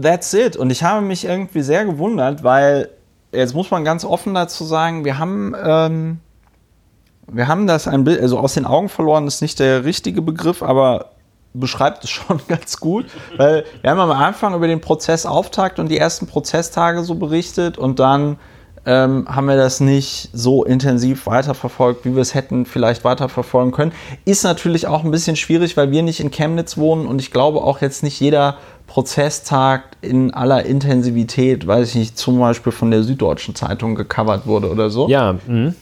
that's 0.00 0.32
it. 0.34 0.56
Und 0.56 0.70
ich 0.70 0.82
habe 0.82 1.04
mich 1.04 1.24
irgendwie 1.24 1.62
sehr 1.62 1.84
gewundert, 1.84 2.44
weil 2.44 2.90
jetzt 3.32 3.54
muss 3.54 3.70
man 3.70 3.84
ganz 3.84 4.04
offen 4.04 4.34
dazu 4.34 4.64
sagen, 4.64 5.04
wir 5.04 5.18
haben, 5.18 5.54
ähm, 5.62 6.20
wir 7.30 7.48
haben 7.48 7.66
das 7.66 7.88
ein 7.88 8.04
Bild, 8.04 8.20
also 8.20 8.38
aus 8.38 8.54
den 8.54 8.66
Augen 8.66 8.88
verloren 8.88 9.26
ist 9.26 9.40
nicht 9.40 9.58
der 9.58 9.84
richtige 9.84 10.22
Begriff, 10.22 10.62
aber 10.62 11.10
beschreibt 11.52 12.04
es 12.04 12.10
schon 12.10 12.40
ganz 12.48 12.78
gut, 12.78 13.06
weil 13.36 13.64
wir 13.80 13.90
haben 13.90 14.00
am 14.00 14.10
Anfang 14.10 14.54
über 14.54 14.66
den 14.66 14.80
Prozessauftakt 14.80 15.78
und 15.78 15.88
die 15.88 15.98
ersten 15.98 16.26
Prozesstage 16.26 17.02
so 17.04 17.14
berichtet 17.14 17.78
und 17.78 17.98
dann 17.98 18.38
ähm, 18.86 19.26
haben 19.28 19.46
wir 19.46 19.56
das 19.56 19.80
nicht 19.80 20.28
so 20.32 20.62
intensiv 20.64 21.26
weiterverfolgt, 21.26 22.04
wie 22.04 22.14
wir 22.14 22.20
es 22.20 22.34
hätten 22.34 22.66
vielleicht 22.66 23.02
weiterverfolgen 23.04 23.72
können. 23.72 23.92
Ist 24.26 24.44
natürlich 24.44 24.86
auch 24.86 25.04
ein 25.04 25.10
bisschen 25.10 25.36
schwierig, 25.36 25.76
weil 25.76 25.90
wir 25.90 26.02
nicht 26.02 26.20
in 26.20 26.30
Chemnitz 26.30 26.76
wohnen 26.76 27.06
und 27.06 27.18
ich 27.20 27.30
glaube 27.30 27.62
auch 27.62 27.80
jetzt 27.80 28.02
nicht 28.02 28.20
jeder 28.20 28.58
Prozesstag 28.94 29.96
in 30.02 30.32
aller 30.32 30.66
Intensivität, 30.66 31.66
weiß 31.66 31.88
ich 31.88 31.94
nicht, 31.96 32.16
zum 32.16 32.38
Beispiel 32.38 32.70
von 32.70 32.92
der 32.92 33.02
Süddeutschen 33.02 33.56
Zeitung 33.56 33.96
gecovert 33.96 34.46
wurde 34.46 34.70
oder 34.70 34.88
so. 34.88 35.08
Ja. 35.08 35.34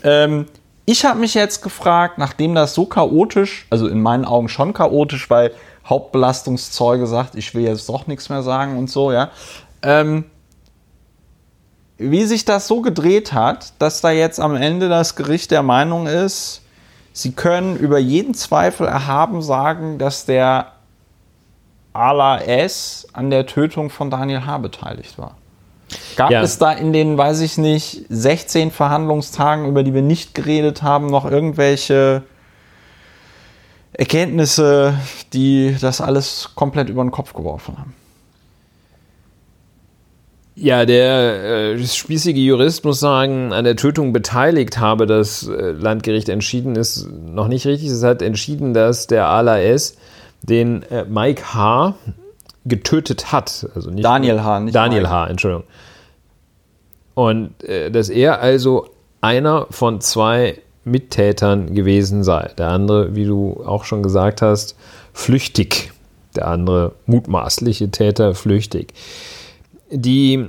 Ähm, 0.03 0.47
ich 0.87 1.05
habe 1.05 1.21
mich 1.21 1.35
jetzt 1.35 1.63
gefragt, 1.63 2.17
nachdem 2.17 2.55
das 2.55 2.73
so 2.73 2.87
chaotisch, 2.87 3.67
also 3.69 3.87
in 3.87 4.01
meinen 4.01 4.25
Augen 4.25 4.49
schon 4.49 4.73
chaotisch, 4.73 5.29
weil 5.29 5.51
Hauptbelastungszeuge 5.85 7.07
sagt, 7.07 7.35
ich 7.35 7.55
will 7.55 7.65
jetzt 7.65 7.87
doch 7.91 8.07
nichts 8.07 8.31
mehr 8.31 8.43
sagen 8.43 8.79
und 8.79 8.89
so, 8.89 9.13
ja. 9.13 9.29
Ähm, 9.83 10.25
wie 11.99 12.25
sich 12.25 12.47
das 12.47 12.67
so 12.67 12.81
gedreht 12.81 13.35
hat, 13.35 13.75
dass 13.79 14.01
da 14.01 14.11
jetzt 14.11 14.41
am 14.41 14.57
Ende 14.57 14.89
das 14.89 15.17
Gericht 15.17 15.51
der 15.51 15.63
Meinung 15.63 16.07
ist, 16.07 16.63
sie 17.13 17.33
können 17.33 17.77
über 17.77 17.99
jeden 17.99 18.33
Zweifel 18.33 18.87
erhaben 18.87 19.43
sagen, 19.43 19.99
dass 19.99 20.25
der 20.25 20.72
Ala 21.93 22.41
S 22.41 23.07
an 23.13 23.31
der 23.31 23.47
Tötung 23.47 23.91
von 23.91 24.11
Daniel 24.11 24.47
H. 24.47 24.59
beteiligt 24.59 25.19
war. 25.19 25.37
Gab 26.17 26.31
ja. 26.31 26.43
es 26.43 26.59
da 26.59 26.73
in 26.73 26.93
den, 26.93 27.19
weiß 27.19 27.41
ich 27.41 27.59
nicht, 27.59 28.05
16 28.09 28.71
Verhandlungstagen, 28.71 29.67
über 29.67 29.83
die 29.83 29.93
wir 29.93 30.03
nicht 30.03 30.35
geredet 30.35 30.83
haben, 30.83 31.09
noch 31.09 31.31
irgendwelche 31.31 32.23
Erkenntnisse, 33.93 34.95
die 35.33 35.77
das 35.81 36.01
alles 36.01 36.51
komplett 36.55 36.89
über 36.89 37.05
den 37.05 37.11
Kopf 37.11 37.35
geworfen 37.35 37.77
haben? 37.79 37.95
Ja, 40.55 40.85
der 40.85 41.75
äh, 41.75 41.85
spießige 41.85 42.39
Jurist 42.39 42.85
muss 42.85 43.01
sagen, 43.01 43.53
an 43.55 43.65
der 43.65 43.77
Tötung 43.77 44.13
beteiligt 44.13 44.79
habe 44.79 45.07
das 45.07 45.49
äh, 45.49 45.73
Landgericht 45.73 46.29
entschieden, 46.29 46.77
ist 46.77 47.09
noch 47.11 47.49
nicht 47.49 47.67
richtig. 47.67 47.89
Es 47.89 48.03
hat 48.03 48.21
entschieden, 48.21 48.75
dass 48.75 49.07
der 49.07 49.29
Ala 49.29 49.61
S 49.61 49.97
den 50.43 50.83
äh, 50.85 51.05
Mike 51.05 51.55
H. 51.55 51.95
getötet 52.65 53.33
hat. 53.33 53.67
Also 53.75 53.91
nicht 53.91 54.05
Daniel 54.05 54.43
H. 54.43 54.61
Nicht 54.61 54.75
Daniel 54.75 55.03
Mike. 55.03 55.13
H. 55.13 55.27
Entschuldigung. 55.29 55.65
Und 57.15 57.63
äh, 57.65 57.91
dass 57.91 58.09
er 58.09 58.41
also 58.41 58.89
einer 59.21 59.67
von 59.71 60.01
zwei 60.01 60.59
Mittätern 60.85 61.75
gewesen 61.75 62.25
sei. 62.25 62.51
Der 62.59 62.69
andere, 62.69 63.15
wie 63.15 63.25
du 63.25 63.63
auch 63.65 63.85
schon 63.85 64.03
gesagt 64.03 64.43
hast, 64.43 64.77
flüchtig. 65.13 65.93
Der 66.35 66.49
andere 66.49 66.93
mutmaßliche 67.07 67.91
Täter 67.91 68.35
flüchtig. 68.35 68.95
Die, 69.91 70.47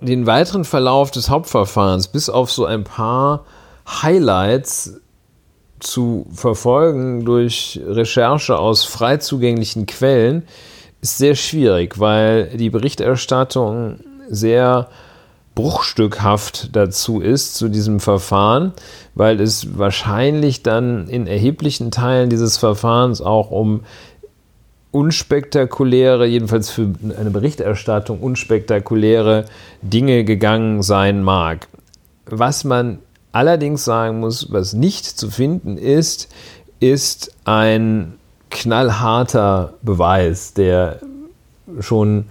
den 0.00 0.26
weiteren 0.26 0.64
Verlauf 0.64 1.10
des 1.10 1.30
Hauptverfahrens, 1.30 2.08
bis 2.08 2.28
auf 2.28 2.52
so 2.52 2.66
ein 2.66 2.84
paar 2.84 3.46
Highlights, 3.86 5.00
zu 5.82 6.26
verfolgen 6.32 7.24
durch 7.24 7.80
Recherche 7.86 8.58
aus 8.58 8.84
frei 8.84 9.16
zugänglichen 9.18 9.86
Quellen 9.86 10.44
ist 11.00 11.18
sehr 11.18 11.34
schwierig, 11.34 11.98
weil 11.98 12.46
die 12.56 12.70
Berichterstattung 12.70 14.00
sehr 14.28 14.88
bruchstückhaft 15.54 16.74
dazu 16.74 17.20
ist, 17.20 17.56
zu 17.56 17.68
diesem 17.68 18.00
Verfahren, 18.00 18.72
weil 19.14 19.40
es 19.40 19.76
wahrscheinlich 19.76 20.62
dann 20.62 21.08
in 21.08 21.26
erheblichen 21.26 21.90
Teilen 21.90 22.30
dieses 22.30 22.56
Verfahrens 22.56 23.20
auch 23.20 23.50
um 23.50 23.82
unspektakuläre, 24.92 26.26
jedenfalls 26.26 26.70
für 26.70 26.92
eine 27.18 27.30
Berichterstattung 27.30 28.20
unspektakuläre 28.20 29.46
Dinge 29.82 30.24
gegangen 30.24 30.82
sein 30.82 31.22
mag. 31.22 31.66
Was 32.26 32.64
man 32.64 32.98
allerdings 33.32 33.84
sagen 33.84 34.20
muss, 34.20 34.52
was 34.52 34.72
nicht 34.72 35.06
zu 35.06 35.30
finden 35.30 35.76
ist, 35.78 36.28
ist 36.80 37.34
ein 37.44 38.18
knallharter 38.50 39.74
Beweis, 39.82 40.52
der 40.54 41.00
schon 41.80 42.26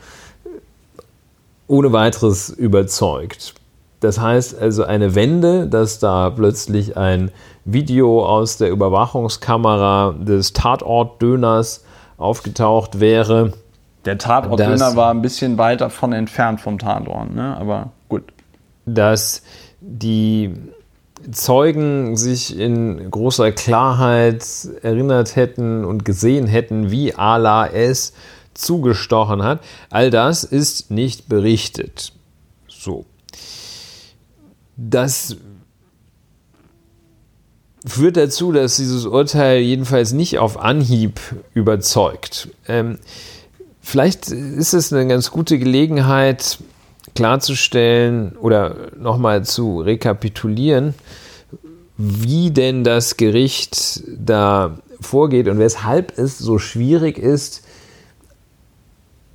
ohne 1.67 1.93
weiteres 1.93 2.49
überzeugt. 2.49 3.55
Das 4.01 4.19
heißt 4.19 4.59
also 4.59 4.83
eine 4.83 5.15
Wende, 5.15 5.67
dass 5.67 5.99
da 5.99 6.29
plötzlich 6.29 6.97
ein 6.97 7.31
Video 7.65 8.25
aus 8.25 8.57
der 8.57 8.69
Überwachungskamera 8.69 10.15
des 10.19 10.53
Tatortdöners 10.53 11.83
aufgetaucht 12.17 12.99
wäre. 12.99 13.53
Der 14.05 14.17
Tatortdöner 14.17 14.95
war 14.95 15.11
ein 15.11 15.21
bisschen 15.21 15.57
weiter 15.57 15.89
von 15.89 16.13
entfernt 16.13 16.59
vom 16.61 16.79
Tatort, 16.79 17.33
ne? 17.33 17.55
aber 17.57 17.91
gut. 18.09 18.23
Dass 18.87 19.43
die 19.79 20.55
Zeugen 21.31 22.17
sich 22.17 22.57
in 22.57 23.11
großer 23.11 23.51
Klarheit 23.51 24.45
erinnert 24.81 25.35
hätten 25.35 25.85
und 25.85 26.05
gesehen 26.05 26.47
hätten, 26.47 26.91
wie 26.91 27.13
Allah 27.13 27.67
es 27.67 28.13
zugestochen 28.53 29.43
hat. 29.43 29.61
All 29.89 30.09
das 30.09 30.43
ist 30.43 30.91
nicht 30.91 31.29
berichtet. 31.29 32.13
So. 32.67 33.05
Das 34.77 35.35
führt 37.85 38.17
dazu, 38.17 38.51
dass 38.51 38.77
dieses 38.77 39.05
Urteil 39.05 39.59
jedenfalls 39.61 40.11
nicht 40.13 40.39
auf 40.39 40.59
Anhieb 40.59 41.19
überzeugt. 41.53 42.49
Ähm, 42.67 42.99
vielleicht 43.81 44.29
ist 44.29 44.73
es 44.73 44.93
eine 44.93 45.07
ganz 45.07 45.31
gute 45.31 45.57
Gelegenheit, 45.57 46.59
klarzustellen 47.15 48.35
oder 48.37 48.91
nochmal 48.97 49.43
zu 49.43 49.81
rekapitulieren, 49.81 50.93
wie 51.97 52.51
denn 52.51 52.83
das 52.83 53.17
Gericht 53.17 54.03
da 54.07 54.77
vorgeht 54.99 55.47
und 55.47 55.59
weshalb 55.59 56.17
es 56.17 56.37
so 56.37 56.57
schwierig 56.57 57.17
ist 57.17 57.63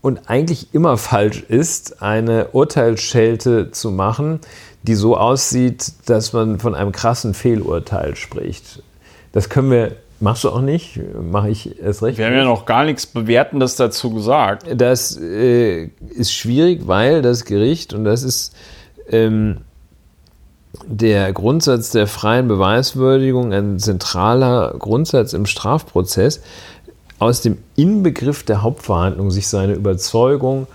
und 0.01 0.31
eigentlich 0.31 0.73
immer 0.73 0.97
falsch 0.97 1.43
ist, 1.49 2.01
eine 2.03 2.49
Urteilsschelte 2.53 3.73
zu 3.73 3.91
machen, 3.91 4.41
die 4.83 4.95
so 4.95 5.17
aussieht, 5.17 5.93
dass 6.07 6.33
man 6.33 6.61
von 6.61 6.75
einem 6.75 6.93
krassen 6.93 7.35
Fehlurteil 7.35 8.15
spricht. 8.15 8.83
Das 9.33 9.49
können 9.49 9.71
wir 9.71 9.97
Machst 10.19 10.45
du 10.45 10.51
auch 10.51 10.63
nicht? 10.63 10.99
Mache 11.21 11.51
ich 11.51 11.79
erst 11.79 12.03
recht. 12.03 12.17
Wir 12.19 12.27
haben 12.27 12.35
ja 12.35 12.45
noch 12.45 12.65
gar 12.65 12.85
nichts 12.85 13.07
Bewertendes 13.07 13.77
dazu 13.77 14.11
gesagt. 14.11 14.67
Das 14.75 15.19
äh, 15.19 15.91
ist 16.09 16.33
schwierig, 16.33 16.87
weil 16.87 17.21
das 17.21 17.45
Gericht, 17.45 17.93
und 17.93 18.05
das 18.05 18.23
ist 18.23 18.55
ähm, 19.11 19.59
der 20.87 21.33
Grundsatz 21.33 21.91
der 21.91 22.07
freien 22.07 22.49
Beweiswürdigung, 22.49 23.53
ein 23.53 23.79
zentraler 23.79 24.75
Grundsatz 24.79 25.35
im 25.35 25.45
Strafprozess, 25.45 26.41
aus 27.19 27.43
dem 27.43 27.59
Inbegriff 27.77 28.43
der 28.43 28.63
Hauptverhandlung 28.63 29.31
sich 29.31 29.49
seine 29.49 29.75
Überzeugung 29.75 30.67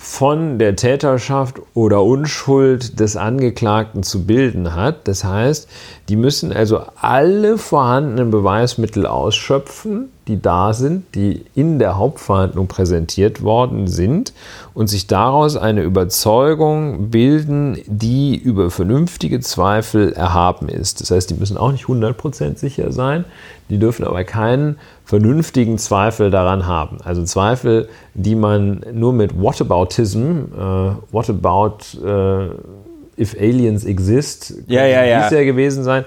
von 0.00 0.60
der 0.60 0.76
Täterschaft 0.76 1.60
oder 1.74 2.04
Unschuld 2.04 3.00
des 3.00 3.16
Angeklagten 3.16 4.04
zu 4.04 4.26
bilden 4.26 4.76
hat. 4.76 5.08
Das 5.08 5.24
heißt, 5.24 5.68
die 6.08 6.14
müssen 6.14 6.52
also 6.52 6.82
alle 7.00 7.58
vorhandenen 7.58 8.30
Beweismittel 8.30 9.06
ausschöpfen, 9.06 10.10
die 10.28 10.40
da 10.40 10.72
sind, 10.72 11.16
die 11.16 11.44
in 11.56 11.80
der 11.80 11.98
Hauptverhandlung 11.98 12.68
präsentiert 12.68 13.42
worden 13.42 13.88
sind 13.88 14.32
und 14.72 14.86
sich 14.86 15.08
daraus 15.08 15.56
eine 15.56 15.82
Überzeugung 15.82 17.10
bilden, 17.10 17.78
die 17.86 18.36
über 18.36 18.70
vernünftige 18.70 19.40
Zweifel 19.40 20.12
erhaben 20.12 20.68
ist. 20.68 21.00
Das 21.00 21.10
heißt, 21.10 21.28
die 21.28 21.34
müssen 21.34 21.56
auch 21.56 21.72
nicht 21.72 21.86
100% 21.86 22.56
sicher 22.56 22.92
sein, 22.92 23.24
die 23.68 23.78
dürfen 23.78 24.04
aber 24.04 24.22
keinen 24.22 24.78
vernünftigen 25.08 25.78
Zweifel 25.78 26.30
daran 26.30 26.66
haben. 26.66 26.98
Also 27.02 27.24
Zweifel, 27.24 27.88
die 28.12 28.34
man 28.34 28.84
nur 28.92 29.14
mit 29.14 29.40
Whataboutism, 29.40 30.20
äh, 30.20 30.60
what 31.10 31.30
about 31.30 31.78
äh, 32.06 32.50
if 33.18 33.34
aliens 33.40 33.86
exist, 33.86 34.52
ja, 34.66 34.84
ja, 34.84 35.04
ja. 35.04 35.32
ja 35.32 35.44
gewesen 35.44 35.82
sein, 35.82 36.04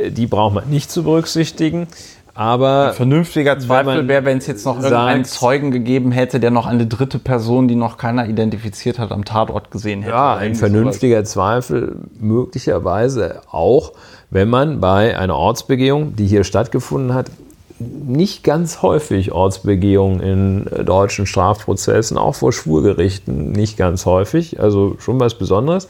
äh, 0.00 0.12
die 0.12 0.28
braucht 0.28 0.54
man 0.54 0.70
nicht 0.70 0.88
zu 0.88 1.02
berücksichtigen. 1.02 1.88
Aber 2.34 2.90
ein 2.90 2.94
vernünftiger 2.94 3.58
Zweifel 3.58 4.06
wäre, 4.06 4.24
wenn 4.24 4.38
es 4.38 4.46
jetzt 4.46 4.64
noch 4.64 4.76
irgendeinen 4.76 5.24
Zeugen 5.24 5.72
gegeben 5.72 6.12
hätte, 6.12 6.38
der 6.38 6.52
noch 6.52 6.66
eine 6.66 6.86
dritte 6.86 7.18
Person, 7.18 7.66
die 7.66 7.74
noch 7.74 7.96
keiner 7.96 8.28
identifiziert 8.28 9.00
hat, 9.00 9.10
am 9.10 9.24
Tatort 9.24 9.72
gesehen 9.72 10.02
hätte. 10.02 10.14
Ja, 10.14 10.36
ein 10.36 10.54
vernünftiger 10.54 11.18
sowas. 11.18 11.32
Zweifel 11.32 11.96
möglicherweise 12.20 13.40
auch, 13.50 13.94
wenn 14.30 14.48
man 14.48 14.80
bei 14.80 15.18
einer 15.18 15.36
Ortsbegehung, 15.36 16.14
die 16.14 16.26
hier 16.26 16.44
stattgefunden 16.44 17.14
hat, 17.14 17.30
nicht 17.78 18.44
ganz 18.44 18.82
häufig 18.82 19.32
Ortsbegehungen 19.32 20.20
in 20.20 20.84
deutschen 20.84 21.26
Strafprozessen, 21.26 22.16
auch 22.16 22.34
vor 22.34 22.52
Schwurgerichten 22.52 23.52
nicht 23.52 23.76
ganz 23.76 24.06
häufig, 24.06 24.60
also 24.60 24.96
schon 24.98 25.18
was 25.18 25.36
Besonderes. 25.36 25.88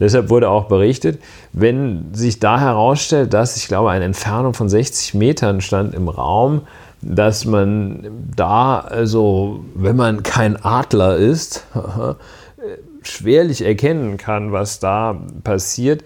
Deshalb 0.00 0.30
wurde 0.30 0.48
auch 0.48 0.66
berichtet, 0.66 1.20
wenn 1.52 2.14
sich 2.14 2.38
da 2.38 2.60
herausstellt, 2.60 3.34
dass 3.34 3.56
ich 3.56 3.68
glaube, 3.68 3.90
eine 3.90 4.04
Entfernung 4.04 4.54
von 4.54 4.68
60 4.68 5.14
Metern 5.14 5.60
stand 5.60 5.94
im 5.94 6.08
Raum, 6.08 6.62
dass 7.02 7.44
man 7.44 8.06
da, 8.34 8.78
also 8.78 9.64
wenn 9.74 9.96
man 9.96 10.22
kein 10.22 10.56
Adler 10.64 11.16
ist, 11.16 11.66
schwerlich 13.02 13.62
erkennen 13.62 14.16
kann, 14.16 14.52
was 14.52 14.78
da 14.78 15.20
passiert. 15.44 16.04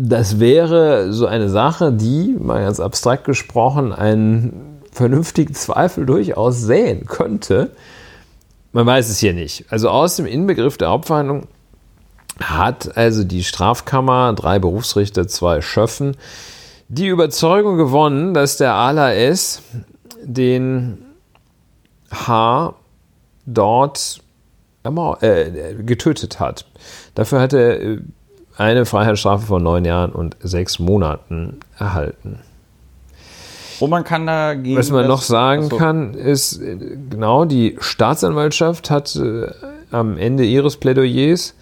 Das 0.00 0.38
wäre 0.38 1.12
so 1.12 1.26
eine 1.26 1.48
Sache, 1.48 1.92
die, 1.92 2.36
mal 2.38 2.62
ganz 2.62 2.78
abstrakt 2.78 3.24
gesprochen, 3.24 3.92
einen 3.92 4.78
vernünftigen 4.92 5.54
Zweifel 5.54 6.06
durchaus 6.06 6.60
säen 6.60 7.06
könnte. 7.06 7.72
Man 8.70 8.86
weiß 8.86 9.08
es 9.08 9.18
hier 9.18 9.34
nicht. 9.34 9.64
Also 9.70 9.88
aus 9.88 10.14
dem 10.14 10.26
Inbegriff 10.26 10.78
der 10.78 10.90
Hauptverhandlung 10.90 11.48
hat 12.40 12.96
also 12.96 13.24
die 13.24 13.42
Strafkammer, 13.42 14.34
drei 14.34 14.60
Berufsrichter, 14.60 15.26
zwei 15.26 15.62
Schöffen, 15.62 16.16
die 16.86 17.08
Überzeugung 17.08 17.76
gewonnen, 17.76 18.34
dass 18.34 18.56
der 18.56 18.74
Ala 18.74 19.12
S. 19.14 19.62
den 20.22 21.06
H. 22.12 22.76
dort 23.46 24.20
äh, 24.84 25.74
getötet 25.82 26.38
hat. 26.38 26.66
Dafür 27.16 27.40
hat 27.40 27.52
er 27.52 27.80
äh, 27.80 27.98
eine 28.58 28.84
Freiheitsstrafe 28.84 29.46
von 29.46 29.62
neun 29.62 29.84
Jahren 29.84 30.12
und 30.12 30.36
sechs 30.40 30.78
Monaten 30.78 31.60
erhalten. 31.78 32.40
Wo 33.78 33.86
man 33.86 34.02
kann 34.02 34.26
dagegen. 34.26 34.76
Was 34.76 34.90
man 34.90 35.06
noch 35.06 35.22
sagen 35.22 35.66
achso. 35.66 35.76
kann, 35.76 36.14
ist, 36.14 36.60
äh, 36.60 36.76
genau, 37.08 37.44
die 37.44 37.76
Staatsanwaltschaft 37.78 38.90
hat 38.90 39.14
äh, 39.14 39.46
am 39.92 40.18
Ende 40.18 40.44
ihres 40.44 40.76
Plädoyers 40.76 41.54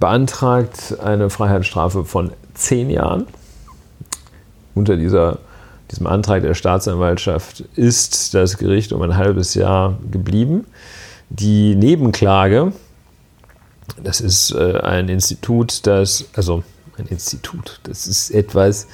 beantragt 0.00 0.96
eine 1.04 1.28
Freiheitsstrafe 1.28 2.06
von 2.06 2.32
zehn 2.54 2.88
Jahren. 2.88 3.26
Unter 4.74 4.96
dieser, 4.96 5.38
diesem 5.90 6.06
Antrag 6.06 6.40
der 6.40 6.54
Staatsanwaltschaft 6.54 7.60
ist 7.76 8.32
das 8.32 8.56
Gericht 8.56 8.94
um 8.94 9.02
ein 9.02 9.16
halbes 9.16 9.54
Jahr 9.54 9.98
geblieben. 10.10 10.64
Die 11.28 11.74
Nebenklage, 11.74 12.72
das 14.02 14.20
ist 14.20 14.52
äh, 14.52 14.78
ein 14.78 15.08
Institut, 15.08 15.86
das, 15.86 16.26
also 16.34 16.62
ein 16.98 17.06
Institut, 17.06 17.80
das 17.84 18.06
ist 18.06 18.30
etwas, 18.30 18.86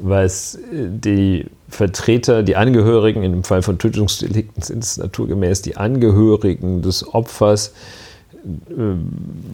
was 0.00 0.54
äh, 0.54 0.88
die 0.90 1.46
Vertreter, 1.68 2.42
die 2.42 2.56
Angehörigen, 2.56 3.22
in 3.22 3.32
dem 3.32 3.44
Fall 3.44 3.62
von 3.62 3.78
Tötungsdelikten 3.78 4.62
sind 4.62 4.82
es 4.82 4.96
naturgemäß 4.96 5.62
die 5.62 5.76
Angehörigen 5.76 6.82
des 6.82 7.14
Opfers, 7.14 7.68
äh, 7.68 8.80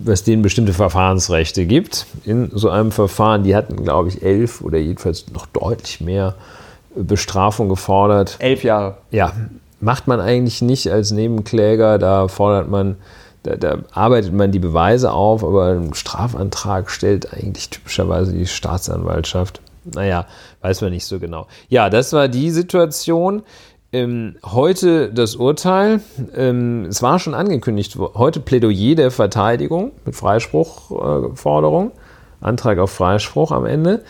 was 0.05 0.23
denen 0.23 0.43
bestimmte 0.43 0.73
Verfahrensrechte 0.73 1.67
gibt 1.67 2.07
in 2.25 2.51
so 2.53 2.71
einem 2.71 2.93
Verfahren. 2.93 3.43
Die 3.43 3.57
hatten, 3.57 3.83
glaube 3.83 4.09
ich, 4.09 4.23
elf 4.23 4.61
oder 4.61 4.79
jedenfalls 4.79 5.27
noch 5.33 5.47
deutlich 5.47 6.01
mehr 6.01 6.35
Bestrafung 6.95 7.69
gefordert. 7.69 8.37
Elf 8.39 8.63
Jahre. 8.63 8.99
Ja, 9.11 9.33
macht 9.81 10.07
man 10.07 10.21
eigentlich 10.21 10.63
nicht 10.63 10.91
als 10.91 11.11
Nebenkläger. 11.11 11.99
Da 11.99 12.29
fordert 12.29 12.71
man, 12.71 12.97
da, 13.45 13.57
da 13.57 13.79
arbeitet 13.93 14.33
man 14.33 14.51
die 14.51 14.59
Beweise 14.59 15.13
auf, 15.13 15.45
aber 15.45 15.69
einen 15.69 15.95
Strafantrag 15.95 16.91
stellt 16.91 17.33
eigentlich 17.33 17.71
typischerweise 17.71 18.33
die 18.33 18.47
Staatsanwaltschaft. 18.47 19.61
Naja, 19.85 20.27
weiß 20.63 20.81
man 20.81 20.91
nicht 20.91 21.05
so 21.05 21.21
genau. 21.21 21.47
Ja, 21.69 21.91
das 21.91 22.13
war 22.13 22.29
die 22.29 22.51
Situation. 22.51 23.43
Ähm, 23.93 24.37
heute 24.45 25.13
das 25.13 25.37
Urteil. 25.37 26.01
Ähm, 26.35 26.87
es 26.87 27.03
war 27.03 27.19
schon 27.19 27.35
angekündigt, 27.35 27.97
heute 28.15 28.41
Plädoyer 28.41 28.97
der 28.97 29.11
Verteidigung 29.11 29.93
mit 30.05 30.17
Freispruchforderung, 30.17 31.91
äh, 31.91 32.45
Antrag 32.45 32.79
auf 32.79 32.91
Freispruch 32.91 33.53
am 33.53 33.67
Ende. 33.67 34.03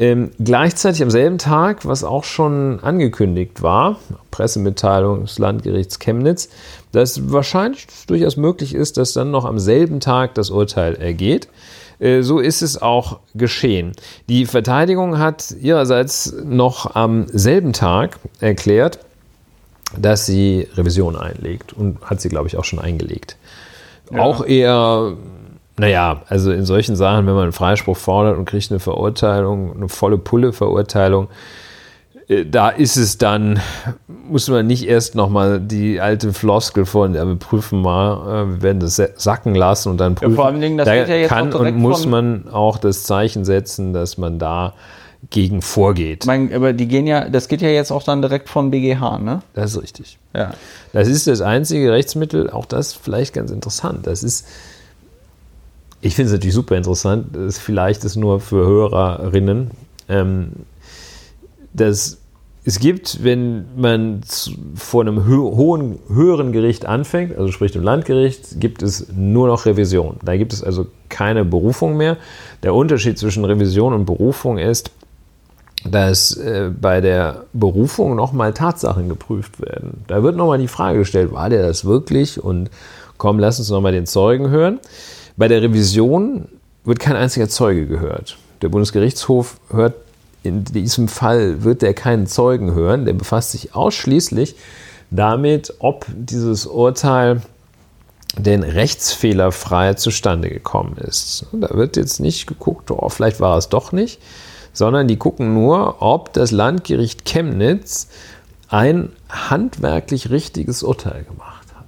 Ähm, 0.00 0.30
gleichzeitig 0.42 1.02
am 1.02 1.10
selben 1.10 1.36
Tag, 1.36 1.84
was 1.84 2.04
auch 2.04 2.24
schon 2.24 2.80
angekündigt 2.80 3.60
war, 3.60 3.98
Pressemitteilung 4.30 5.26
des 5.26 5.38
Landgerichts 5.38 5.98
Chemnitz, 5.98 6.48
dass 6.90 7.30
wahrscheinlich 7.30 7.86
durchaus 8.06 8.38
möglich 8.38 8.74
ist, 8.74 8.96
dass 8.96 9.12
dann 9.12 9.30
noch 9.30 9.44
am 9.44 9.58
selben 9.58 10.00
Tag 10.00 10.34
das 10.34 10.48
Urteil 10.48 10.94
ergeht. 10.94 11.48
Äh, 11.98 12.22
so 12.22 12.38
ist 12.38 12.62
es 12.62 12.80
auch 12.80 13.18
geschehen. 13.34 13.92
Die 14.26 14.46
Verteidigung 14.46 15.18
hat 15.18 15.50
ihrerseits 15.60 16.34
noch 16.44 16.96
am 16.96 17.26
selben 17.28 17.74
Tag 17.74 18.18
erklärt, 18.40 19.00
dass 19.98 20.24
sie 20.24 20.66
Revision 20.76 21.14
einlegt 21.14 21.74
und 21.74 22.00
hat 22.02 22.22
sie, 22.22 22.30
glaube 22.30 22.48
ich, 22.48 22.56
auch 22.56 22.64
schon 22.64 22.78
eingelegt. 22.78 23.36
Ja. 24.10 24.20
Auch 24.20 24.46
eher, 24.46 25.12
naja, 25.80 26.20
also 26.28 26.52
in 26.52 26.66
solchen 26.66 26.94
Sachen, 26.94 27.26
wenn 27.26 27.34
man 27.34 27.44
einen 27.44 27.52
Freispruch 27.52 27.96
fordert 27.96 28.36
und 28.36 28.44
kriegt 28.44 28.70
eine 28.70 28.80
Verurteilung, 28.80 29.74
eine 29.74 29.88
volle 29.88 30.18
Pulle-Verurteilung, 30.18 31.28
äh, 32.28 32.44
da 32.44 32.68
ist 32.68 32.98
es 32.98 33.16
dann, 33.16 33.60
muss 34.06 34.48
man 34.48 34.66
nicht 34.66 34.86
erst 34.86 35.14
nochmal 35.14 35.58
die 35.58 35.98
alte 35.98 36.34
Floskel 36.34 36.84
von, 36.84 37.14
ja, 37.14 37.26
wir 37.26 37.36
prüfen 37.36 37.80
mal, 37.80 38.44
äh, 38.44 38.50
wir 38.50 38.62
werden 38.62 38.80
das 38.80 39.00
sacken 39.16 39.54
lassen 39.54 39.88
und 39.88 39.96
dann 39.96 40.16
prüfen. 40.16 40.32
Ja, 40.32 40.36
vor 40.36 40.46
allem, 40.46 40.76
das 40.76 40.84
da 40.84 40.94
ja 40.94 41.06
jetzt 41.06 41.30
kann 41.30 41.50
und 41.54 41.74
muss 41.76 42.04
man 42.04 42.48
auch 42.50 42.76
das 42.76 43.04
Zeichen 43.04 43.46
setzen, 43.46 43.94
dass 43.94 44.18
man 44.18 44.38
da 44.38 44.74
gegen 45.30 45.62
vorgeht. 45.62 46.26
Mein, 46.26 46.52
aber 46.52 46.74
die 46.74 46.88
gehen 46.88 47.06
ja, 47.06 47.26
das 47.28 47.48
geht 47.48 47.62
ja 47.62 47.68
jetzt 47.68 47.90
auch 47.90 48.02
dann 48.02 48.20
direkt 48.20 48.50
von 48.50 48.70
BGH, 48.70 49.18
ne? 49.18 49.40
Das 49.54 49.72
ist 49.72 49.82
richtig. 49.82 50.18
Ja. 50.34 50.52
Das 50.92 51.08
ist 51.08 51.26
das 51.26 51.40
einzige 51.40 51.90
Rechtsmittel, 51.90 52.50
auch 52.50 52.66
das 52.66 52.92
vielleicht 52.92 53.32
ganz 53.34 53.50
interessant. 53.50 54.06
Das 54.06 54.22
ist, 54.22 54.46
ich 56.00 56.14
finde 56.14 56.28
es 56.28 56.32
natürlich 56.32 56.54
super 56.54 56.76
interessant, 56.76 57.28
das 57.34 57.58
vielleicht 57.58 58.04
ist 58.04 58.16
nur 58.16 58.40
für 58.40 58.66
Hörerinnen, 58.66 59.70
ähm, 60.08 60.52
dass 61.72 62.18
es 62.64 62.78
gibt, 62.78 63.24
wenn 63.24 63.64
man 63.76 64.20
vor 64.74 65.00
einem 65.00 65.26
hohen, 65.26 65.98
höheren 66.12 66.52
Gericht 66.52 66.84
anfängt, 66.84 67.36
also 67.36 67.50
sprich 67.52 67.72
dem 67.72 67.82
Landgericht, 67.82 68.60
gibt 68.60 68.82
es 68.82 69.08
nur 69.16 69.46
noch 69.46 69.64
Revision. 69.64 70.18
Da 70.22 70.36
gibt 70.36 70.52
es 70.52 70.62
also 70.62 70.86
keine 71.08 71.44
Berufung 71.44 71.96
mehr. 71.96 72.18
Der 72.62 72.74
Unterschied 72.74 73.18
zwischen 73.18 73.44
Revision 73.46 73.94
und 73.94 74.04
Berufung 74.04 74.58
ist, 74.58 74.90
dass 75.84 76.36
äh, 76.36 76.70
bei 76.78 77.00
der 77.00 77.44
Berufung 77.54 78.14
nochmal 78.14 78.52
Tatsachen 78.52 79.08
geprüft 79.08 79.62
werden. 79.62 80.04
Da 80.06 80.22
wird 80.22 80.36
nochmal 80.36 80.58
die 80.58 80.68
Frage 80.68 80.98
gestellt, 80.98 81.32
war 81.32 81.48
der 81.48 81.66
das 81.66 81.86
wirklich? 81.86 82.42
Und 82.42 82.70
komm, 83.16 83.38
lass 83.38 83.58
uns 83.58 83.70
nochmal 83.70 83.92
den 83.92 84.06
Zeugen 84.06 84.50
hören. 84.50 84.80
Bei 85.40 85.48
der 85.48 85.62
Revision 85.62 86.48
wird 86.84 87.00
kein 87.00 87.16
einziger 87.16 87.48
Zeuge 87.48 87.86
gehört. 87.86 88.36
Der 88.60 88.68
Bundesgerichtshof 88.68 89.58
hört 89.70 89.94
in 90.42 90.64
diesem 90.64 91.08
Fall, 91.08 91.64
wird 91.64 91.82
er 91.82 91.94
keinen 91.94 92.26
Zeugen 92.26 92.74
hören. 92.74 93.06
Der 93.06 93.14
befasst 93.14 93.52
sich 93.52 93.74
ausschließlich 93.74 94.54
damit, 95.10 95.72
ob 95.78 96.04
dieses 96.10 96.66
Urteil 96.66 97.40
denn 98.36 98.62
rechtsfehlerfrei 98.62 99.94
zustande 99.94 100.50
gekommen 100.50 100.98
ist. 100.98 101.46
Da 101.52 101.70
wird 101.70 101.96
jetzt 101.96 102.20
nicht 102.20 102.46
geguckt, 102.46 102.90
oh, 102.90 103.08
vielleicht 103.08 103.40
war 103.40 103.56
es 103.56 103.70
doch 103.70 103.92
nicht, 103.92 104.20
sondern 104.74 105.08
die 105.08 105.16
gucken 105.16 105.54
nur, 105.54 106.02
ob 106.02 106.34
das 106.34 106.50
Landgericht 106.50 107.24
Chemnitz 107.24 108.08
ein 108.68 109.10
handwerklich 109.30 110.28
richtiges 110.28 110.82
Urteil 110.82 111.24
gemacht 111.24 111.66
hat. 111.74 111.86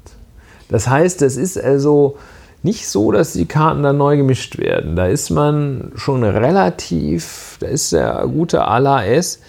Das 0.70 0.88
heißt, 0.88 1.20
es 1.20 1.36
ist 1.36 1.60
also 1.60 2.16
nicht 2.62 2.88
so, 2.88 3.10
dass 3.12 3.32
die 3.32 3.46
Karten 3.46 3.82
dann 3.82 3.96
neu 3.96 4.16
gemischt 4.16 4.58
werden. 4.58 4.96
Da 4.96 5.06
ist 5.06 5.30
man 5.30 5.92
schon 5.96 6.22
relativ, 6.22 7.56
da 7.60 7.66
ist 7.66 7.92
der 7.92 8.24
gute 8.26 8.66
Ala 8.66 9.04
S 9.04 9.40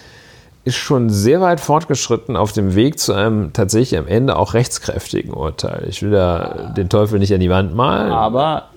ist 0.64 0.76
schon 0.76 1.10
sehr 1.10 1.42
weit 1.42 1.60
fortgeschritten 1.60 2.36
auf 2.36 2.52
dem 2.52 2.74
Weg 2.74 2.98
zu 2.98 3.12
einem 3.12 3.52
tatsächlich 3.52 3.98
am 3.98 4.06
Ende 4.06 4.36
auch 4.36 4.54
rechtskräftigen 4.54 5.34
Urteil. 5.34 5.86
Ich 5.88 6.02
will 6.02 6.10
da 6.10 6.72
den 6.74 6.88
Teufel 6.88 7.18
nicht 7.18 7.34
an 7.34 7.40
die 7.40 7.50
Wand 7.50 7.74
malen. 7.74 8.10
Aber 8.10 8.70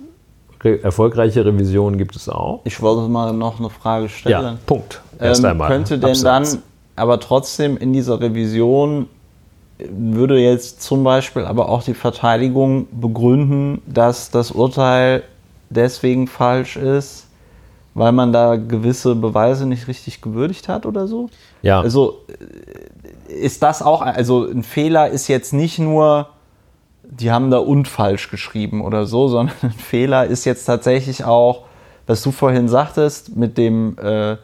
Re 0.64 0.84
erfolgreiche 0.84 1.45
Revisionen 1.45 1.97
gibt 1.97 2.15
es 2.15 2.27
auch. 2.27 2.61
Ich 2.65 2.81
wollte 2.81 3.09
mal 3.09 3.31
noch 3.31 3.59
eine 3.59 3.69
Frage 3.69 4.09
stellen. 4.09 4.41
Ja, 4.41 4.57
Punkt. 4.65 5.01
Erst 5.19 5.43
ähm, 5.43 5.51
einmal. 5.51 5.69
Könnte 5.69 5.97
denn 5.97 6.09
Absatz. 6.09 6.51
dann 6.51 6.64
aber 6.95 7.19
trotzdem 7.19 7.77
in 7.77 7.93
dieser 7.93 8.19
Revision 8.19 9.07
würde 9.79 10.39
jetzt 10.39 10.81
zum 10.81 11.03
Beispiel 11.03 11.45
aber 11.45 11.69
auch 11.69 11.83
die 11.83 11.93
Verteidigung 11.93 12.87
begründen, 12.91 13.81
dass 13.85 14.31
das 14.31 14.51
Urteil 14.51 15.23
deswegen 15.69 16.27
falsch 16.27 16.77
ist, 16.77 17.27
weil 17.93 18.11
man 18.11 18.31
da 18.31 18.55
gewisse 18.55 19.15
Beweise 19.15 19.65
nicht 19.65 19.87
richtig 19.87 20.21
gewürdigt 20.21 20.67
hat 20.67 20.85
oder 20.85 21.07
so? 21.07 21.29
Ja. 21.61 21.81
Also 21.81 22.23
äh, 23.29 23.33
ist 23.33 23.63
das 23.63 23.81
auch, 23.81 24.01
also 24.01 24.45
ein 24.45 24.63
Fehler 24.63 25.09
ist 25.09 25.27
jetzt 25.27 25.53
nicht 25.53 25.79
nur, 25.79 26.29
die 27.03 27.31
haben 27.31 27.51
da 27.51 27.57
und 27.57 27.87
falsch 27.87 28.29
geschrieben 28.29 28.81
oder 28.81 29.05
so, 29.05 29.27
sondern 29.27 29.55
ein 29.61 29.71
Fehler 29.71 30.25
ist 30.25 30.45
jetzt 30.45 30.65
tatsächlich 30.65 31.23
auch, 31.23 31.65
was 32.07 32.21
du 32.21 32.31
vorhin 32.31 32.67
sagtest, 32.69 33.35
mit 33.35 33.57
dem, 33.57 33.97
äh, 33.99 34.37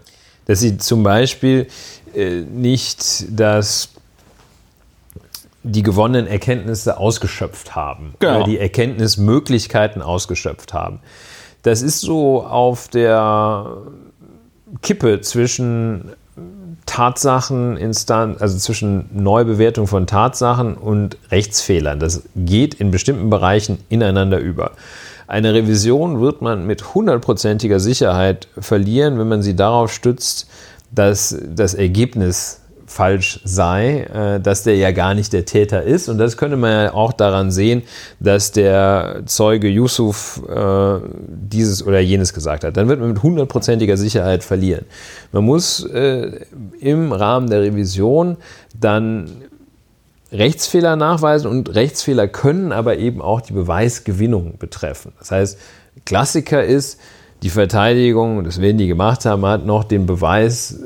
dass 0.45 0.59
sie 0.59 0.77
zum 0.77 1.03
Beispiel 1.03 1.67
äh, 2.13 2.41
nicht 2.41 3.25
das 3.29 3.92
die 5.63 5.83
gewonnenen 5.83 6.27
Erkenntnisse 6.27 6.97
ausgeschöpft 6.97 7.75
haben 7.75 8.13
Genau. 8.19 8.37
oder 8.37 8.45
die 8.45 8.59
Erkenntnismöglichkeiten 8.59 10.01
ausgeschöpft 10.01 10.73
haben. 10.73 10.99
Das 11.63 11.81
ist 11.81 12.01
so 12.01 12.43
auf 12.43 12.89
der 12.89 13.77
Kippe 14.81 15.21
zwischen 15.21 16.11
Tatsacheninstanz, 16.85 18.41
also 18.41 18.57
zwischen 18.57 19.09
Neubewertung 19.13 19.87
von 19.87 20.05
Tatsachen 20.05 20.75
und 20.75 21.17
Rechtsfehlern. 21.31 21.99
Das 21.99 22.23
geht 22.35 22.73
in 22.73 22.91
bestimmten 22.91 23.29
Bereichen 23.29 23.79
ineinander 23.89 24.39
über. 24.39 24.71
Eine 25.27 25.53
Revision 25.53 26.19
wird 26.19 26.41
man 26.41 26.67
mit 26.67 26.93
hundertprozentiger 26.93 27.79
Sicherheit 27.79 28.49
verlieren, 28.57 29.17
wenn 29.17 29.29
man 29.29 29.41
sie 29.41 29.55
darauf 29.55 29.93
stützt, 29.93 30.49
dass 30.91 31.35
das 31.55 31.73
Ergebnis 31.73 32.59
falsch 32.93 33.39
sei, 33.43 34.01
äh, 34.01 34.39
dass 34.39 34.63
der 34.63 34.75
ja 34.75 34.91
gar 34.91 35.15
nicht 35.15 35.33
der 35.33 35.45
Täter 35.45 35.81
ist. 35.81 36.09
Und 36.09 36.19
das 36.19 36.37
könnte 36.37 36.57
man 36.57 36.71
ja 36.71 36.93
auch 36.93 37.11
daran 37.11 37.49
sehen, 37.49 37.81
dass 38.19 38.51
der 38.51 39.23
Zeuge 39.25 39.67
Yusuf 39.67 40.41
äh, 40.47 40.99
dieses 41.27 41.85
oder 41.85 41.99
jenes 41.99 42.33
gesagt 42.33 42.63
hat. 42.63 42.77
Dann 42.77 42.87
wird 42.87 42.99
man 42.99 43.09
mit 43.09 43.23
hundertprozentiger 43.23 43.97
Sicherheit 43.97 44.43
verlieren. 44.43 44.85
Man 45.31 45.43
muss 45.43 45.83
äh, 45.85 46.41
im 46.79 47.11
Rahmen 47.11 47.49
der 47.49 47.61
Revision 47.61 48.37
dann 48.79 49.29
Rechtsfehler 50.31 50.95
nachweisen 50.95 51.49
und 51.49 51.73
Rechtsfehler 51.73 52.27
können 52.27 52.71
aber 52.71 52.97
eben 52.97 53.21
auch 53.21 53.41
die 53.41 53.53
Beweisgewinnung 53.53 54.57
betreffen. 54.59 55.13
Das 55.19 55.31
heißt, 55.31 55.59
Klassiker 56.05 56.63
ist, 56.63 56.99
die 57.43 57.49
Verteidigung, 57.49 58.43
das 58.43 58.61
werden 58.61 58.77
die 58.77 58.87
gemacht 58.87 59.25
haben, 59.25 59.45
hat 59.45 59.65
noch 59.65 59.83
den 59.83 60.05
Beweis 60.05 60.79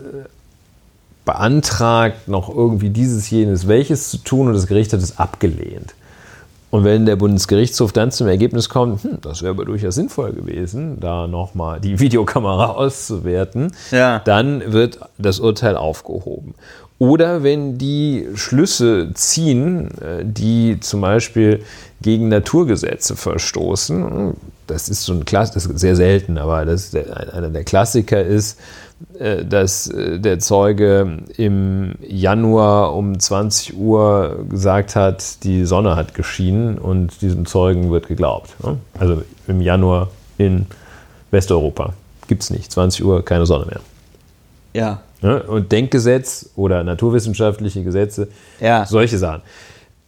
beantragt, 1.27 2.27
noch 2.27 2.49
irgendwie 2.49 2.89
dieses, 2.89 3.29
jenes, 3.29 3.67
welches 3.67 4.09
zu 4.09 4.17
tun 4.17 4.47
und 4.47 4.53
das 4.55 4.65
Gericht 4.65 4.91
hat 4.93 5.01
es 5.01 5.19
abgelehnt. 5.19 5.93
Und 6.71 6.83
wenn 6.83 7.05
der 7.05 7.15
Bundesgerichtshof 7.15 7.91
dann 7.93 8.11
zum 8.11 8.27
Ergebnis 8.27 8.67
kommt, 8.67 9.03
hm, 9.03 9.19
das 9.21 9.41
wäre 9.41 9.51
aber 9.51 9.63
durchaus 9.65 9.95
sinnvoll 9.95 10.33
gewesen, 10.33 10.99
da 10.99 11.27
nochmal 11.27 11.79
die 11.79 11.99
Videokamera 11.99 12.71
auszuwerten, 12.71 13.71
Ja. 13.91 14.19
dann 14.25 14.73
wird 14.73 14.99
das 15.19 15.39
Urteil 15.39 15.77
aufgehoben. 15.77 16.55
Oder 16.99 17.43
wenn 17.43 17.77
die 17.77 18.27
Schlüsse 18.35 19.11
ziehen, 19.13 19.91
äh, 20.01 20.23
die 20.25 20.79
zum 20.79 21.01
Beispiel 21.01 21.61
gegen 22.01 22.27
Naturgesetze 22.27 23.15
verstoßen, 23.15 24.33
das 24.65 24.89
ist 24.89 25.03
so 25.03 25.13
ein 25.13 25.23
Klass, 25.23 25.51
das 25.51 25.65
ist 25.67 25.79
sehr 25.79 25.95
selten, 25.95 26.37
aber 26.37 26.65
das 26.65 26.93
einer 26.95 27.49
der 27.49 27.63
Klassiker 27.63 28.21
ist, 28.23 28.59
dass 29.43 29.87
äh, 29.87 30.19
der 30.19 30.39
Zeuge 30.39 31.19
im 31.37 31.95
Januar 32.07 32.95
um 32.95 33.19
20 33.19 33.77
Uhr 33.77 34.45
gesagt 34.49 34.95
hat, 34.95 35.43
die 35.43 35.65
Sonne 35.65 35.95
hat 35.95 36.13
geschienen 36.13 36.77
und 36.77 37.21
diesem 37.21 37.45
Zeugen 37.45 37.91
wird 37.91 38.07
geglaubt. 38.07 38.51
ne? 38.63 38.77
Also 38.99 39.21
im 39.47 39.61
Januar 39.61 40.09
in 40.37 40.65
Westeuropa 41.31 41.93
gibt 42.27 42.43
es 42.43 42.49
nicht, 42.49 42.71
20 42.71 43.03
Uhr 43.05 43.23
keine 43.23 43.45
Sonne 43.45 43.65
mehr. 43.65 43.79
ja, 44.73 44.99
Ne? 45.21 45.41
Und 45.41 45.71
Denkgesetz 45.71 46.51
oder 46.55 46.83
naturwissenschaftliche 46.83 47.83
Gesetze, 47.83 48.27
Ja. 48.59 48.85
solche 48.85 49.17
Sachen. 49.17 49.41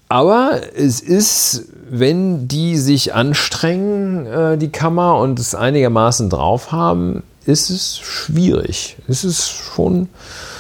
Aber 0.08 0.60
es 0.76 1.02
ist, 1.02 1.70
wenn 1.90 2.48
die 2.48 2.78
sich 2.78 3.14
anstrengen, 3.16 4.28
äh, 4.28 4.58
die 4.60 4.70
Kammer, 4.70 5.18
und 5.18 5.40
es 5.40 5.56
einigermaßen 5.56 6.30
drauf 6.30 6.72
haben, 6.72 7.24
ist 7.50 7.70
es 7.72 7.98
schwierig. 8.00 8.98
Es 9.08 9.24
ist 9.24 9.50
schon. 9.50 10.08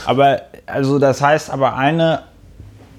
Aber, 0.06 0.42
also 0.66 0.98
das 0.98 1.22
heißt 1.22 1.52
aber 1.52 1.76
eine, 1.76 2.24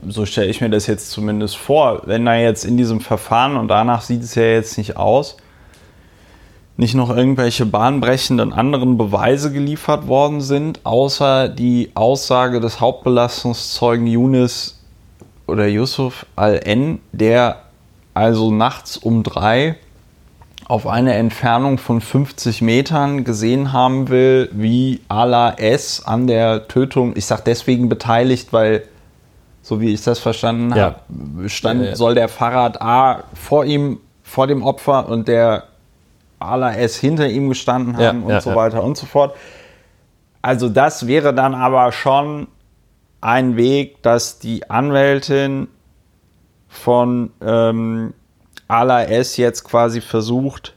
so 0.08 0.24
stelle 0.24 0.48
ich 0.48 0.60
mir 0.60 0.70
das 0.70 0.86
jetzt 0.86 1.10
zumindest 1.10 1.56
vor, 1.56 2.02
wenn 2.06 2.24
da 2.24 2.36
jetzt 2.36 2.64
in 2.64 2.76
diesem 2.76 3.00
Verfahren, 3.00 3.56
und 3.56 3.68
danach 3.68 4.02
sieht 4.02 4.22
es 4.22 4.36
ja 4.36 4.44
jetzt 4.44 4.78
nicht 4.78 4.96
aus, 4.96 5.36
nicht 6.76 6.94
noch 6.94 7.14
irgendwelche 7.14 7.66
bahnbrechenden 7.66 8.52
anderen 8.52 8.96
Beweise 8.96 9.52
geliefert 9.52 10.06
worden 10.06 10.40
sind, 10.40 10.80
außer 10.84 11.48
die 11.48 11.90
Aussage 11.94 12.60
des 12.60 12.80
Hauptbelastungszeugen 12.80 14.06
Yunus 14.06 14.80
oder 15.46 15.66
Yusuf 15.66 16.26
al-N, 16.36 17.00
der 17.12 17.64
also 18.14 18.52
nachts 18.52 18.96
um 18.96 19.24
drei 19.24 19.76
auf 20.70 20.86
eine 20.86 21.14
Entfernung 21.14 21.78
von 21.78 22.00
50 22.00 22.62
Metern 22.62 23.24
gesehen 23.24 23.72
haben 23.72 24.08
will, 24.08 24.48
wie 24.52 25.00
Ala 25.08 25.54
S. 25.54 26.04
an 26.06 26.28
der 26.28 26.68
Tötung, 26.68 27.14
ich 27.16 27.26
sage 27.26 27.42
deswegen 27.44 27.88
beteiligt, 27.88 28.52
weil, 28.52 28.84
so 29.62 29.80
wie 29.80 29.92
ich 29.92 30.02
das 30.04 30.20
verstanden 30.20 30.72
Ja. 30.76 30.94
habe, 31.38 31.48
stand, 31.48 31.82
Ja, 31.82 31.88
ja. 31.90 31.96
soll 31.96 32.14
der 32.14 32.28
Fahrrad 32.28 32.80
A 32.80 33.24
vor 33.34 33.64
ihm, 33.64 33.98
vor 34.22 34.46
dem 34.46 34.62
Opfer 34.62 35.08
und 35.08 35.26
der 35.26 35.64
Ala 36.38 36.72
S. 36.74 36.96
hinter 36.96 37.28
ihm 37.28 37.48
gestanden 37.48 37.98
Ja, 37.98 38.08
haben 38.08 38.22
und 38.22 38.30
ja, 38.30 38.40
so 38.40 38.50
ja. 38.50 38.56
weiter 38.56 38.84
und 38.84 38.96
so 38.96 39.06
fort. 39.06 39.34
Also 40.40 40.68
das 40.68 41.08
wäre 41.08 41.34
dann 41.34 41.54
aber 41.56 41.90
schon 41.90 42.46
ein 43.20 43.56
Weg, 43.56 44.02
dass 44.04 44.38
die 44.38 44.70
Anwältin 44.70 45.66
von 46.68 47.32
ähm, 47.44 48.14
Ala 48.70 49.04
S 49.04 49.36
jetzt 49.36 49.64
quasi 49.64 50.00
versucht, 50.00 50.74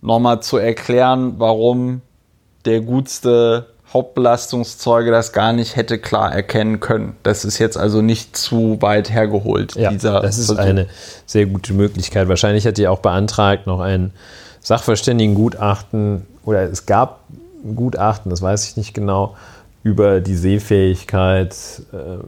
nochmal 0.00 0.40
zu 0.40 0.56
erklären, 0.56 1.34
warum 1.38 2.00
der 2.64 2.80
gutste 2.80 3.66
Hauptbelastungszeuge 3.92 5.10
das 5.10 5.32
gar 5.32 5.52
nicht 5.52 5.76
hätte 5.76 5.98
klar 5.98 6.34
erkennen 6.34 6.80
können. 6.80 7.16
Das 7.22 7.44
ist 7.44 7.58
jetzt 7.58 7.76
also 7.76 8.02
nicht 8.02 8.36
zu 8.36 8.80
weit 8.80 9.10
hergeholt. 9.10 9.76
Ja, 9.76 9.90
dieser 9.90 10.20
das 10.20 10.38
ist 10.38 10.46
Versuch. 10.46 10.62
eine 10.62 10.86
sehr 11.26 11.46
gute 11.46 11.72
Möglichkeit. 11.72 12.28
Wahrscheinlich 12.28 12.66
hat 12.66 12.78
die 12.78 12.88
auch 12.88 12.98
beantragt, 12.98 13.66
noch 13.66 13.80
ein 13.80 14.12
Sachverständigengutachten 14.60 16.26
oder 16.44 16.62
es 16.64 16.86
gab 16.86 17.20
ein 17.64 17.76
Gutachten, 17.76 18.30
das 18.30 18.42
weiß 18.42 18.68
ich 18.68 18.76
nicht 18.76 18.94
genau, 18.94 19.36
über 19.82 20.20
die 20.20 20.34
Sehfähigkeit 20.34 21.54
äh, 21.92 22.24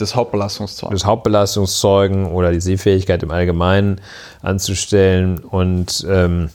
des 0.00 0.14
Hauptbelastungszeuges. 0.14 1.00
des 1.00 1.06
Hauptbelastungszeugen 1.06 2.26
oder 2.26 2.50
die 2.52 2.60
Sehfähigkeit 2.60 3.22
im 3.22 3.30
Allgemeinen 3.30 4.00
anzustellen. 4.42 5.38
Und 5.38 6.04
ähm, 6.08 6.50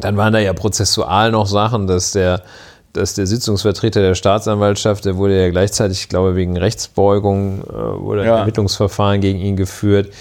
dann 0.00 0.16
waren 0.16 0.32
da 0.32 0.38
ja 0.38 0.52
prozessual 0.52 1.30
noch 1.30 1.46
Sachen, 1.46 1.86
dass 1.86 2.12
der, 2.12 2.42
dass 2.92 3.14
der 3.14 3.26
Sitzungsvertreter 3.26 4.00
der 4.00 4.14
Staatsanwaltschaft, 4.14 5.04
der 5.04 5.16
wurde 5.16 5.40
ja 5.40 5.50
gleichzeitig, 5.50 6.00
ich 6.02 6.08
glaube, 6.08 6.34
wegen 6.34 6.56
Rechtsbeugung 6.56 7.62
äh, 7.62 7.72
wurde 8.00 8.22
ein 8.22 8.26
Ja. 8.28 8.38
Ermittlungsverfahren 8.38 9.20
gegen 9.20 9.38
ihn 9.38 9.56
geführt. 9.56 10.12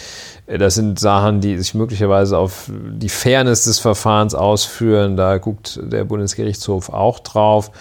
Äh, 0.46 0.58
Das 0.58 0.76
sind 0.76 1.00
Sachen, 1.00 1.42
die 1.42 1.58
sich 1.58 1.74
möglicherweise 1.74 2.38
auf 2.38 2.70
die 2.70 3.10
Fairness 3.10 3.64
des 3.64 3.80
Verfahrens 3.80 4.36
ausführen. 4.36 5.18
Da 5.18 5.38
guckt 5.40 5.80
der 5.82 6.04
Bundesgerichtshof 6.04 6.90
auch 6.90 7.20
drauf. 7.20 7.72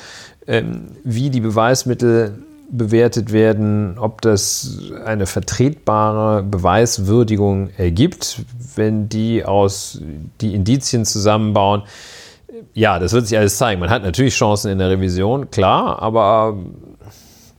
Ähm, 0.48 0.92
wie 1.02 1.28
die 1.28 1.40
Beweismittel 1.40 2.38
bewertet 2.70 3.32
werden, 3.32 3.98
ob 3.98 4.20
das 4.22 4.80
eine 5.04 5.26
vertretbare 5.26 6.42
Beweiswürdigung 6.42 7.70
ergibt, 7.76 8.42
wenn 8.74 9.08
die 9.08 9.44
aus 9.44 10.00
die 10.40 10.54
Indizien 10.54 11.04
zusammenbauen. 11.04 11.82
Ja, 12.74 12.98
das 12.98 13.12
wird 13.12 13.26
sich 13.26 13.38
alles 13.38 13.58
zeigen. 13.58 13.80
Man 13.80 13.90
hat 13.90 14.02
natürlich 14.02 14.34
Chancen 14.34 14.70
in 14.70 14.78
der 14.78 14.90
Revision, 14.90 15.50
klar, 15.50 16.02
aber 16.02 16.56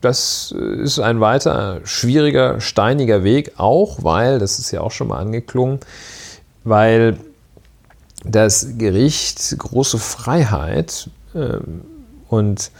das 0.01 0.51
ist 0.51 0.99
ein 0.99 1.19
weiter 1.19 1.81
schwieriger, 1.83 2.61
steiniger 2.61 3.23
Weg, 3.23 3.53
auch 3.57 4.03
weil, 4.03 4.39
das 4.39 4.59
ist 4.59 4.71
ja 4.71 4.81
auch 4.81 4.91
schon 4.91 5.07
mal 5.07 5.19
angeklungen, 5.19 5.79
weil 6.63 7.17
das 8.23 8.77
Gericht 8.77 9.57
große 9.57 9.97
Freiheit 9.97 11.09
äh, 11.33 11.57
und 12.29 12.71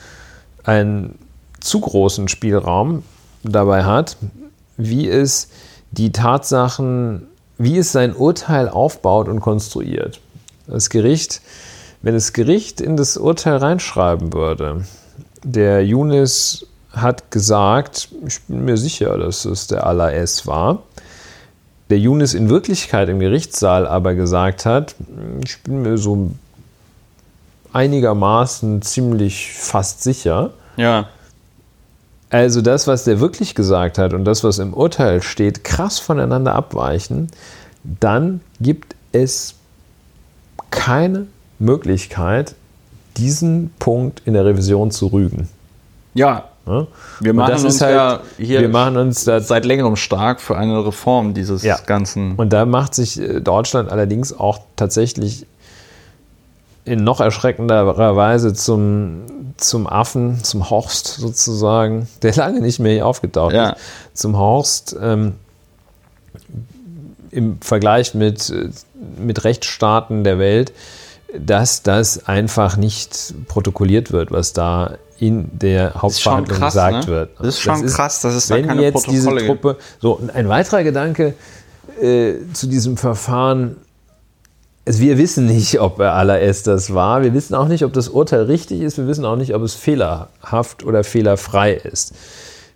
einen 0.63 1.17
zu 1.67 1.79
großen 1.79 2.27
Spielraum 2.27 3.03
dabei 3.43 3.83
hat, 3.83 4.17
wie 4.77 5.07
es 5.07 5.49
die 5.91 6.11
Tatsachen, 6.11 7.27
wie 7.57 7.77
es 7.77 7.91
sein 7.91 8.15
Urteil 8.15 8.69
aufbaut 8.69 9.27
und 9.27 9.39
konstruiert. 9.39 10.19
Das 10.67 10.89
Gericht, 10.89 11.41
wenn 12.01 12.13
das 12.13 12.33
Gericht 12.33 12.81
in 12.81 12.97
das 12.97 13.17
Urteil 13.17 13.57
reinschreiben 13.57 14.33
würde, 14.33 14.85
der 15.43 15.85
Yunis 15.85 16.65
hat 16.91 17.31
gesagt, 17.31 18.09
ich 18.25 18.41
bin 18.43 18.65
mir 18.65 18.77
sicher, 18.77 19.17
dass 19.17 19.45
es 19.45 19.67
der 19.67 19.85
Allah 19.85 20.11
S 20.11 20.47
war, 20.47 20.83
der 21.89 21.99
Yunis 21.99 22.33
in 22.33 22.49
Wirklichkeit 22.49 23.07
im 23.09 23.19
Gerichtssaal 23.19 23.87
aber 23.87 24.13
gesagt 24.13 24.65
hat, 24.65 24.95
ich 25.45 25.61
bin 25.63 25.83
mir 25.83 25.97
so 25.97 26.31
einigermaßen 27.71 28.81
ziemlich 28.81 29.53
fast 29.53 30.03
sicher. 30.03 30.51
Ja. 30.75 31.07
Also 32.29 32.61
das, 32.61 32.87
was 32.87 33.05
der 33.05 33.19
wirklich 33.19 33.55
gesagt 33.55 33.97
hat 33.97 34.13
und 34.13 34.25
das, 34.25 34.43
was 34.43 34.59
im 34.59 34.73
Urteil 34.73 35.21
steht, 35.21 35.63
krass 35.63 35.99
voneinander 35.99 36.55
abweichen, 36.55 37.29
dann 37.83 38.41
gibt 38.59 38.95
es 39.13 39.53
keine 40.71 41.27
Möglichkeit, 41.59 42.55
diesen 43.15 43.71
Punkt 43.79 44.21
in 44.25 44.33
der 44.33 44.45
Revision 44.45 44.91
zu 44.91 45.07
rügen. 45.07 45.47
Ja, 46.13 46.45
Ja? 46.67 46.85
wir 47.21 47.33
machen 47.33 47.63
uns 47.65 47.79
halt- 47.81 47.95
ja 47.95 48.19
hier 48.37 48.59
wir 48.61 48.69
machen 48.69 48.97
uns 48.97 49.23
da 49.23 49.39
seit 49.39 49.63
längerem 49.65 49.95
stark 49.95 50.41
für 50.41 50.57
eine 50.57 50.85
Reform 50.85 51.33
dieses 51.33 51.63
Ja. 51.63 51.77
ganzen. 51.85 52.35
Und 52.35 52.51
da 52.51 52.65
macht 52.65 52.93
sich 52.93 53.19
äh, 53.19 53.39
Deutschland 53.39 53.89
allerdings 53.89 54.37
auch 54.37 54.59
tatsächlich 54.75 55.45
in 56.87 57.03
noch 57.03 57.19
erschreckenderer 57.19 58.15
Weise 58.15 58.53
zum, 58.53 59.23
zum 59.57 59.87
Affen, 59.87 60.43
zum 60.43 60.69
Horst 60.69 61.07
sozusagen, 61.07 62.07
der 62.21 62.33
lange 62.35 62.61
nicht 62.61 62.79
mehr 62.79 62.93
hier 62.93 63.05
aufgetaucht 63.05 63.53
Ja. 63.53 63.71
ist, 63.71 63.81
zum 64.13 64.37
Horst 64.37 64.95
ähm, 65.01 65.33
im 67.31 67.59
Vergleich 67.61 68.13
mit, 68.13 68.49
äh, 68.49 68.69
mit 69.19 69.43
Rechtsstaaten 69.43 70.23
der 70.23 70.39
Welt, 70.39 70.71
dass 71.37 71.83
das 71.83 72.27
einfach 72.27 72.77
nicht 72.77 73.33
protokolliert 73.47 74.11
wird, 74.11 74.31
was 74.31 74.53
da 74.53 74.97
in 75.19 75.49
der 75.59 75.89
ist 75.89 76.01
Hauptverhandlung 76.01 76.59
krass, 76.59 76.73
gesagt 76.73 77.07
ne? 77.07 77.13
wird. 77.13 77.29
Das 77.39 77.47
ist 77.47 77.59
schon 77.59 77.85
krass, 77.87 78.21
dass 78.21 78.33
es 78.33 78.47
da 78.47 78.61
keine 78.61 78.81
jetzt 78.81 79.07
diese 79.07 79.27
Protokolle 79.29 79.47
gibt. 79.47 79.61
Truppe, 79.61 79.79
so 79.99 80.21
ein 80.33 80.47
weiterer 80.47 80.83
Gedanke 80.83 81.33
äh, 82.01 82.35
zu 82.53 82.67
diesem 82.67 82.97
Verfahren. 82.97 83.77
Also 84.87 85.01
wir 85.01 85.17
wissen 85.17 85.47
nicht, 85.47 85.81
ob 85.81 85.99
er 85.99 86.13
allererst 86.13 86.65
das 86.65 86.93
war. 86.93 87.21
Wir 87.21 87.33
wissen 87.33 87.53
auch 87.55 87.67
nicht, 87.67 87.83
ob 87.83 87.91
das 87.91 88.07
Urteil 88.07 88.43
richtig 88.43 88.79
ist. 88.79 88.97
Wir 88.97 89.05
wissen 89.05 89.25
auch 89.25 89.35
nicht, 89.35 89.53
ob 89.53 89.61
es 89.61 89.75
fehlerhaft 89.75 90.85
oder 90.85 91.03
fehlerfrei 91.03 91.73
ist. 91.73 92.13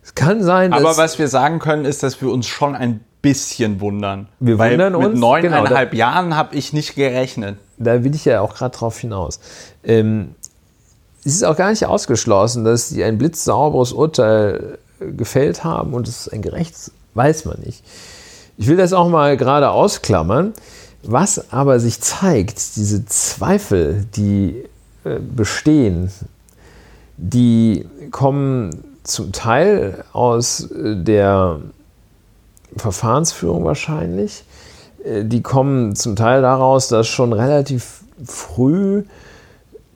Es 0.04 0.14
kann 0.14 0.44
sein, 0.44 0.72
dass 0.72 0.82
Aber 0.82 0.98
was 0.98 1.20
wir 1.20 1.30
sagen 1.30 1.60
können, 1.60 1.86
ist, 1.86 2.04
dass 2.04 2.22
wir 2.22 2.30
uns 2.30 2.48
schon 2.48 2.76
ein 2.76 3.00
bisschen 3.22 3.80
wundern. 3.80 4.28
Wir 4.42 4.58
Weil 4.58 4.72
wundern 4.72 4.98
mit 4.98 5.08
uns, 5.12 5.20
neuneinhalb 5.20 5.94
Jahren 5.94 6.36
habe 6.36 6.54
ich 6.56 6.74
nicht 6.74 6.96
gerechnet. 6.96 7.58
da 7.78 8.04
will 8.04 8.14
ich 8.14 8.26
ja 8.26 8.42
auch 8.42 8.56
gerade 8.56 8.76
drauf 8.78 9.00
hinaus. 9.00 9.40
Ähm, 9.86 10.36
es 11.24 11.36
ist 11.36 11.44
auch 11.44 11.56
gar 11.56 11.70
nicht 11.70 11.86
ausgeschlossen, 11.86 12.66
dass 12.66 12.90
sie 12.90 13.06
ein 13.06 13.20
blitzsauberes 13.20 13.94
Urteil 13.94 14.80
äh, 15.00 15.12
gefällt 15.14 15.64
haben 15.64 15.94
und 15.94 16.10
es 16.10 16.28
ist 16.28 16.34
ein 16.34 16.42
gerechtes, 16.42 16.92
weiß 17.14 17.46
man 17.46 17.60
nicht. 17.62 17.86
Ich 18.58 18.68
will 18.68 18.76
das 18.76 18.92
auch 18.92 19.08
mal 19.08 19.38
gerade 19.38 19.70
ausklammern. 19.70 20.54
Was 21.04 21.52
aber 21.52 21.80
sich 21.80 22.00
zeigt, 22.00 22.76
diese 22.76 23.06
Zweifel, 23.06 24.06
die 24.16 24.64
äh, 25.04 25.20
bestehen, 25.20 26.12
die 27.18 27.86
kommen 28.12 28.84
zum 29.04 29.32
Teil 29.32 30.04
aus 30.14 30.70
äh, 30.72 30.96
der 30.96 31.60
Verfahrensführung 32.78 33.64
wahrscheinlich. 33.64 34.44
Äh, 35.04 35.26
Die 35.26 35.42
kommen 35.42 35.96
zum 35.96 36.16
Teil 36.16 36.42
daraus, 36.42 36.88
dass 36.88 37.08
schon 37.08 37.34
relativ 37.34 38.04
früh 38.24 39.04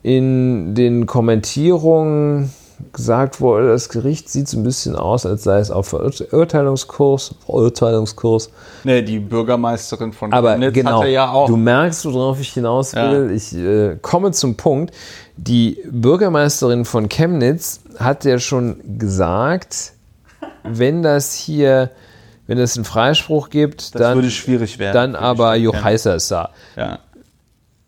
in 0.02 0.74
den 0.74 1.06
Kommentierungen 1.06 2.52
gesagt 2.92 3.40
wurde, 3.40 3.68
das 3.68 3.88
Gericht 3.88 4.28
sieht 4.28 4.48
so 4.48 4.58
ein 4.58 4.62
bisschen 4.62 4.96
aus, 4.96 5.24
als 5.26 5.44
sei 5.44 5.58
es 5.58 5.70
auf 5.70 5.88
Verurteilungskurs, 5.88 7.34
Verurteilungskurs. 7.44 8.50
Nee, 8.84 9.02
die 9.02 9.18
Bürgermeisterin 9.18 10.12
von 10.12 10.32
Aber 10.32 10.52
Chemnitz 10.52 10.74
genau, 10.74 11.00
hatte 11.00 11.10
ja 11.10 11.30
auch. 11.30 11.46
du 11.46 11.56
merkst, 11.56 12.04
worauf 12.06 12.40
ich 12.40 12.52
hinaus 12.52 12.92
Ja. 12.92 13.10
will. 13.12 13.30
Ich 13.30 13.54
äh, 13.56 13.96
komme 14.02 14.32
zum 14.32 14.56
Punkt. 14.56 14.94
Die 15.36 15.78
Bürgermeisterin 15.90 16.84
von 16.84 17.08
Chemnitz 17.08 17.80
hat 17.98 18.24
ja 18.24 18.38
schon 18.38 18.98
gesagt, 18.98 19.92
wenn 20.64 21.02
das 21.02 21.34
hier, 21.34 21.90
wenn 22.46 22.58
es 22.58 22.76
einen 22.76 22.84
Freispruch 22.84 23.50
gibt, 23.50 23.94
das 23.94 24.00
dann, 24.02 24.14
würde 24.16 24.30
schwierig 24.30 24.78
werden. 24.78 24.94
dann 24.94 25.14
aber 25.16 25.50
Stadt 25.52 25.60
Johaisasa. 25.60 26.50
Chemnitz. 26.74 26.90
Ja. 26.92 26.98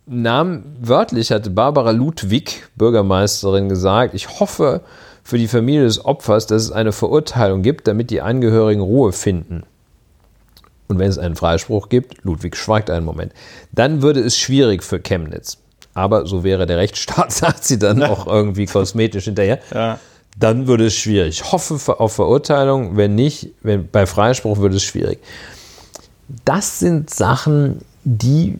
Namen 0.08 0.76
wörtlich 0.80 1.30
hatte 1.30 1.50
Barbara 1.50 1.90
Ludwig, 1.90 2.64
Bürgermeisterin, 2.76 3.68
gesagt, 3.68 4.14
ich 4.14 4.40
hoffe 4.40 4.80
für 5.22 5.38
die 5.38 5.48
Familie 5.48 5.84
des 5.84 6.04
Opfers, 6.04 6.46
dass 6.46 6.62
es 6.62 6.72
eine 6.72 6.92
Verurteilung 6.92 7.62
gibt, 7.62 7.86
damit 7.86 8.10
die 8.10 8.22
Angehörigen 8.22 8.80
Ruhe 8.80 9.12
finden. 9.12 9.64
Und 10.88 10.98
wenn 10.98 11.10
es 11.10 11.18
einen 11.18 11.36
Freispruch 11.36 11.90
gibt, 11.90 12.24
Ludwig 12.24 12.56
schweigt 12.56 12.88
einen 12.88 13.04
Moment, 13.04 13.32
dann 13.72 14.00
würde 14.00 14.20
es 14.20 14.38
schwierig 14.38 14.82
für 14.82 14.98
Chemnitz. 14.98 15.58
Aber 15.92 16.26
so 16.26 16.44
wäre 16.44 16.64
der 16.64 16.78
Rechtsstaat, 16.78 17.32
sagt 17.32 17.64
sie 17.64 17.78
dann 17.78 18.02
auch 18.02 18.26
irgendwie 18.26 18.66
kosmetisch 18.66 19.24
hinterher. 19.24 19.58
Ja. 19.74 19.98
Dann 20.38 20.66
würde 20.66 20.86
es 20.86 20.94
schwierig. 20.94 21.40
Ich 21.40 21.52
hoffe 21.52 22.00
auf 22.00 22.14
Verurteilung, 22.14 22.96
wenn 22.96 23.14
nicht, 23.14 23.50
wenn, 23.62 23.90
bei 23.90 24.06
Freispruch 24.06 24.58
würde 24.58 24.76
es 24.76 24.84
schwierig. 24.84 25.18
Das 26.44 26.78
sind 26.78 27.10
Sachen, 27.10 27.80
die 28.04 28.58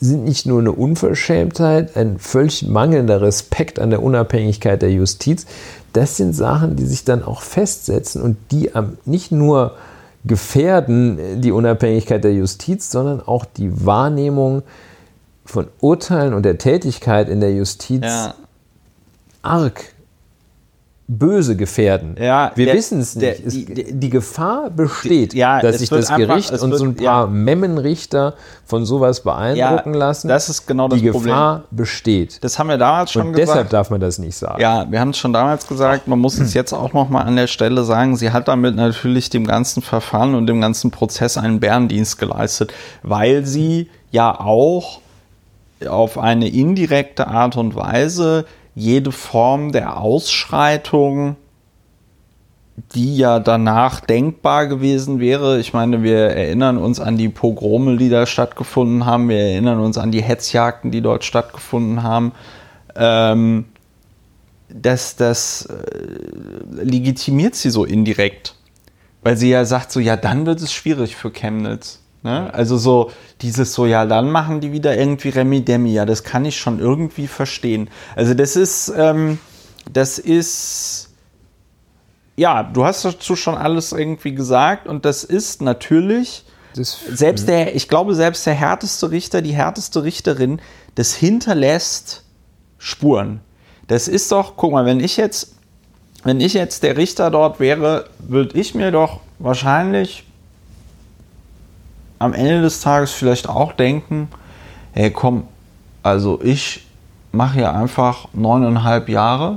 sind 0.00 0.24
nicht 0.24 0.46
nur 0.46 0.60
eine 0.60 0.72
Unverschämtheit, 0.72 1.96
ein 1.96 2.18
völlig 2.18 2.66
mangelnder 2.66 3.20
Respekt 3.20 3.78
an 3.78 3.90
der 3.90 4.02
Unabhängigkeit 4.02 4.80
der 4.80 4.90
Justiz. 4.90 5.46
Das 5.92 6.16
sind 6.16 6.32
Sachen, 6.32 6.76
die 6.76 6.86
sich 6.86 7.04
dann 7.04 7.22
auch 7.22 7.42
festsetzen 7.42 8.22
und 8.22 8.36
die 8.50 8.70
nicht 9.04 9.30
nur 9.32 9.76
gefährden 10.24 11.18
äh, 11.18 11.36
die 11.36 11.52
Unabhängigkeit 11.52 12.22
der 12.24 12.34
Justiz, 12.34 12.90
sondern 12.90 13.20
auch 13.20 13.44
die 13.44 13.86
Wahrnehmung 13.86 14.62
von 15.44 15.66
Urteilen 15.80 16.34
und 16.34 16.44
der 16.44 16.58
Tätigkeit 16.58 17.28
in 17.28 17.40
der 17.40 17.52
Justiz 17.52 18.02
Ja. 18.04 18.34
arg 19.42 19.92
böse 21.12 21.56
gefährden. 21.56 22.14
Ja, 22.20 22.52
Wir 22.54 22.72
wissen 22.72 23.00
es 23.00 23.16
nicht. 23.16 23.44
Es, 23.44 23.52
die- 23.54 23.92
die 23.98 24.10
Gefahr 24.10 24.70
besteht, 24.70 25.34
Ja, 25.34 25.60
dass 25.60 25.78
sich 25.78 25.90
wird 25.90 26.02
das 26.02 26.10
einfach- 26.10 26.28
Gericht 26.28 26.52
und 26.52 26.72
so 26.72 26.84
ein 26.84 26.96
wird- 26.96 27.04
paar 27.04 27.24
ja. 27.24 27.26
Memmenrichter 27.26 28.34
von 28.64 28.84
sowas 28.84 29.22
beeindrucken 29.22 29.92
lassen. 29.94 30.28
Das 30.28 30.48
ist 30.48 30.66
genau 30.66 30.86
das 30.86 31.00
die 31.00 31.10
Problem. 31.10 31.32
Gefahr 31.34 31.64
besteht. 31.72 32.44
Das 32.44 32.58
haben 32.60 32.68
wir 32.68 32.78
damals 32.78 33.10
schon 33.10 33.28
Und 33.28 33.32
gesagt. 33.32 33.48
deshalb 33.48 33.70
darf 33.70 33.90
man 33.90 34.00
das 34.00 34.18
nicht 34.18 34.36
sagen. 34.36 34.60
Ja, 34.60 34.86
wir 34.88 35.00
haben 35.00 35.10
es 35.10 35.18
schon 35.18 35.32
damals 35.32 35.66
gesagt, 35.66 36.06
man 36.06 36.20
muss 36.20 36.38
es 36.38 36.54
jetzt 36.54 36.72
auch 36.72 36.92
noch 36.92 37.08
mal 37.08 37.22
an 37.22 37.34
der 37.34 37.48
Stelle 37.48 37.82
sagen, 37.82 38.14
sie 38.16 38.30
hat 38.30 38.46
damit 38.46 38.76
natürlich 38.76 39.30
dem 39.30 39.46
ganzen 39.48 39.82
Verfahren 39.82 40.36
und 40.36 40.46
dem 40.46 40.60
ganzen 40.60 40.92
Prozess 40.92 41.36
einen 41.36 41.58
Bärendienst 41.58 42.18
geleistet, 42.20 42.72
weil 43.02 43.44
sie 43.44 43.90
ja 44.12 44.38
auch 44.38 45.00
auf 45.88 46.18
eine 46.18 46.48
indirekte 46.48 47.26
Art 47.26 47.56
und 47.56 47.74
Weise 47.74 48.44
jede 48.74 49.12
Form 49.12 49.72
der 49.72 49.98
Ausschreitung, 49.98 51.36
die 52.94 53.16
ja 53.16 53.38
danach 53.38 54.00
denkbar 54.00 54.66
gewesen 54.66 55.20
wäre. 55.20 55.58
Ich 55.58 55.72
meine, 55.72 56.02
wir 56.02 56.18
erinnern 56.18 56.78
uns 56.78 57.00
an 57.00 57.16
die 57.16 57.28
Pogrome, 57.28 57.96
die 57.96 58.08
da 58.08 58.26
stattgefunden 58.26 59.06
haben. 59.06 59.28
Wir 59.28 59.38
erinnern 59.38 59.80
uns 59.80 59.98
an 59.98 60.10
die 60.10 60.22
Hetzjagden, 60.22 60.90
die 60.90 61.02
dort 61.02 61.24
stattgefunden 61.24 62.02
haben. 62.02 62.32
Ähm, 62.96 63.66
das, 64.68 65.16
das 65.16 65.66
äh, 65.66 66.82
legitimiert 66.82 67.54
sie 67.54 67.70
so 67.70 67.84
indirekt. 67.84 68.54
Weil 69.22 69.36
sie 69.36 69.50
ja 69.50 69.64
sagt, 69.64 69.92
so, 69.92 70.00
ja, 70.00 70.16
dann 70.16 70.46
wird 70.46 70.60
es 70.60 70.72
schwierig 70.72 71.16
für 71.16 71.30
Chemnitz. 71.30 71.99
Ne? 72.22 72.52
Also 72.52 72.76
so 72.76 73.10
dieses 73.40 73.72
so, 73.72 73.86
ja, 73.86 74.04
dann 74.06 74.30
machen 74.30 74.60
die 74.60 74.72
wieder 74.72 74.96
irgendwie 74.96 75.30
Remi 75.30 75.64
Demi. 75.64 75.92
Ja, 75.92 76.04
das 76.04 76.22
kann 76.22 76.44
ich 76.44 76.58
schon 76.58 76.78
irgendwie 76.78 77.26
verstehen. 77.26 77.88
Also 78.14 78.34
das 78.34 78.56
ist, 78.56 78.92
ähm, 78.96 79.38
das 79.92 80.18
ist, 80.18 81.10
ja, 82.36 82.62
du 82.62 82.84
hast 82.84 83.04
dazu 83.04 83.36
schon 83.36 83.56
alles 83.56 83.92
irgendwie 83.92 84.34
gesagt 84.34 84.86
und 84.86 85.04
das 85.04 85.24
ist 85.24 85.62
natürlich 85.62 86.44
Das, 86.74 86.98
selbst 87.08 87.48
der, 87.48 87.74
ich 87.74 87.88
glaube, 87.88 88.14
selbst 88.14 88.46
der 88.46 88.54
härteste 88.54 89.10
Richter, 89.10 89.42
die 89.42 89.54
härteste 89.54 90.02
Richterin, 90.02 90.60
das 90.94 91.14
hinterlässt 91.14 92.24
Spuren. 92.78 93.40
Das 93.88 94.08
ist 94.08 94.30
doch, 94.30 94.54
guck 94.56 94.72
mal, 94.72 94.86
wenn 94.86 95.00
ich 95.00 95.16
jetzt 95.16 95.54
wenn 96.22 96.40
ich 96.40 96.54
jetzt 96.54 96.82
der 96.82 96.96
Richter 96.96 97.30
dort 97.30 97.60
wäre, 97.60 98.06
würde 98.18 98.58
ich 98.58 98.74
mir 98.74 98.90
doch 98.90 99.20
wahrscheinlich 99.38 100.24
am 102.20 102.34
Ende 102.34 102.62
des 102.62 102.80
Tages 102.80 103.10
vielleicht 103.10 103.48
auch 103.48 103.72
denken, 103.72 104.28
hey 104.92 105.10
komm, 105.10 105.44
also 106.02 106.38
ich 106.42 106.86
mache 107.32 107.60
ja 107.60 107.72
einfach 107.72 108.28
neuneinhalb 108.32 109.08
Jahre. 109.08 109.56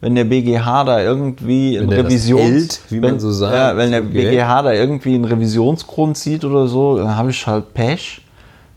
Wenn 0.00 0.16
der 0.16 0.24
BGH 0.24 0.84
da 0.84 1.00
irgendwie 1.00 1.78
ein 1.78 1.88
hält, 1.90 2.80
wie 2.90 3.00
man 3.00 3.18
so 3.18 3.32
sagt, 3.32 3.54
ja, 3.54 3.76
wenn 3.76 3.90
der 3.92 4.02
okay. 4.02 4.30
BGH 4.30 4.62
da 4.62 4.72
irgendwie 4.72 5.14
einen 5.14 5.24
Revisionsgrund 5.24 6.18
sieht 6.18 6.44
oder 6.44 6.66
so, 6.66 6.98
dann 6.98 7.16
habe 7.16 7.30
ich 7.30 7.46
halt 7.46 7.72
Pech. 7.72 8.20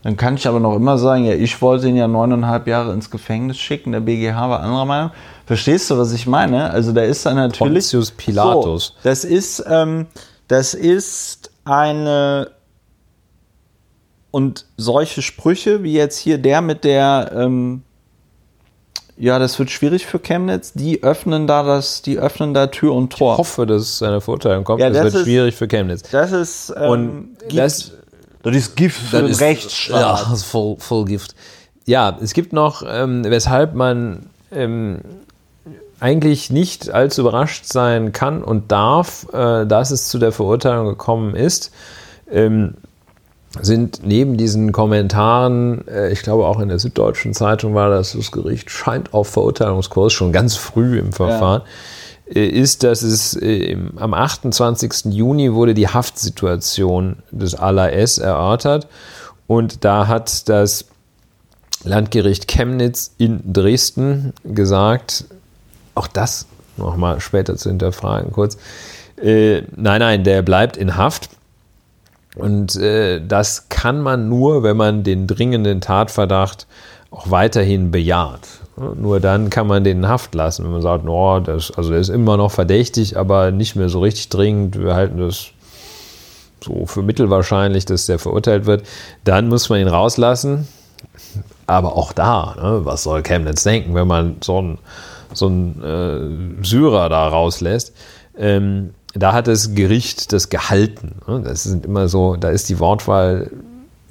Dann 0.04 0.16
kann 0.16 0.36
ich 0.36 0.46
aber 0.46 0.60
noch 0.60 0.74
immer 0.76 0.96
sagen, 0.96 1.24
ja, 1.24 1.34
ich 1.34 1.60
wollte 1.60 1.88
ihn 1.88 1.96
ja 1.96 2.08
neuneinhalb 2.08 2.66
Jahre 2.66 2.94
ins 2.94 3.10
Gefängnis 3.10 3.58
schicken, 3.58 3.92
der 3.92 4.00
BGH 4.00 4.48
war 4.48 4.60
anderer 4.60 4.86
Meinung. 4.86 5.10
Verstehst 5.44 5.90
du, 5.90 5.98
was 5.98 6.12
ich 6.12 6.26
meine? 6.26 6.70
Also 6.70 6.92
da 6.92 7.02
ist 7.02 7.26
dann 7.26 7.36
natürlich. 7.36 7.84
Pontius 7.90 8.10
Pilatus. 8.12 8.86
So, 8.86 8.92
das 9.02 9.24
ist, 9.24 9.64
ähm, 9.68 10.06
das 10.46 10.72
ist 10.72 11.50
eine 11.64 12.48
und 14.30 14.66
solche 14.76 15.22
Sprüche 15.22 15.82
wie 15.82 15.92
jetzt 15.94 16.18
hier 16.18 16.38
der 16.38 16.60
mit 16.60 16.84
der, 16.84 17.30
ähm, 17.34 17.82
ja, 19.16 19.38
das 19.38 19.58
wird 19.58 19.70
schwierig 19.70 20.06
für 20.06 20.18
Chemnitz, 20.20 20.72
die 20.74 21.02
öffnen 21.02 21.46
da 21.46 21.62
das, 21.64 22.02
die 22.02 22.18
öffnen 22.18 22.54
da 22.54 22.68
Tür 22.68 22.94
und 22.94 23.12
Tor. 23.16 23.32
Ich 23.34 23.38
hoffe, 23.38 23.66
dass 23.66 23.82
es 23.82 24.02
eine 24.02 24.20
Verurteilung 24.20 24.62
kommt. 24.64 24.80
Ja, 24.80 24.88
das, 24.90 24.98
das 24.98 25.04
wird 25.06 25.14
ist- 25.14 25.22
schwierig 25.24 25.54
für 25.56 25.66
Chemnitz. 25.66 26.02
Das 26.10 26.30
ist 26.32 26.72
ähm, 26.76 26.90
Und 26.90 27.38
Gift. 27.48 27.56
das, 27.58 27.92
das 28.42 28.54
ist 28.56 28.76
Gift 28.76 28.98
für 29.00 29.16
das 29.16 29.22
den 29.22 29.30
ist- 29.32 29.40
Rechtsstaat. 29.40 30.00
Ja, 30.00 30.12
das 30.24 30.38
ist 30.40 30.44
voll, 30.44 30.76
voll 30.78 31.04
Gift. 31.06 31.34
Ja, 31.86 32.16
es 32.22 32.32
gibt 32.32 32.52
noch, 32.52 32.82
ähm, 32.86 33.24
weshalb 33.24 33.74
man 33.74 34.26
ähm, 34.52 35.00
eigentlich 36.00 36.50
nicht 36.50 36.90
allzu 36.90 37.22
überrascht 37.22 37.64
sein 37.64 38.12
kann 38.12 38.44
und 38.44 38.70
darf, 38.70 39.26
äh, 39.32 39.66
dass 39.66 39.90
es 39.90 40.08
zu 40.08 40.18
der 40.18 40.30
Verurteilung 40.30 40.86
gekommen 40.86 41.34
ist, 41.34 41.72
ähm, 42.30 42.74
sind 43.60 44.00
neben 44.04 44.36
diesen 44.36 44.72
Kommentaren, 44.72 45.86
äh, 45.88 46.10
ich 46.10 46.22
glaube 46.22 46.46
auch 46.46 46.60
in 46.60 46.68
der 46.68 46.78
Süddeutschen 46.78 47.34
Zeitung 47.34 47.74
war 47.74 47.90
das, 47.90 48.12
das 48.12 48.30
Gericht 48.30 48.70
scheint 48.70 49.14
auf 49.14 49.28
Verurteilungskurs 49.28 50.12
schon 50.12 50.32
ganz 50.32 50.56
früh 50.56 50.98
im 50.98 51.12
Verfahren, 51.12 51.62
äh, 52.32 52.46
ist, 52.46 52.82
dass 52.82 53.02
es 53.02 53.34
äh, 53.36 53.76
am 53.96 54.14
28. 54.14 55.06
Juni 55.06 55.54
wurde 55.54 55.74
die 55.74 55.88
Haftsituation 55.88 57.16
des 57.30 57.54
ALAS 57.54 58.18
erörtert 58.18 58.86
und 59.46 59.84
da 59.84 60.06
hat 60.08 60.48
das 60.48 60.84
Landgericht 61.84 62.48
Chemnitz 62.48 63.12
in 63.18 63.40
Dresden 63.52 64.34
gesagt, 64.44 65.24
auch 65.94 66.08
das 66.08 66.46
nochmal 66.76 67.20
später 67.20 67.56
zu 67.56 67.70
hinterfragen 67.70 68.32
kurz, 68.32 68.58
äh, 69.22 69.62
nein, 69.74 70.00
nein, 70.00 70.24
der 70.24 70.42
bleibt 70.42 70.76
in 70.76 70.96
Haft. 70.96 71.30
Und 72.38 72.76
äh, 72.76 73.20
das 73.26 73.68
kann 73.68 74.00
man 74.00 74.28
nur, 74.28 74.62
wenn 74.62 74.76
man 74.76 75.02
den 75.02 75.26
dringenden 75.26 75.80
Tatverdacht 75.80 76.66
auch 77.10 77.30
weiterhin 77.30 77.90
bejaht. 77.90 78.48
Ja, 78.76 78.92
Nur 78.94 79.20
dann 79.20 79.50
kann 79.50 79.66
man 79.66 79.84
den 79.84 79.98
in 79.98 80.08
Haft 80.08 80.34
lassen, 80.34 80.64
wenn 80.64 80.72
man 80.72 80.82
sagt, 80.82 81.04
no, 81.04 81.40
das, 81.40 81.70
also 81.72 81.90
der 81.90 82.00
ist 82.00 82.10
immer 82.10 82.36
noch 82.36 82.52
verdächtig, 82.52 83.16
aber 83.16 83.50
nicht 83.50 83.76
mehr 83.76 83.88
so 83.88 84.00
richtig 84.00 84.28
dringend. 84.28 84.78
Wir 84.78 84.94
halten 84.94 85.18
das 85.18 85.48
so 86.64 86.86
für 86.86 87.02
mittelwahrscheinlich, 87.02 87.84
dass 87.84 88.06
der 88.06 88.18
verurteilt 88.18 88.66
wird. 88.66 88.84
Dann 89.24 89.48
muss 89.48 89.68
man 89.68 89.80
ihn 89.80 89.88
rauslassen. 89.88 90.68
Aber 91.66 91.96
auch 91.96 92.12
da, 92.12 92.56
ne, 92.60 92.80
was 92.84 93.02
soll 93.02 93.22
Chemnitz 93.22 93.62
denken, 93.62 93.94
wenn 93.94 94.08
man 94.08 94.36
so 94.42 94.58
einen 94.58 94.78
so 95.34 95.46
einen, 95.46 95.82
äh, 96.62 96.64
Syrer 96.64 97.08
da 97.08 97.28
rauslässt? 97.28 97.92
Ähm, 98.36 98.94
da 99.14 99.32
hat 99.32 99.46
das 99.46 99.74
Gericht 99.74 100.32
das 100.32 100.48
gehalten. 100.48 101.16
Ne? 101.26 101.42
Das 101.44 101.64
sind 101.64 101.86
immer 101.86 102.08
so, 102.08 102.36
da 102.36 102.50
ist 102.50 102.68
die 102.68 102.78
Wortwahl 102.78 103.50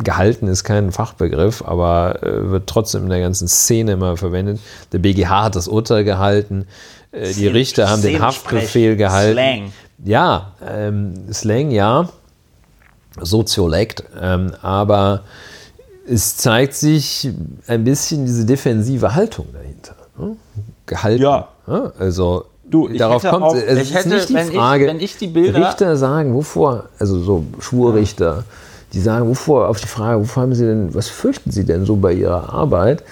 gehalten 0.03 0.48
ist 0.48 0.64
kein 0.64 0.91
Fachbegriff, 0.91 1.64
aber 1.64 2.22
äh, 2.22 2.52
wird 2.52 2.68
trotzdem 2.68 3.03
in 3.03 3.10
der 3.10 3.19
ganzen 3.19 3.48
Szene 3.48 3.94
immer 3.94 4.15
verwendet. 4.15 4.60
Der 4.91 4.99
BGH 4.99 5.45
hat 5.45 5.56
das 5.56 5.68
Urteil 5.68 6.03
gehalten, 6.03 6.68
äh, 7.11 7.34
die 7.34 7.48
Richter 7.48 7.90
haben 7.90 8.02
den 8.02 8.22
Haftbefehl 8.22 8.95
gehalten. 8.95 9.34
Slang. 9.34 9.74
Ja, 10.03 10.53
ähm, 10.65 11.34
Slang, 11.34 11.72
ja. 11.72 12.10
Soziolekt. 13.19 14.03
Ähm, 14.22 14.53
aber 14.61 15.24
es 16.07 16.38
zeigt 16.38 16.76
sich 16.76 17.30
ein 17.65 17.84
bisschen 17.84 18.26
diese 18.26 18.45
defensive 18.45 19.15
Haltung 19.15 19.48
dahinter. 19.52 19.95
Ne? 20.18 20.36
Gehalten. 20.86 21.24
Ja. 21.24 21.48
Ne? 21.65 21.91
Also 21.98 22.45
Du, 22.69 22.89
ich 22.89 22.98
darauf 22.98 23.23
hätte 23.23 23.31
kommt 23.34 23.44
auch- 23.45 23.56
es. 23.56 23.81
Ich 23.89 23.94
hätte, 23.95 24.10
nicht 24.10 24.30
die 24.30 24.34
wenn 24.34 24.48
ich- 24.49 24.56
Frage. 24.56 24.88
wenn 24.88 24.99
ich 24.99 25.18
die 25.18 25.27
Bilder- 25.27 25.68
Richter 25.68 25.95
sagen, 25.98 26.34
wovor, 26.34 26.85
also 26.99 27.19
so 27.19 27.45
Schwurrichter, 27.60 28.44
die 28.94 28.99
sagen, 28.99 29.27
wovor, 29.27 29.68
auf 29.69 29.80
die 29.80 29.88
Frage, 29.88 30.19
wovor 30.22 30.44
haben 30.44 30.56
sie 30.56 30.65
denn, 30.65 30.94
was 30.94 31.07
fürchten 31.07 31.52
sie 31.52 31.64
denn 31.65 31.85
so 31.85 31.95
bei 31.95 32.14
ihrer 32.14 32.53
Arbeit? 32.53 33.03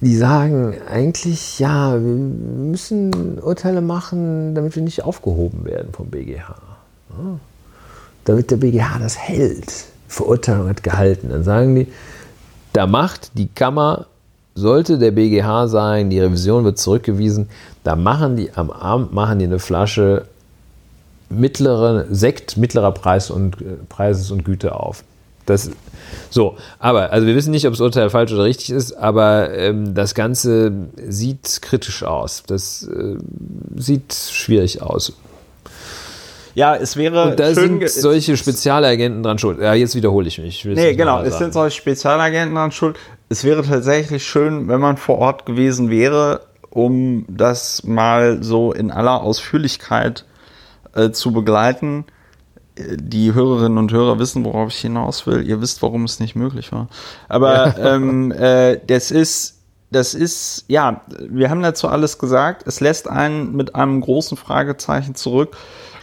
Die 0.00 0.14
sagen 0.16 0.74
eigentlich, 0.90 1.58
ja, 1.58 1.94
wir 1.94 2.00
müssen 2.00 3.38
Urteile 3.40 3.80
machen, 3.80 4.54
damit 4.54 4.76
wir 4.76 4.82
nicht 4.82 5.02
aufgehoben 5.04 5.64
werden 5.64 5.88
vom 5.92 6.06
BGH. 6.08 6.54
Ja. 7.10 7.38
Damit 8.24 8.50
der 8.50 8.56
BGH 8.56 8.98
das 9.00 9.16
hält. 9.16 9.72
Verurteilung 10.08 10.68
hat 10.68 10.82
gehalten. 10.82 11.30
Dann 11.30 11.42
sagen 11.44 11.74
die, 11.74 11.86
da 12.72 12.86
macht 12.86 13.30
die 13.38 13.48
Kammer, 13.48 14.06
sollte 14.56 14.98
der 14.98 15.12
BGH 15.12 15.68
sagen, 15.68 16.10
die 16.10 16.18
Revision 16.18 16.64
wird 16.64 16.78
zurückgewiesen, 16.78 17.48
da 17.84 17.94
machen 17.94 18.36
die 18.36 18.52
am 18.54 18.70
Abend 18.70 19.12
machen 19.12 19.38
die 19.38 19.44
eine 19.44 19.60
Flasche 19.60 20.26
mittlere 21.28 22.06
Sekt 22.10 22.56
mittlerer 22.56 22.92
Preis 22.92 23.30
und, 23.30 23.60
äh, 23.60 23.64
Preises 23.88 24.30
und 24.30 24.44
Güte 24.44 24.74
auf. 24.74 25.04
Das, 25.44 25.70
so, 26.30 26.56
aber, 26.80 27.12
also 27.12 27.26
wir 27.26 27.36
wissen 27.36 27.52
nicht, 27.52 27.66
ob 27.66 27.72
das 27.72 27.80
Urteil 27.80 28.10
falsch 28.10 28.32
oder 28.32 28.44
richtig 28.44 28.70
ist, 28.70 28.92
aber 28.92 29.52
ähm, 29.54 29.94
das 29.94 30.14
Ganze 30.14 30.72
sieht 31.08 31.62
kritisch 31.62 32.02
aus. 32.02 32.42
Das 32.46 32.82
äh, 32.82 33.16
sieht 33.76 34.12
schwierig 34.12 34.82
aus. 34.82 35.12
Ja, 36.56 36.74
es 36.74 36.96
wäre 36.96 37.30
Und 37.30 37.38
da 37.38 37.54
schön 37.54 37.80
sind 37.80 37.90
solche 37.90 38.36
Spezialagenten 38.36 39.22
dran 39.22 39.38
schuld. 39.38 39.60
Ja, 39.60 39.74
jetzt 39.74 39.94
wiederhole 39.94 40.26
ich 40.26 40.38
mich. 40.38 40.64
Ich 40.64 40.74
Nee, 40.74 40.94
genau, 40.94 41.22
es 41.22 41.36
sind 41.36 41.52
solche 41.52 41.76
Spezialagenten 41.76 42.54
dran 42.56 42.72
schuld. 42.72 42.96
Es 43.28 43.44
wäre 43.44 43.62
tatsächlich 43.62 44.24
schön, 44.24 44.68
wenn 44.68 44.80
man 44.80 44.96
vor 44.96 45.18
Ort 45.18 45.46
gewesen 45.46 45.90
wäre, 45.90 46.42
um 46.70 47.24
das 47.28 47.84
mal 47.84 48.42
so 48.42 48.72
in 48.72 48.90
aller 48.90 49.20
Ausführlichkeit 49.22 50.24
äh, 50.94 51.10
zu 51.10 51.32
begleiten. 51.32 52.04
Die 52.78 53.32
Hörerinnen 53.32 53.78
und 53.78 53.90
Hörer 53.90 54.18
wissen, 54.18 54.44
worauf 54.44 54.68
ich 54.68 54.78
hinaus 54.78 55.26
will. 55.26 55.48
Ihr 55.48 55.60
wisst, 55.60 55.82
warum 55.82 56.04
es 56.04 56.20
nicht 56.20 56.36
möglich 56.36 56.72
war. 56.72 56.88
Aber 57.28 57.76
ähm, 57.80 58.30
äh, 58.30 58.78
das 58.86 59.10
ist, 59.10 59.62
das 59.90 60.14
ist, 60.14 60.64
ja, 60.68 61.00
wir 61.18 61.50
haben 61.50 61.62
dazu 61.62 61.88
alles 61.88 62.18
gesagt. 62.18 62.64
Es 62.66 62.80
lässt 62.80 63.08
einen 63.08 63.56
mit 63.56 63.74
einem 63.74 64.00
großen 64.00 64.36
Fragezeichen 64.36 65.14
zurück. 65.14 65.56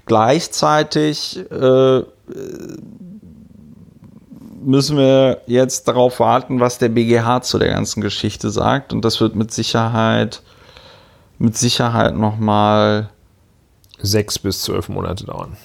Gleichzeitig 0.05 1.39
äh, 1.51 2.01
müssen 4.65 4.97
wir 4.97 5.41
jetzt 5.47 5.87
darauf 5.87 6.19
warten, 6.19 6.59
was 6.59 6.77
der 6.77 6.89
BGH 6.89 7.41
zu 7.41 7.59
der 7.59 7.69
ganzen 7.69 8.01
Geschichte 8.01 8.49
sagt. 8.49 8.93
Und 8.93 9.03
das 9.03 9.19
wird 9.21 9.35
mit 9.35 9.51
Sicherheit, 9.51 10.41
mit 11.37 11.57
Sicherheit 11.57 12.15
nochmal, 12.15 13.09
Sechs 14.05 14.37
bis 14.37 14.61
zwölf 14.61 14.89
Monate 14.89 15.25
dauern. 15.25 15.55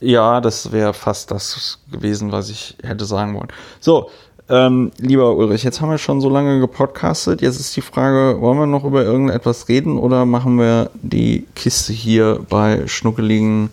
ja, 0.00 0.40
das 0.42 0.70
wäre 0.70 0.92
fast 0.92 1.30
das 1.30 1.78
gewesen, 1.90 2.30
was 2.30 2.50
ich 2.50 2.76
hätte 2.82 3.06
sagen 3.06 3.34
wollen. 3.34 3.48
So, 3.80 4.10
ähm, 4.50 4.90
lieber 4.98 5.36
Ulrich, 5.36 5.62
jetzt 5.62 5.80
haben 5.80 5.90
wir 5.90 5.98
schon 5.98 6.20
so 6.20 6.28
lange 6.28 6.58
gepodcastet. 6.60 7.40
Jetzt 7.40 7.60
ist 7.60 7.74
die 7.76 7.80
Frage, 7.80 8.40
wollen 8.40 8.58
wir 8.58 8.66
noch 8.66 8.84
über 8.84 9.02
irgendetwas 9.02 9.68
reden 9.68 9.98
oder 9.98 10.26
machen 10.26 10.58
wir 10.58 10.90
die 10.94 11.46
Kiste 11.54 11.92
hier 11.92 12.40
bei 12.48 12.86
schnuckeligen 12.86 13.70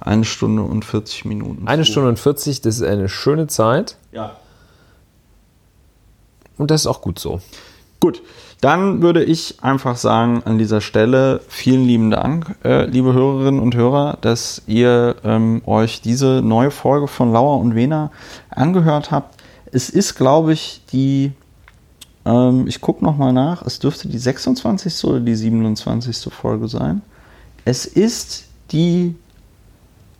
eine 0.00 0.24
Stunde 0.24 0.62
und 0.62 0.84
40 0.84 1.24
Minuten? 1.24 1.66
Eine? 1.68 1.84
Stunde 1.84 2.08
und 2.08 2.18
40, 2.18 2.60
das 2.60 2.76
ist 2.76 2.82
eine 2.82 3.08
schöne 3.08 3.46
Zeit 3.46 3.96
Ja. 4.12 4.36
und 6.56 6.70
das 6.70 6.82
ist 6.82 6.86
auch 6.86 7.00
gut 7.00 7.18
so. 7.18 7.40
Gut, 8.00 8.22
dann 8.62 9.02
würde 9.02 9.22
ich 9.22 9.62
einfach 9.62 9.96
sagen 9.96 10.42
an 10.46 10.56
dieser 10.58 10.80
Stelle 10.80 11.40
vielen 11.48 11.84
lieben 11.84 12.10
Dank, 12.10 12.56
äh, 12.64 12.86
liebe 12.86 13.12
Hörerinnen 13.12 13.60
und 13.60 13.74
Hörer, 13.74 14.16
dass 14.22 14.62
ihr 14.66 15.16
ähm, 15.22 15.60
euch 15.66 16.00
diese 16.00 16.40
neue 16.42 16.70
Folge 16.70 17.08
von 17.08 17.30
Lauer 17.32 17.58
und 17.60 17.74
Wena 17.74 18.10
angehört 18.48 19.10
habt. 19.10 19.38
Es 19.72 19.90
ist, 19.90 20.14
glaube 20.16 20.54
ich, 20.54 20.80
die, 20.92 21.32
ähm, 22.24 22.66
ich 22.66 22.80
gucke 22.80 23.04
nochmal 23.04 23.34
nach, 23.34 23.62
es 23.62 23.78
dürfte 23.78 24.08
die 24.08 24.18
26. 24.18 25.04
oder 25.04 25.20
die 25.20 25.34
27. 25.34 26.32
Folge 26.32 26.68
sein. 26.68 27.02
Es 27.66 27.84
ist 27.84 28.46
die, 28.72 29.14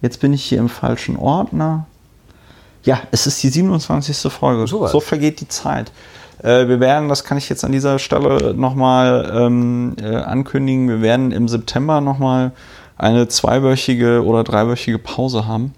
jetzt 0.02 0.20
bin 0.20 0.32
ich 0.32 0.44
hier 0.44 0.58
im 0.58 0.68
falschen 0.68 1.16
Ordner. 1.16 1.86
Ja, 2.84 3.00
es 3.10 3.26
ist 3.26 3.42
die 3.42 3.48
27. 3.48 4.32
Folge. 4.32 4.66
Sowas. 4.66 4.92
So 4.92 5.00
vergeht 5.00 5.40
die 5.40 5.48
Zeit. 5.48 5.92
Äh, 6.42 6.68
wir 6.68 6.80
werden, 6.80 7.08
das 7.08 7.24
kann 7.24 7.36
ich 7.36 7.48
jetzt 7.48 7.64
an 7.64 7.72
dieser 7.72 7.98
Stelle 7.98 8.54
nochmal 8.54 9.30
ähm, 9.34 9.96
äh, 10.00 10.16
ankündigen, 10.16 10.88
wir 10.88 11.02
werden 11.02 11.32
im 11.32 11.48
September 11.48 12.00
nochmal 12.00 12.52
eine 12.96 13.28
zweiwöchige 13.28 14.24
oder 14.24 14.44
dreiwöchige 14.44 14.98
Pause 14.98 15.46
haben. 15.46 15.74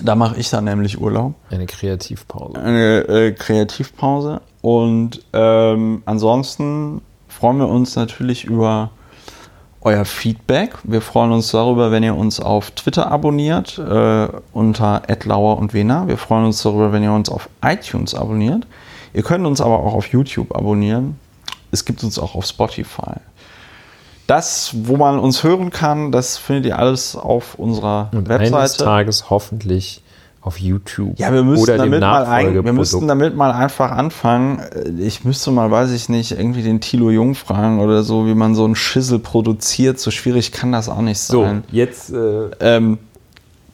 Da 0.00 0.14
mache 0.14 0.36
ich 0.36 0.50
dann 0.50 0.64
nämlich 0.64 1.00
Urlaub. 1.00 1.34
Eine 1.50 1.66
Kreativpause. 1.66 2.58
Eine 2.58 3.08
äh, 3.08 3.32
Kreativpause. 3.32 4.42
Und 4.60 5.22
ähm, 5.32 6.02
ansonsten 6.04 7.00
freuen 7.28 7.58
wir 7.58 7.68
uns 7.68 7.96
natürlich 7.96 8.44
über 8.44 8.90
euer 9.86 10.04
Feedback. 10.04 10.74
Wir 10.82 11.00
freuen 11.00 11.30
uns 11.30 11.52
darüber, 11.52 11.92
wenn 11.92 12.02
ihr 12.02 12.16
uns 12.16 12.40
auf 12.40 12.72
Twitter 12.72 13.10
abonniert 13.10 13.78
äh, 13.78 14.28
unter 14.52 15.02
@lauer 15.24 15.58
und 15.58 15.74
Wena. 15.74 16.08
Wir 16.08 16.18
freuen 16.18 16.44
uns 16.44 16.60
darüber, 16.60 16.92
wenn 16.92 17.04
ihr 17.04 17.12
uns 17.12 17.28
auf 17.28 17.48
iTunes 17.64 18.12
abonniert. 18.12 18.66
Ihr 19.14 19.22
könnt 19.22 19.46
uns 19.46 19.60
aber 19.60 19.78
auch 19.78 19.94
auf 19.94 20.08
YouTube 20.08 20.56
abonnieren. 20.56 21.20
Es 21.70 21.84
gibt 21.84 22.02
uns 22.02 22.18
auch 22.18 22.34
auf 22.34 22.44
Spotify. 22.46 23.14
Das, 24.26 24.72
wo 24.74 24.96
man 24.96 25.20
uns 25.20 25.44
hören 25.44 25.70
kann, 25.70 26.10
das 26.10 26.36
findet 26.36 26.66
ihr 26.66 26.78
alles 26.80 27.14
auf 27.14 27.54
unserer 27.54 28.10
Und 28.12 28.28
Webseite. 28.28 28.56
eines 28.58 28.76
Tages 28.76 29.30
hoffentlich 29.30 30.02
auf 30.46 30.60
YouTube. 30.60 31.18
Ja, 31.18 31.32
wir 31.32 31.42
müssten, 31.42 31.64
oder 31.64 31.72
dem 31.74 31.90
damit 31.90 32.00
mal 32.00 32.24
ein, 32.24 32.64
wir 32.64 32.72
müssten 32.72 33.08
damit 33.08 33.34
mal 33.34 33.50
einfach 33.50 33.90
anfangen. 33.90 34.62
Ich 34.96 35.24
müsste 35.24 35.50
mal, 35.50 35.72
weiß 35.72 35.90
ich 35.90 36.08
nicht, 36.08 36.32
irgendwie 36.38 36.62
den 36.62 36.80
Tilo 36.80 37.10
Jung 37.10 37.34
fragen 37.34 37.80
oder 37.80 38.04
so, 38.04 38.26
wie 38.26 38.34
man 38.34 38.54
so 38.54 38.64
einen 38.64 38.76
Schissel 38.76 39.18
produziert. 39.18 39.98
So 39.98 40.12
schwierig 40.12 40.52
kann 40.52 40.70
das 40.70 40.88
auch 40.88 41.00
nicht 41.00 41.18
so, 41.18 41.42
sein. 41.42 41.64
jetzt 41.72 42.12
äh, 42.12 42.48
Ähm, 42.60 42.98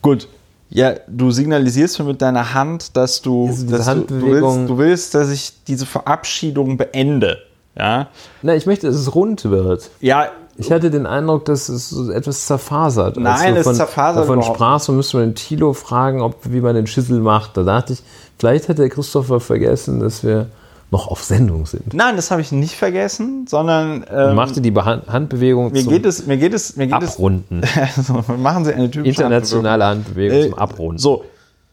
gut. 0.01 0.28
Ja, 0.70 0.94
du 1.07 1.31
signalisierst 1.31 1.99
mir 1.99 2.07
mit 2.07 2.23
deiner 2.23 2.55
Hand, 2.55 2.97
dass 2.97 3.20
du, 3.20 3.49
Also 3.49 3.66
dass 3.66 3.85
du, 3.85 4.01
du, 4.05 4.23
willst, 4.23 4.70
du 4.70 4.78
willst, 4.78 5.15
dass 5.15 5.31
ich 5.31 5.53
diese 5.69 5.85
Verabschiedung 5.85 6.78
beende. 6.78 7.36
Ja, 7.77 8.09
na, 8.40 8.55
ich 8.55 8.65
möchte, 8.65 8.86
dass 8.86 8.97
es 8.97 9.15
rund 9.15 9.44
wird. 9.44 9.90
ja 10.01 10.31
Ich 10.66 10.72
hatte 10.72 10.90
den 10.90 11.06
Eindruck, 11.06 11.44
dass 11.44 11.68
es 11.68 11.90
so 11.90 12.10
etwas 12.10 12.47
zerfasert. 12.47 13.16
Nein, 13.18 13.56
es 13.56 13.64
zerfasert 13.72 14.22
davon 14.22 14.39
überhaupt 14.39 14.56
sprachst, 14.56 14.86
so 14.86 14.93
müsste 14.93 15.18
man 15.18 15.26
den 15.30 15.34
Tilo 15.34 15.72
fragen, 15.72 16.20
ob, 16.22 16.36
wie 16.44 16.60
man 16.60 16.74
den 16.74 16.86
Schüssel 16.86 17.20
macht. 17.20 17.56
Da 17.56 17.62
dachte 17.62 17.93
ich, 17.94 18.02
vielleicht 18.39 18.68
hat 18.68 18.78
der 18.78 18.89
Christopher 18.89 19.40
vergessen, 19.40 20.01
dass 20.01 20.22
wir 20.24 20.47
noch 20.90 21.09
auf 21.09 21.24
Sendung 21.24 21.64
sind. 21.64 21.94
nein, 21.94 22.16
das 22.16 22.30
habe 22.30 22.43
ich 22.43 22.52
nicht 22.52 22.74
vergessen, 22.76 23.47
sondern 23.48 24.05
ähm, 24.12 24.34
machte 24.34 24.60
die 24.60 24.70
Behan- 24.70 25.06
Handbewegung 25.09 25.72
mir 25.72 25.80
zum 25.84 25.90
geht 25.93 26.05
es, 26.05 26.26
mir 26.26 26.36
geht 26.36 26.52
es, 26.52 26.76
mir 26.76 26.86
geht 26.86 27.02
es. 27.02 27.12
Abrunden. 27.14 27.62
Also, 27.97 28.22
machen 28.36 28.66
Sie 28.66 28.74
eine 28.74 28.90
typische 28.90 29.09
Internationale 29.22 29.86
Handbewegung 29.86 30.39
Äh, 30.39 30.51
zum 30.51 30.59
Abrunden. 30.59 30.98
So, 30.98 31.24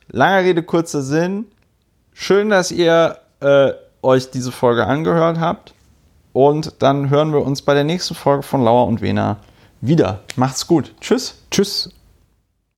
langer 0.10 0.40
Rede, 0.46 0.64
kurzer 0.64 1.02
Sinn. 1.02 1.46
Schön, 2.14 2.50
dass 2.50 2.72
ihr 2.72 3.18
äh, 3.42 3.72
euch 4.02 4.32
diese 4.32 4.54
Folge 4.54 4.86
angehört 4.86 5.38
habt. 5.40 5.74
Und 6.34 6.74
dann 6.80 7.10
hören 7.10 7.34
wir 7.34 7.42
uns 7.42 7.62
bei 7.62 7.74
der 7.74 7.84
nächsten 7.84 8.16
Folge 8.16 8.44
von 8.44 8.64
Lauer 8.64 8.88
und 8.88 9.02
Wena 9.02 9.38
wieder. 9.82 10.22
Macht's 10.36 10.68
gut. 10.68 10.94
Tschüss. 11.02 11.36
Tschüss. 11.52 11.90